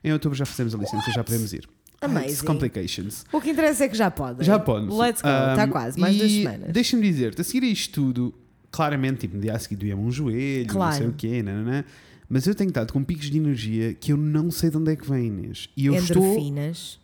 Em 0.03 0.13
outubro 0.13 0.37
já 0.37 0.45
fazemos 0.45 0.73
a 0.73 0.77
licença, 0.77 1.11
já 1.11 1.23
podemos 1.23 1.53
ir. 1.53 1.67
Ah, 2.01 2.05
Amazing. 2.05 2.45
complications. 2.45 3.25
O 3.33 3.41
que 3.41 3.49
interessa 3.49 3.83
é 3.83 3.89
que 3.89 3.97
já 3.97 4.09
podem. 4.09 4.45
Já 4.45 4.57
pode. 4.57 4.85
Let's 4.85 5.21
go, 5.21 5.27
está 5.27 5.65
Um, 5.65 5.69
quase, 5.69 5.99
mais 5.99 6.15
duas 6.17 6.31
semanas. 6.31 6.71
Deixa-me 6.71 7.01
dizer-te, 7.01 7.41
a 7.41 7.43
seguir 7.43 7.65
a 7.65 7.69
isto 7.69 7.93
tudo, 7.93 8.33
claramente, 8.71 9.19
tipo, 9.21 9.35
no 9.35 9.41
dia 9.41 9.55
a 9.55 9.59
seguir 9.59 9.75
doía-me 9.75 10.01
um 10.01 10.11
joelho, 10.11 10.67
não 10.67 10.73
Claro. 10.73 10.95
sei 10.97 11.07
o 11.07 11.13
quê, 11.13 11.41
nananã, 11.43 11.83
mas 12.29 12.45
eu 12.45 12.53
tenho 12.53 12.67
estado 12.69 12.93
com 12.93 13.03
picos 13.03 13.29
de 13.29 13.37
energia 13.37 13.93
que 13.93 14.11
eu 14.13 14.17
não 14.17 14.51
sei 14.51 14.69
de 14.69 14.77
onde 14.77 14.91
é 14.91 14.95
que 14.95 15.07
vêm, 15.09 15.27
Inês. 15.27 15.67
E 15.75 15.87
eu 15.87 15.95
estou, 15.95 16.37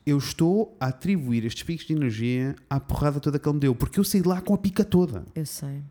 eu 0.06 0.18
estou 0.20 0.78
a 0.80 0.88
atribuir 0.88 1.44
estes 1.46 1.64
picos 1.64 1.86
de 1.88 1.94
energia 1.94 2.56
à 2.70 2.80
porrada 2.80 3.20
toda 3.20 3.40
que 3.40 3.48
ele 3.48 3.56
me 3.56 3.60
deu, 3.60 3.74
porque 3.76 4.00
eu 4.00 4.04
saí 4.04 4.22
de 4.22 4.28
lá 4.28 4.40
com 4.42 4.54
a 4.54 4.58
pica 4.58 4.84
toda. 4.84 5.26
Eu 5.34 5.46
sei. 5.46 5.82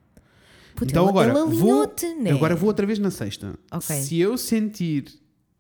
Puta, 0.76 0.90
então 0.90 1.04
ele- 1.04 1.10
agora 1.10 1.30
ele 1.30 1.54
vou, 1.56 1.92
né? 2.20 2.30
agora 2.30 2.54
vou 2.56 2.68
outra 2.68 2.84
vez 2.86 2.98
na 2.98 3.10
sexta. 3.10 3.54
Ok. 3.72 3.96
Se 3.96 4.18
eu 4.18 4.36
sentir 4.38 5.04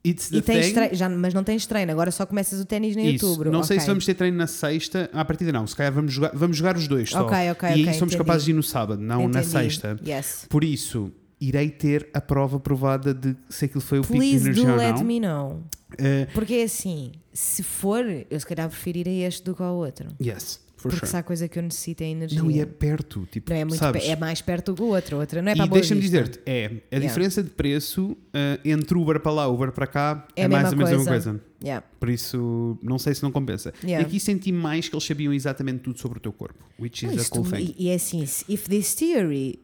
it's 0.06 0.28
the 0.28 0.36
E 0.38 0.42
tens 0.42 0.66
thing, 0.66 0.74
treino, 0.74 0.94
já, 0.94 1.08
mas 1.08 1.32
não 1.34 1.42
tens 1.44 1.66
treino, 1.66 1.90
agora 1.92 2.10
só 2.10 2.24
começas 2.26 2.60
o 2.60 2.64
ténis 2.64 2.96
em 2.96 3.14
Isso. 3.14 3.26
outubro. 3.26 3.50
Não 3.50 3.62
sei 3.62 3.76
Ok. 3.76 3.80
se 3.84 3.86
vamos 3.90 4.04
ter 4.06 4.14
treino 4.14 4.36
na 4.36 4.46
sexta. 4.46 5.08
À 5.12 5.24
partida 5.24 5.52
não. 5.52 5.66
Se 5.66 5.74
calhar 5.76 5.92
vamos 5.92 6.12
jogar, 6.12 6.30
vamos 6.34 6.56
jogar 6.56 6.76
os 6.76 6.86
dois 6.88 7.10
só. 7.10 7.22
Ok, 7.26 7.50
ok, 7.52 7.68
e 7.70 7.72
aí 7.72 7.84
somos 7.84 7.94
entendi. 8.14 8.16
capazes 8.18 8.44
de 8.44 8.50
ir 8.50 8.54
no 8.54 8.62
sábado, 8.62 9.00
não 9.00 9.22
na 9.28 9.40
Entendi. 9.40 9.46
sexta. 9.46 9.96
Yes. 10.06 10.46
Por 10.48 10.62
isso, 10.64 11.10
irei 11.40 11.70
ter 11.70 12.08
a 12.14 12.20
prova 12.20 12.58
provada 12.60 13.12
de 13.14 13.34
se 13.48 13.64
aquilo 13.66 13.80
foi 13.80 13.98
o 13.98 14.02
pico 14.02 14.12
de 14.14 14.18
Please 14.18 14.44
energia 14.44 14.64
do 14.64 14.70
ou 14.72 14.76
let 14.76 14.96
não. 14.96 15.04
me 15.04 15.20
know. 15.20 15.62
Eh, 15.98 16.26
Porque 16.34 16.54
é 16.54 16.62
assim, 16.64 17.12
se 17.32 17.62
for, 17.62 18.04
eu 18.30 18.40
se 18.40 18.46
calhar 18.46 18.68
preferir 18.68 19.06
a 19.06 19.10
este 19.28 19.42
do 19.44 19.54
que 19.54 19.62
ao 19.62 19.74
outro. 19.76 20.08
yes, 20.20 20.58
Porque 20.88 20.98
sure. 21.06 21.10
se 21.10 21.16
há 21.16 21.22
coisa 21.22 21.48
que 21.48 21.58
eu 21.58 21.62
necessito 21.62 22.02
é 22.02 22.06
energia. 22.06 22.38
Não, 22.42 22.50
e 22.50 22.60
é 22.60 22.66
perto. 22.66 23.26
Tipo, 23.30 23.50
Não 23.50 23.56
é 23.56 23.64
muito 23.64 23.78
sabes? 23.78 24.04
é 24.06 24.14
mais 24.16 24.40
perto 24.42 24.72
do 24.74 24.84
outro. 24.84 25.16
O 25.16 25.20
outro 25.20 25.40
não 25.42 25.50
é 25.52 25.56
para 25.56 25.64
e 25.64 25.68
deixa-me 25.70 26.00
dizer-te, 26.00 26.40
é, 26.44 26.70
a 26.92 26.98
diferença 26.98 27.42
de 27.42 27.50
preço 27.50 28.16
eh, 28.32 28.60
entre 28.64 28.96
Uber 28.98 29.18
para 29.20 29.32
lá 29.32 29.48
Uber 29.48 29.72
para 29.72 29.86
cá 29.86 30.26
É 30.36 30.42
é, 30.42 30.48
mais 30.48 30.70
ou 30.70 30.76
menos 30.76 30.92
a 30.92 30.96
mesma 30.96 31.10
coisa. 31.10 31.40
Yeah. 31.62 31.86
Por 31.98 32.10
isso, 32.10 32.78
não 32.82 32.98
sei 32.98 33.14
se 33.14 33.22
não 33.22 33.32
compensa. 33.32 33.72
Yeah. 33.82 34.04
E 34.04 34.06
aqui 34.06 34.20
senti 34.20 34.52
mais 34.52 34.88
que 34.88 34.94
eles 34.94 35.04
sabiam 35.04 35.32
exatamente 35.32 35.78
tudo 35.80 35.98
sobre 35.98 36.18
o 36.18 36.20
teu 36.20 36.32
corpo, 36.32 36.62
which 36.78 37.06
is 37.06 37.14
Não, 37.14 37.22
a 37.22 37.26
cool 37.28 37.44
thing. 37.50 37.74
e, 37.78 37.86
e 37.86 37.88
é 37.88 37.94
assim, 37.94 38.22
if 38.22 38.68
this 38.68 38.94
theory 38.94 39.58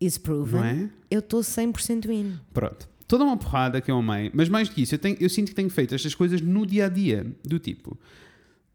is 0.00 0.18
proven, 0.18 0.60
é? 0.60 0.88
eu 1.10 1.20
estou 1.20 1.40
100% 1.40 2.06
in. 2.10 2.34
Pronto. 2.52 2.88
Toda 3.06 3.24
uma 3.24 3.36
porrada 3.36 3.80
que 3.80 3.90
eu 3.90 3.96
amei, 3.96 4.30
mas 4.34 4.48
mais 4.48 4.68
do 4.68 4.74
que 4.74 4.82
isso, 4.82 4.94
eu, 4.94 4.98
tenho- 4.98 5.16
eu 5.18 5.30
sinto 5.30 5.48
que 5.48 5.54
tenho 5.54 5.70
feito 5.70 5.94
estas 5.94 6.14
coisas 6.14 6.40
no 6.42 6.66
dia 6.66 6.86
a 6.86 6.88
dia, 6.88 7.26
do 7.42 7.58
tipo. 7.58 7.96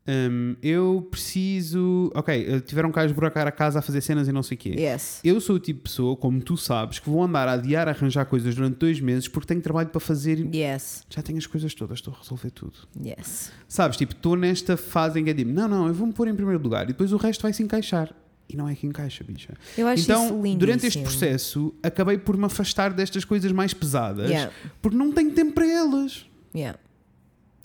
Hum, 0.08 0.56
eu 0.62 1.08
preciso. 1.10 2.12
Ok, 2.16 2.34
eh, 2.48 2.60
tiveram 2.62 2.92
cá 2.92 3.02
a 3.02 3.06
esburacar 3.06 3.48
a 3.48 3.52
casa 3.52 3.80
a 3.80 3.82
fazer 3.82 4.02
cenas 4.02 4.28
e 4.28 4.32
não 4.32 4.44
sei 4.44 4.56
o 4.56 4.60
quê. 4.60 4.70
Yes. 4.78 5.20
Eu 5.24 5.40
sou 5.42 5.56
o 5.56 5.60
tipo 5.60 5.80
de 5.80 5.84
pessoa, 5.84 6.16
como 6.16 6.42
tu 6.42 6.58
sabes, 6.58 7.00
que 7.00 7.10
vou 7.10 7.24
andar 7.24 7.48
a 7.48 7.54
adiar 7.54 7.88
a 7.88 7.92
arranjar 7.92 8.26
coisas 8.26 8.54
durante 8.56 8.78
dois 8.78 9.00
meses 9.00 9.28
porque 9.28 9.48
tenho 9.48 9.62
trabalho 9.62 9.90
para 9.90 10.00
fazer 10.00 10.40
Yes. 10.54 11.04
já 11.10 11.22
tenho 11.22 11.38
as 11.38 11.46
coisas 11.48 11.74
todas, 11.74 12.00
estou 12.00 12.14
a 12.14 12.18
resolver 12.20 12.52
tudo. 12.52 12.74
Yes. 13.04 13.52
Sabes, 13.68 13.98
tipo, 13.98 14.14
estou 14.14 14.36
nesta 14.36 14.76
fase 14.78 15.20
em 15.20 15.24
que 15.24 15.30
é 15.30 15.34
tipo, 15.34 15.52
não, 15.52 15.68
não, 15.68 15.88
eu 15.88 15.94
vou-me 15.94 16.14
pôr 16.14 16.28
em 16.28 16.36
primeiro 16.36 16.62
lugar 16.62 16.84
e 16.84 16.88
depois 16.88 17.12
o 17.14 17.18
resto 17.18 17.42
vai 17.42 17.54
se 17.54 17.64
encaixar. 17.64 18.14
E 18.50 18.58
não 18.58 18.68
é 18.68 18.76
que 18.76 18.86
encaixa, 18.86 19.24
bicha. 19.24 19.54
Eu 19.78 19.88
acho 19.88 20.04
então, 20.04 20.26
isso 20.26 20.34
lindíssimo. 20.36 20.60
durante 20.60 20.86
este 20.88 21.02
processo, 21.02 21.74
acabei 21.82 22.18
por 22.18 22.36
me 22.38 22.46
afastar 22.46 22.92
destas 22.94 23.24
coisas 23.24 23.52
mais 23.54 23.74
pesadas 23.74 24.30
Yeah. 24.30 24.52
porque 24.82 24.98
não 24.98 25.12
tenho 25.14 25.32
tempo 25.32 25.54
para 25.54 25.66
elas. 25.66 26.26
Yeah. 26.54 26.78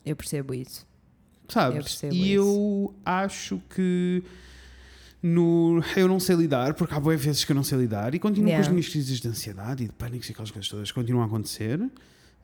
Eu 0.07 0.15
percebo 0.17 0.55
isso. 0.55 0.87
Eu 1.49 1.53
Sabes? 1.53 1.83
percebo 1.85 2.15
e 2.15 2.33
eu 2.33 2.95
acho 3.05 3.61
que 3.75 4.23
no, 5.23 5.83
eu 5.97 6.07
não 6.07 6.21
sei 6.21 6.37
lidar, 6.37 6.75
porque 6.75 6.95
há 6.95 7.01
boas 7.01 7.21
vezes 7.25 7.45
que 7.45 7.51
eu 7.53 7.57
não 7.57 7.65
sei 7.65 7.79
lidar 7.79 8.15
e 8.15 8.19
continuo 8.19 8.45
com 8.45 8.51
Yeah. 8.51 8.67
as 8.67 8.73
minhas 8.73 8.89
crises 8.89 9.19
de 9.21 9.29
ansiedade 9.29 9.83
e 9.85 9.87
de 9.87 9.93
pânico 9.93 10.25
e 10.27 10.31
aquelas 10.31 10.51
coisas 10.51 10.69
todas 10.71 10.93
continuam 10.93 11.23
a 11.25 11.27
acontecer. 11.27 11.81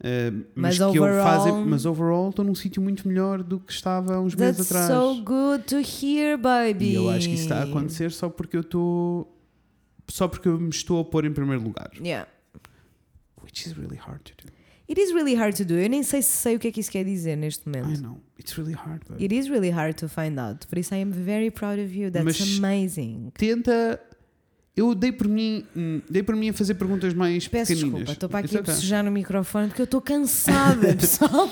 eh, 0.02 0.30
Mas 0.56 0.76
mas, 0.78 0.90
que 0.92 0.98
eu 0.98 1.02
overall- 1.04 1.22
fazem, 1.24 1.64
mas 1.66 1.86
overall 1.86 2.30
estou 2.30 2.44
num 2.44 2.54
sítio 2.54 2.82
muito 2.82 3.06
melhor 3.06 3.42
do 3.44 3.60
que 3.60 3.72
estava 3.72 4.18
uns 4.18 4.34
meses 4.34 4.56
That's 4.68 4.72
atrás. 4.72 4.88
so 4.88 5.22
good 5.22 5.64
to 5.66 5.76
hear, 5.76 6.36
baby. 6.36 6.90
E 6.90 6.94
eu 6.96 7.08
acho 7.10 7.28
que 7.28 7.34
isso 7.34 7.44
está 7.44 7.60
a 7.60 7.64
acontecer 7.64 8.10
só 8.10 8.28
porque 8.28 8.56
eu 8.56 8.62
estou. 8.62 9.30
Só 10.08 10.26
porque 10.28 10.48
eu 10.48 10.58
me 10.58 10.68
estou 10.70 11.00
a 11.00 11.04
pôr 11.04 11.24
em 11.24 11.32
primeiro 11.32 11.62
lugar. 11.62 11.90
Yeah. 12.00 12.28
Which 13.42 13.68
is 13.68 13.76
really 13.76 13.96
hard 13.96 14.20
to 14.22 14.32
do. 14.44 14.52
It 14.88 15.00
is 15.00 15.12
really 15.12 15.34
hard 15.34 15.56
to 15.56 15.64
do. 15.64 15.74
Eu 15.74 15.88
nem 15.88 16.02
sei 16.02 16.20
se 16.20 16.28
sei 16.30 16.56
o 16.56 16.58
que 16.58 16.68
é 16.68 16.72
que 16.72 16.80
isso 16.80 16.90
quer 16.90 17.04
dizer 17.04 17.36
neste 17.36 17.62
I 17.66 17.70
momento. 17.70 18.02
know. 18.02 18.20
It's 18.38 18.52
really 18.58 18.74
hard, 18.74 19.00
but 19.08 19.20
It 19.20 19.34
is 19.34 19.48
really 19.48 19.70
hard 19.70 19.94
to 20.00 20.08
find 20.08 20.38
out. 20.38 20.66
Por 20.66 20.76
isso 20.78 20.94
I 20.94 20.98
am 21.02 21.10
very 21.10 21.50
proud 21.50 21.80
of 21.80 21.96
you. 21.98 22.10
That's 22.10 22.24
Mas- 22.38 22.58
amazing. 22.58 23.32
Tenta. 23.36 23.98
Eu 24.76 24.92
dei 24.94 25.12
por 25.12 25.28
mim, 25.28 25.64
hum, 25.76 26.02
dei 26.10 26.20
por 26.22 26.34
mim 26.34 26.48
a 26.48 26.52
fazer 26.52 26.74
perguntas 26.74 27.14
mais 27.14 27.46
Peço 27.46 27.68
pequeninas. 27.72 27.92
desculpa, 28.00 28.12
estou 28.12 28.28
para 28.28 28.38
aqui 28.40 28.46
It's 28.48 28.56
a 28.56 28.60
okay. 28.60 28.74
bocejar 28.74 29.04
no 29.04 29.10
microfone 29.12 29.68
porque 29.68 29.80
eu 29.82 29.84
estou 29.84 30.00
cansada, 30.00 30.94
pessoal. 30.98 31.48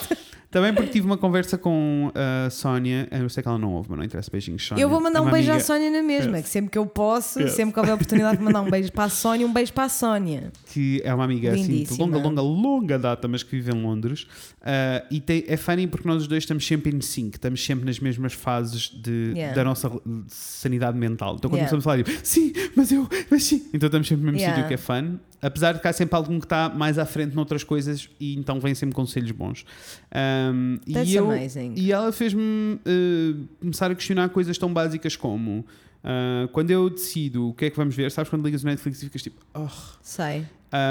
Também 0.53 0.73
porque 0.75 0.91
tive 0.91 1.07
uma 1.07 1.17
conversa 1.17 1.57
com 1.59 2.13
a 2.15 2.51
Sónia. 2.51 3.09
Eu 3.11 3.29
sei 3.31 3.43
que 3.43 3.49
ela 3.49 3.59
não 3.59 3.73
ouve, 3.73 3.89
mas 3.89 3.99
não 3.99 4.05
interessa. 4.05 4.31
Beijinhos, 4.31 4.65
Sónia. 4.67 4.83
Eu 4.83 4.89
vou 4.89 5.01
mandar 5.01 5.19
É 5.19 5.23
um 5.23 5.25
uma 5.25 5.33
beijo 5.33 5.49
à 5.51 5.55
amiga 5.55 5.67
Sónia 5.67 5.91
na 5.91 6.03
mesma, 6.03 6.37
Yes. 6.37 6.45
que 6.45 6.51
sempre 6.53 6.71
que 6.71 6.77
eu 6.79 6.85
posso, 6.87 7.41
Yes. 7.41 7.53
sempre 7.55 7.73
que 7.73 7.81
houver 7.81 7.95
oportunidade 7.95 8.37
de 8.37 8.45
mandar 8.45 8.61
um 8.61 8.71
beijo 8.71 8.93
para 8.93 9.05
a 9.05 9.09
Sónia, 9.09 9.47
um 9.47 9.53
beijo 9.53 9.73
para 9.73 9.85
a 9.85 9.89
Sónia. 9.89 10.53
Que 10.67 11.01
é 11.05 11.13
uma 11.15 11.25
amiga 11.25 11.53
assim 11.53 11.63
de 11.63 11.69
Lindíssima. 11.73 12.05
longa, 12.05 12.19
longa, 12.19 12.43
longa 12.43 12.99
data, 12.99 13.27
mas 13.27 13.43
que 13.43 13.51
vive 13.53 13.73
em 13.73 13.83
Londres. 13.83 14.27
Ah, 14.61 15.03
e 15.11 15.21
tem, 15.21 15.43
é 15.49 15.57
funny 15.57 15.87
porque 15.87 16.07
nós 16.07 16.21
os 16.23 16.29
dois 16.29 16.43
estamos 16.45 16.67
sempre 16.67 16.95
em 16.95 17.01
sync, 17.01 17.37
estamos 17.37 17.65
sempre 17.65 17.87
nas 17.87 17.99
mesmas 17.99 18.35
fases 18.35 18.91
de, 18.91 19.33
Yeah. 19.35 19.55
da 19.57 19.65
nossa 19.65 19.91
sanidade 20.29 20.99
mental. 20.99 21.37
Então 21.37 21.51
quando 21.51 21.61
Yeah. 21.61 21.71
começamos 21.71 21.87
a 21.87 21.91
falar, 21.91 22.03
tipo, 22.03 22.27
sim, 22.27 22.53
mas 22.77 22.93
eu, 22.93 23.09
mas 23.31 23.43
sim. 23.45 23.69
Então 23.73 23.87
estamos 23.87 24.07
sempre 24.07 24.27
no 24.27 24.33
mesmo 24.33 24.39
Yeah. 24.41 24.63
sítio 24.63 24.69
que 24.69 24.75
é 24.75 24.77
fun. 24.77 25.17
Apesar 25.43 25.73
de 25.73 25.81
cá 25.81 25.93
sempre 25.93 26.15
algum 26.15 26.39
que 26.39 26.47
está 26.47 26.69
mais 26.69 26.99
à 26.99 27.05
frente 27.05 27.35
noutras 27.35 27.65
coisas 27.65 28.09
e 28.21 28.37
então 28.37 28.61
vem 28.61 28.75
sempre 28.75 28.95
conselhos 28.95 29.33
bons. 29.33 29.67
Um, 30.15 30.79
e, 30.87 31.15
eu, 31.15 31.31
amazing. 31.31 31.75
e 31.77 31.91
ela 31.91 32.13
fez-me 32.13 32.79
eh, 32.87 33.35
começar 33.59 33.91
a 33.91 33.95
questionar 33.95 34.29
coisas 34.29 34.57
tão 34.57 34.73
básicas 34.73 35.17
como 35.17 35.67
ah, 36.05 36.49
quando 36.53 36.71
eu 36.71 36.91
decido 36.91 37.49
o 37.49 37.55
que 37.55 37.67
é 37.67 37.71
que 37.71 37.77
vamos 37.77 37.95
ver, 37.95 38.11
sabes 38.11 38.29
quando 38.29 38.45
ligas 38.45 38.63
o 38.63 38.67
Netflix 38.67 39.03
e 39.03 39.07
ficas 39.07 39.23
tipo, 39.23 39.41
oh, 39.55 39.69
Sei. 40.03 40.47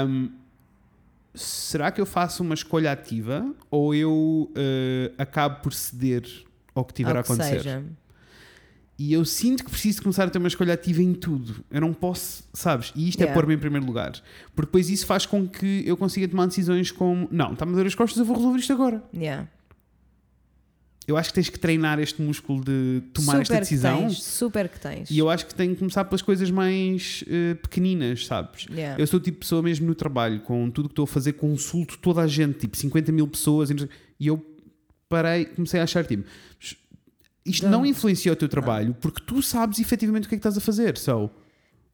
um, 0.06 0.30
será 1.34 1.90
que 1.90 2.00
eu 2.00 2.06
faço 2.06 2.42
uma 2.42 2.54
escolha 2.54 2.92
ativa 2.92 3.54
ou 3.70 3.94
eu 3.94 4.50
eh, 4.54 5.12
acabo 5.18 5.62
por 5.62 5.72
ceder 5.72 6.26
ao 6.74 6.84
que 6.84 6.94
tiver 6.94 7.12
Ao 7.12 7.18
a 7.18 7.20
acontecer? 7.20 7.58
seja. 7.62 7.84
E 9.04 9.12
eu 9.14 9.24
sinto 9.24 9.64
que 9.64 9.70
preciso 9.72 10.00
começar 10.00 10.22
a 10.28 10.30
ter 10.30 10.38
uma 10.38 10.46
escolha 10.46 10.74
ativa 10.74 11.02
em 11.02 11.12
tudo. 11.12 11.64
Eu 11.68 11.80
não 11.80 11.92
posso, 11.92 12.44
sabes? 12.52 12.92
E 12.94 13.08
isto 13.08 13.18
Yeah. 13.18 13.32
é 13.32 13.34
pôr-me 13.34 13.54
em 13.54 13.58
primeiro 13.58 13.84
lugar. 13.84 14.12
Porque 14.54 14.66
depois 14.68 14.88
isso 14.88 15.04
faz 15.06 15.26
com 15.26 15.44
que 15.48 15.82
eu 15.84 15.96
consiga 15.96 16.28
tomar 16.28 16.46
decisões 16.46 16.92
como: 16.92 17.26
não, 17.32 17.52
está-me 17.52 17.72
a 17.72 17.74
doer 17.74 17.88
as 17.88 17.96
costas, 17.96 18.20
eu 18.20 18.24
vou 18.24 18.36
resolver 18.36 18.60
isto 18.60 18.72
agora. 18.72 19.02
Yeah. 19.12 19.48
Eu 21.08 21.16
acho 21.16 21.30
que 21.30 21.34
tens 21.34 21.48
que 21.48 21.58
treinar 21.58 21.98
este 21.98 22.22
músculo 22.22 22.62
de 22.64 23.02
tomar 23.12 23.32
super 23.32 23.42
esta 23.42 23.58
decisão. 23.58 23.96
Que 23.96 24.02
tens, 24.06 24.22
super 24.22 24.68
que 24.68 24.78
tens. 24.78 25.10
E 25.10 25.18
eu 25.18 25.28
acho 25.28 25.46
que 25.46 25.54
tenho 25.56 25.72
que 25.72 25.80
começar 25.80 26.04
pelas 26.04 26.22
coisas 26.22 26.48
mais 26.52 27.24
eh, 27.26 27.54
pequeninas, 27.54 28.24
sabes? 28.26 28.66
Yeah. 28.70 29.02
Eu 29.02 29.06
sou 29.08 29.18
o 29.18 29.22
tipo 29.22 29.34
de 29.34 29.40
pessoa 29.40 29.62
mesmo 29.62 29.84
no 29.84 29.96
trabalho, 29.96 30.38
com 30.42 30.70
tudo 30.70 30.88
que 30.88 30.92
estou 30.92 31.02
a 31.02 31.08
fazer, 31.08 31.32
consulto 31.32 31.98
toda 31.98 32.20
a 32.20 32.28
gente, 32.28 32.56
tipo 32.60 32.76
50 32.76 33.10
mil 33.10 33.26
pessoas, 33.26 33.68
e 33.68 33.74
e 34.20 34.28
eu 34.28 34.40
parei, 35.08 35.44
comecei 35.46 35.80
a 35.80 35.82
achar 35.82 36.06
tipo, 36.06 36.24
isto 37.44 37.64
não 37.64 37.78
Don't. 37.78 37.90
influencia 37.90 38.32
o 38.32 38.36
teu 38.36 38.48
trabalho 38.48 38.96
porque 39.00 39.22
tu 39.24 39.42
sabes 39.42 39.78
efetivamente 39.78 40.26
o 40.26 40.28
que 40.28 40.34
é 40.34 40.38
que 40.38 40.40
estás 40.40 40.56
a 40.56 40.60
fazer. 40.60 40.96
So, 40.96 41.30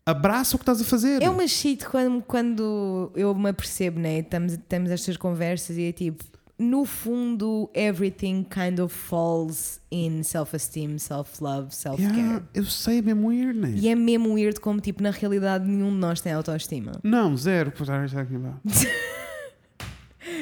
abraça 0.05 0.57
o 0.57 0.59
que 0.59 0.63
estás 0.63 0.81
a 0.81 0.85
fazer. 0.85 1.23
É 1.23 1.31
uma 1.31 1.47
shit 1.47 1.85
quando, 1.87 2.23
quando 2.23 3.13
eu 3.15 3.35
me 3.35 3.51
apercebo, 3.51 3.99
né? 3.99 4.19
Estamos, 4.19 4.59
temos 4.69 4.91
estas 4.91 5.17
conversas 5.17 5.77
e 5.77 5.85
é 5.85 5.93
tipo, 5.93 6.25
no 6.59 6.85
fundo, 6.85 7.71
everything 7.73 8.45
kind 8.45 8.81
of 8.81 8.93
falls 8.93 9.81
in 9.93 10.23
self-esteem, 10.23 10.99
self-love, 10.99 11.75
self-care. 11.75 12.17
Yeah, 12.17 12.45
eu 12.53 12.65
sei, 12.65 12.99
é 12.99 13.03
mesmo 13.03 13.29
weird, 13.29 13.59
né? 13.59 13.73
E 13.77 13.89
é 13.89 13.95
mesmo 13.95 14.35
weird 14.35 14.59
como, 14.59 14.81
tipo, 14.81 15.03
na 15.03 15.11
realidade 15.11 15.69
nenhum 15.69 15.91
de 15.91 15.99
nós 15.99 16.21
tem 16.21 16.33
autoestima. 16.33 16.93
Não, 17.03 17.37
zero. 17.37 17.73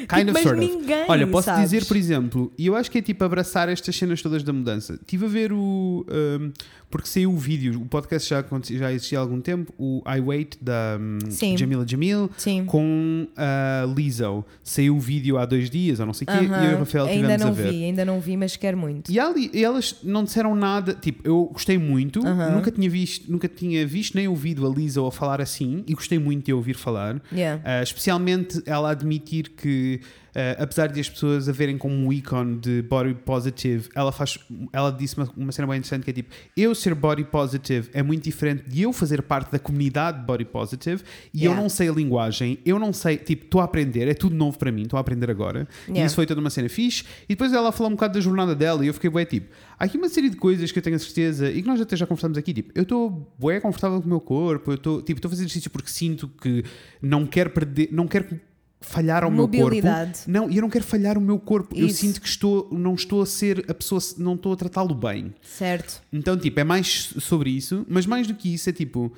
Vá. 0.09 0.17
Kind 0.17 0.29
of, 0.29 0.33
mas 0.33 0.43
sort 0.43 0.59
of. 0.59 0.65
ninguém, 0.65 1.05
Olha, 1.07 1.27
posso 1.27 1.45
sabes? 1.45 1.69
dizer, 1.69 1.85
por 1.85 1.97
exemplo, 1.97 2.51
e 2.57 2.67
eu 2.67 2.75
acho 2.75 2.89
que 2.89 2.97
é 2.97 3.01
tipo 3.01 3.23
abraçar 3.23 3.69
estas 3.69 3.95
cenas 3.95 4.21
todas 4.21 4.43
da 4.43 4.53
mudança. 4.53 4.93
Estive 4.93 5.25
a 5.25 5.29
ver 5.29 5.51
o. 5.53 6.05
um, 6.09 6.51
porque 6.89 7.07
saiu 7.07 7.31
o 7.33 7.37
vídeo, 7.37 7.81
o 7.81 7.85
podcast 7.85 8.29
já, 8.29 8.43
já 8.63 8.93
existia 8.93 9.19
há 9.19 9.21
algum 9.21 9.41
tempo, 9.41 9.73
o 9.77 10.01
I 10.07 10.21
Wait 10.21 10.55
da 10.61 10.97
um. 10.99 11.19
Jamila 11.57 11.85
Jamil 11.85 12.29
Sim. 12.37 12.65
com 12.65 13.27
a 13.35 13.85
Lizzo. 13.93 14.45
Saiu 14.63 14.95
o 14.95 14.99
vídeo 14.99 15.37
há 15.37 15.45
dois 15.45 15.69
dias, 15.69 15.99
ou 15.99 16.05
não 16.05 16.13
sei 16.13 16.25
o 16.25 16.31
quê, 16.31 16.45
e 16.45 16.65
eu 16.65 16.71
e 16.71 16.75
o 16.75 16.79
Rafael 16.79 17.05
ainda 17.05 17.33
estivemos 17.33 17.41
não 17.41 17.49
a 17.49 17.51
ver. 17.51 17.71
vi, 17.71 17.83
ainda 17.83 18.05
não 18.05 18.19
vi, 18.21 18.37
mas 18.37 18.55
quero 18.55 18.77
muito. 18.77 19.11
E, 19.11 19.19
ali, 19.19 19.51
e 19.53 19.63
elas 19.63 19.97
não 20.01 20.23
disseram 20.23 20.55
nada, 20.55 20.93
tipo, 20.93 21.27
eu 21.27 21.49
gostei 21.51 21.77
muito, 21.77 22.25
Aham. 22.25 22.51
nunca, 22.51 22.71
tinha 22.71 22.89
visto, 22.89 23.29
nunca 23.29 23.47
tinha 23.47 23.85
visto 23.85 24.15
nem 24.15 24.27
ouvido 24.27 24.65
a 24.65 24.73
Lisa 24.73 25.05
a 25.05 25.11
falar 25.11 25.41
assim, 25.41 25.83
e 25.87 25.93
gostei 25.93 26.17
muito 26.17 26.45
de 26.45 26.51
a 26.51 26.55
ouvir 26.55 26.75
falar. 26.75 27.21
Yeah. 27.31 27.61
Uh, 27.61 27.83
especialmente 27.83 28.61
ela 28.65 28.91
admitir 28.91 29.49
que, 29.49 29.99
uh, 30.29 30.63
apesar 30.63 30.87
de 30.87 30.99
as 30.99 31.09
pessoas 31.09 31.49
a 31.49 31.51
verem 31.51 31.77
como 31.77 31.93
um 31.93 32.13
ícone 32.13 32.57
de 32.57 32.81
body 32.83 33.13
positive, 33.13 33.89
ela, 33.93 34.11
faz, 34.11 34.37
ela 34.71 34.91
disse 34.91 35.17
uma, 35.17 35.29
uma 35.35 35.51
cena 35.51 35.67
bem 35.67 35.77
interessante 35.77 36.03
que 36.03 36.11
é 36.11 36.13
tipo: 36.13 36.33
eu 36.55 36.73
ser 36.77 36.95
body 36.95 37.25
positive 37.25 37.89
é 37.93 38.01
muito 38.01 38.23
diferente 38.23 38.63
de 38.69 38.81
eu 38.83 38.93
fazer 38.93 39.21
parte 39.21 39.51
da 39.51 39.59
comunidade 39.59 40.25
body 40.25 40.45
positive 40.45 41.03
e 41.33 41.43
eu 41.43 41.51
Yeah. 41.51 41.61
não 41.61 41.69
sei 41.69 41.89
a 41.89 41.91
linguagem, 41.91 42.59
eu 42.65 42.77
não 42.79 42.91
sei, 42.93 43.17
tipo, 43.17 43.45
estou 43.45 43.61
a 43.61 43.63
aprender, 43.63 44.07
é 44.07 44.13
tudo 44.13 44.35
novo 44.35 44.57
para 44.57 44.71
mim, 44.71 44.83
estou 44.83 44.97
a 44.97 45.01
aprender 45.01 45.29
agora. 45.29 45.67
E 45.87 45.91
Yeah. 45.91 46.05
isso 46.07 46.15
foi 46.15 46.25
toda 46.25 46.39
uma 46.39 46.49
cena 46.49 46.69
fixe. 46.69 47.03
E 47.23 47.29
depois 47.29 47.51
ela 47.53 47.71
falou 47.71 47.91
um 47.91 47.95
bocado 47.95 48.13
da 48.13 48.19
jornada 48.21 48.55
dela 48.55 48.83
e 48.83 48.87
eu 48.87 48.93
fiquei, 48.93 49.09
bué, 49.09 49.25
tipo, 49.25 49.47
há 49.77 49.85
aqui 49.85 49.97
uma 49.97 50.09
série 50.09 50.29
de 50.29 50.35
coisas 50.37 50.71
que 50.71 50.79
eu 50.79 50.83
tenho 50.83 50.95
a 50.95 50.99
certeza 50.99 51.49
e 51.51 51.61
que 51.61 51.67
nós 51.67 51.79
até 51.81 51.95
já 51.95 52.05
conversamos 52.05 52.37
aqui, 52.37 52.53
tipo, 52.53 52.71
eu 52.75 52.83
estou 52.83 53.31
bué 53.39 53.59
confortável 53.59 53.99
com 53.99 54.05
o 54.05 54.09
meu 54.09 54.19
corpo, 54.21 54.71
eu 54.71 54.75
estou, 54.75 55.01
tipo, 55.01 55.17
estou 55.19 55.29
a 55.29 55.31
fazer 55.31 55.43
exercício 55.43 55.69
porque 55.71 55.89
sinto 55.89 56.27
que 56.41 56.63
não 57.01 57.25
quero 57.25 57.49
perder, 57.49 57.89
não 57.91 58.07
quero 58.07 58.39
falhar 58.87 59.23
ao 59.23 59.29
meu 59.31 59.47
corpo. 59.47 59.57
Mobilidade. 59.63 60.19
Não, 60.27 60.49
e 60.49 60.55
eu 60.57 60.61
não 60.61 60.69
quero 60.69 60.83
falhar 60.85 61.17
o 61.17 61.21
meu 61.21 61.37
corpo. 61.39 61.75
Eu 61.77 61.87
Isso. 61.87 61.99
sinto 62.01 62.21
que 62.21 62.27
estou, 62.27 62.67
não 62.71 62.95
estou 62.95 63.21
a 63.21 63.25
ser 63.25 63.65
a 63.69 63.73
pessoa, 63.73 64.01
não 64.17 64.35
estou 64.35 64.53
a 64.53 64.55
tratá-lo 64.55 64.95
bem. 64.95 65.33
Certo. 65.41 66.01
Então, 66.11 66.37
tipo, 66.37 66.59
é 66.59 66.63
mais 66.63 67.13
sobre 67.19 67.49
isso, 67.49 67.85
mas 67.89 68.05
mais 68.05 68.27
do 68.27 68.33
que 68.33 68.53
isso 68.53 68.69
é 68.69 68.73
tipo 68.73 69.11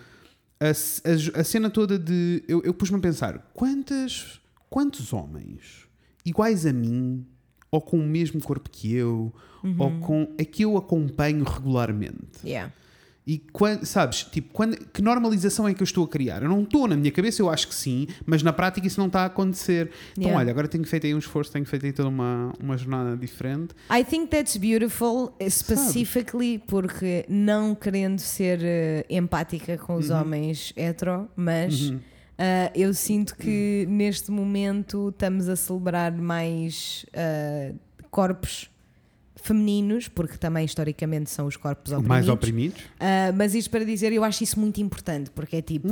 a, 0.59 0.67
a- 0.69 1.39
a 1.41 1.43
cena 1.43 1.69
toda 1.69 1.97
de. 1.97 2.43
Eu, 2.47 2.61
eu 2.63 2.73
pus-me 2.73 2.97
a 2.97 2.99
pensar: 2.99 3.49
quantas, 3.53 4.39
quantos 4.69 5.13
homens 5.13 5.87
iguais 6.25 6.65
a 6.65 6.73
mim, 6.73 7.25
ou 7.71 7.79
com 7.81 7.97
o 7.99 8.05
mesmo 8.07 8.41
corpo 8.41 8.69
que 8.69 8.93
eu, 8.93 9.33
ou 9.77 9.91
com. 9.99 10.33
é 10.37 10.43
que 10.45 10.63
eu 10.63 10.77
acompanho 10.77 11.43
regularmente? 11.43 12.39
Yeah. 12.43 12.73
E 13.31 13.37
quan- 13.53 13.83
sabes, 13.85 14.23
tipo, 14.23 14.49
quando, 14.51 14.75
que 14.91 15.03
normalização 15.03 15.67
é 15.67 15.73
que 15.75 15.83
eu 15.83 15.85
estou 15.85 16.03
a 16.03 16.07
criar? 16.07 16.41
Eu 16.41 16.49
não 16.49 16.63
estou 16.63 16.87
na 16.87 16.97
minha 16.97 17.11
cabeça, 17.11 17.41
eu 17.43 17.49
acho 17.49 17.67
que 17.67 17.75
sim, 17.75 18.07
mas 18.25 18.41
na 18.41 18.51
prática 18.51 18.87
isso 18.87 18.99
não 18.99 19.05
está 19.05 19.21
a 19.21 19.25
acontecer. 19.25 19.91
Então, 20.13 20.23
Yeah. 20.23 20.39
olha, 20.39 20.49
agora 20.51 20.67
tenho 20.67 20.83
feito 20.83 21.05
aí 21.05 21.13
um 21.13 21.19
esforço, 21.19 21.51
tenho 21.51 21.65
feito 21.65 21.85
aí 21.85 21.93
toda 21.93 22.09
uma, 22.09 22.51
uma 22.59 22.75
jornada 22.75 23.15
diferente. 23.15 23.75
I 23.91 24.03
think 24.03 24.31
that's 24.31 24.57
beautiful, 24.57 25.31
specifically 25.47 26.57
porque 26.65 27.25
não 27.29 27.75
querendo 27.75 28.17
ser 28.19 28.59
eh, 28.63 29.05
empática 29.09 29.77
com 29.77 29.93
Uhum. 29.93 29.99
os 29.99 30.09
homens 30.09 30.73
hetero, 30.75 31.29
mas 31.35 31.93
ah, 32.37 32.71
eu 32.73 32.93
sinto 32.95 33.35
que 33.35 33.85
neste 33.89 34.31
momento 34.31 35.09
estamos 35.09 35.47
a 35.49 35.55
celebrar 35.55 36.11
mais 36.13 37.05
ah, 37.13 37.73
corpos 38.09 38.69
femininos, 39.41 40.07
porque 40.07 40.37
também 40.37 40.65
historicamente 40.65 41.29
são 41.29 41.47
os 41.47 41.55
corpos 41.57 41.91
oprimidos. 41.91 42.07
Mais 42.09 42.29
oprimidos. 42.29 42.81
Ah, 42.99 43.31
mas 43.35 43.55
isto 43.55 43.69
para 43.69 43.83
dizer, 43.85 44.11
eu 44.13 44.23
acho 44.23 44.43
isso 44.43 44.59
muito 44.59 44.79
importante, 44.81 45.29
porque 45.31 45.55
é 45.57 45.61
tipo. 45.61 45.89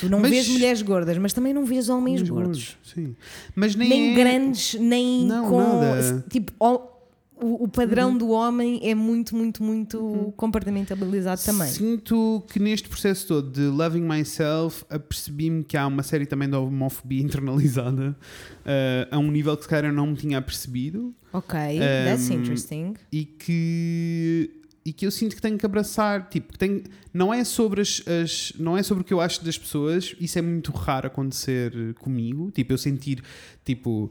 Tu 0.00 0.08
não 0.08 0.18
Uhum. 0.18 0.22
Mas- 0.22 0.30
vês 0.30 0.48
mulheres 0.48 0.82
gordas, 0.82 1.16
mas 1.18 1.32
também 1.32 1.52
não 1.54 1.64
vês 1.64 1.88
homens 1.88 2.20
Mas 2.20 2.28
gordos. 2.30 2.76
Sim. 2.82 3.14
Mas 3.54 3.76
nem, 3.76 3.88
Nem 3.88 4.12
é- 4.12 4.14
grandes, 4.16 4.74
nem 4.74 5.24
Não, 5.24 5.48
com. 5.48 5.58
nada. 5.80 6.24
Tipo, 6.28 6.52
o, 7.36 7.68
padrão 7.68 8.10
Uhum. 8.12 8.18
do 8.18 8.28
homem 8.30 8.80
é 8.82 8.94
muito, 8.94 9.36
muito, 9.36 9.62
muito 9.62 10.32
compartimentalizado 10.36 11.40
também. 11.44 11.68
Sinto 11.68 12.42
que 12.48 12.58
neste 12.58 12.88
processo 12.88 13.26
todo 13.28 13.50
de 13.50 13.62
Loving 13.68 14.00
Myself 14.02 14.84
apercebi-me 14.88 15.62
que 15.62 15.76
há 15.76 15.86
uma 15.86 16.02
série 16.02 16.26
também 16.26 16.48
de 16.48 16.56
homofobia 16.56 17.20
internalizada 17.22 18.16
eh, 18.64 19.06
a 19.10 19.18
um 19.18 19.30
nível 19.30 19.56
que 19.56 19.64
se 19.64 19.68
calhar 19.68 19.84
eu 19.90 19.92
não 19.94 20.06
me 20.08 20.14
tinha 20.16 20.38
apercebido 20.38 21.14
Ok, 21.34 21.58
that's 22.06 22.30
Um, 22.30 22.34
interesting. 22.34 22.94
e 23.12 23.24
que 23.24 24.50
e 24.86 24.92
que 24.92 25.06
eu 25.06 25.10
sinto 25.10 25.34
que 25.34 25.40
tenho 25.42 25.56
que 25.58 25.64
abraçar 25.66 26.28
tipo 26.28 26.52
que 26.52 26.58
tenho, 26.58 26.82
não 27.12 27.32
é 27.32 27.42
sobre 27.42 27.80
as, 27.80 28.02
as- 28.06 28.52
não 28.58 28.76
é 28.76 28.82
sobre 28.82 29.02
o 29.02 29.04
que 29.04 29.12
eu 29.14 29.20
acho 29.20 29.42
das 29.44 29.56
pessoas 29.58 30.14
isso 30.20 30.38
é 30.38 30.42
muito 30.42 30.70
raro 30.72 31.06
acontecer 31.06 31.94
comigo 31.94 32.50
tipo 32.50 32.72
eu 32.72 32.78
sentir 32.78 33.22
tipo 33.64 34.10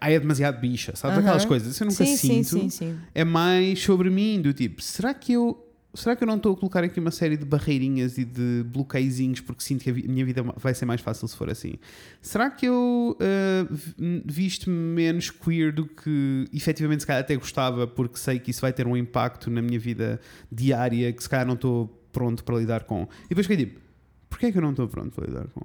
ah, 0.00 0.10
é 0.10 0.18
demasiado 0.18 0.60
bicha 0.60 0.92
Aham. 1.18 1.20
aquelas 1.26 1.44
coisas 1.44 1.72
isso 1.74 1.82
eu 1.84 1.88
nunca 1.88 2.04
sim, 2.04 2.16
sinto 2.16 2.48
sim, 2.60 2.68
sim. 2.70 2.98
é 3.14 3.22
mais 3.24 3.80
sobre 3.82 4.10
mim, 4.10 4.40
do 4.42 4.52
tipo, 4.52 4.82
será 4.82 5.12
que 5.14 5.32
eu. 5.34 5.64
Será 5.94 6.14
que 6.14 6.22
eu 6.22 6.28
não 6.28 6.36
estou 6.36 6.52
a 6.52 6.56
colocar 6.56 6.84
aqui 6.84 7.00
uma 7.00 7.10
série 7.10 7.36
de 7.36 7.44
barreirinhas 7.46 8.18
e 8.18 8.24
de 8.24 8.62
bloqueiozinhos 8.66 9.40
porque 9.40 9.62
sinto 9.62 9.82
que 9.82 9.90
a 9.90 9.92
minha 9.94 10.24
vida 10.24 10.42
vai 10.56 10.74
ser 10.74 10.84
mais 10.84 11.00
fácil 11.00 11.26
se 11.26 11.34
for 11.36 11.50
assim? 11.50 11.74
Será 12.20 12.50
que 12.50 12.66
eu 12.66 13.16
uh, 13.18 13.74
vi- 13.74 14.22
visto-me 14.24 14.76
menos 14.76 15.30
queer 15.30 15.72
do 15.72 15.86
que 15.86 16.44
efetivamente 16.52 17.00
se 17.00 17.06
calhar 17.06 17.22
até 17.22 17.34
gostava 17.36 17.86
porque 17.86 18.18
sei 18.18 18.38
que 18.38 18.50
isso 18.50 18.60
vai 18.60 18.72
ter 18.72 18.86
um 18.86 18.96
impacto 18.96 19.50
na 19.50 19.62
minha 19.62 19.78
vida 19.78 20.20
diária 20.52 21.12
que 21.12 21.22
se 21.22 21.28
calhar 21.28 21.46
não 21.46 21.54
estou 21.54 21.88
pronto 22.12 22.44
para 22.44 22.56
lidar 22.58 22.84
com? 22.84 23.08
E 23.24 23.28
depois 23.30 23.46
fiquei 23.46 23.64
tipo, 23.66 23.80
porquê 24.28 24.46
é 24.46 24.52
que 24.52 24.58
eu 24.58 24.62
não 24.62 24.70
estou 24.70 24.86
pronto 24.88 25.12
para 25.14 25.26
lidar 25.26 25.48
com? 25.48 25.62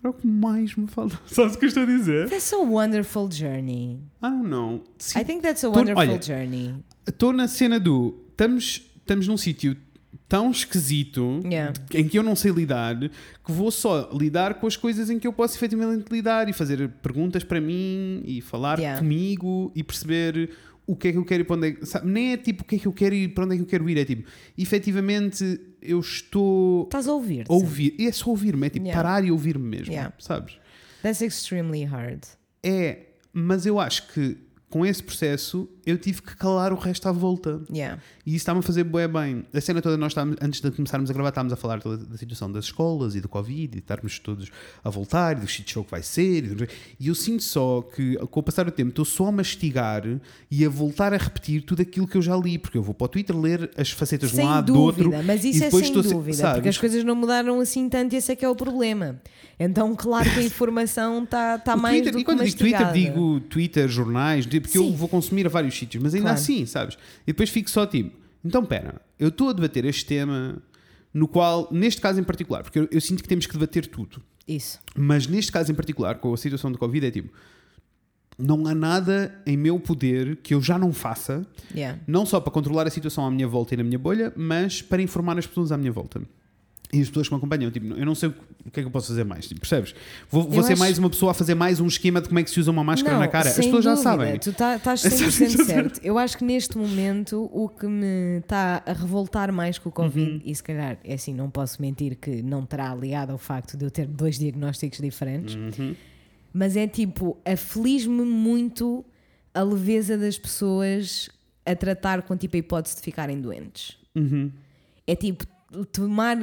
Era 0.00 0.10
o 0.10 0.12
que 0.12 0.26
mais 0.26 0.76
me 0.76 0.86
falta. 0.86 1.18
Sabes 1.26 1.54
o 1.54 1.58
que 1.58 1.64
eu 1.64 1.68
estou 1.68 1.82
a 1.84 1.86
dizer? 1.86 2.28
That's 2.28 2.52
a 2.52 2.58
wonderful 2.58 3.30
journey. 3.32 3.98
I 4.22 4.28
don't 4.28 4.46
know. 4.48 4.84
Sim, 4.98 5.20
I 5.20 5.24
think 5.24 5.40
that's 5.42 5.64
a 5.64 5.70
Tô- 5.70 5.78
wonderful 5.78 6.02
olha, 6.02 6.20
journey. 6.22 6.74
Estou 7.08 7.32
na 7.32 7.48
cena 7.48 7.80
do. 7.80 8.14
Estamos, 8.30 8.90
estamos 9.04 9.28
num 9.28 9.36
sítio 9.36 9.76
tão 10.28 10.50
esquisito 10.50 11.40
Yeah. 11.44 11.72
em 11.92 12.08
que 12.08 12.18
eu 12.18 12.22
não 12.22 12.34
sei 12.34 12.50
lidar 12.52 12.96
que 12.98 13.52
vou 13.52 13.70
só 13.70 14.08
lidar 14.12 14.54
com 14.54 14.66
as 14.66 14.76
coisas 14.76 15.10
em 15.10 15.18
que 15.18 15.26
eu 15.26 15.32
posso 15.32 15.56
efetivamente 15.56 16.06
lidar 16.10 16.48
e 16.48 16.52
fazer 16.52 16.88
perguntas 17.02 17.44
para 17.44 17.60
mim 17.60 18.22
e 18.24 18.40
falar 18.40 18.78
Yeah. 18.78 18.98
comigo 19.00 19.70
e 19.74 19.82
perceber 19.82 20.50
o 20.86 20.94
que 20.94 21.08
é 21.08 21.12
que 21.12 21.18
eu 21.18 21.24
quero 21.24 21.42
e 21.42 21.44
para 21.44 21.56
onde 21.56 21.68
é 21.68 21.72
que. 21.72 21.86
sabe, 21.86 22.06
Nem 22.08 22.32
é 22.32 22.36
tipo 22.36 22.62
o 22.62 22.66
que 22.66 22.76
é 22.76 22.78
que 22.78 22.86
eu 22.86 22.92
quero 22.92 23.14
e 23.14 23.26
para 23.28 23.44
onde 23.44 23.54
é 23.54 23.56
que 23.56 23.62
eu 23.62 23.66
quero 23.66 23.88
ir, 23.90 23.98
é 23.98 24.04
tipo, 24.04 24.28
efetivamente 24.56 25.60
eu 25.80 26.00
estou 26.00 26.84
Estás 26.84 27.08
a 27.08 27.12
ouvir. 27.12 27.44
a 27.48 27.52
ouvir. 27.52 27.94
É 27.98 28.10
só 28.12 28.30
ouvir-me, 28.30 28.66
é 28.66 28.70
tipo 28.70 28.84
Yeah. 28.86 29.02
parar 29.02 29.24
e 29.24 29.30
ouvir-me 29.30 29.66
mesmo, 29.66 29.94
sabes? 30.18 30.58
That's 31.02 31.20
extremely 31.22 31.84
hard. 31.84 32.22
É, 32.62 32.98
mas 33.32 33.66
eu 33.66 33.78
acho 33.80 34.12
que 34.12 34.36
com 34.74 34.84
esse 34.84 35.00
processo 35.00 35.68
eu 35.86 35.96
tive 35.96 36.20
que 36.20 36.34
calar 36.36 36.72
o 36.72 36.76
resto 36.76 37.08
à 37.08 37.12
volta. 37.12 37.62
Yeah. 37.70 38.02
E 38.26 38.30
isso 38.30 38.38
está-me 38.38 38.58
a 38.58 38.62
fazer 38.62 38.82
bué 38.82 39.06
bem. 39.06 39.44
A 39.54 39.60
cena 39.60 39.80
toda, 39.80 39.96
nós 39.96 40.10
estávamos, 40.10 40.36
antes 40.42 40.60
de 40.60 40.68
começarmos 40.72 41.08
a 41.10 41.12
gravar, 41.12 41.28
estávamos 41.28 41.52
a 41.52 41.56
falar 41.56 41.80
toda 41.80 41.98
da 42.04 42.16
situação 42.16 42.50
das 42.50 42.64
escolas 42.64 43.14
e 43.14 43.20
do 43.20 43.28
Covid 43.28 43.62
e 43.64 43.68
de 43.68 43.78
estarmos 43.78 44.18
todos 44.18 44.50
a 44.82 44.90
voltar 44.90 45.36
e 45.36 45.40
do 45.42 45.46
shit 45.46 45.70
show 45.70 45.84
que 45.84 45.90
vai 45.92 46.02
ser. 46.02 46.38
E, 46.44 46.54
do- 46.54 46.66
eu 47.00 47.14
sinto 47.14 47.44
só 47.44 47.82
que, 47.82 48.16
com 48.16 48.40
o 48.40 48.42
passar 48.42 48.64
do 48.64 48.72
tempo, 48.72 48.88
estou 48.88 49.04
só 49.04 49.26
a 49.28 49.32
mastigar 49.32 50.02
e 50.50 50.64
a 50.64 50.68
voltar 50.68 51.12
a 51.14 51.18
repetir 51.18 51.62
tudo 51.62 51.82
aquilo 51.82 52.08
que 52.08 52.16
eu 52.16 52.22
já 52.22 52.34
li, 52.36 52.58
porque 52.58 52.76
eu 52.76 52.82
vou 52.82 52.94
para 52.94 53.04
o 53.04 53.08
Twitter 53.08 53.38
ler 53.38 53.70
as 53.76 53.90
facetas 53.92 54.30
de 54.30 54.36
Sem 54.36 54.44
um 54.44 54.48
lado 54.48 54.66
do 54.66 54.72
dúvida, 54.72 55.08
outro. 55.10 55.22
mas 55.24 55.44
isso 55.44 55.62
é 55.62 55.70
sem 55.70 55.92
dúvida, 55.92 56.32
sabes? 56.36 56.54
porque 56.56 56.68
as 56.70 56.78
coisas 56.78 57.04
não 57.04 57.14
mudaram 57.14 57.60
assim 57.60 57.88
tanto 57.88 58.14
e 58.14 58.16
esse 58.16 58.32
é 58.32 58.34
que 58.36 58.44
é 58.44 58.48
o 58.48 58.56
problema. 58.56 59.20
Então, 59.58 59.94
claro 59.94 60.28
que 60.30 60.40
a 60.40 60.42
informação 60.44 61.22
está 61.24 61.58
tá 61.58 61.74
O 61.74 61.78
mais 61.80 61.96
Twitter, 61.96 62.12
do 62.12 62.18
e 62.18 62.24
quando 62.24 62.44
digo 62.44 62.56
Twitter, 62.58 62.92
digo 62.92 63.40
Twitter, 63.40 63.88
jornais, 63.88 64.46
porque 64.46 64.68
Sim. 64.68 64.78
eu 64.90 64.92
vou 64.96 65.08
consumir 65.08 65.46
a 65.46 65.48
vários 65.48 65.74
sítios, 65.76 66.02
mas 66.02 66.14
ainda 66.14 66.26
Claro. 66.28 66.40
assim, 66.40 66.66
sabes? 66.66 66.96
E 67.22 67.26
depois 67.32 67.50
fico 67.50 67.70
só 67.70 67.86
tipo, 67.86 68.16
então 68.44 68.64
pera, 68.64 69.00
eu 69.18 69.28
estou 69.28 69.48
a 69.50 69.52
debater 69.52 69.84
este 69.84 70.04
tema 70.06 70.60
no 71.12 71.28
qual, 71.28 71.68
neste 71.70 72.00
caso 72.00 72.18
em 72.20 72.24
particular, 72.24 72.62
porque 72.64 72.78
eu, 72.80 72.88
eu 72.90 73.00
sinto 73.00 73.22
que 73.22 73.28
temos 73.28 73.46
que 73.46 73.52
debater 73.52 73.86
tudo, 73.86 74.20
Isso. 74.48 74.80
mas 74.96 75.26
neste 75.28 75.52
caso 75.52 75.70
em 75.70 75.74
particular, 75.74 76.16
com 76.16 76.34
a 76.34 76.36
situação 76.36 76.72
do 76.72 76.76
Covid, 76.78 77.06
é 77.06 77.10
tipo, 77.12 77.30
não 78.36 78.66
há 78.66 78.74
nada 78.74 79.40
em 79.46 79.56
meu 79.56 79.78
poder 79.78 80.36
que 80.42 80.52
eu 80.54 80.60
já 80.60 80.76
não 80.76 80.92
faça, 80.92 81.46
Yeah. 81.72 82.00
não 82.06 82.26
só 82.26 82.40
para 82.40 82.52
controlar 82.52 82.86
a 82.86 82.90
situação 82.90 83.24
à 83.24 83.30
minha 83.30 83.46
volta 83.46 83.74
e 83.74 83.76
na 83.76 83.84
minha 83.84 83.98
bolha, 83.98 84.32
mas 84.36 84.82
para 84.82 85.00
informar 85.00 85.38
as 85.38 85.46
pessoas 85.46 85.70
à 85.70 85.76
minha 85.76 85.92
volta. 85.92 86.20
E 86.94 87.00
as 87.02 87.08
pessoas 87.08 87.28
que 87.28 87.34
me 87.34 87.38
acompanham, 87.38 87.70
tipo, 87.70 87.86
eu 87.94 88.06
não 88.06 88.14
sei 88.14 88.28
o 88.30 88.70
que 88.70 88.80
é 88.80 88.82
que 88.82 88.86
eu 88.86 88.90
posso 88.90 89.08
fazer 89.08 89.24
mais, 89.24 89.46
tipo, 89.48 89.60
percebes? 89.60 89.94
Vou, 90.30 90.44
vou 90.48 90.62
ser 90.62 90.72
acho- 90.72 90.80
mais 90.80 90.98
uma 90.98 91.10
pessoa 91.10 91.32
a 91.32 91.34
fazer 91.34 91.54
mais 91.54 91.80
um 91.80 91.86
esquema 91.86 92.20
de 92.20 92.28
como 92.28 92.38
é 92.38 92.42
que 92.42 92.50
se 92.50 92.58
usa 92.60 92.70
uma 92.70 92.82
máscara 92.84 93.14
Não, 93.14 93.20
na 93.20 93.28
cara. 93.28 93.48
As 93.50 93.56
pessoas 93.56 93.84
já 93.84 93.90
dúvida, 93.94 94.10
sabem. 94.10 94.38
Tu 94.38 94.52
tá- 94.52 94.76
estás 94.76 95.02
pessoas 95.04 95.34
100% 95.34 95.50
já 95.58 95.64
certo. 95.64 96.00
Eu 96.02 96.16
acho 96.18 96.38
que 96.38 96.44
neste 96.44 96.78
momento 96.78 97.48
o 97.52 97.68
que 97.68 97.86
me 97.86 98.38
está 98.38 98.82
a 98.86 98.92
revoltar 98.92 99.52
mais 99.52 99.78
com 99.78 99.88
o 99.88 99.92
Covid, 99.92 100.30
Uhum. 100.30 100.40
e 100.44 100.54
se 100.54 100.62
calhar 100.62 100.98
é 101.04 101.14
assim, 101.14 101.34
não 101.34 101.50
posso 101.50 101.80
mentir 101.82 102.16
que 102.16 102.42
não 102.42 102.64
terá 102.64 102.94
ligado 102.94 103.30
ao 103.30 103.38
facto 103.38 103.76
de 103.76 103.84
eu 103.84 103.90
ter 103.90 104.06
dois 104.06 104.38
diagnósticos 104.38 105.00
diferentes, 105.00 105.54
Uhum. 105.54 105.94
mas 106.52 106.76
é 106.76 106.86
tipo, 106.86 107.36
aflige-me 107.44 108.22
muito 108.24 109.04
a 109.52 109.62
leveza 109.62 110.16
das 110.18 110.38
pessoas 110.38 111.28
a 111.66 111.74
tratar 111.74 112.22
com 112.22 112.36
tipo 112.36 112.56
a 112.56 112.58
hipótese 112.58 112.96
de 112.96 113.02
ficarem 113.02 113.40
doentes. 113.40 113.96
Uhum. 114.14 114.50
É 115.06 115.14
tipo 115.14 115.44
tomar 115.92 116.36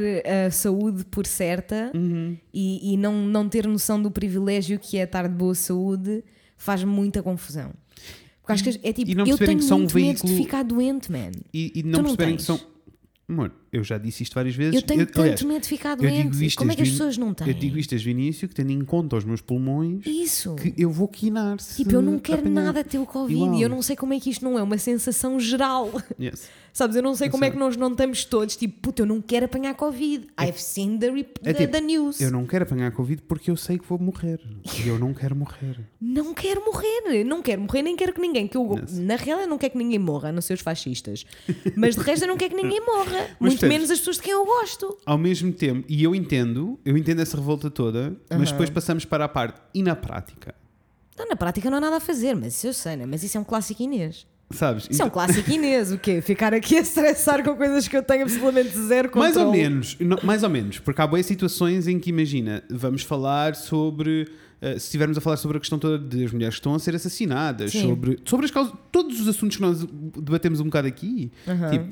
a 0.48 0.52
saúde 0.52 1.06
por 1.06 1.26
certa 1.26 1.92
Uhum. 1.96 2.38
e, 2.54 2.94
e 2.94 2.98
não, 2.98 3.26
não 3.26 3.48
ter 3.48 3.66
noção 3.68 4.02
do 4.02 4.10
privilégio 4.12 4.78
que 4.80 4.98
é 4.98 5.04
estar 5.04 5.28
de 5.28 5.34
boa 5.36 5.56
saúde 5.56 6.24
faz 6.58 6.84
muita 6.84 7.22
confusão. 7.24 7.72
Porque 8.42 8.54
acho 8.54 8.64
que 8.64 8.80
é 8.88 8.92
tipo, 8.94 9.14
não 9.16 9.26
eu 9.28 9.38
tenho 9.38 9.58
que 9.60 9.64
são 9.64 9.78
um 9.78 9.82
muito 9.82 9.96
medo 9.96 10.16
de 10.18 10.22
veículo- 10.28 10.44
ficar 10.44 10.64
doente, 10.64 11.12
man. 11.12 11.32
E, 11.54 11.72
e 11.76 11.84
Tu 11.84 11.88
não 11.88 12.00
não 12.00 12.04
perceberem 12.16 12.36
que 12.38 12.46
tens. 12.46 12.60
são. 12.60 12.60
Amor, 13.30 13.52
eu 13.72 13.84
já 13.84 13.98
disse 13.98 14.24
isto 14.24 14.34
várias 14.34 14.56
vezes. 14.56 14.76
Eu 14.76 14.82
tenho 14.82 15.06
tanto 15.06 15.22
aliás, 15.22 15.42
medo 15.44 15.62
de 15.62 15.68
ficar 15.68 15.92
eu 15.92 15.98
doente. 15.98 16.46
isto 16.46 16.58
Como 16.58 16.72
é 16.72 16.76
que 16.76 16.82
as 16.82 16.90
pessoas 16.90 17.18
não 17.18 17.34
têm? 17.34 17.48
Eu 17.48 17.54
digo 17.54 17.78
isto 17.78 17.92
desde 17.92 18.10
o 18.10 18.12
início, 18.12 18.48
que 18.50 18.56
tendo 18.56 18.72
em 18.72 18.84
conta 18.84 19.16
os 19.16 19.24
meus 19.24 19.42
pulmões, 19.42 20.06
Isso. 20.06 20.56
que 20.56 20.74
eu 20.78 20.90
vou 20.92 21.08
quinar 21.08 21.58
Tipo, 21.58 21.92
eu 21.94 22.02
não 22.02 22.20
quero 22.20 22.40
apanhar. 22.42 22.64
nada 22.66 22.84
ter 22.84 23.00
o 23.00 23.06
Covid 23.06 23.34
Igual. 23.40 23.56
e 23.56 23.62
eu 23.62 23.70
não 23.70 23.82
sei 23.82 23.96
como 23.96 24.14
é 24.14 24.20
que 24.20 24.30
isto 24.30 24.44
não 24.44 24.58
é 24.60 24.64
uma 24.64 24.78
sensação 24.78 25.40
geral. 25.40 25.90
Yes. 26.20 26.50
Sabes, 26.74 26.96
eu 26.96 27.04
não 27.04 27.14
sei 27.14 27.28
Eu 27.28 27.32
como 27.32 27.44
é 27.44 27.48
sei. 27.48 27.52
que 27.54 27.60
nós 27.60 27.76
não 27.76 27.92
estamos 27.92 28.24
todos 28.24 28.56
tipo, 28.56 28.80
puta, 28.80 29.02
eu 29.02 29.06
não 29.06 29.22
quero 29.22 29.44
apanhar 29.46 29.74
Covid. 29.76 30.28
I've 30.42 30.58
seen 30.58 30.98
the, 30.98 31.10
rep- 31.12 31.38
É 31.44 31.52
the, 31.52 31.60
tipo, 31.66 31.74
the 31.74 31.82
news. 31.82 32.22
Eu 32.22 32.32
não 32.32 32.46
quero 32.46 32.64
apanhar 32.64 32.90
Covid 32.94 33.22
porque 33.24 33.52
eu 33.52 33.58
sei 33.58 33.78
que 33.78 33.86
vou 33.86 34.00
morrer. 34.00 34.40
E 34.82 34.88
eu 34.88 34.98
não 34.98 35.14
quero 35.14 35.36
morrer. 35.36 35.78
Não 36.00 36.34
quero 36.34 36.64
morrer, 36.64 37.26
não 37.26 37.42
quero 37.42 37.62
morrer, 37.62 37.82
nem 37.82 37.94
quero 37.98 38.14
que 38.14 38.22
ninguém. 38.22 38.48
Que 38.48 38.56
eu, 38.56 38.72
Yes. 38.80 38.98
Na 39.00 39.18
real, 39.18 39.42
eu 39.42 39.48
não 39.50 39.58
quero 39.58 39.74
que 39.74 39.78
ninguém 39.80 40.00
morra, 40.00 40.30
a 40.30 40.32
não 40.32 40.42
ser 40.42 40.54
os 40.54 40.62
fascistas. 40.62 41.26
Mas 41.76 41.96
de 41.98 42.02
resto, 42.04 42.24
eu 42.24 42.30
não 42.30 42.38
quero 42.38 42.56
que 42.56 42.64
ninguém 42.64 42.80
morra. 42.86 43.28
muito 43.38 43.61
menos 43.70 43.90
as 43.92 44.00
pessoas 44.00 44.18
de 44.18 44.24
quem 44.24 44.34
eu 44.34 44.46
gosto. 44.46 44.98
Ao 45.06 45.18
mesmo 45.18 45.52
tempo, 45.52 45.86
e 45.90 46.04
eu 46.04 46.14
entendo, 46.16 46.80
eu 46.86 46.98
entendo 46.98 47.22
essa 47.22 47.38
revolta 47.38 47.70
toda, 47.70 48.16
mas 48.30 48.52
depois 48.52 48.70
passamos 48.70 49.06
para 49.06 49.26
a 49.26 49.30
parte. 49.30 49.60
E 49.74 49.82
na 49.84 49.96
prática? 49.96 50.54
Então, 51.14 51.28
na 51.28 51.36
prática, 51.36 51.70
não 51.70 51.78
há 51.78 51.82
nada 51.82 51.98
a 51.98 52.00
fazer, 52.00 52.36
mas 52.36 52.56
isso 52.56 52.68
eu 52.68 52.74
sei, 52.74 52.96
né? 52.96 53.06
Mas 53.06 53.24
isso 53.24 53.38
é 53.38 53.40
um 53.42 53.44
clássico 53.44 53.82
Inês. 53.84 54.26
Sabes? 54.54 54.88
Isso 54.90 55.02
é 55.02 55.06
um 55.06 55.08
Então- 55.08 55.10
clássico 55.14 55.50
Inês, 55.50 55.92
o 55.94 55.98
quê? 55.98 56.22
Ficar 56.22 56.54
aqui 56.54 56.78
a 56.78 56.82
estressar 56.82 57.42
com 57.44 57.56
coisas 57.56 57.88
que 57.88 57.96
eu 57.96 58.04
tenho 58.04 58.24
absolutamente 58.24 58.78
zero 58.78 59.10
controle. 59.10 59.34
Mais 59.34 59.46
ou 59.46 59.52
menos, 59.52 59.98
não, 60.00 60.18
mais 60.24 60.44
ou 60.44 60.50
menos, 60.50 60.78
porque 60.80 61.02
há 61.02 61.08
boas 61.08 61.26
situações 61.26 61.88
em 61.88 61.98
que 62.00 62.10
imagina, 62.10 62.62
vamos 62.70 63.04
falar 63.04 63.56
sobre, 63.56 64.28
eh, 64.62 64.72
se 64.74 64.86
estivermos 64.88 65.18
a 65.18 65.22
falar 65.22 65.38
sobre 65.38 65.56
a 65.56 65.60
questão 65.60 65.80
toda 65.80 65.98
das 65.98 66.32
mulheres 66.34 66.56
que 66.56 66.60
estão 66.60 66.74
a 66.76 66.80
ser 66.80 66.96
assassinadas, 66.96 67.72
Sim. 67.72 67.82
sobre, 67.88 68.20
sobre 68.26 68.46
as 68.46 68.52
causas, 68.52 68.74
todos 68.92 69.22
os 69.22 69.28
assuntos 69.30 69.56
que 69.56 69.62
nós 69.62 69.86
debatemos 70.18 70.60
um 70.60 70.66
bocado 70.66 70.88
aqui, 70.88 71.32
Aham. 71.48 71.70
tipo, 71.70 71.86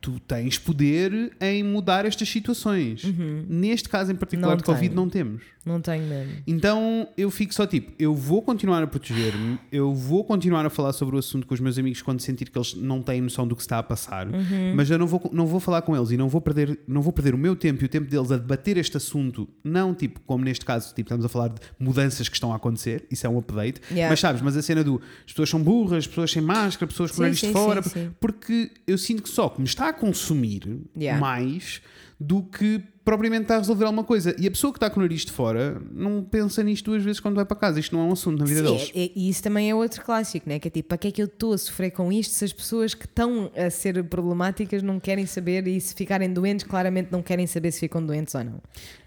tu 0.00 0.18
tens 0.20 0.58
poder 0.58 1.32
em 1.40 1.62
mudar 1.62 2.04
estas 2.06 2.28
situações. 2.28 3.02
Neste 3.48 3.88
caso 3.88 4.10
em 4.12 4.16
particular 4.16 4.50
Uhum. 4.50 4.54
Não 4.54 4.56
de 4.58 4.64
Covid 4.64 4.94
não 4.94 5.08
temos. 5.08 5.42
Não 5.64 5.78
tenho 5.80 6.06
mesmo. 6.06 6.32
Então 6.46 7.06
eu 7.18 7.30
fico 7.30 7.52
só 7.52 7.66
tipo, 7.66 7.92
eu 7.98 8.14
vou 8.14 8.40
continuar 8.40 8.82
a 8.82 8.86
proteger-me, 8.86 9.58
eu 9.70 9.94
vou 9.94 10.24
continuar 10.24 10.64
a 10.64 10.70
falar 10.70 10.92
sobre 10.94 11.16
o 11.16 11.18
assunto 11.18 11.46
com 11.46 11.52
os 11.52 11.60
meus 11.60 11.76
amigos 11.78 12.00
quando 12.00 12.20
sentir 12.20 12.48
que 12.50 12.56
eles 12.56 12.74
não 12.74 13.02
têm 13.02 13.20
noção 13.20 13.46
do 13.46 13.54
que 13.54 13.60
está 13.60 13.78
a 13.78 13.82
passar, 13.82 14.26
Uhum. 14.26 14.72
mas 14.74 14.90
eu 14.90 14.98
não 14.98 15.06
vou, 15.06 15.28
não 15.32 15.46
vou 15.46 15.60
falar 15.60 15.82
com 15.82 15.94
eles 15.94 16.10
e 16.12 16.16
não 16.16 16.28
vou, 16.30 16.40
perder, 16.40 16.78
não 16.88 17.02
vou 17.02 17.12
perder 17.12 17.34
o 17.34 17.38
meu 17.38 17.54
tempo 17.54 17.82
e 17.82 17.86
o 17.86 17.88
tempo 17.88 18.08
deles 18.10 18.32
a 18.32 18.38
debater 18.38 18.78
este 18.78 18.96
assunto, 18.96 19.46
não 19.62 19.94
tipo 19.94 20.18
como 20.26 20.42
neste 20.44 20.64
caso, 20.64 20.88
tipo, 20.94 21.02
estamos 21.08 21.24
a 21.26 21.28
falar 21.28 21.48
de 21.48 21.60
mudanças 21.78 22.26
que 22.28 22.34
estão 22.36 22.52
a 22.52 22.56
acontecer, 22.56 23.04
isso 23.10 23.26
é 23.26 23.28
um 23.30 23.38
update, 23.38 23.80
Yeah. 23.90 24.08
mas 24.10 24.18
sabes, 24.20 24.40
mas 24.40 24.56
a 24.56 24.62
cena 24.62 24.82
do 24.82 25.00
as 25.26 25.32
pessoas 25.32 25.50
são 25.50 25.62
burras, 25.62 25.98
as 25.98 26.06
pessoas 26.06 26.30
sem 26.30 26.40
máscara, 26.42 26.86
pessoas 26.86 27.10
com 27.12 27.20
nariz 27.20 27.38
de 27.38 27.52
fora, 27.52 27.82
sim, 27.82 27.90
sim. 27.90 28.10
porque 28.18 28.70
eu 28.86 28.96
sinto 28.96 29.22
que 29.22 29.28
só 29.28 29.48
que 29.50 29.60
me 29.60 29.66
está 29.66 29.88
a 29.88 29.92
consumir 29.92 30.80
Yeah. 30.96 31.20
mais 31.20 31.82
do 32.22 32.42
que 32.42 32.82
propriamente 33.02 33.42
está 33.44 33.54
a 33.56 33.58
resolver 33.58 33.86
alguma 33.86 34.04
coisa. 34.04 34.36
E 34.38 34.46
a 34.46 34.50
pessoa 34.50 34.70
que 34.72 34.76
está 34.76 34.90
com 34.90 35.00
o 35.00 35.02
nariz 35.02 35.24
de 35.24 35.32
fora 35.32 35.80
não 35.90 36.22
pensa 36.22 36.62
nisto 36.62 36.90
duas 36.90 37.02
vezes 37.02 37.18
quando 37.18 37.34
vai 37.34 37.46
para 37.46 37.56
casa. 37.56 37.80
Isto 37.80 37.96
não 37.96 38.02
é 38.04 38.08
um 38.08 38.12
assunto 38.12 38.38
na 38.40 38.44
vida 38.44 38.60
Sim, 38.60 38.66
deles. 38.76 38.92
é- 38.94 39.04
é- 39.06 39.12
e 39.16 39.28
isso 39.30 39.42
também 39.42 39.70
é 39.70 39.74
outro 39.74 40.04
clássico, 40.04 40.46
né? 40.48 40.58
Que 40.58 40.68
é 40.68 40.70
tipo, 40.70 40.90
para 40.90 40.98
que 40.98 41.08
é 41.08 41.10
que 41.10 41.22
eu 41.22 41.24
estou 41.26 41.54
a 41.54 41.58
sofrer 41.58 41.90
com 41.92 42.12
isto 42.12 42.32
se 42.34 42.44
as 42.44 42.52
pessoas 42.52 42.92
que 42.94 43.06
estão 43.06 43.50
a 43.56 43.70
ser 43.70 44.04
problemáticas 44.04 44.82
não 44.82 45.00
querem 45.00 45.24
saber 45.24 45.66
e 45.66 45.80
se 45.80 45.94
ficarem 45.94 46.30
doentes, 46.30 46.64
claramente 46.66 47.10
não 47.10 47.22
querem 47.22 47.46
saber 47.46 47.72
se 47.72 47.80
ficam 47.80 48.04
doentes 48.04 48.34
ou 48.34 48.44
não. 48.44 48.60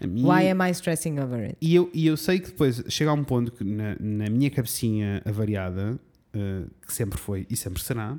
Minha- 0.06 0.26
Why 0.28 0.48
am 0.50 0.68
I 0.68 0.70
stressing 0.72 1.20
over 1.20 1.40
it? 1.40 1.56
E 1.62 1.74
eu, 1.74 1.88
e 1.94 2.06
eu 2.08 2.16
sei 2.16 2.40
que 2.40 2.48
depois 2.48 2.82
chega 2.88 3.10
a 3.10 3.14
um 3.14 3.22
ponto 3.24 3.52
que 3.52 3.62
na, 3.62 3.96
na 4.00 4.28
minha 4.28 4.50
cabecinha 4.50 5.22
avariada, 5.24 5.98
uh, 6.34 6.68
que 6.84 6.92
sempre 6.92 7.18
foi 7.18 7.46
e 7.48 7.56
sempre 7.56 7.80
será, 7.80 8.18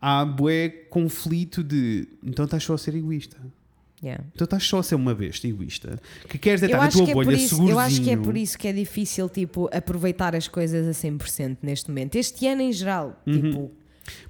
há 0.00 0.24
bué 0.24 0.70
conflito 0.88 1.62
de 1.62 2.08
então 2.24 2.46
estás 2.46 2.64
só 2.64 2.72
a 2.72 2.78
ser 2.78 2.94
egoísta. 2.96 3.36
Yeah. 4.02 4.24
Então 4.34 4.44
estás 4.46 4.64
só 4.64 4.78
a 4.78 4.82
ser 4.82 4.94
uma 4.94 5.14
besta 5.14 5.46
egoísta 5.46 6.00
que 6.28 6.38
queres 6.38 6.60
deitar 6.62 6.78
na 6.78 6.84
acho, 6.86 6.96
tua 6.96 7.04
que 7.06 7.10
é 7.10 7.14
bolha 7.14 7.34
isso, 7.36 7.68
eu 7.68 7.78
acho 7.78 8.00
que 8.00 8.10
é 8.10 8.16
por 8.16 8.34
isso 8.36 8.58
que 8.58 8.66
é 8.66 8.72
difícil 8.72 9.28
tipo, 9.28 9.68
aproveitar 9.72 10.34
as 10.34 10.48
coisas 10.48 10.88
a 10.88 10.92
100% 10.92 11.58
neste 11.62 11.90
momento. 11.90 12.16
Este 12.16 12.46
ano 12.46 12.62
em 12.62 12.72
geral, 12.72 13.20
Uhum. 13.26 13.40
tipo, 13.42 13.70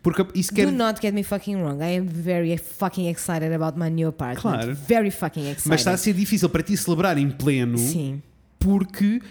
Porque 0.03 0.27
isso 0.35 0.53
quer. 0.53 0.67
do 0.67 0.73
not 0.73 1.01
get 1.01 1.15
me 1.15 1.23
fucking 1.23 1.55
wrong. 1.57 1.81
I 1.81 1.97
am 1.99 2.07
very 2.07 2.57
fucking 2.59 3.09
excited 3.09 3.53
about 3.55 3.79
my 3.79 3.89
new 3.89 4.09
apartment. 4.09 4.41
Claro. 4.43 4.75
Very 4.75 5.11
fucking 5.13 5.43
excited. 5.49 5.69
Mas 5.69 5.81
está 5.83 5.93
a 5.93 5.97
ser 5.97 6.15
difícil 6.15 6.49
para 6.51 6.63
ti 6.65 6.77
celebrar 6.77 7.17
em 7.17 7.31
pleno 7.31 7.79
Sim. 7.79 8.21
porque 8.59 9.23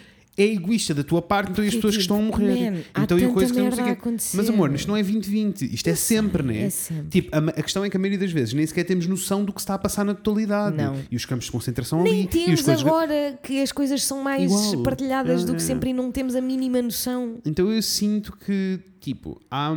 é 0.42 0.54
egoísta 0.54 0.94
da 0.94 1.04
tua 1.04 1.22
parte, 1.22 1.52
então 1.52 1.64
e 1.64 1.68
as 1.68 1.76
pessoas 1.76 1.96
que 1.96 2.02
estão 2.02 2.18
a 2.18 2.22
morrer. 2.22 2.72
man, 2.72 2.80
então 3.04 3.20
e 3.20 3.26
a 3.26 3.30
coisa 3.30 3.54
que 3.54 3.60
eu 3.60 3.66
não 3.66 3.72
sei 3.72 3.84
a. 3.84 3.98
Mas 4.36 4.50
amor, 4.50 4.74
isto 4.74 4.88
não 4.88 4.96
é 4.98 5.04
2020, 5.04 5.74
isto 5.74 5.88
é 5.90 5.96
sempre, 5.96 6.44
né? 6.44 6.64
é 6.64 6.70
sempre. 6.70 7.08
Tipo, 7.10 7.36
a, 7.36 7.40
a 7.40 7.62
questão 7.64 7.84
é 7.84 7.90
que 7.90 7.98
a 7.98 8.00
maioria 8.00 8.20
das 8.20 8.32
vezes 8.32 8.54
nem 8.54 8.66
sequer 8.66 8.84
temos 8.86 9.06
noção 9.08 9.44
do 9.44 9.52
que 9.54 9.60
se 9.60 9.64
está 9.64 9.76
a 9.76 9.78
passar 9.80 10.04
na 10.06 10.14
totalidade. 10.14 10.76
Não. 10.78 10.96
E 11.12 11.16
os 11.16 11.26
campos 11.26 11.46
de 11.46 11.52
concentração 11.52 12.04
Nem 12.04 12.14
ali. 12.14 12.24
e 12.24 12.28
temos 12.28 12.62
coisas... 12.62 12.82
agora 12.86 13.40
que 13.44 13.62
as 13.62 13.72
coisas 13.72 14.04
são 14.04 14.22
mais 14.24 14.44
Igual. 14.52 14.84
partilhadas 14.84 15.44
do 15.46 15.52
É, 15.54 15.56
que 15.56 15.62
é. 15.62 15.66
sempre 15.66 15.90
e 15.90 15.94
não 15.94 16.12
temos 16.12 16.36
a 16.36 16.42
mínima 16.42 16.82
noção. 16.82 17.40
Então 17.46 17.72
eu 17.72 17.82
sinto 17.82 18.36
que, 18.38 18.80
tipo, 19.00 19.40
há, 19.52 19.74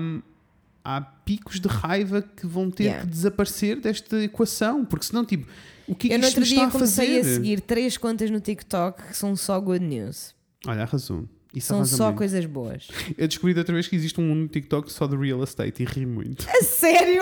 há 0.85 1.01
picos 1.01 1.61
de 1.61 1.69
raiva 1.69 2.23
que 2.23 2.47
vão 2.47 2.71
ter 2.71 2.85
Yeah. 2.85 3.05
que 3.05 3.11
desaparecer 3.11 3.81
desta 3.81 4.23
equação, 4.23 4.85
porque 4.85 5.07
senão, 5.07 5.25
tipo, 5.25 5.47
o 5.87 5.95
que 5.95 6.09
é 6.13 6.17
Eu 6.17 6.19
que 6.21 6.23
no 6.23 6.29
isto 6.29 6.39
outro 6.39 6.41
nos 6.41 6.49
está 6.49 6.61
dia 6.61 6.69
a 6.69 6.71
comecei 6.71 7.07
fazer? 7.19 7.31
a 7.31 7.35
seguir 7.35 7.61
três 7.61 7.97
contas 7.97 8.31
no 8.31 8.41
TikTok 8.41 9.03
que 9.09 9.17
são 9.17 9.35
só 9.37 9.59
good 9.61 9.85
news. 9.85 10.35
Olha, 10.67 10.83
arrasou. 10.83 11.29
Isso 11.55 11.67
São 11.69 11.85
só 11.85 12.05
muito. 12.07 12.19
coisas 12.19 12.47
boas. 12.47 12.89
Eu 13.19 13.29
descobri 13.29 13.57
outra 13.59 13.75
vez 13.75 13.87
que 13.87 13.95
existe 13.95 14.19
um 14.21 14.25
mundo 14.25 14.41
no 14.43 14.49
TikTok 14.49 14.91
só 14.91 15.07
de 15.07 15.17
real 15.17 15.43
estate 15.45 15.83
e 15.83 15.87
ri 15.87 16.07
muito. 16.07 16.47
A 16.49 16.63
sério? 16.63 17.21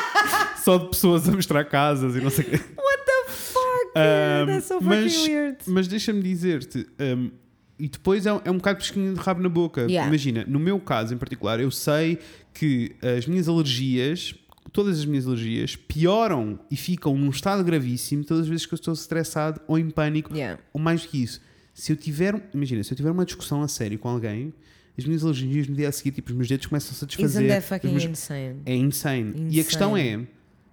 só 0.62 0.76
de 0.78 0.88
pessoas 0.88 1.26
a 1.28 1.32
mostrar 1.32 1.64
casas 1.64 2.14
e 2.16 2.20
não 2.20 2.30
sei 2.30 2.44
o 2.44 2.50
quê. 2.50 2.56
What 2.56 3.04
the 3.06 3.30
fuck? 3.32 3.62
Um, 3.96 4.46
That's 4.46 4.66
so 4.66 4.74
fucking 4.74 4.88
mas, 4.88 5.16
weird. 5.26 5.58
mas 5.66 5.88
deixa-me 5.88 6.22
dizer-te, 6.22 6.86
um, 7.00 7.30
e 7.78 7.88
depois 7.88 8.26
é, 8.26 8.32
um- 8.32 8.40
é 8.44 8.50
um 8.50 8.56
bocado 8.56 8.78
pesquinho 8.78 9.14
de 9.14 9.20
rabo 9.20 9.42
na 9.42 9.48
boca. 9.48 9.82
Yeah. 9.82 10.06
Imagina, 10.06 10.44
no 10.46 10.58
meu 10.60 10.78
caso 10.78 11.14
em 11.14 11.18
particular, 11.18 11.58
eu 11.58 11.70
sei 11.70 12.18
que 12.52 12.94
as 13.18 13.26
minhas 13.26 13.48
alergias, 13.48 14.34
todas 14.72 14.98
as 14.98 15.04
minhas 15.06 15.26
alergias, 15.26 15.76
pioram 15.76 16.60
e 16.70 16.76
ficam 16.76 17.16
num 17.16 17.30
estado 17.30 17.64
gravíssimo 17.64 18.22
todas 18.24 18.42
as 18.44 18.48
vezes 18.48 18.66
que 18.66 18.74
eu 18.74 18.76
estou 18.76 18.92
estressado 18.92 19.60
ou 19.66 19.78
em 19.78 19.88
pânico, 19.90 20.34
Yeah. 20.34 20.60
ou 20.74 20.80
mais 20.80 21.00
do 21.02 21.08
que 21.08 21.22
isso. 21.22 21.40
Se 21.74 21.92
eu 21.92 21.96
tiver, 21.96 22.48
imagina, 22.52 22.82
se 22.84 22.92
eu 22.92 22.96
tiver 22.96 23.10
uma 23.10 23.24
discussão 23.24 23.62
a 23.62 23.68
sério 23.68 23.98
com 23.98 24.08
alguém, 24.08 24.52
as 24.98 25.04
minhas 25.06 25.22
alergias 25.24 25.66
no 25.68 25.74
dia 25.74 25.88
a 25.88 25.92
seguir, 25.92 26.10
tipo, 26.12 26.30
os 26.30 26.36
meus 26.36 26.48
dedos 26.48 26.66
começam-se 26.66 27.02
a 27.02 27.06
Isn't 27.06 27.16
desfazer. 27.22 27.48
that 27.48 27.58
os 27.62 27.64
fucking 27.68 27.88
meus- 27.90 28.04
insane? 28.04 28.60
é 28.66 28.76
insane. 28.76 29.46
E 29.50 29.58
a 29.60 29.64
questão 29.64 29.96
é, 29.96 30.20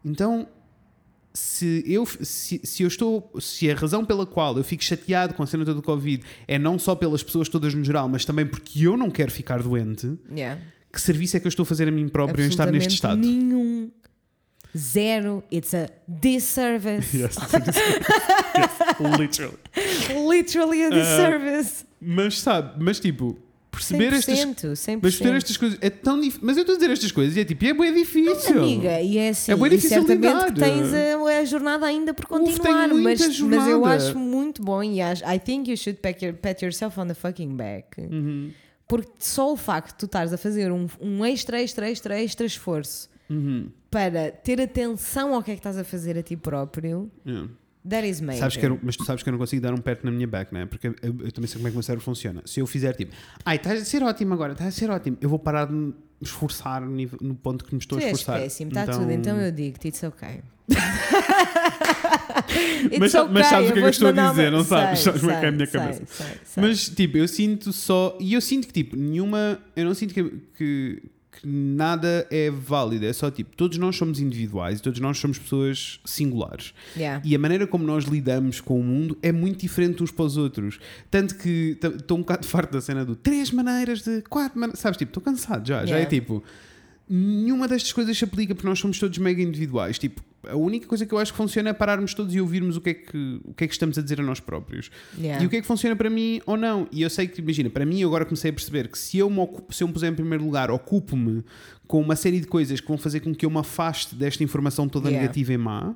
então, 0.04 0.48
se 1.34 1.84
eu, 1.86 2.06
se, 2.06 2.60
se 2.64 2.84
eu 2.84 2.88
estou, 2.88 3.32
se 3.40 3.70
a 3.72 3.76
razão 3.76 4.04
pela 4.04 4.26
qual 4.26 4.58
eu 4.58 4.64
fico 4.64 4.84
chateado 4.84 5.34
com 5.34 5.44
a 5.44 5.48
cena 5.48 5.64
toda 5.64 5.76
do 5.76 5.84
Covid 5.84 6.24
é 6.48 6.60
não 6.60 6.78
só 6.78 6.96
pelas 6.96 7.24
pessoas 7.24 7.48
todas 7.48 7.74
no 7.74 7.84
geral, 7.84 8.10
mas 8.10 8.26
também 8.26 8.46
porque 8.46 8.86
eu 8.86 8.98
não 8.98 9.10
quero 9.10 9.32
ficar 9.32 9.62
doente, 9.64 10.18
Yeah. 10.30 10.60
que 10.92 11.00
serviço 11.00 11.38
é 11.38 11.40
que 11.40 11.48
eu 11.48 11.50
estou 11.50 11.64
a 11.64 11.66
fazer 11.68 11.88
a 11.88 11.92
mim 11.92 12.08
próprio 12.10 12.44
em 12.44 12.50
estar 12.50 12.70
neste 12.72 12.94
estado? 12.96 13.22
Nenhum. 13.22 13.90
Zero. 14.78 15.44
It's 15.52 15.74
a 15.74 15.90
disservice. 16.08 17.16
Yes, 17.18 17.36
yes, 17.38 19.00
literally. 19.20 19.58
Literally 20.28 20.84
Ah, 20.84 20.88
a 20.88 20.90
disservice. 20.92 21.86
Mas 22.02 22.40
sabe, 22.40 22.84
mas 22.84 23.00
tipo, 23.00 23.38
perceber 23.72 24.14
estas, 24.14 24.40
100%, 24.40 24.56
100%. 24.76 25.00
mas 25.02 25.16
perceber 25.16 25.38
estas 25.38 25.58
coisas 25.58 25.78
é 25.82 25.90
tão 25.90 26.20
difícil. 26.20 26.42
Mas 26.44 26.58
eu 26.58 26.62
estou 26.62 26.76
a 26.76 26.78
dizer 26.80 26.92
estas 26.92 27.12
coisas 27.12 27.36
e 27.36 27.40
é 27.42 27.46
tipo, 27.46 27.66
é 27.66 27.74
bem 27.74 27.94
difícil. 27.94 28.62
Amiga, 28.62 29.02
e 29.02 29.18
é 29.18 29.30
assim, 29.30 29.52
É 29.52 29.56
e 29.56 29.70
difícil 29.70 30.06
que 30.06 30.14
lidar. 30.16 30.54
tens 30.54 30.94
a, 30.94 31.40
a 31.40 31.46
jornada 31.46 31.86
ainda 31.86 32.14
por 32.14 32.26
Uf, 32.26 32.30
continuar, 32.30 32.88
muita 32.90 33.28
mas, 33.28 33.40
mas 33.40 33.68
eu 33.68 33.86
acho 33.86 34.18
muito 34.18 34.62
bom 34.64 34.84
e 34.84 35.02
acho, 35.02 35.24
I 35.26 35.40
think 35.40 35.70
you 35.70 35.78
should 35.78 36.00
pat, 36.00 36.24
your, 36.24 36.34
pat 36.36 36.62
yourself 36.62 37.00
on 37.00 37.08
the 37.08 37.14
fucking 37.14 37.56
back. 37.56 38.00
Uhum. 38.00 38.52
Porque 38.88 39.12
só 39.20 39.52
o 39.54 39.58
facto 39.58 39.90
de 39.92 39.98
tu 39.98 40.06
estares 40.06 40.34
a 40.34 40.38
fazer 40.38 40.72
um, 40.72 40.88
um 41.00 41.24
extra, 41.26 41.62
extra, 41.62 41.90
extra, 41.90 42.20
extra 42.20 42.46
esforço 42.46 43.08
Uhum. 43.30 43.70
para 43.92 44.32
ter 44.32 44.60
atenção 44.60 45.34
ao 45.36 45.44
que 45.44 45.52
é 45.52 45.54
que 45.54 45.60
estás 45.60 45.78
a 45.78 45.84
fazer 45.84 46.18
a 46.18 46.24
ti 46.24 46.36
próprio 46.36 47.12
Yeah. 47.26 47.48
That 47.88 48.08
is 48.08 48.20
major. 48.20 48.40
Sabes 48.42 48.58
que 48.58 48.66
eu, 48.66 48.78
mas 48.84 48.98
tu 48.98 49.06
sabes 49.06 49.24
que 49.24 49.30
eu 49.30 49.32
não 49.32 49.40
consigo 49.40 49.62
dar 49.62 49.74
um 49.74 49.78
pet 49.78 50.04
na 50.04 50.12
minha 50.12 50.28
back, 50.28 50.54
não 50.54 50.60
é? 50.60 50.66
Porque 50.66 50.88
eu, 50.88 50.96
eu 51.02 51.32
também 51.32 51.48
sei 51.48 51.56
como 51.58 51.68
é 51.68 51.72
que 51.72 51.76
o 51.76 51.78
meu 51.78 51.84
cérebro 51.84 52.04
funciona. 52.04 52.42
Se 52.46 52.60
eu 52.60 52.68
fizer 52.68 52.94
tipo, 52.94 53.14
ai, 53.46 53.56
estás 53.56 53.82
a 53.82 53.86
ser 53.86 54.04
ótimo 54.04 54.34
agora, 54.34 54.52
estás 54.52 54.68
a 54.76 54.78
ser 54.78 54.90
ótimo, 54.92 55.18
eu 55.22 55.30
vou 55.30 55.40
parar 55.40 55.66
de 55.66 55.74
me 55.74 55.94
esforçar 56.22 56.82
no, 56.82 56.92
nível- 56.92 57.18
no 57.22 57.34
ponto 57.36 57.64
que 57.64 57.74
me 57.74 57.80
estou 57.80 57.98
Tu 57.98 58.04
a 58.04 58.08
és 58.08 58.18
esforçar. 58.20 58.42
péssimo, 58.42 58.70
está 58.72 58.86
tudo, 58.86 59.10
então 59.10 59.38
eu 59.40 59.50
digo-te, 59.52 59.88
it's 59.88 60.04
okay. 60.04 60.42
It's 62.84 63.00
Mas 63.00 63.12
sa- 63.12 63.24
mas 63.26 63.48
okay, 63.48 63.50
sabes 63.50 63.70
o 63.70 63.74
que 63.74 63.80
é 63.80 63.82
que 63.82 63.88
eu 63.88 63.90
estou 63.90 64.08
a 64.10 64.12
dizer, 64.12 64.50
uma- 64.50 64.58
não 64.58 64.64
sabes? 64.64 65.00
Sei, 65.00 65.06
Sabes 65.06 65.22
como 65.22 65.32
é 65.34 65.40
que 65.40 65.46
é 65.46 65.50
a 65.50 65.52
minha 65.52 65.66
sei, 65.66 65.80
cabeça. 65.80 66.04
sei, 66.06 66.26
sei. 66.46 66.64
Mas 66.64 66.90
tipo, 66.90 67.18
eu 67.18 67.28
sinto 67.28 67.74
só. 67.74 68.18
E 68.20 68.34
eu 68.34 68.42
sinto 68.42 68.68
que 68.68 68.74
tipo, 68.74 68.96
nenhuma. 68.96 69.60
Eu 69.76 69.86
não 69.86 69.94
sinto 69.94 70.14
que, 70.14 70.24
que, 70.58 71.04
que 71.42 71.48
nada 71.48 72.28
é 72.30 72.50
válido. 72.52 73.06
É 73.06 73.14
só 73.14 73.32
tipo, 73.32 73.56
todos 73.56 73.78
nós 73.78 73.96
somos 73.96 74.20
individuais 74.20 74.80
e 74.80 74.82
todos 74.82 75.00
nós 75.00 75.18
somos 75.18 75.38
pessoas 75.40 76.00
singulares. 76.06 76.74
Yeah. 76.96 77.22
E 77.26 77.36
a 77.36 77.40
maneira 77.40 77.66
como 77.66 77.86
nós 77.86 78.06
lidamos 78.06 78.60
com 78.62 78.80
o 78.80 78.84
mundo 78.84 79.18
é 79.22 79.32
muito 79.32 79.60
diferente 79.62 80.04
uns 80.04 80.12
para 80.12 80.26
os 80.26 80.38
outros. 80.38 80.80
Tanto 81.10 81.36
que 81.36 81.78
estou 81.82 82.18
um 82.18 82.22
bocado 82.22 82.46
farto 82.48 82.74
da 82.74 82.82
cena 82.82 83.06
do 83.06 83.16
três 83.16 83.52
maneiras 83.52 84.02
de 84.02 84.22
quatro 84.24 84.60
maneiras. 84.60 84.80
Sabes, 84.80 84.98
tipo, 84.98 85.10
estou 85.10 85.24
cansado 85.24 85.68
já. 85.68 85.86
Já 85.86 85.96
é 85.96 86.00
Yeah. 86.00 86.10
tipo. 86.10 86.44
Nenhuma 87.10 87.68
destas 87.68 87.92
coisas 87.92 88.16
se 88.16 88.24
aplica 88.24 88.54
porque 88.54 88.68
nós 88.68 88.78
somos 88.78 89.00
todos 89.00 89.18
mega 89.18 89.42
individuais. 89.42 89.98
Tipo, 89.98 90.22
a 90.48 90.56
única 90.56 90.86
coisa 90.86 91.06
que 91.08 91.14
eu 91.14 91.18
acho 91.18 91.32
que 91.32 91.38
funciona 91.38 91.72
é 91.72 91.74
pararmos 91.74 92.14
todos 92.14 92.36
e 92.36 92.40
ouvirmos 92.40 92.78
o 92.78 92.82
que 92.82 92.90
é 92.92 92.94
que, 92.94 93.42
o 93.44 93.54
que, 93.54 93.64
é 93.64 93.68
que 93.68 93.74
estamos 93.74 93.98
a 93.98 94.02
dizer 94.02 94.20
a 94.20 94.24
nós 94.24 94.40
próprios. 94.40 94.92
Yeah. 95.18 95.44
E 95.44 95.48
o 95.48 95.50
que 95.50 95.58
é 95.58 95.62
que 95.62 95.66
funciona 95.66 95.96
para 95.96 96.10
mim 96.10 96.40
ou 96.46 96.56
não. 96.56 96.88
E 96.92 97.02
eu 97.02 97.10
sei 97.10 97.28
que, 97.28 97.42
imagina, 97.42 97.70
para 97.70 97.84
mim 97.84 98.00
eu 98.00 98.08
agora 98.10 98.26
comecei 98.26 98.52
a 98.52 98.54
perceber 98.54 98.90
que 98.90 98.98
se 98.98 99.18
eu 99.18 99.28
me, 99.30 99.40
ocupo, 99.40 99.74
se 99.74 99.84
eu 99.84 99.88
me 99.88 99.94
puser 99.94 100.12
em 100.12 100.16
primeiro 100.16 100.44
lugar, 100.44 100.70
ocupo-me 100.70 101.44
com 101.88 102.00
uma 102.00 102.16
série 102.16 102.40
de 102.40 102.46
coisas 102.46 102.80
que 102.80 102.88
vão 102.88 102.98
fazer 102.98 103.22
com 103.22 103.34
que 103.34 103.44
eu 103.44 103.50
me 103.50 103.58
afaste 103.58 104.14
desta 104.14 104.44
informação 104.44 104.88
toda 104.88 105.10
Yeah. 105.10 105.22
negativa 105.24 105.54
e 105.54 105.58
má. 105.58 105.96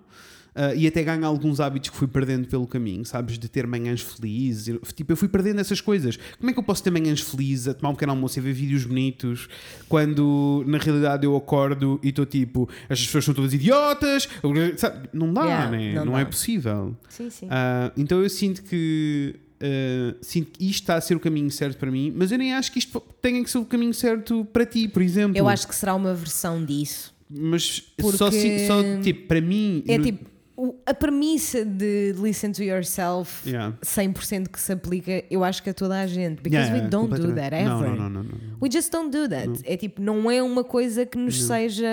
Ah, 0.55 0.73
e 0.75 0.85
até 0.88 1.03
ganho 1.03 1.25
alguns 1.25 1.59
hábitos 1.59 1.89
que 1.89 1.97
fui 1.97 2.07
perdendo 2.07 2.47
pelo 2.47 2.67
caminho, 2.67 3.03
sabes? 3.05 3.38
De 3.38 3.47
ter 3.49 3.65
manhãs 3.67 4.01
felizes. 4.01 4.77
Tipo, 4.95 5.11
eu 5.13 5.17
fui 5.17 5.27
perdendo 5.27 5.59
essas 5.59 5.81
coisas. 5.81 6.17
Como 6.38 6.49
é 6.49 6.53
que 6.53 6.59
eu 6.59 6.63
posso 6.63 6.84
ter 6.84 6.91
manhãs 6.91 7.21
felizes, 7.21 7.67
a 7.67 7.73
tomar 7.73 7.89
um 7.89 7.93
pequeno 7.93 8.11
almoço 8.13 8.38
e 8.39 8.41
ver 8.41 8.53
vídeos 8.53 8.85
bonitos, 8.85 9.47
quando 9.89 10.63
na 10.67 10.77
realidade 10.77 11.25
eu 11.25 11.35
acordo 11.35 11.99
e 12.03 12.09
estou 12.09 12.25
tipo, 12.25 12.69
as 12.89 12.99
pessoas 13.03 13.25
são 13.25 13.34
todas 13.34 13.53
idiotas? 13.53 14.27
Sabe? 14.77 15.09
Não 15.13 15.34
dá, 15.34 15.43
Yeah, 15.43 15.71
né? 15.71 15.93
não 15.95 16.05
não 16.05 16.13
dá. 16.13 16.19
é 16.21 16.25
possível. 16.25 16.95
Sim, 17.09 17.30
sim. 17.30 17.47
Ah, 17.49 17.91
então 17.97 18.21
eu 18.21 18.30
sinto 18.30 18.63
que 18.63 19.35
ah, 19.61 20.15
sinto 20.21 20.51
que 20.51 20.65
isto 20.65 20.81
está 20.84 20.95
a 20.95 21.01
ser 21.01 21.15
o 21.15 21.19
caminho 21.19 21.49
certo 21.51 21.77
para 21.77 21.89
mim, 21.89 22.11
mas 22.15 22.31
eu 22.31 22.38
nem 22.38 22.53
acho 22.53 22.71
que 22.71 22.80
isto 22.80 22.99
tenha 23.21 23.43
que 23.43 23.49
ser 23.49 23.57
o 23.59 23.65
caminho 23.65 23.93
certo 23.93 24.45
para 24.51 24.65
ti, 24.65 24.88
por 24.88 25.01
exemplo. 25.01 25.38
Eu 25.38 25.47
acho 25.47 25.67
que 25.67 25.75
será 25.75 25.95
uma 25.95 26.13
versão 26.13 26.63
disso. 26.63 27.13
Mas 27.30 27.80
Porque- 27.97 28.17
só, 28.17 28.30
só 28.30 29.01
tipo, 29.01 29.27
para 29.27 29.41
mim. 29.41 29.84
É 29.88 29.97
tipo, 29.97 30.25
o- 30.68 30.76
a 30.85 30.94
premissa 30.94 31.65
de 31.65 32.14
listen 32.18 32.52
to 32.52 32.64
yourself 32.64 33.48
Yeah. 33.49 33.76
100% 33.81 34.49
que 34.49 34.60
se 34.60 34.72
aplica, 34.72 35.23
eu 35.30 35.44
acho 35.44 35.61
que 35.64 35.69
a 35.69 35.73
toda 35.73 35.99
a 35.99 36.07
gente. 36.07 36.41
Because 36.41 36.68
Yeah, 36.69 36.84
we 36.85 36.90
don't 36.90 37.14
do 37.19 37.34
that 37.35 37.53
ever. 37.56 37.65
Não, 37.68 37.81
não, 37.81 37.95
não, 37.95 38.10
não, 38.10 38.23
não. 38.23 38.57
We 38.61 38.69
just 38.72 38.91
don't 38.91 39.10
do 39.10 39.27
that. 39.30 39.49
É 39.65 39.76
tipo, 39.77 40.02
não 40.02 40.30
é 40.31 40.41
uma 40.41 40.64
coisa 40.64 41.06
que 41.06 41.18
nos 41.18 41.44
seja 41.44 41.88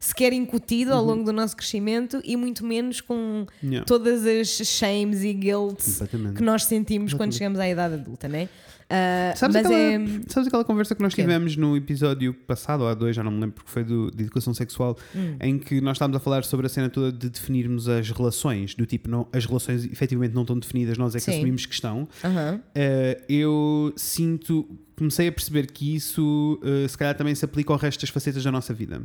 sequer 0.00 0.32
incutido 0.32 0.92
ao 0.92 1.02
longo 1.04 1.24
do 1.24 1.32
nosso 1.32 1.56
crescimento 1.56 2.20
e 2.24 2.36
muito 2.36 2.64
menos 2.64 3.00
com 3.00 3.14
Uhum. 3.14 3.46
Yeah. 3.62 3.84
todas 3.84 4.24
as 4.24 4.48
shames 4.48 5.22
e 5.24 5.32
guilts 5.32 6.00
que 6.36 6.42
nós 6.42 6.64
sentimos 6.64 7.12
quando 7.14 7.32
chegamos 7.32 7.58
à 7.58 7.68
idade 7.68 7.94
adulta, 7.94 8.28
né? 8.28 8.48
Ah, 8.90 9.34
Sabes 9.36 9.56
aquela, 9.56 9.74
é. 9.74 9.98
sabes 10.28 10.46
aquela 10.48 10.64
conversa 10.64 10.94
que 10.94 11.02
nós 11.02 11.12
Quê? 11.14 11.20
tivemos 11.20 11.56
no 11.56 11.76
episódio 11.76 12.32
passado, 12.32 12.80
ou 12.82 12.88
há 12.88 12.94
dois, 12.94 13.14
já 13.14 13.22
não 13.22 13.30
me 13.30 13.38
lembro 13.40 13.56
porque 13.56 13.70
foi 13.70 13.84
do, 13.84 14.10
de 14.10 14.22
educação 14.22 14.54
sexual, 14.54 14.96
Hum. 15.14 15.36
em 15.40 15.58
que 15.58 15.78
nós 15.82 15.96
estávamos 15.96 16.16
a 16.16 16.20
falar 16.20 16.42
sobre 16.44 16.64
a 16.66 16.68
cena 16.70 16.88
toda 16.88 17.12
de 17.12 17.28
definirmos 17.28 17.86
as 17.88 18.10
relações, 18.10 18.74
do 18.74 18.86
tipo, 18.86 19.08
não, 19.10 19.26
as 19.30 19.44
relações 19.44 19.84
efetivamente 19.84 20.34
não 20.34 20.40
estão 20.42 20.58
definidas, 20.58 20.96
nós 20.96 21.14
é 21.14 21.18
que 21.18 21.24
Sim. 21.26 21.32
assumimos 21.32 21.66
que 21.66 21.74
estão. 21.74 22.08
Aham. 22.24 22.60
Uh, 22.68 23.22
eu 23.28 23.92
sinto, 23.94 24.66
comecei 24.96 25.28
a 25.28 25.32
perceber 25.32 25.70
que 25.70 25.94
isso 25.94 26.58
uh, 26.62 26.88
se 26.88 26.96
calhar 26.96 27.14
também 27.14 27.34
se 27.34 27.44
aplica 27.44 27.72
ao 27.72 27.78
resto 27.78 28.00
das 28.00 28.08
facetas 28.10 28.42
da 28.42 28.50
nossa 28.50 28.72
vida. 28.72 29.02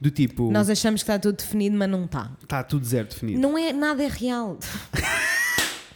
Do 0.00 0.10
tipo, 0.10 0.50
Nós 0.50 0.68
achamos 0.68 1.02
que 1.02 1.10
está 1.10 1.18
tudo 1.20 1.36
definido, 1.36 1.76
mas 1.76 1.88
não 1.88 2.04
está. 2.06 2.32
está 2.42 2.62
tudo 2.64 2.84
zero 2.84 3.06
definido. 3.06 3.38
Não 3.40 3.56
é 3.56 3.72
nada 3.72 4.02
é 4.02 4.08
real. 4.08 4.58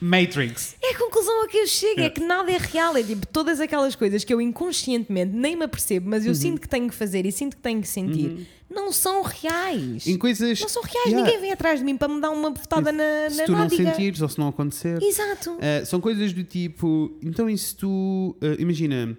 Matrix. 0.00 0.76
É 0.82 0.94
a 0.94 0.98
conclusão 0.98 1.44
a 1.44 1.48
que 1.48 1.56
eu 1.58 1.66
chego, 1.66 2.00
é 2.00 2.10
que 2.10 2.20
nada 2.20 2.50
é 2.50 2.56
real. 2.58 2.96
É 2.96 3.02
tipo, 3.02 3.26
todas 3.26 3.60
aquelas 3.60 3.94
coisas 3.94 4.24
que 4.24 4.32
eu 4.32 4.40
inconscientemente 4.40 5.32
nem 5.34 5.56
me 5.56 5.64
apercebo, 5.64 6.08
mas 6.08 6.24
eu 6.24 6.34
sinto 6.34 6.60
que 6.60 6.68
tenho 6.68 6.88
que 6.88 6.94
fazer 6.94 7.26
e 7.26 7.32
sinto 7.32 7.56
que 7.56 7.62
tenho 7.62 7.80
que 7.80 7.88
sentir, 7.88 8.46
não 8.70 8.92
são 8.92 9.22
reais. 9.22 10.06
Em 10.06 10.16
coisas. 10.16 10.60
Não 10.60 10.68
são 10.68 10.82
reais, 10.82 11.06
Yeah. 11.08 11.24
ninguém 11.26 11.40
vem 11.40 11.52
atrás 11.52 11.78
de 11.80 11.84
mim 11.84 11.96
para 11.96 12.08
me 12.08 12.20
dar 12.20 12.30
uma 12.30 12.50
bofetada 12.50 12.92
na, 12.92 13.30
Se 13.30 13.36
na 13.38 13.44
tu 13.44 13.52
não 13.52 13.58
nádega. 13.60 13.90
sentires 13.90 14.20
ou 14.22 14.28
se 14.28 14.38
não 14.38 14.48
acontecer. 14.48 15.02
Exato. 15.02 15.52
Uh, 15.52 15.86
são 15.86 16.00
coisas 16.00 16.32
do 16.32 16.44
tipo. 16.44 17.16
Então, 17.22 17.48
e 17.48 17.56
se 17.56 17.74
tu. 17.74 18.36
uh, 18.42 18.60
imagina, 18.60 19.16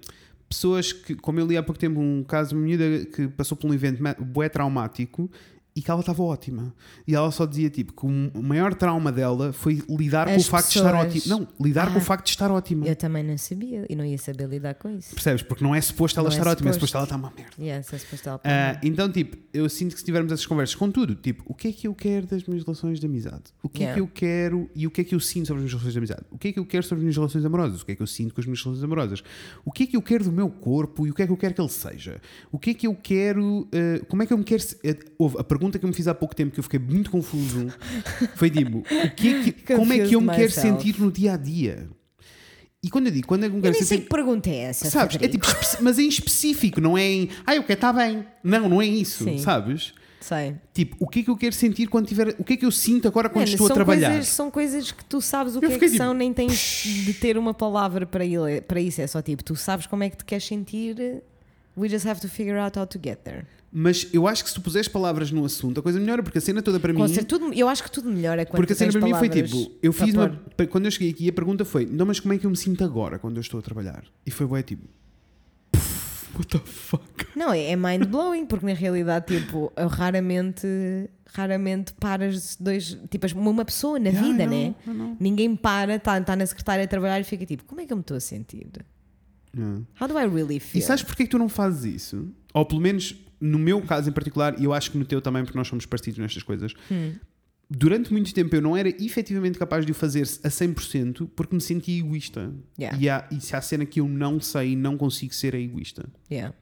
pessoas 0.47 0.93
que. 0.93 1.15
Como 1.15 1.39
eu 1.39 1.47
li 1.47 1.57
há 1.57 1.63
pouco 1.63 1.79
tempo 1.79 1.99
um 1.99 2.23
caso 2.23 2.49
de 2.49 2.55
uma 2.55 2.61
miúda 2.63 3.05
que 3.05 3.27
passou 3.29 3.57
por 3.57 3.69
um 3.69 3.73
evento 3.73 4.01
bué 4.19 4.49
traumático 4.49 5.29
e 5.75 5.81
que 5.81 5.89
ela 5.89 5.99
estava 6.01 6.21
ótima. 6.23 6.73
E 7.07 7.15
ela 7.15 7.31
só 7.31 7.45
dizia 7.45 7.69
tipo 7.69 7.93
que 7.93 8.05
o 8.05 8.41
maior 8.43 8.73
trauma 8.73 9.11
dela 9.11 9.53
foi 9.53 9.81
lidar 9.89 10.27
com 10.27 10.33
o 10.33 10.35
As 10.35 10.47
facto 10.47 10.71
de 10.71 10.77
estar 10.79 10.91
pessoas. 10.91 11.15
ótima. 11.15 11.35
Não, 11.37 11.65
lidar 11.65 11.87
com 11.87 11.95
Ah. 11.95 11.97
o 11.97 12.01
facto 12.01 12.25
de 12.25 12.31
estar 12.31 12.51
ótima. 12.51 12.85
Eu 12.87 12.95
também 12.95 13.23
não 13.23 13.37
sabia 13.37 13.85
e 13.89 13.95
não 13.95 14.03
ia 14.03 14.17
saber 14.17 14.47
lidar 14.49 14.73
com 14.75 14.89
isso. 14.89 15.13
Percebes? 15.13 15.41
Porque 15.43 15.63
não 15.63 15.73
é 15.73 15.79
suposto 15.79 16.19
ela 16.19 16.27
Não 16.29 16.35
é 16.35 16.37
estar 16.37 16.49
ótima, 16.51 16.69
é 16.69 16.73
suposto. 16.73 16.97
suposto 16.97 16.97
ela 16.97 17.03
estar 17.05 17.15
uma 17.15 17.33
merda. 17.35 17.51
Yes, 17.77 17.93
essa 17.93 18.05
postal. 18.07 18.41
Ah, 18.43 18.79
então, 18.83 19.09
tipo, 19.11 19.37
eu 19.53 19.69
sinto 19.69 19.93
que 19.93 19.99
se 19.99 20.05
tivermos 20.05 20.31
essas 20.31 20.45
conversas 20.45 20.75
com 20.75 20.91
tudo, 20.91 21.15
tipo, 21.15 21.43
o 21.45 21.53
que 21.53 21.67
é 21.69 21.71
que 21.71 21.87
eu 21.87 21.93
quero 21.95 22.27
das 22.27 22.43
minhas 22.43 22.63
relações 22.63 22.99
de 22.99 23.05
amizade? 23.05 23.43
O 23.63 23.69
que 23.69 23.83
é 23.83 23.85
Yeah. 23.89 23.95
que 23.95 24.01
eu 24.01 24.07
quero 24.13 24.69
e 24.75 24.85
o 24.87 24.91
que 24.91 25.01
é 25.01 25.03
que 25.03 25.15
eu 25.15 25.19
sinto 25.19 25.47
sobre 25.47 25.59
as 25.59 25.63
minhas 25.63 25.71
relações 25.73 25.93
de 25.93 25.97
amizade? 25.99 26.21
O 26.31 26.37
que 26.37 26.47
é 26.49 26.51
que 26.51 26.59
eu 26.59 26.65
quero 26.65 26.83
sobre 26.83 26.97
as 26.97 27.03
minhas 27.03 27.15
relações 27.15 27.45
amorosas? 27.45 27.81
O 27.81 27.85
que 27.85 27.91
é 27.93 27.95
que 27.95 28.01
eu 28.01 28.07
sinto 28.07 28.33
com 28.33 28.41
as 28.41 28.45
minhas 28.47 28.61
relações 28.61 28.83
amorosas? 28.83 29.23
O 29.63 29.71
que 29.71 29.83
é 29.83 29.87
que 29.87 29.95
eu 29.95 30.01
quero 30.01 30.23
do 30.25 30.31
meu 30.31 30.49
corpo 30.49 31.05
e 31.07 31.11
o 31.11 31.13
que 31.13 31.21
é 31.21 31.25
que 31.25 31.31
eu 31.31 31.37
quero 31.37 31.53
que 31.53 31.61
ele 31.61 31.69
seja? 31.69 32.19
O 32.51 32.59
que 32.59 32.71
é 32.71 32.73
que 32.73 32.87
eu 32.87 32.95
quero. 32.95 33.67
ah, 33.71 34.05
como 34.07 34.23
é 34.23 34.25
que 34.25 34.33
eu 34.33 34.37
me 34.37 34.43
quero. 34.43 34.61
se- 34.61 34.77
eh, 34.83 34.97
houve 35.17 35.37
a 35.39 35.43
pergunta 35.43 35.58
que 35.59 35.85
eu 35.85 35.89
me 35.89 35.93
fiz 35.93 36.07
há 36.07 36.13
pouco 36.13 36.35
tempo 36.35 36.53
que 36.53 36.59
eu 36.59 36.63
fiquei 36.63 36.79
muito 36.79 37.11
confuso 37.11 37.67
foi 38.35 38.49
tipo, 38.49 38.79
o 38.79 39.11
que 39.15 39.27
é 39.27 39.43
que, 39.43 39.51
como 39.75 39.93
é 39.93 39.99
que 39.99 40.15
eu 40.15 40.21
me 40.21 40.33
quero 40.33 40.51
sentir 40.51 40.99
no 40.99 41.11
dia 41.11 41.33
a 41.33 41.37
dia? 41.37 41.89
E 42.81 42.89
quando 42.89 43.07
eu 43.07 43.11
digo, 43.11 43.27
quando 43.27 43.43
é 43.43 43.49
que 43.49 43.55
eu 43.55 43.55
me 43.55 43.59
Eu 43.59 43.63
quero 43.63 43.73
nem 43.73 43.83
sei 43.83 43.99
que 43.99 44.09
pergunta 44.09 44.49
é 44.49 44.57
essa. 44.57 44.89
Sabes? 44.89 45.17
É 45.21 45.27
tipo, 45.27 45.45
mas 45.81 45.99
em 45.99 46.07
específico, 46.07 46.79
não 46.79 46.97
é 46.97 47.03
em. 47.03 47.29
Ah, 47.45 47.55
eu 47.55 47.63
quero 47.63 47.73
estar 47.77 47.91
bem. 47.91 48.25
Não, 48.41 48.69
não 48.69 48.81
é 48.81 48.85
isso, 48.85 49.25
Sim. 49.25 49.37
sabes? 49.37 49.93
Sei. 50.21 50.55
Tipo, 50.73 50.95
o 50.99 51.07
que 51.07 51.19
é 51.19 51.23
que 51.23 51.29
eu 51.29 51.37
quero 51.37 51.55
sentir 51.55 51.87
quando 51.87 52.07
tiver. 52.07 52.35
O 52.37 52.43
que 52.43 52.53
é 52.53 52.57
que 52.57 52.65
eu 52.65 52.71
sinto 52.71 53.07
agora 53.07 53.29
quando 53.29 53.45
Mano, 53.45 53.51
estou 53.51 53.67
a 53.67 53.73
trabalhar? 53.73 54.09
Coisas, 54.09 54.27
são 54.27 54.51
coisas 54.51 54.91
que 54.91 55.03
tu 55.05 55.21
sabes 55.21 55.55
o 55.55 55.57
Eu 55.57 55.61
que 55.61 55.75
é 55.75 55.79
que 55.79 55.85
tipo, 55.85 55.97
são, 55.97 56.13
nem 56.13 56.33
tens 56.33 56.83
de 57.05 57.13
ter 57.13 57.37
uma 57.37 57.53
palavra 57.53 58.05
para, 58.05 58.25
ele, 58.25 58.61
para 58.61 58.79
isso. 58.79 59.01
É 59.01 59.07
só 59.07 59.21
tipo, 59.21 59.43
tu 59.43 59.55
sabes 59.55 59.85
como 59.85 60.03
é 60.03 60.09
que 60.09 60.17
te 60.17 60.25
queres 60.25 60.45
sentir. 60.45 61.21
We 61.77 61.87
just 61.87 62.05
have 62.05 62.19
to 62.21 62.27
figure 62.27 62.57
out 62.57 62.77
how 62.77 62.85
to 62.85 62.99
get 63.01 63.19
there. 63.23 63.45
Mas 63.71 64.07
eu 64.11 64.27
acho 64.27 64.43
que 64.43 64.49
se 64.49 64.55
tu 64.55 64.61
puseres 64.61 64.87
palavras 64.87 65.31
no 65.31 65.45
assunto, 65.45 65.79
a 65.79 65.83
coisa 65.83 65.99
melhora, 65.99 66.23
porque 66.23 66.39
a 66.39 66.41
cena 66.41 66.61
toda 66.61 66.79
para 66.79 66.91
Com 66.93 67.03
mim. 67.03 67.07
certeza, 67.07 67.27
tudo, 67.27 67.53
eu 67.53 67.69
acho 67.69 67.83
que 67.83 67.91
tudo 67.91 68.09
melhora 68.09 68.45
quando 68.45 68.57
Porque 68.57 68.73
a 68.73 68.75
cena 68.75 68.91
para 68.91 69.01
mim 69.01 69.13
foi 69.13 69.29
tipo, 69.29 69.71
eu 69.81 69.93
fiz 69.93 70.13
uma. 70.15 70.29
Quando 70.69 70.85
eu 70.85 70.91
cheguei 70.91 71.11
aqui, 71.11 71.29
a 71.29 71.33
pergunta 71.33 71.63
foi: 71.63 71.85
não, 71.85 72.05
mas 72.05 72.19
como 72.19 72.33
é 72.33 72.37
que 72.37 72.45
eu 72.45 72.49
me 72.49 72.57
sinto 72.57 72.83
agora 72.83 73.19
quando 73.19 73.37
eu 73.37 73.41
estou 73.41 73.59
a 73.59 73.63
trabalhar? 73.63 74.03
E 74.25 74.31
foi 74.31 74.47
bué 74.47 74.63
tipo. 74.63 74.87
"Pff, 75.71 76.09
What 76.35 76.47
the 76.47 76.59
fuck? 76.59 77.27
Não, 77.35 77.53
é, 77.53 77.71
é 77.71 77.75
mind 77.75 78.05
blowing, 78.05 78.45
porque 78.45 78.65
na 78.65 78.73
realidade, 78.73 79.27
tipo, 79.37 79.71
eu 79.75 79.87
raramente, 79.87 80.65
raramente 81.27 81.93
paras 81.93 82.55
dois, 82.59 82.97
tipo, 83.09 83.27
uma 83.37 83.65
pessoa 83.65 83.99
na 83.99 84.09
Yeah, 84.09 84.27
vida, 84.27 84.45
know, 84.47 84.55
né? 84.57 84.75
Know. 84.85 85.17
Ninguém 85.19 85.55
para, 85.55 85.95
está 85.95 86.19
tá 86.21 86.35
na 86.35 86.45
secretária 86.45 86.83
a 86.85 86.87
trabalhar 86.87 87.19
e 87.19 87.23
fica 87.23 87.45
tipo, 87.45 87.63
como 87.65 87.81
é 87.81 87.85
que 87.85 87.93
eu 87.93 87.97
me 87.97 88.01
estou 88.01 88.17
a 88.17 88.19
sentir? 88.19 88.67
Yeah. 89.55 89.81
How 89.99 90.07
do 90.07 90.17
I 90.17 90.27
really 90.27 90.59
feel? 90.59 90.79
E 90.79 90.85
sabes 90.85 91.03
porque 91.03 91.23
é 91.23 91.25
que 91.25 91.31
tu 91.31 91.37
não 91.37 91.49
fazes 91.49 91.95
isso? 91.95 92.29
Ou 92.53 92.65
pelo 92.65 92.81
menos 92.81 93.15
no 93.39 93.59
meu 93.59 93.81
caso 93.81 94.09
em 94.09 94.13
particular, 94.13 94.59
e 94.59 94.65
eu 94.65 94.73
acho 94.73 94.91
que 94.91 94.97
no 94.97 95.05
teu 95.05 95.21
também, 95.21 95.43
porque 95.43 95.57
nós 95.57 95.67
somos 95.67 95.85
parecidos 95.85 96.19
nestas 96.19 96.43
coisas. 96.43 96.73
Hum. 96.91 97.13
Durante 97.69 98.11
muito 98.11 98.33
tempo 98.33 98.55
eu 98.55 98.61
não 98.61 98.75
era 98.75 98.89
efetivamente 98.89 99.59
capaz 99.59 99.85
de 99.85 99.91
o 99.91 99.95
fazer 99.95 100.23
a 100.43 100.49
100% 100.49 101.29
porque 101.35 101.53
me 101.53 101.61
sentia 101.61 101.99
egoísta. 101.99 102.51
Yeah. 102.79 102.97
E, 102.99 103.09
há, 103.09 103.27
e 103.31 103.39
se 103.39 103.55
há 103.55 103.61
cena 103.61 103.85
que 103.85 103.99
eu 103.99 104.07
não 104.07 104.39
sei 104.39 104.71
e 104.71 104.75
não 104.75 104.97
consigo 104.97 105.33
ser 105.33 105.53
é 105.53 105.59
egoísta. 105.59 106.09
Yeah. 106.31 106.55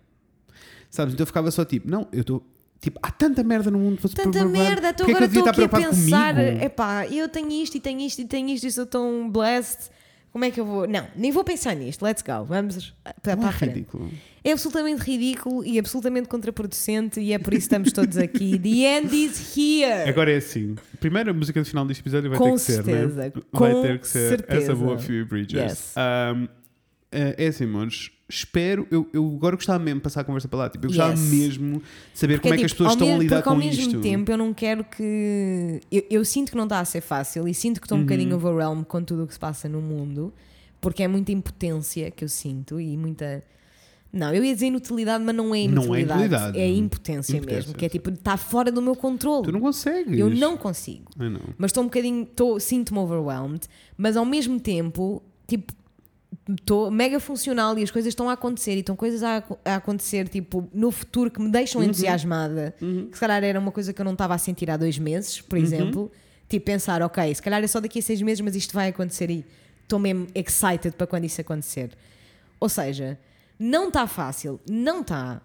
Sabes? 0.90 1.14
Então 1.14 1.24
eu 1.24 1.28
ficava 1.28 1.50
só 1.50 1.64
tipo, 1.64 1.90
não, 1.90 2.08
eu 2.12 2.22
estou. 2.22 2.46
Tipo, 2.80 3.00
há 3.02 3.10
tanta 3.10 3.44
merda 3.44 3.72
no 3.72 3.80
mundo 3.80 4.00
para 4.00 4.10
Tanta 4.10 4.46
merda, 4.46 4.90
então 4.90 5.06
Porquê 5.06 5.24
é 5.24 5.26
agora 5.26 5.26
estou 5.26 5.48
aqui 5.48 5.64
a 5.64 5.70
pensar, 5.70 6.38
epá, 6.38 7.08
eu 7.08 7.28
tenho 7.28 7.52
isto 7.52 7.76
e 7.76 7.80
tenho 7.80 8.02
isto 8.02 8.22
e 8.22 8.26
tenho 8.26 8.50
isto 8.50 8.68
e 8.68 8.72
sou 8.72 8.86
tão 8.86 9.30
blessed. 9.32 9.90
Como 10.32 10.46
é 10.46 10.52
que 10.52 10.60
eu 10.60 10.66
vou? 10.66 10.88
Não, 10.88 11.08
nem 11.16 11.32
vou 11.32 11.44
pensar 11.44 11.76
nisto. 11.76 12.04
Let's 12.04 12.22
go. 12.22 12.44
Vamos 12.46 12.94
para, 13.24 13.34
é 13.34 13.46
a 13.46 13.52
frente. 13.52 13.74
ridículo. 13.74 14.12
É 14.44 14.52
absolutamente 14.52 15.02
ridículo 15.04 15.66
e 15.66 15.78
absolutamente 15.80 16.30
contraproducente 16.30 17.20
e 17.20 17.34
é 17.34 17.40
por 17.40 17.54
isso 17.54 17.62
que 17.68 17.76
estamos 17.76 17.92
todos 17.92 18.18
aqui. 18.18 18.58
The 18.60 18.98
end 18.98 19.16
is 19.16 19.58
here. 19.58 20.08
Agora 20.10 20.32
é 20.32 20.38
assim. 20.38 20.76
Primeiro 21.00 21.32
a 21.32 21.34
música 21.34 21.60
do 21.60 21.66
final 21.66 21.86
deste 21.86 22.02
episódio 22.02 22.30
vai 22.30 22.38
Com 22.40 22.46
ter 22.46 22.54
que 22.54 22.60
ser, 22.60 22.74
certeza, 22.84 23.16
né? 23.16 23.32
com 23.52 23.60
Vai 23.60 23.82
ter 23.82 24.00
que 24.00 24.08
ser 24.08 24.30
certeza. 24.30 24.62
essa 24.62 24.76
boa 24.76 24.98
Phoebe 24.98 25.26
Bridges. 25.26 25.60
Yes. 25.60 25.94
Um, 25.98 26.48
eh, 27.12 27.36
é 27.38 27.48
assim, 27.48 27.64
amores. 27.66 28.12
Espero, 28.30 28.86
eu, 28.92 29.08
eu 29.14 29.26
agora 29.38 29.56
gostava 29.56 29.82
mesmo 29.82 30.00
de 30.00 30.04
passar 30.04 30.20
a 30.20 30.24
conversa 30.26 30.50
para 30.50 30.60
lá. 30.60 30.70
Tipo, 30.70 30.86
eu 30.86 30.90
gostava 30.90 31.12
Yes. 31.14 31.22
mesmo 31.22 31.78
de 31.80 32.20
saber 32.20 32.42
como 32.42 32.54
é 32.54 32.58
que 32.58 32.66
as 32.66 32.72
tipo, 32.72 32.84
pessoas 32.84 32.94
estão 32.96 33.08
a 33.08 33.12
mesmo- 33.12 33.24
lidar 33.24 33.36
porque 33.38 33.44
com 33.50 33.50
ao 33.52 33.58
mesmo 33.58 33.82
isto. 33.82 34.02
tempo 34.02 34.30
eu 34.32 34.38
não 34.38 34.54
quero 34.54 34.84
que. 34.84 35.80
Eu, 35.90 36.04
eu 36.10 36.26
sinto 36.26 36.52
que 36.52 36.58
não 36.58 36.66
está 36.66 36.80
a 36.82 36.86
ser 36.86 37.00
fácil 37.02 37.48
e 37.48 37.54
sinto 37.54 37.80
que 37.80 37.86
estou 37.86 37.98
um 37.98 38.02
Uhum. 38.02 38.06
bocadinho 38.08 38.36
overwhelmed 38.36 38.86
com 38.86 39.02
tudo 39.02 39.24
o 39.24 39.28
que 39.28 39.34
se 39.34 39.40
passa 39.40 39.70
no 39.70 39.82
mundo, 39.82 40.34
porque 40.82 41.04
é 41.04 41.08
muita 41.08 41.32
impotência 41.32 42.12
que 42.12 42.24
eu 42.26 42.28
sinto 42.30 42.82
e 42.82 42.98
muita. 42.98 43.42
Não, 44.12 44.34
eu 44.34 44.44
ia 44.44 44.54
dizer 44.54 44.68
inutilidade, 44.68 45.24
mas 45.24 45.34
não 45.36 45.46
é 45.46 45.48
Não 45.48 45.56
é 45.56 46.02
inutilidade. 46.02 46.20
inutilidade. 46.20 46.60
É 46.60 46.68
impotência, 46.70 47.32
Impotência, 47.38 47.56
mesmo, 47.60 47.74
que 47.76 47.86
é 47.86 47.90
tipo, 47.90 48.10
está 48.10 48.36
fora 48.36 48.70
do 48.72 48.82
meu 48.82 48.96
controle. 48.96 49.44
Tu 49.46 49.52
não 49.54 49.60
consegues. 49.62 50.18
Eu 50.20 50.30
não 50.30 50.58
consigo. 50.58 51.12
Mas 51.58 51.70
estou 51.70 51.84
um 51.84 51.88
bocadinho, 51.88 52.28
sinto-me 52.60 53.00
overwhelmed, 53.00 53.68
mas 53.98 54.18
ao 54.18 54.26
mesmo 54.26 54.60
tempo, 54.60 55.22
tipo, 55.48 55.72
estou 56.50 56.90
mega 56.92 57.20
funcional 57.20 57.78
e 57.78 57.84
as 57.84 57.92
coisas 57.92 58.10
estão 58.10 58.30
a 58.30 58.34
acontecer 58.34 58.76
e 58.76 58.80
estão 58.80 58.96
coisas 58.96 59.22
a, 59.24 59.44
a 59.66 59.76
acontecer, 59.76 60.28
tipo, 60.30 60.68
no 60.74 60.92
futuro 60.92 61.30
que 61.32 61.42
me 61.42 61.50
deixam 61.52 61.82
Uhum. 61.82 61.88
entusiasmada, 61.88 62.74
que 62.80 63.10
se 63.14 63.20
calhar 63.20 63.44
era 63.44 63.60
uma 63.60 63.72
coisa 63.72 63.92
que 63.94 64.00
eu 64.02 64.06
não 64.06 64.14
estava 64.14 64.34
a 64.36 64.38
sentir 64.38 64.70
há 64.70 64.78
dois 64.78 64.98
meses, 64.98 65.38
Uhum. 65.40 65.46
por 65.50 65.58
exemplo. 65.58 66.12
Tipo, 66.50 66.66
pensar, 66.66 67.02
ok, 67.02 67.36
se 67.36 67.42
calhar 67.42 67.62
é 67.62 67.68
só 67.68 67.80
daqui 67.82 68.00
a 68.00 68.02
seis 68.02 68.22
meses, 68.22 68.40
mas 68.42 68.56
isto 68.56 68.74
vai 68.74 68.88
acontecer 68.88 69.30
e 69.30 69.46
estou 69.84 70.00
mesmo 70.00 70.28
excited 70.34 70.92
para 70.96 71.06
quando 71.06 71.26
isso 71.26 71.42
acontecer. 71.42 71.90
Ou 72.60 72.70
seja, 72.70 73.20
não 73.60 73.90
está 73.90 74.08
fácil, 74.08 74.60
não 74.70 75.02
está. 75.02 75.42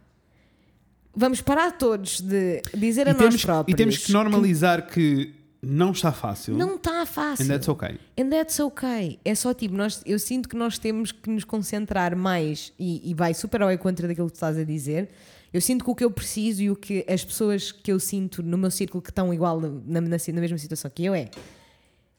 Vamos 1.15 1.41
parar 1.43 1.73
todos 1.73 2.20
de 2.20 2.62
dizer 2.74 3.07
a 3.07 3.11
E 3.11 3.15
nós 3.15 3.23
temos, 3.23 3.45
próprios 3.45 3.74
e 3.74 3.77
temos 3.77 3.99
que 3.99 4.12
normalizar 4.12 4.87
que 4.87 5.35
não 5.64 5.93
está 5.93 6.10
fácil. 6.10 6.56
não 6.56 6.74
está 6.74 7.06
fácil. 7.06 7.44
And 7.44 7.48
that's 7.48 7.68
okay. 7.68 7.98
And 8.18 8.28
that's 8.30 8.59
okay. 8.59 9.20
É 9.24 9.34
só 9.34 9.55
tipo, 9.55 9.74
nós, 9.76 10.02
eu 10.05 10.18
sinto 10.18 10.48
que 10.48 10.56
nós 10.56 10.78
temos 10.78 11.12
que 11.12 11.30
nos 11.30 11.44
concentrar 11.44 12.16
mais 12.16 12.72
e, 12.78 13.09
e 13.09 13.14
vai 13.14 13.32
super 13.32 13.62
ao 13.62 13.70
encontro 13.70 14.09
daquilo 14.09 14.26
que 14.26 14.32
tu 14.32 14.36
estás 14.36 14.59
a 14.59 14.64
dizer. 14.64 15.10
Eu 15.52 15.60
sinto 15.60 15.84
que 15.84 15.90
o 15.90 15.94
que 15.94 16.05
eu 16.05 16.10
preciso 16.10 16.62
e 16.62 16.70
o 16.70 16.74
que 16.74 17.05
as 17.09 17.24
pessoas 17.24 17.70
que 17.70 17.93
eu 17.93 18.01
sinto 18.01 18.43
no 18.43 18.59
meu 18.59 18.70
círculo 18.70 19.01
que 19.02 19.10
estão 19.10 19.32
igual 19.32 19.60
na, 19.60 20.01
na, 20.01 20.01
na 20.01 20.40
mesma 20.40 20.59
situação 20.59 20.90
que 20.93 21.05
eu 21.05 21.14
é 21.14 21.30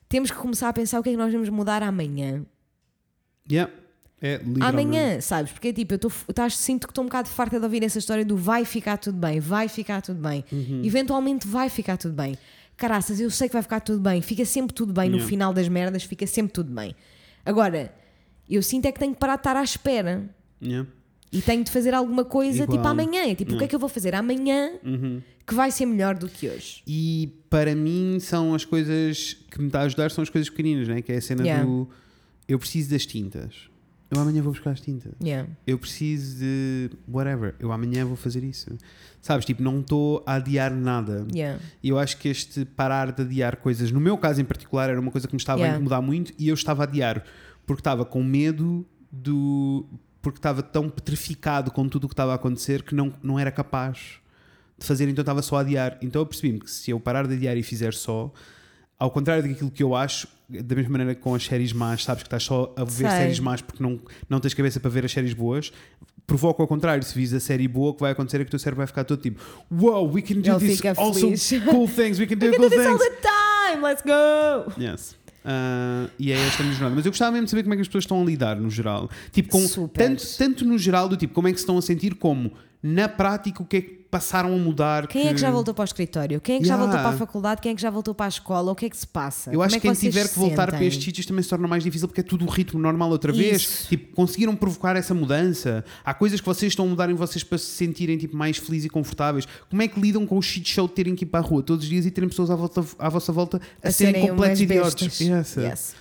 temos 0.08 0.30
que 0.30 0.38
começar 0.38 0.70
a 0.70 0.74
pensar 0.74 1.00
o 1.00 1.04
que 1.04 1.10
é 1.10 1.14
que 1.14 1.18
nós 1.18 1.34
vamos 1.34 1.50
mudar 1.50 1.82
amanhã. 1.82 2.46
Yeah. 3.52 3.74
É. 4.22 4.40
Amanhã, 4.62 5.20
sabes? 5.20 5.52
Porque 5.52 5.74
tipo, 5.74 5.96
eu 5.96 6.00
tô, 6.00 6.08
estás, 6.30 6.56
sinto 6.56 6.88
que 6.88 6.92
estou 6.92 7.04
um 7.04 7.08
bocado 7.08 7.28
farta 7.28 7.58
de 7.58 7.66
ouvir 7.66 7.84
essa 7.84 7.98
história 7.98 8.24
do 8.24 8.38
vai 8.38 8.64
ficar 8.64 8.98
tudo 8.98 9.18
bem, 9.18 9.40
vai 9.40 9.68
ficar 9.68 10.02
tudo 10.02 10.22
bem. 10.22 10.46
Uhum. 10.52 10.82
Eventualmente 10.86 11.46
vai 11.46 11.68
ficar 11.68 11.98
tudo 11.98 12.14
bem. 12.14 12.38
Caraças, 12.78 13.20
eu 13.20 13.30
sei 13.30 13.48
que 13.48 13.54
vai 13.54 13.62
ficar 13.62 13.80
tudo 13.80 14.00
bem, 14.02 14.22
fica 14.22 14.44
sempre 14.46 14.74
tudo 14.74 14.92
bem 14.94 15.10
no 15.10 15.16
Yeah. 15.18 15.30
final 15.30 15.54
das 15.54 15.68
merdas, 15.70 16.04
fica 16.04 16.26
sempre 16.28 16.52
tudo 16.54 16.74
bem. 16.74 16.96
Agora, 17.46 17.94
eu 18.50 18.62
sinto 18.64 18.86
é 18.88 18.92
que 18.92 19.00
tenho 19.00 19.14
que 19.14 19.20
parar 19.20 19.36
de 19.36 19.42
estar 19.42 19.56
à 19.56 19.64
espera 19.64 20.30
Yeah. 20.62 20.90
e 21.32 21.42
tenho 21.42 21.64
de 21.64 21.72
fazer 21.72 21.94
alguma 21.94 22.26
coisa 22.26 22.64
Igual. 22.64 22.78
tipo 22.78 22.88
amanhã. 22.88 23.24
É 23.30 23.36
Tipo, 23.36 23.54
o 23.54 23.58
que 23.58 23.64
é 23.64 23.68
que 23.68 23.76
eu 23.76 23.80
vou 23.80 23.90
fazer 23.90 24.16
amanhã 24.16 24.72
Uhum. 24.84 25.22
que 25.46 25.54
vai 25.54 25.70
ser 25.72 25.86
melhor 25.86 26.16
do 26.16 26.28
que 26.28 26.50
hoje? 26.50 26.82
E 26.88 27.32
para 27.50 27.76
mim 27.76 28.18
são 28.20 28.54
as 28.56 28.66
coisas 28.66 29.34
que 29.52 29.60
me 29.62 29.68
está 29.68 29.82
a 29.82 29.84
ajudar, 29.84 30.10
são 30.12 30.22
as 30.22 30.30
coisas 30.30 30.50
pequeninas, 30.50 30.88
né? 30.88 31.02
que 31.02 31.12
é 31.12 31.18
a 31.18 31.22
cena 31.22 31.44
Yeah. 31.44 31.64
do 31.66 31.88
eu 32.48 32.58
preciso 32.60 32.90
das 32.90 33.06
tintas. 33.06 33.70
Eu 34.14 34.22
amanhã 34.22 34.42
vou 34.42 34.52
buscar 34.52 34.72
as 34.72 34.80
tintas. 34.82 35.12
Yeah. 35.22 35.50
Eu 35.66 35.78
preciso 35.80 36.38
de 36.40 36.90
whatever. 37.08 37.56
Eu 37.60 37.72
amanhã 37.72 38.06
vou 38.06 38.16
fazer 38.16 38.44
isso. 38.44 38.70
Sabes? 39.22 39.46
Tipo, 39.46 39.64
não 39.64 39.80
estou 39.80 40.22
a 40.26 40.36
adiar 40.36 40.74
nada. 40.74 41.26
Yeah. 41.34 41.60
E 41.82 41.90
eu 41.90 41.98
acho 41.98 42.18
que 42.18 42.28
este 42.30 42.66
parar 42.66 43.12
de 43.12 43.22
adiar 43.22 43.58
coisas, 43.58 43.92
no 43.92 44.00
meu 44.00 44.18
caso 44.18 44.42
em 44.42 44.46
particular, 44.46 44.90
era 44.90 45.00
uma 45.00 45.12
coisa 45.12 45.28
que 45.28 45.34
me 45.34 45.40
estava 45.40 45.60
Yeah. 45.60 45.74
a 45.74 45.78
incomodar 45.78 46.02
muito 46.02 46.34
e 46.38 46.48
eu 46.50 46.54
estava 46.54 46.84
a 46.84 46.86
adiar 46.86 47.24
porque 47.66 47.80
estava 47.80 48.04
com 48.06 48.22
medo 48.24 48.86
do. 49.12 49.86
porque 50.22 50.40
estava 50.40 50.62
tão 50.62 50.90
petrificado 50.90 51.72
com 51.72 51.88
tudo 51.88 52.06
o 52.06 52.08
que 52.08 52.14
estava 52.14 52.32
a 52.34 52.36
acontecer 52.36 52.82
que 52.84 52.94
não, 52.96 53.14
não 53.24 53.38
era 53.40 53.52
capaz 53.52 54.20
de 54.78 54.86
fazer, 54.86 55.08
então 55.08 55.22
estava 55.22 55.42
só 55.42 55.58
a 55.58 55.62
adiar. 55.62 55.98
Então 56.02 56.22
eu 56.22 56.26
percebi-me 56.26 56.60
que 56.60 56.70
se 56.70 56.92
eu 56.92 57.00
parar 57.00 57.26
de 57.28 57.34
adiar 57.36 57.56
e 57.58 57.64
fizer 57.64 57.94
só, 57.94 58.32
ao 59.00 59.12
contrário 59.12 59.44
daquilo 59.48 59.72
que 59.72 59.84
eu 59.84 59.96
acho, 59.96 60.28
da 60.50 60.76
mesma 60.76 60.92
maneira 60.92 61.16
que 61.16 61.22
com 61.22 61.34
as 61.36 61.44
séries 61.44 61.74
más, 61.74 62.04
sabes 62.04 62.24
que 62.24 62.28
estás 62.28 62.44
só 62.44 62.74
a 62.78 62.84
ver 62.84 63.10
Sei. 63.10 63.20
séries 63.20 63.40
más 63.40 63.62
porque 63.62 63.82
não, 63.82 64.00
não 64.30 64.40
tens 64.40 64.54
cabeça 64.54 64.80
para 64.80 64.90
ver 64.90 65.04
as 65.06 65.12
séries 65.12 65.34
boas, 65.34 65.72
provoca 66.28 66.62
ao 66.64 66.68
contrário. 66.68 67.04
Se 67.04 67.14
vis 67.16 67.34
a 67.34 67.40
série 67.40 67.68
boa, 67.68 67.92
o 67.92 67.94
que 67.94 68.02
vai 68.02 68.12
acontecer 68.12 68.38
é 68.38 68.44
que 68.44 68.48
o 68.48 68.52
teu 68.52 68.60
cérebro 68.60 68.78
vai 68.78 68.88
ficar 68.88 69.04
todo 69.04 69.22
tipo: 69.22 69.42
Wow, 69.72 70.10
we 70.12 70.22
can 70.22 70.36
do 70.36 70.50
Ele 70.50 70.60
this 70.76 70.86
also 70.98 71.20
feliz. 71.20 71.50
cool 71.70 71.88
things, 71.88 72.20
we 72.20 72.28
can 72.28 72.36
do 72.38 72.46
We 72.46 72.58
cool 72.58 72.70
can 72.70 72.76
do 72.76 72.82
this 72.82 72.88
all 72.88 72.98
things. 72.98 73.12
the 73.22 73.28
time, 73.72 73.84
let's 73.84 74.02
go! 74.04 74.82
Yes. 74.82 75.16
Ah, 75.46 76.08
e 76.18 76.32
é 76.32 76.36
esta 76.38 76.62
a 76.62 76.66
minha 76.66 76.74
jornada. 76.74 76.96
Mas 76.96 77.06
eu 77.06 77.12
gostava 77.12 77.32
mesmo 77.32 77.46
de 77.46 77.50
saber 77.52 77.64
como 77.64 77.74
é 77.74 77.78
que 77.78 77.82
as 77.82 77.88
pessoas 77.88 78.04
estão 78.06 78.22
a 78.22 78.26
lidar 78.26 78.56
no 78.56 78.70
geral. 78.70 79.10
Tipo, 79.32 79.50
com, 79.50 79.68
Super. 79.68 80.08
tanto, 80.08 80.24
tanto 80.38 80.64
no 80.66 80.78
geral 80.78 81.10
do 81.10 81.18
tipo, 81.18 81.34
como 81.34 81.50
é 81.50 81.52
que 81.52 81.58
se 81.58 81.64
estão 81.64 81.78
a 81.78 81.82
sentir, 81.82 82.16
como 82.16 82.54
na 82.82 83.10
prática 83.10 83.62
o 83.62 83.66
que 83.66 83.78
é 83.78 83.82
que 83.82 84.03
passaram 84.14 84.54
a 84.54 84.58
mudar. 84.60 85.08
Quem 85.08 85.28
é 85.28 85.34
que 85.34 85.40
já 85.40 85.50
voltou 85.50 85.74
para 85.74 85.82
o 85.82 85.86
escritório? 85.86 86.40
Quem 86.40 86.58
é 86.58 86.60
que 86.60 86.66
Yeah. 86.66 86.80
já 86.80 86.86
voltou 86.86 87.02
para 87.04 87.16
a 87.16 87.18
faculdade? 87.18 87.62
Quem 87.62 87.72
é 87.72 87.76
que 87.76 87.82
já 87.82 87.90
voltou 87.90 88.14
para 88.14 88.28
a 88.28 88.30
escola? 88.30 88.72
O 88.72 88.76
que 88.76 88.86
é 88.86 88.90
que 88.92 88.96
se 88.98 89.08
passa? 89.08 89.50
Eu 89.50 89.54
Como 89.54 89.64
acho 89.64 89.76
é 89.76 89.80
que 89.80 89.88
quem 89.88 89.96
tiver 89.96 90.30
que 90.30 90.38
voltar 90.38 90.68
para 90.68 90.74
sentem? 90.74 90.88
estes 90.88 91.04
sítios 91.04 91.26
também 91.26 91.42
se 91.42 91.50
torna 91.50 91.68
mais 91.68 91.84
difícil 91.84 92.08
porque 92.08 92.22
é 92.22 92.24
tudo 92.24 92.46
o 92.46 92.48
ritmo 92.48 92.80
normal 92.80 93.10
outra 93.10 93.34
vez. 93.34 93.62
Isso. 93.64 93.88
Tipo, 93.90 94.16
conseguiram 94.16 94.56
provocar 94.56 94.96
essa 94.96 95.16
mudança. 95.16 95.84
Há 96.06 96.14
coisas 96.14 96.40
que 96.40 96.46
vocês 96.46 96.72
estão 96.72 96.86
a 96.86 96.88
mudar 96.90 97.10
em 97.10 97.16
vocês 97.16 97.44
para 97.44 97.58
se 97.58 97.66
sentirem 97.66 98.16
tipo, 98.20 98.38
mais 98.38 98.58
felizes 98.58 98.86
e 98.86 98.90
confortáveis. 98.90 99.48
Como 99.68 99.82
é 99.82 99.88
que 99.88 100.00
lidam 100.00 100.28
com 100.28 100.38
o 100.38 100.42
shit 100.44 100.70
show 100.70 100.88
de 100.88 100.94
terem 100.94 101.16
que 101.16 101.24
ir 101.24 101.28
para 101.28 101.40
a 101.40 101.44
rua 101.44 101.64
todos 101.64 101.84
os 101.84 101.90
dias 101.90 102.06
e 102.06 102.12
terem 102.12 102.30
pessoas 102.30 102.52
à, 102.52 102.56
volta, 102.56 102.86
à 103.00 103.10
vossa 103.10 103.32
volta 103.32 103.60
a, 103.84 103.88
a 103.88 103.92
serem 103.92 104.14
serem 104.14 104.30
completos 104.30 104.62
idiotas? 104.62 105.20
Yes. 105.20 105.56
Yes. 105.58 105.96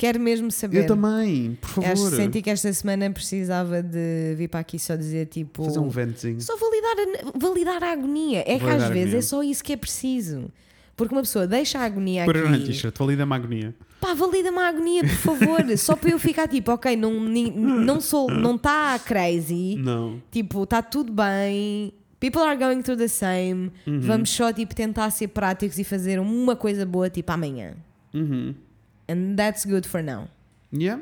Quero 0.00 0.18
mesmo 0.18 0.50
saber. 0.50 0.78
Eu 0.78 0.86
também, 0.86 1.58
por 1.60 1.68
favor. 1.68 1.90
Acho 1.90 2.08
que 2.08 2.16
senti 2.16 2.40
que 2.40 2.48
esta 2.48 2.72
semana 2.72 3.10
precisava 3.10 3.82
de 3.82 4.34
vir 4.34 4.48
para 4.48 4.60
aqui 4.60 4.78
só 4.78 4.96
dizer 4.96 5.26
tipo. 5.26 5.62
Fazer 5.62 5.78
um 5.78 5.90
ventozinho. 5.90 6.40
Só 6.40 6.56
validar 6.56 6.94
a, 6.96 7.38
validar 7.38 7.84
a 7.84 7.92
agonia. 7.92 8.40
É 8.46 8.58
que 8.58 8.64
Validar 8.64 8.76
às 8.76 8.82
a 8.84 8.88
vezes 8.88 9.14
é 9.14 9.20
só 9.20 9.42
isso 9.42 9.62
que 9.62 9.74
é 9.74 9.76
preciso. 9.76 10.50
Porque 10.96 11.14
uma 11.14 11.20
pessoa 11.20 11.46
deixa 11.46 11.80
a 11.80 11.84
agonia 11.84 12.24
na 12.24 12.56
aqui. 12.56 12.64
t-shirt, 12.64 12.96
valida-me 12.96 13.30
a 13.30 13.36
agonia. 13.36 13.74
Pá, 14.00 14.14
valida-me 14.14 14.56
a 14.56 14.68
agonia, 14.68 15.02
por 15.02 15.36
favor. 15.36 15.58
só 15.76 15.94
para 15.94 16.08
eu 16.12 16.18
ficar 16.18 16.48
tipo, 16.48 16.72
ok, 16.72 16.96
não 16.96 17.20
não 17.20 18.00
sou, 18.00 18.30
não 18.30 18.56
está 18.56 18.98
crazy. 19.00 19.76
Não. 19.76 20.18
Tipo, 20.30 20.62
está 20.62 20.80
tudo 20.80 21.12
bem. 21.12 21.92
People 22.18 22.40
are 22.40 22.56
going 22.56 22.80
through 22.80 22.96
the 22.98 23.08
same. 23.08 23.70
Uhum. 23.86 24.00
Vamos 24.00 24.30
só 24.30 24.50
tipo 24.50 24.74
tentar 24.74 25.10
ser 25.10 25.28
práticos 25.28 25.78
e 25.78 25.84
fazer 25.84 26.18
uma 26.18 26.56
coisa 26.56 26.86
boa 26.86 27.10
tipo 27.10 27.30
amanhã. 27.30 27.74
Uhum. 28.14 28.54
And 29.10 29.34
that's 29.36 29.64
good 29.66 29.88
for 29.88 30.02
now. 30.02 30.28
Yeah. 30.72 31.00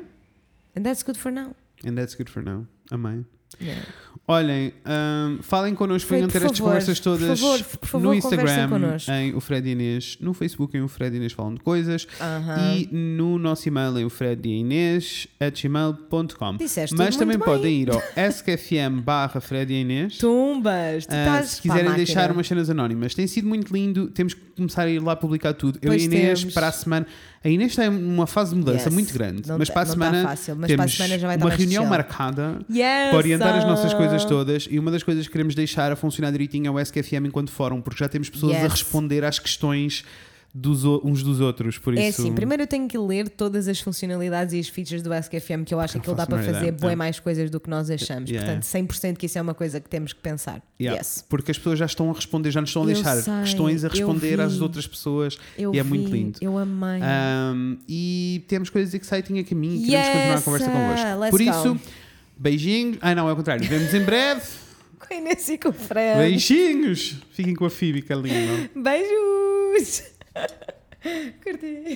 And 0.75 0.81
that's 0.83 1.03
good 1.03 1.17
for 1.19 1.31
now. 1.31 1.55
And 1.85 1.95
that's 1.95 2.15
good 2.15 2.29
for 2.29 2.41
now. 2.41 2.65
Amém. 2.91 3.25
Yeah. 3.61 3.85
Olhem, 4.27 4.71
hum, 4.85 5.39
falem 5.41 5.73
connosco, 5.73 6.07
venham 6.07 6.27
ter 6.27 6.39
por 6.39 6.45
estas 6.45 6.59
conversas 6.59 6.99
por 6.99 7.03
todas 7.03 7.39
favor, 7.39 7.63
por 7.63 7.87
favor, 7.87 8.07
no 8.09 8.13
Instagram, 8.13 8.69
em 9.11 9.33
o 9.33 9.39
Fred 9.39 9.67
e 9.67 9.71
Inês, 9.71 10.19
no 10.21 10.35
Facebook 10.35 10.77
em 10.77 10.81
o 10.81 10.87
Fred 10.87 11.15
e 11.15 11.17
Inês 11.17 11.33
falam 11.33 11.55
de 11.55 11.61
coisas 11.61 12.07
Aham. 12.21 12.75
e 12.75 12.87
no 12.95 13.39
nosso 13.39 13.67
e-mail 13.67 13.97
em 13.97 14.05
o 14.05 14.09
Fred 14.09 14.47
e 14.47 14.59
Inês 14.59 15.27
gmail.com. 15.63 16.57
Disseste 16.57 16.95
Mas 16.95 17.17
também 17.17 17.39
podem 17.39 17.81
ir 17.81 17.89
ao 17.89 17.99
skfm 18.29 19.01
barra 19.03 19.41
Fred 19.41 19.73
e 19.73 19.81
Inês. 19.81 20.19
Tumbas, 20.19 21.07
tu 21.07 21.15
estás 21.15 21.49
se 21.49 21.61
quiserem 21.63 21.93
deixar 21.93 22.31
umas 22.31 22.47
cenas 22.47 22.69
anónimas, 22.69 23.15
tem 23.15 23.25
sido 23.25 23.47
muito 23.47 23.73
lindo. 23.73 24.11
Temos 24.11 24.35
que 24.35 24.41
começar 24.55 24.83
a 24.83 24.89
ir 24.91 24.99
lá 25.01 25.15
publicar 25.15 25.53
tudo. 25.53 25.79
Eu 25.81 25.89
Pois 25.89 26.03
e 26.03 26.05
Inês, 26.05 26.41
temos. 26.41 26.53
para 26.53 26.67
a 26.67 26.71
semana. 26.71 27.07
A 27.41 27.47
Inês 27.47 27.71
está 27.71 27.85
em 27.85 27.89
uma 27.89 28.27
fase 28.27 28.51
de 28.51 28.57
mudança 28.57 28.85
Yes. 28.85 28.93
muito 28.93 29.13
grande, 29.13 29.47
Não 29.47 29.57
mas 29.57 29.69
tá- 29.69 29.73
para 29.73 29.81
a 29.83 29.85
tá 29.85 29.91
semana 29.93 30.23
fácil, 30.23 30.55
mas 30.57 30.67
para 30.67 30.75
a 30.75 30.77
temos 30.85 30.97
semana 30.97 31.19
já 31.19 31.27
vai 31.27 31.35
estar 31.37 31.45
uma 31.47 31.55
reunião 31.55 31.83
chill. 31.83 31.89
marcada 31.89 32.59
Yes, 32.69 33.09
para 33.09 33.17
orientar 33.17 33.55
as 33.57 33.63
nossas 33.65 33.93
ah. 33.93 33.95
coisas 33.95 34.25
todas 34.25 34.67
e 34.69 34.77
uma 34.77 34.91
das 34.91 35.03
coisas 35.03 35.25
que 35.25 35.31
queremos 35.31 35.55
deixar 35.55 35.89
a 35.89 35.95
funcionar 35.95 36.31
direitinho 36.31 36.67
é 36.67 36.71
o 36.71 36.77
SKFM 36.79 37.27
enquanto 37.27 37.49
fórum, 37.49 37.79
porque 37.81 37.99
já 38.03 38.09
temos 38.09 38.29
pessoas 38.29 38.57
a 38.57 38.63
Yes. 38.63 38.71
responder 38.73 39.23
às 39.23 39.39
questões 39.39 40.03
dos, 40.53 40.83
uns 40.83 41.21
dos 41.23 41.39
outros. 41.39 41.77
Por 41.77 41.93
isso, 41.93 42.01
É 42.03 42.07
assim, 42.07 42.33
primeiro 42.33 42.63
eu 42.63 42.67
tenho 42.67 42.87
que 42.87 42.97
ler 42.97 43.29
todas 43.29 43.67
as 43.67 43.79
funcionalidades 43.79 44.53
e 44.53 44.59
as 44.59 44.67
features 44.67 45.01
do 45.03 45.13
AskFM 45.13 45.63
que 45.65 45.73
eu 45.73 45.79
acho 45.79 45.93
que 45.93 45.99
aquilo 45.99 46.15
dá 46.15 46.25
para 46.25 46.37
fazer 46.39 46.57
ideia. 46.57 46.71
bem 46.71 46.91
É. 46.91 46.95
mais 46.95 47.19
coisas 47.19 47.49
do 47.51 47.59
que 47.59 47.69
nós 47.69 47.89
achamos. 47.89 48.29
Yeah. 48.29 48.45
Portanto, 48.59 48.63
100% 48.63 49.17
que 49.17 49.25
isso 49.27 49.37
é 49.37 49.41
uma 49.41 49.53
coisa 49.53 49.79
que 49.79 49.87
temos 49.89 50.11
que 50.13 50.19
pensar. 50.19 50.61
Yeah, 50.81 50.97
Yes. 50.99 51.23
porque 51.29 51.51
as 51.51 51.57
pessoas 51.57 51.77
já 51.79 51.85
estão 51.85 52.09
a 52.09 52.13
responder, 52.13 52.49
já 52.51 52.61
nos 52.61 52.69
estão 52.71 52.83
a 52.83 52.85
deixar 52.87 53.15
sei, 53.17 53.33
questões 53.41 53.85
a 53.85 53.87
responder 53.89 54.41
às 54.41 54.59
outras 54.59 54.87
pessoas 54.87 55.37
Eu 55.57 55.73
e 55.73 55.79
é 55.79 55.83
vi, 55.83 55.89
muito 55.89 56.11
lindo. 56.11 56.39
Eu 56.41 56.57
amei. 56.57 56.99
Um, 57.01 57.77
e 57.87 58.43
temos 58.47 58.69
coisas 58.69 58.93
exciting 58.93 59.39
a 59.39 59.43
caminho 59.43 59.75
e 59.85 59.85
queremos 59.85 60.07
continuar 60.07 60.31
a 60.31 60.33
Yes, 60.35 60.43
conversa 60.43 60.69
convosco. 60.71 61.19
let's 61.19 61.29
Por 61.31 61.43
go. 61.43 61.49
isso, 61.77 61.91
beijinhos. 62.37 62.97
Ah, 63.01 63.13
não, 63.13 63.29
é 63.29 63.33
o 63.33 63.35
contrário. 63.35 63.67
Vemos 63.67 63.93
em 63.93 64.01
breve. 64.03 64.41
Com 64.99 65.13
a 65.13 65.17
Inês 65.17 65.47
e 65.49 65.57
com 65.57 65.69
o 65.69 65.73
Fred. 65.73 66.19
Beijinhos. 66.19 67.15
Fiquem 67.31 67.55
com 67.55 67.65
a 67.65 67.69
que 67.69 68.03
é 68.11 68.15
linda. 68.15 68.69
Beijos! 68.75 70.18
Curti. 71.43 71.95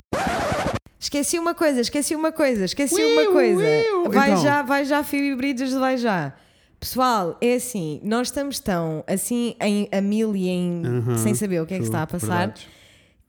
Esqueci 0.99 1.37
uma 1.37 1.53
coisa, 1.53 1.81
esqueci 1.81 2.15
uma 2.15 2.31
coisa, 2.31 2.65
esqueci 2.65 2.95
Uiu, 2.95 3.21
uma 3.21 3.31
coisa. 3.31 3.61
uiu. 3.61 4.09
Vai 4.09 4.31
Então. 4.31 4.43
já, 4.43 4.61
vai 4.61 4.85
já, 4.85 5.03
Phoebe 5.03 5.35
Bridges, 5.35 5.73
vai 5.73 5.97
já. 5.97 6.33
Pessoal, 6.79 7.37
é 7.41 7.55
assim, 7.55 7.99
nós 8.03 8.27
estamos 8.27 8.59
tão 8.59 9.03
assim 9.07 9.55
em 9.61 9.87
a 9.91 10.01
mil 10.01 10.35
e 10.35 10.47
em 10.49 10.85
Uhum. 10.85 11.17
sem 11.17 11.33
saber 11.33 11.61
o 11.61 11.65
que 11.65 11.73
é 11.73 11.77
que 11.77 11.83
está 11.83 12.01
a 12.03 12.07
passar 12.07 12.47
verdade. 12.47 12.67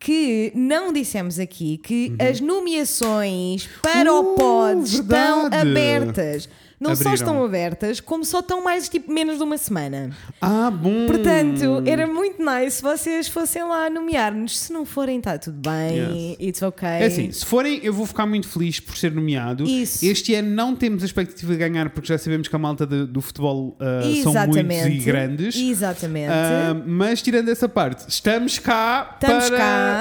que 0.00 0.50
não 0.54 0.92
dissemos 0.92 1.38
aqui 1.38 1.78
que 1.78 2.14
as 2.18 2.40
nomeações 2.40 3.68
para 3.82 4.12
o 4.12 4.32
Uh, 4.32 4.34
pod 4.36 4.82
estão 4.84 5.46
abertas. 5.46 6.48
Não 6.80 6.90
só 6.94 7.02
Abriram. 7.02 7.14
estão 7.14 7.44
abertas, 7.44 8.00
como 8.00 8.24
só 8.24 8.40
estão 8.40 8.62
mais 8.62 8.88
tipo 8.88 9.10
menos 9.12 9.38
de 9.38 9.42
uma 9.42 9.56
semana. 9.56 10.10
Ah, 10.40 10.70
bom. 10.70 11.06
Portanto, 11.06 11.82
era 11.86 12.06
muito 12.06 12.44
nice 12.44 12.76
se 12.76 12.82
vocês 12.82 13.28
fossem 13.28 13.62
lá 13.64 13.88
nomear-nos. 13.88 14.58
Se 14.58 14.72
não 14.72 14.84
forem, 14.84 15.18
está 15.18 15.38
tudo 15.38 15.58
bem. 15.60 15.98
Yes. 15.98 16.36
It's 16.40 16.62
ok. 16.62 16.86
É 16.88 17.06
assim, 17.06 17.30
se 17.32 17.44
forem, 17.46 17.80
eu 17.82 17.92
vou 17.92 18.04
ficar 18.06 18.26
muito 18.26 18.48
feliz 18.48 18.80
por 18.80 18.96
ser 18.96 19.12
nomeado. 19.12 19.64
Isso. 19.64 20.04
Este 20.04 20.34
ano 20.34 20.50
não 20.50 20.74
temos 20.74 21.02
a 21.02 21.06
expectativa 21.06 21.52
de 21.52 21.58
ganhar, 21.58 21.88
porque 21.90 22.08
já 22.08 22.18
sabemos 22.18 22.48
que 22.48 22.54
a 22.56 22.58
malta 22.58 22.86
de- 22.86 23.06
do 23.06 23.20
futebol 23.20 23.76
ah, 23.80 24.00
são 24.22 24.32
muitos 24.46 24.86
e 24.86 24.98
grandes. 24.98 25.56
Exatamente. 25.56 26.30
Ah, 26.30 26.74
mas 26.86 27.22
tirando 27.22 27.48
essa 27.50 27.68
parte, 27.68 28.04
estamos 28.08 28.58
cá 28.58 29.16
Estamos 29.20 29.48
para 29.48 29.56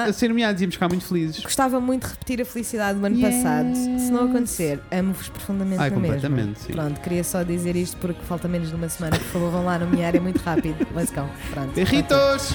cá. 0.06 0.12
ser 0.12 0.28
nomeados 0.28 0.60
e 0.60 0.64
íamos 0.64 0.74
ficar 0.74 0.88
muito 0.88 1.04
felizes. 1.04 1.42
Gostava 1.42 1.80
muito 1.80 2.02
de 2.04 2.10
repetir 2.12 2.42
a 2.42 2.44
felicidade 2.44 2.98
do 2.98 3.06
ano 3.06 3.16
Yes. 3.16 3.36
passado. 3.36 3.74
Se 3.74 4.10
não 4.10 4.24
acontecer, 4.28 4.80
amo-vos 4.90 5.28
profundamente 5.28 5.80
Ai, 5.80 5.90
mesma. 5.90 6.54
Sim. 6.64 6.72
Pronto, 6.72 7.00
queria 7.00 7.24
só 7.24 7.42
dizer 7.42 7.76
isto 7.76 7.96
porque 7.98 8.20
falta 8.24 8.48
menos 8.48 8.68
de 8.68 8.74
uma 8.74 8.88
semana. 8.88 9.16
Por 9.16 9.26
favor, 9.26 9.50
vão 9.50 9.64
lá 9.64 9.78
nomear, 9.78 10.14
é 10.16 10.20
muito 10.20 10.40
rápido. 10.42 10.86
Let's 10.94 11.10
go. 11.12 11.28
Pronto. 11.50 11.72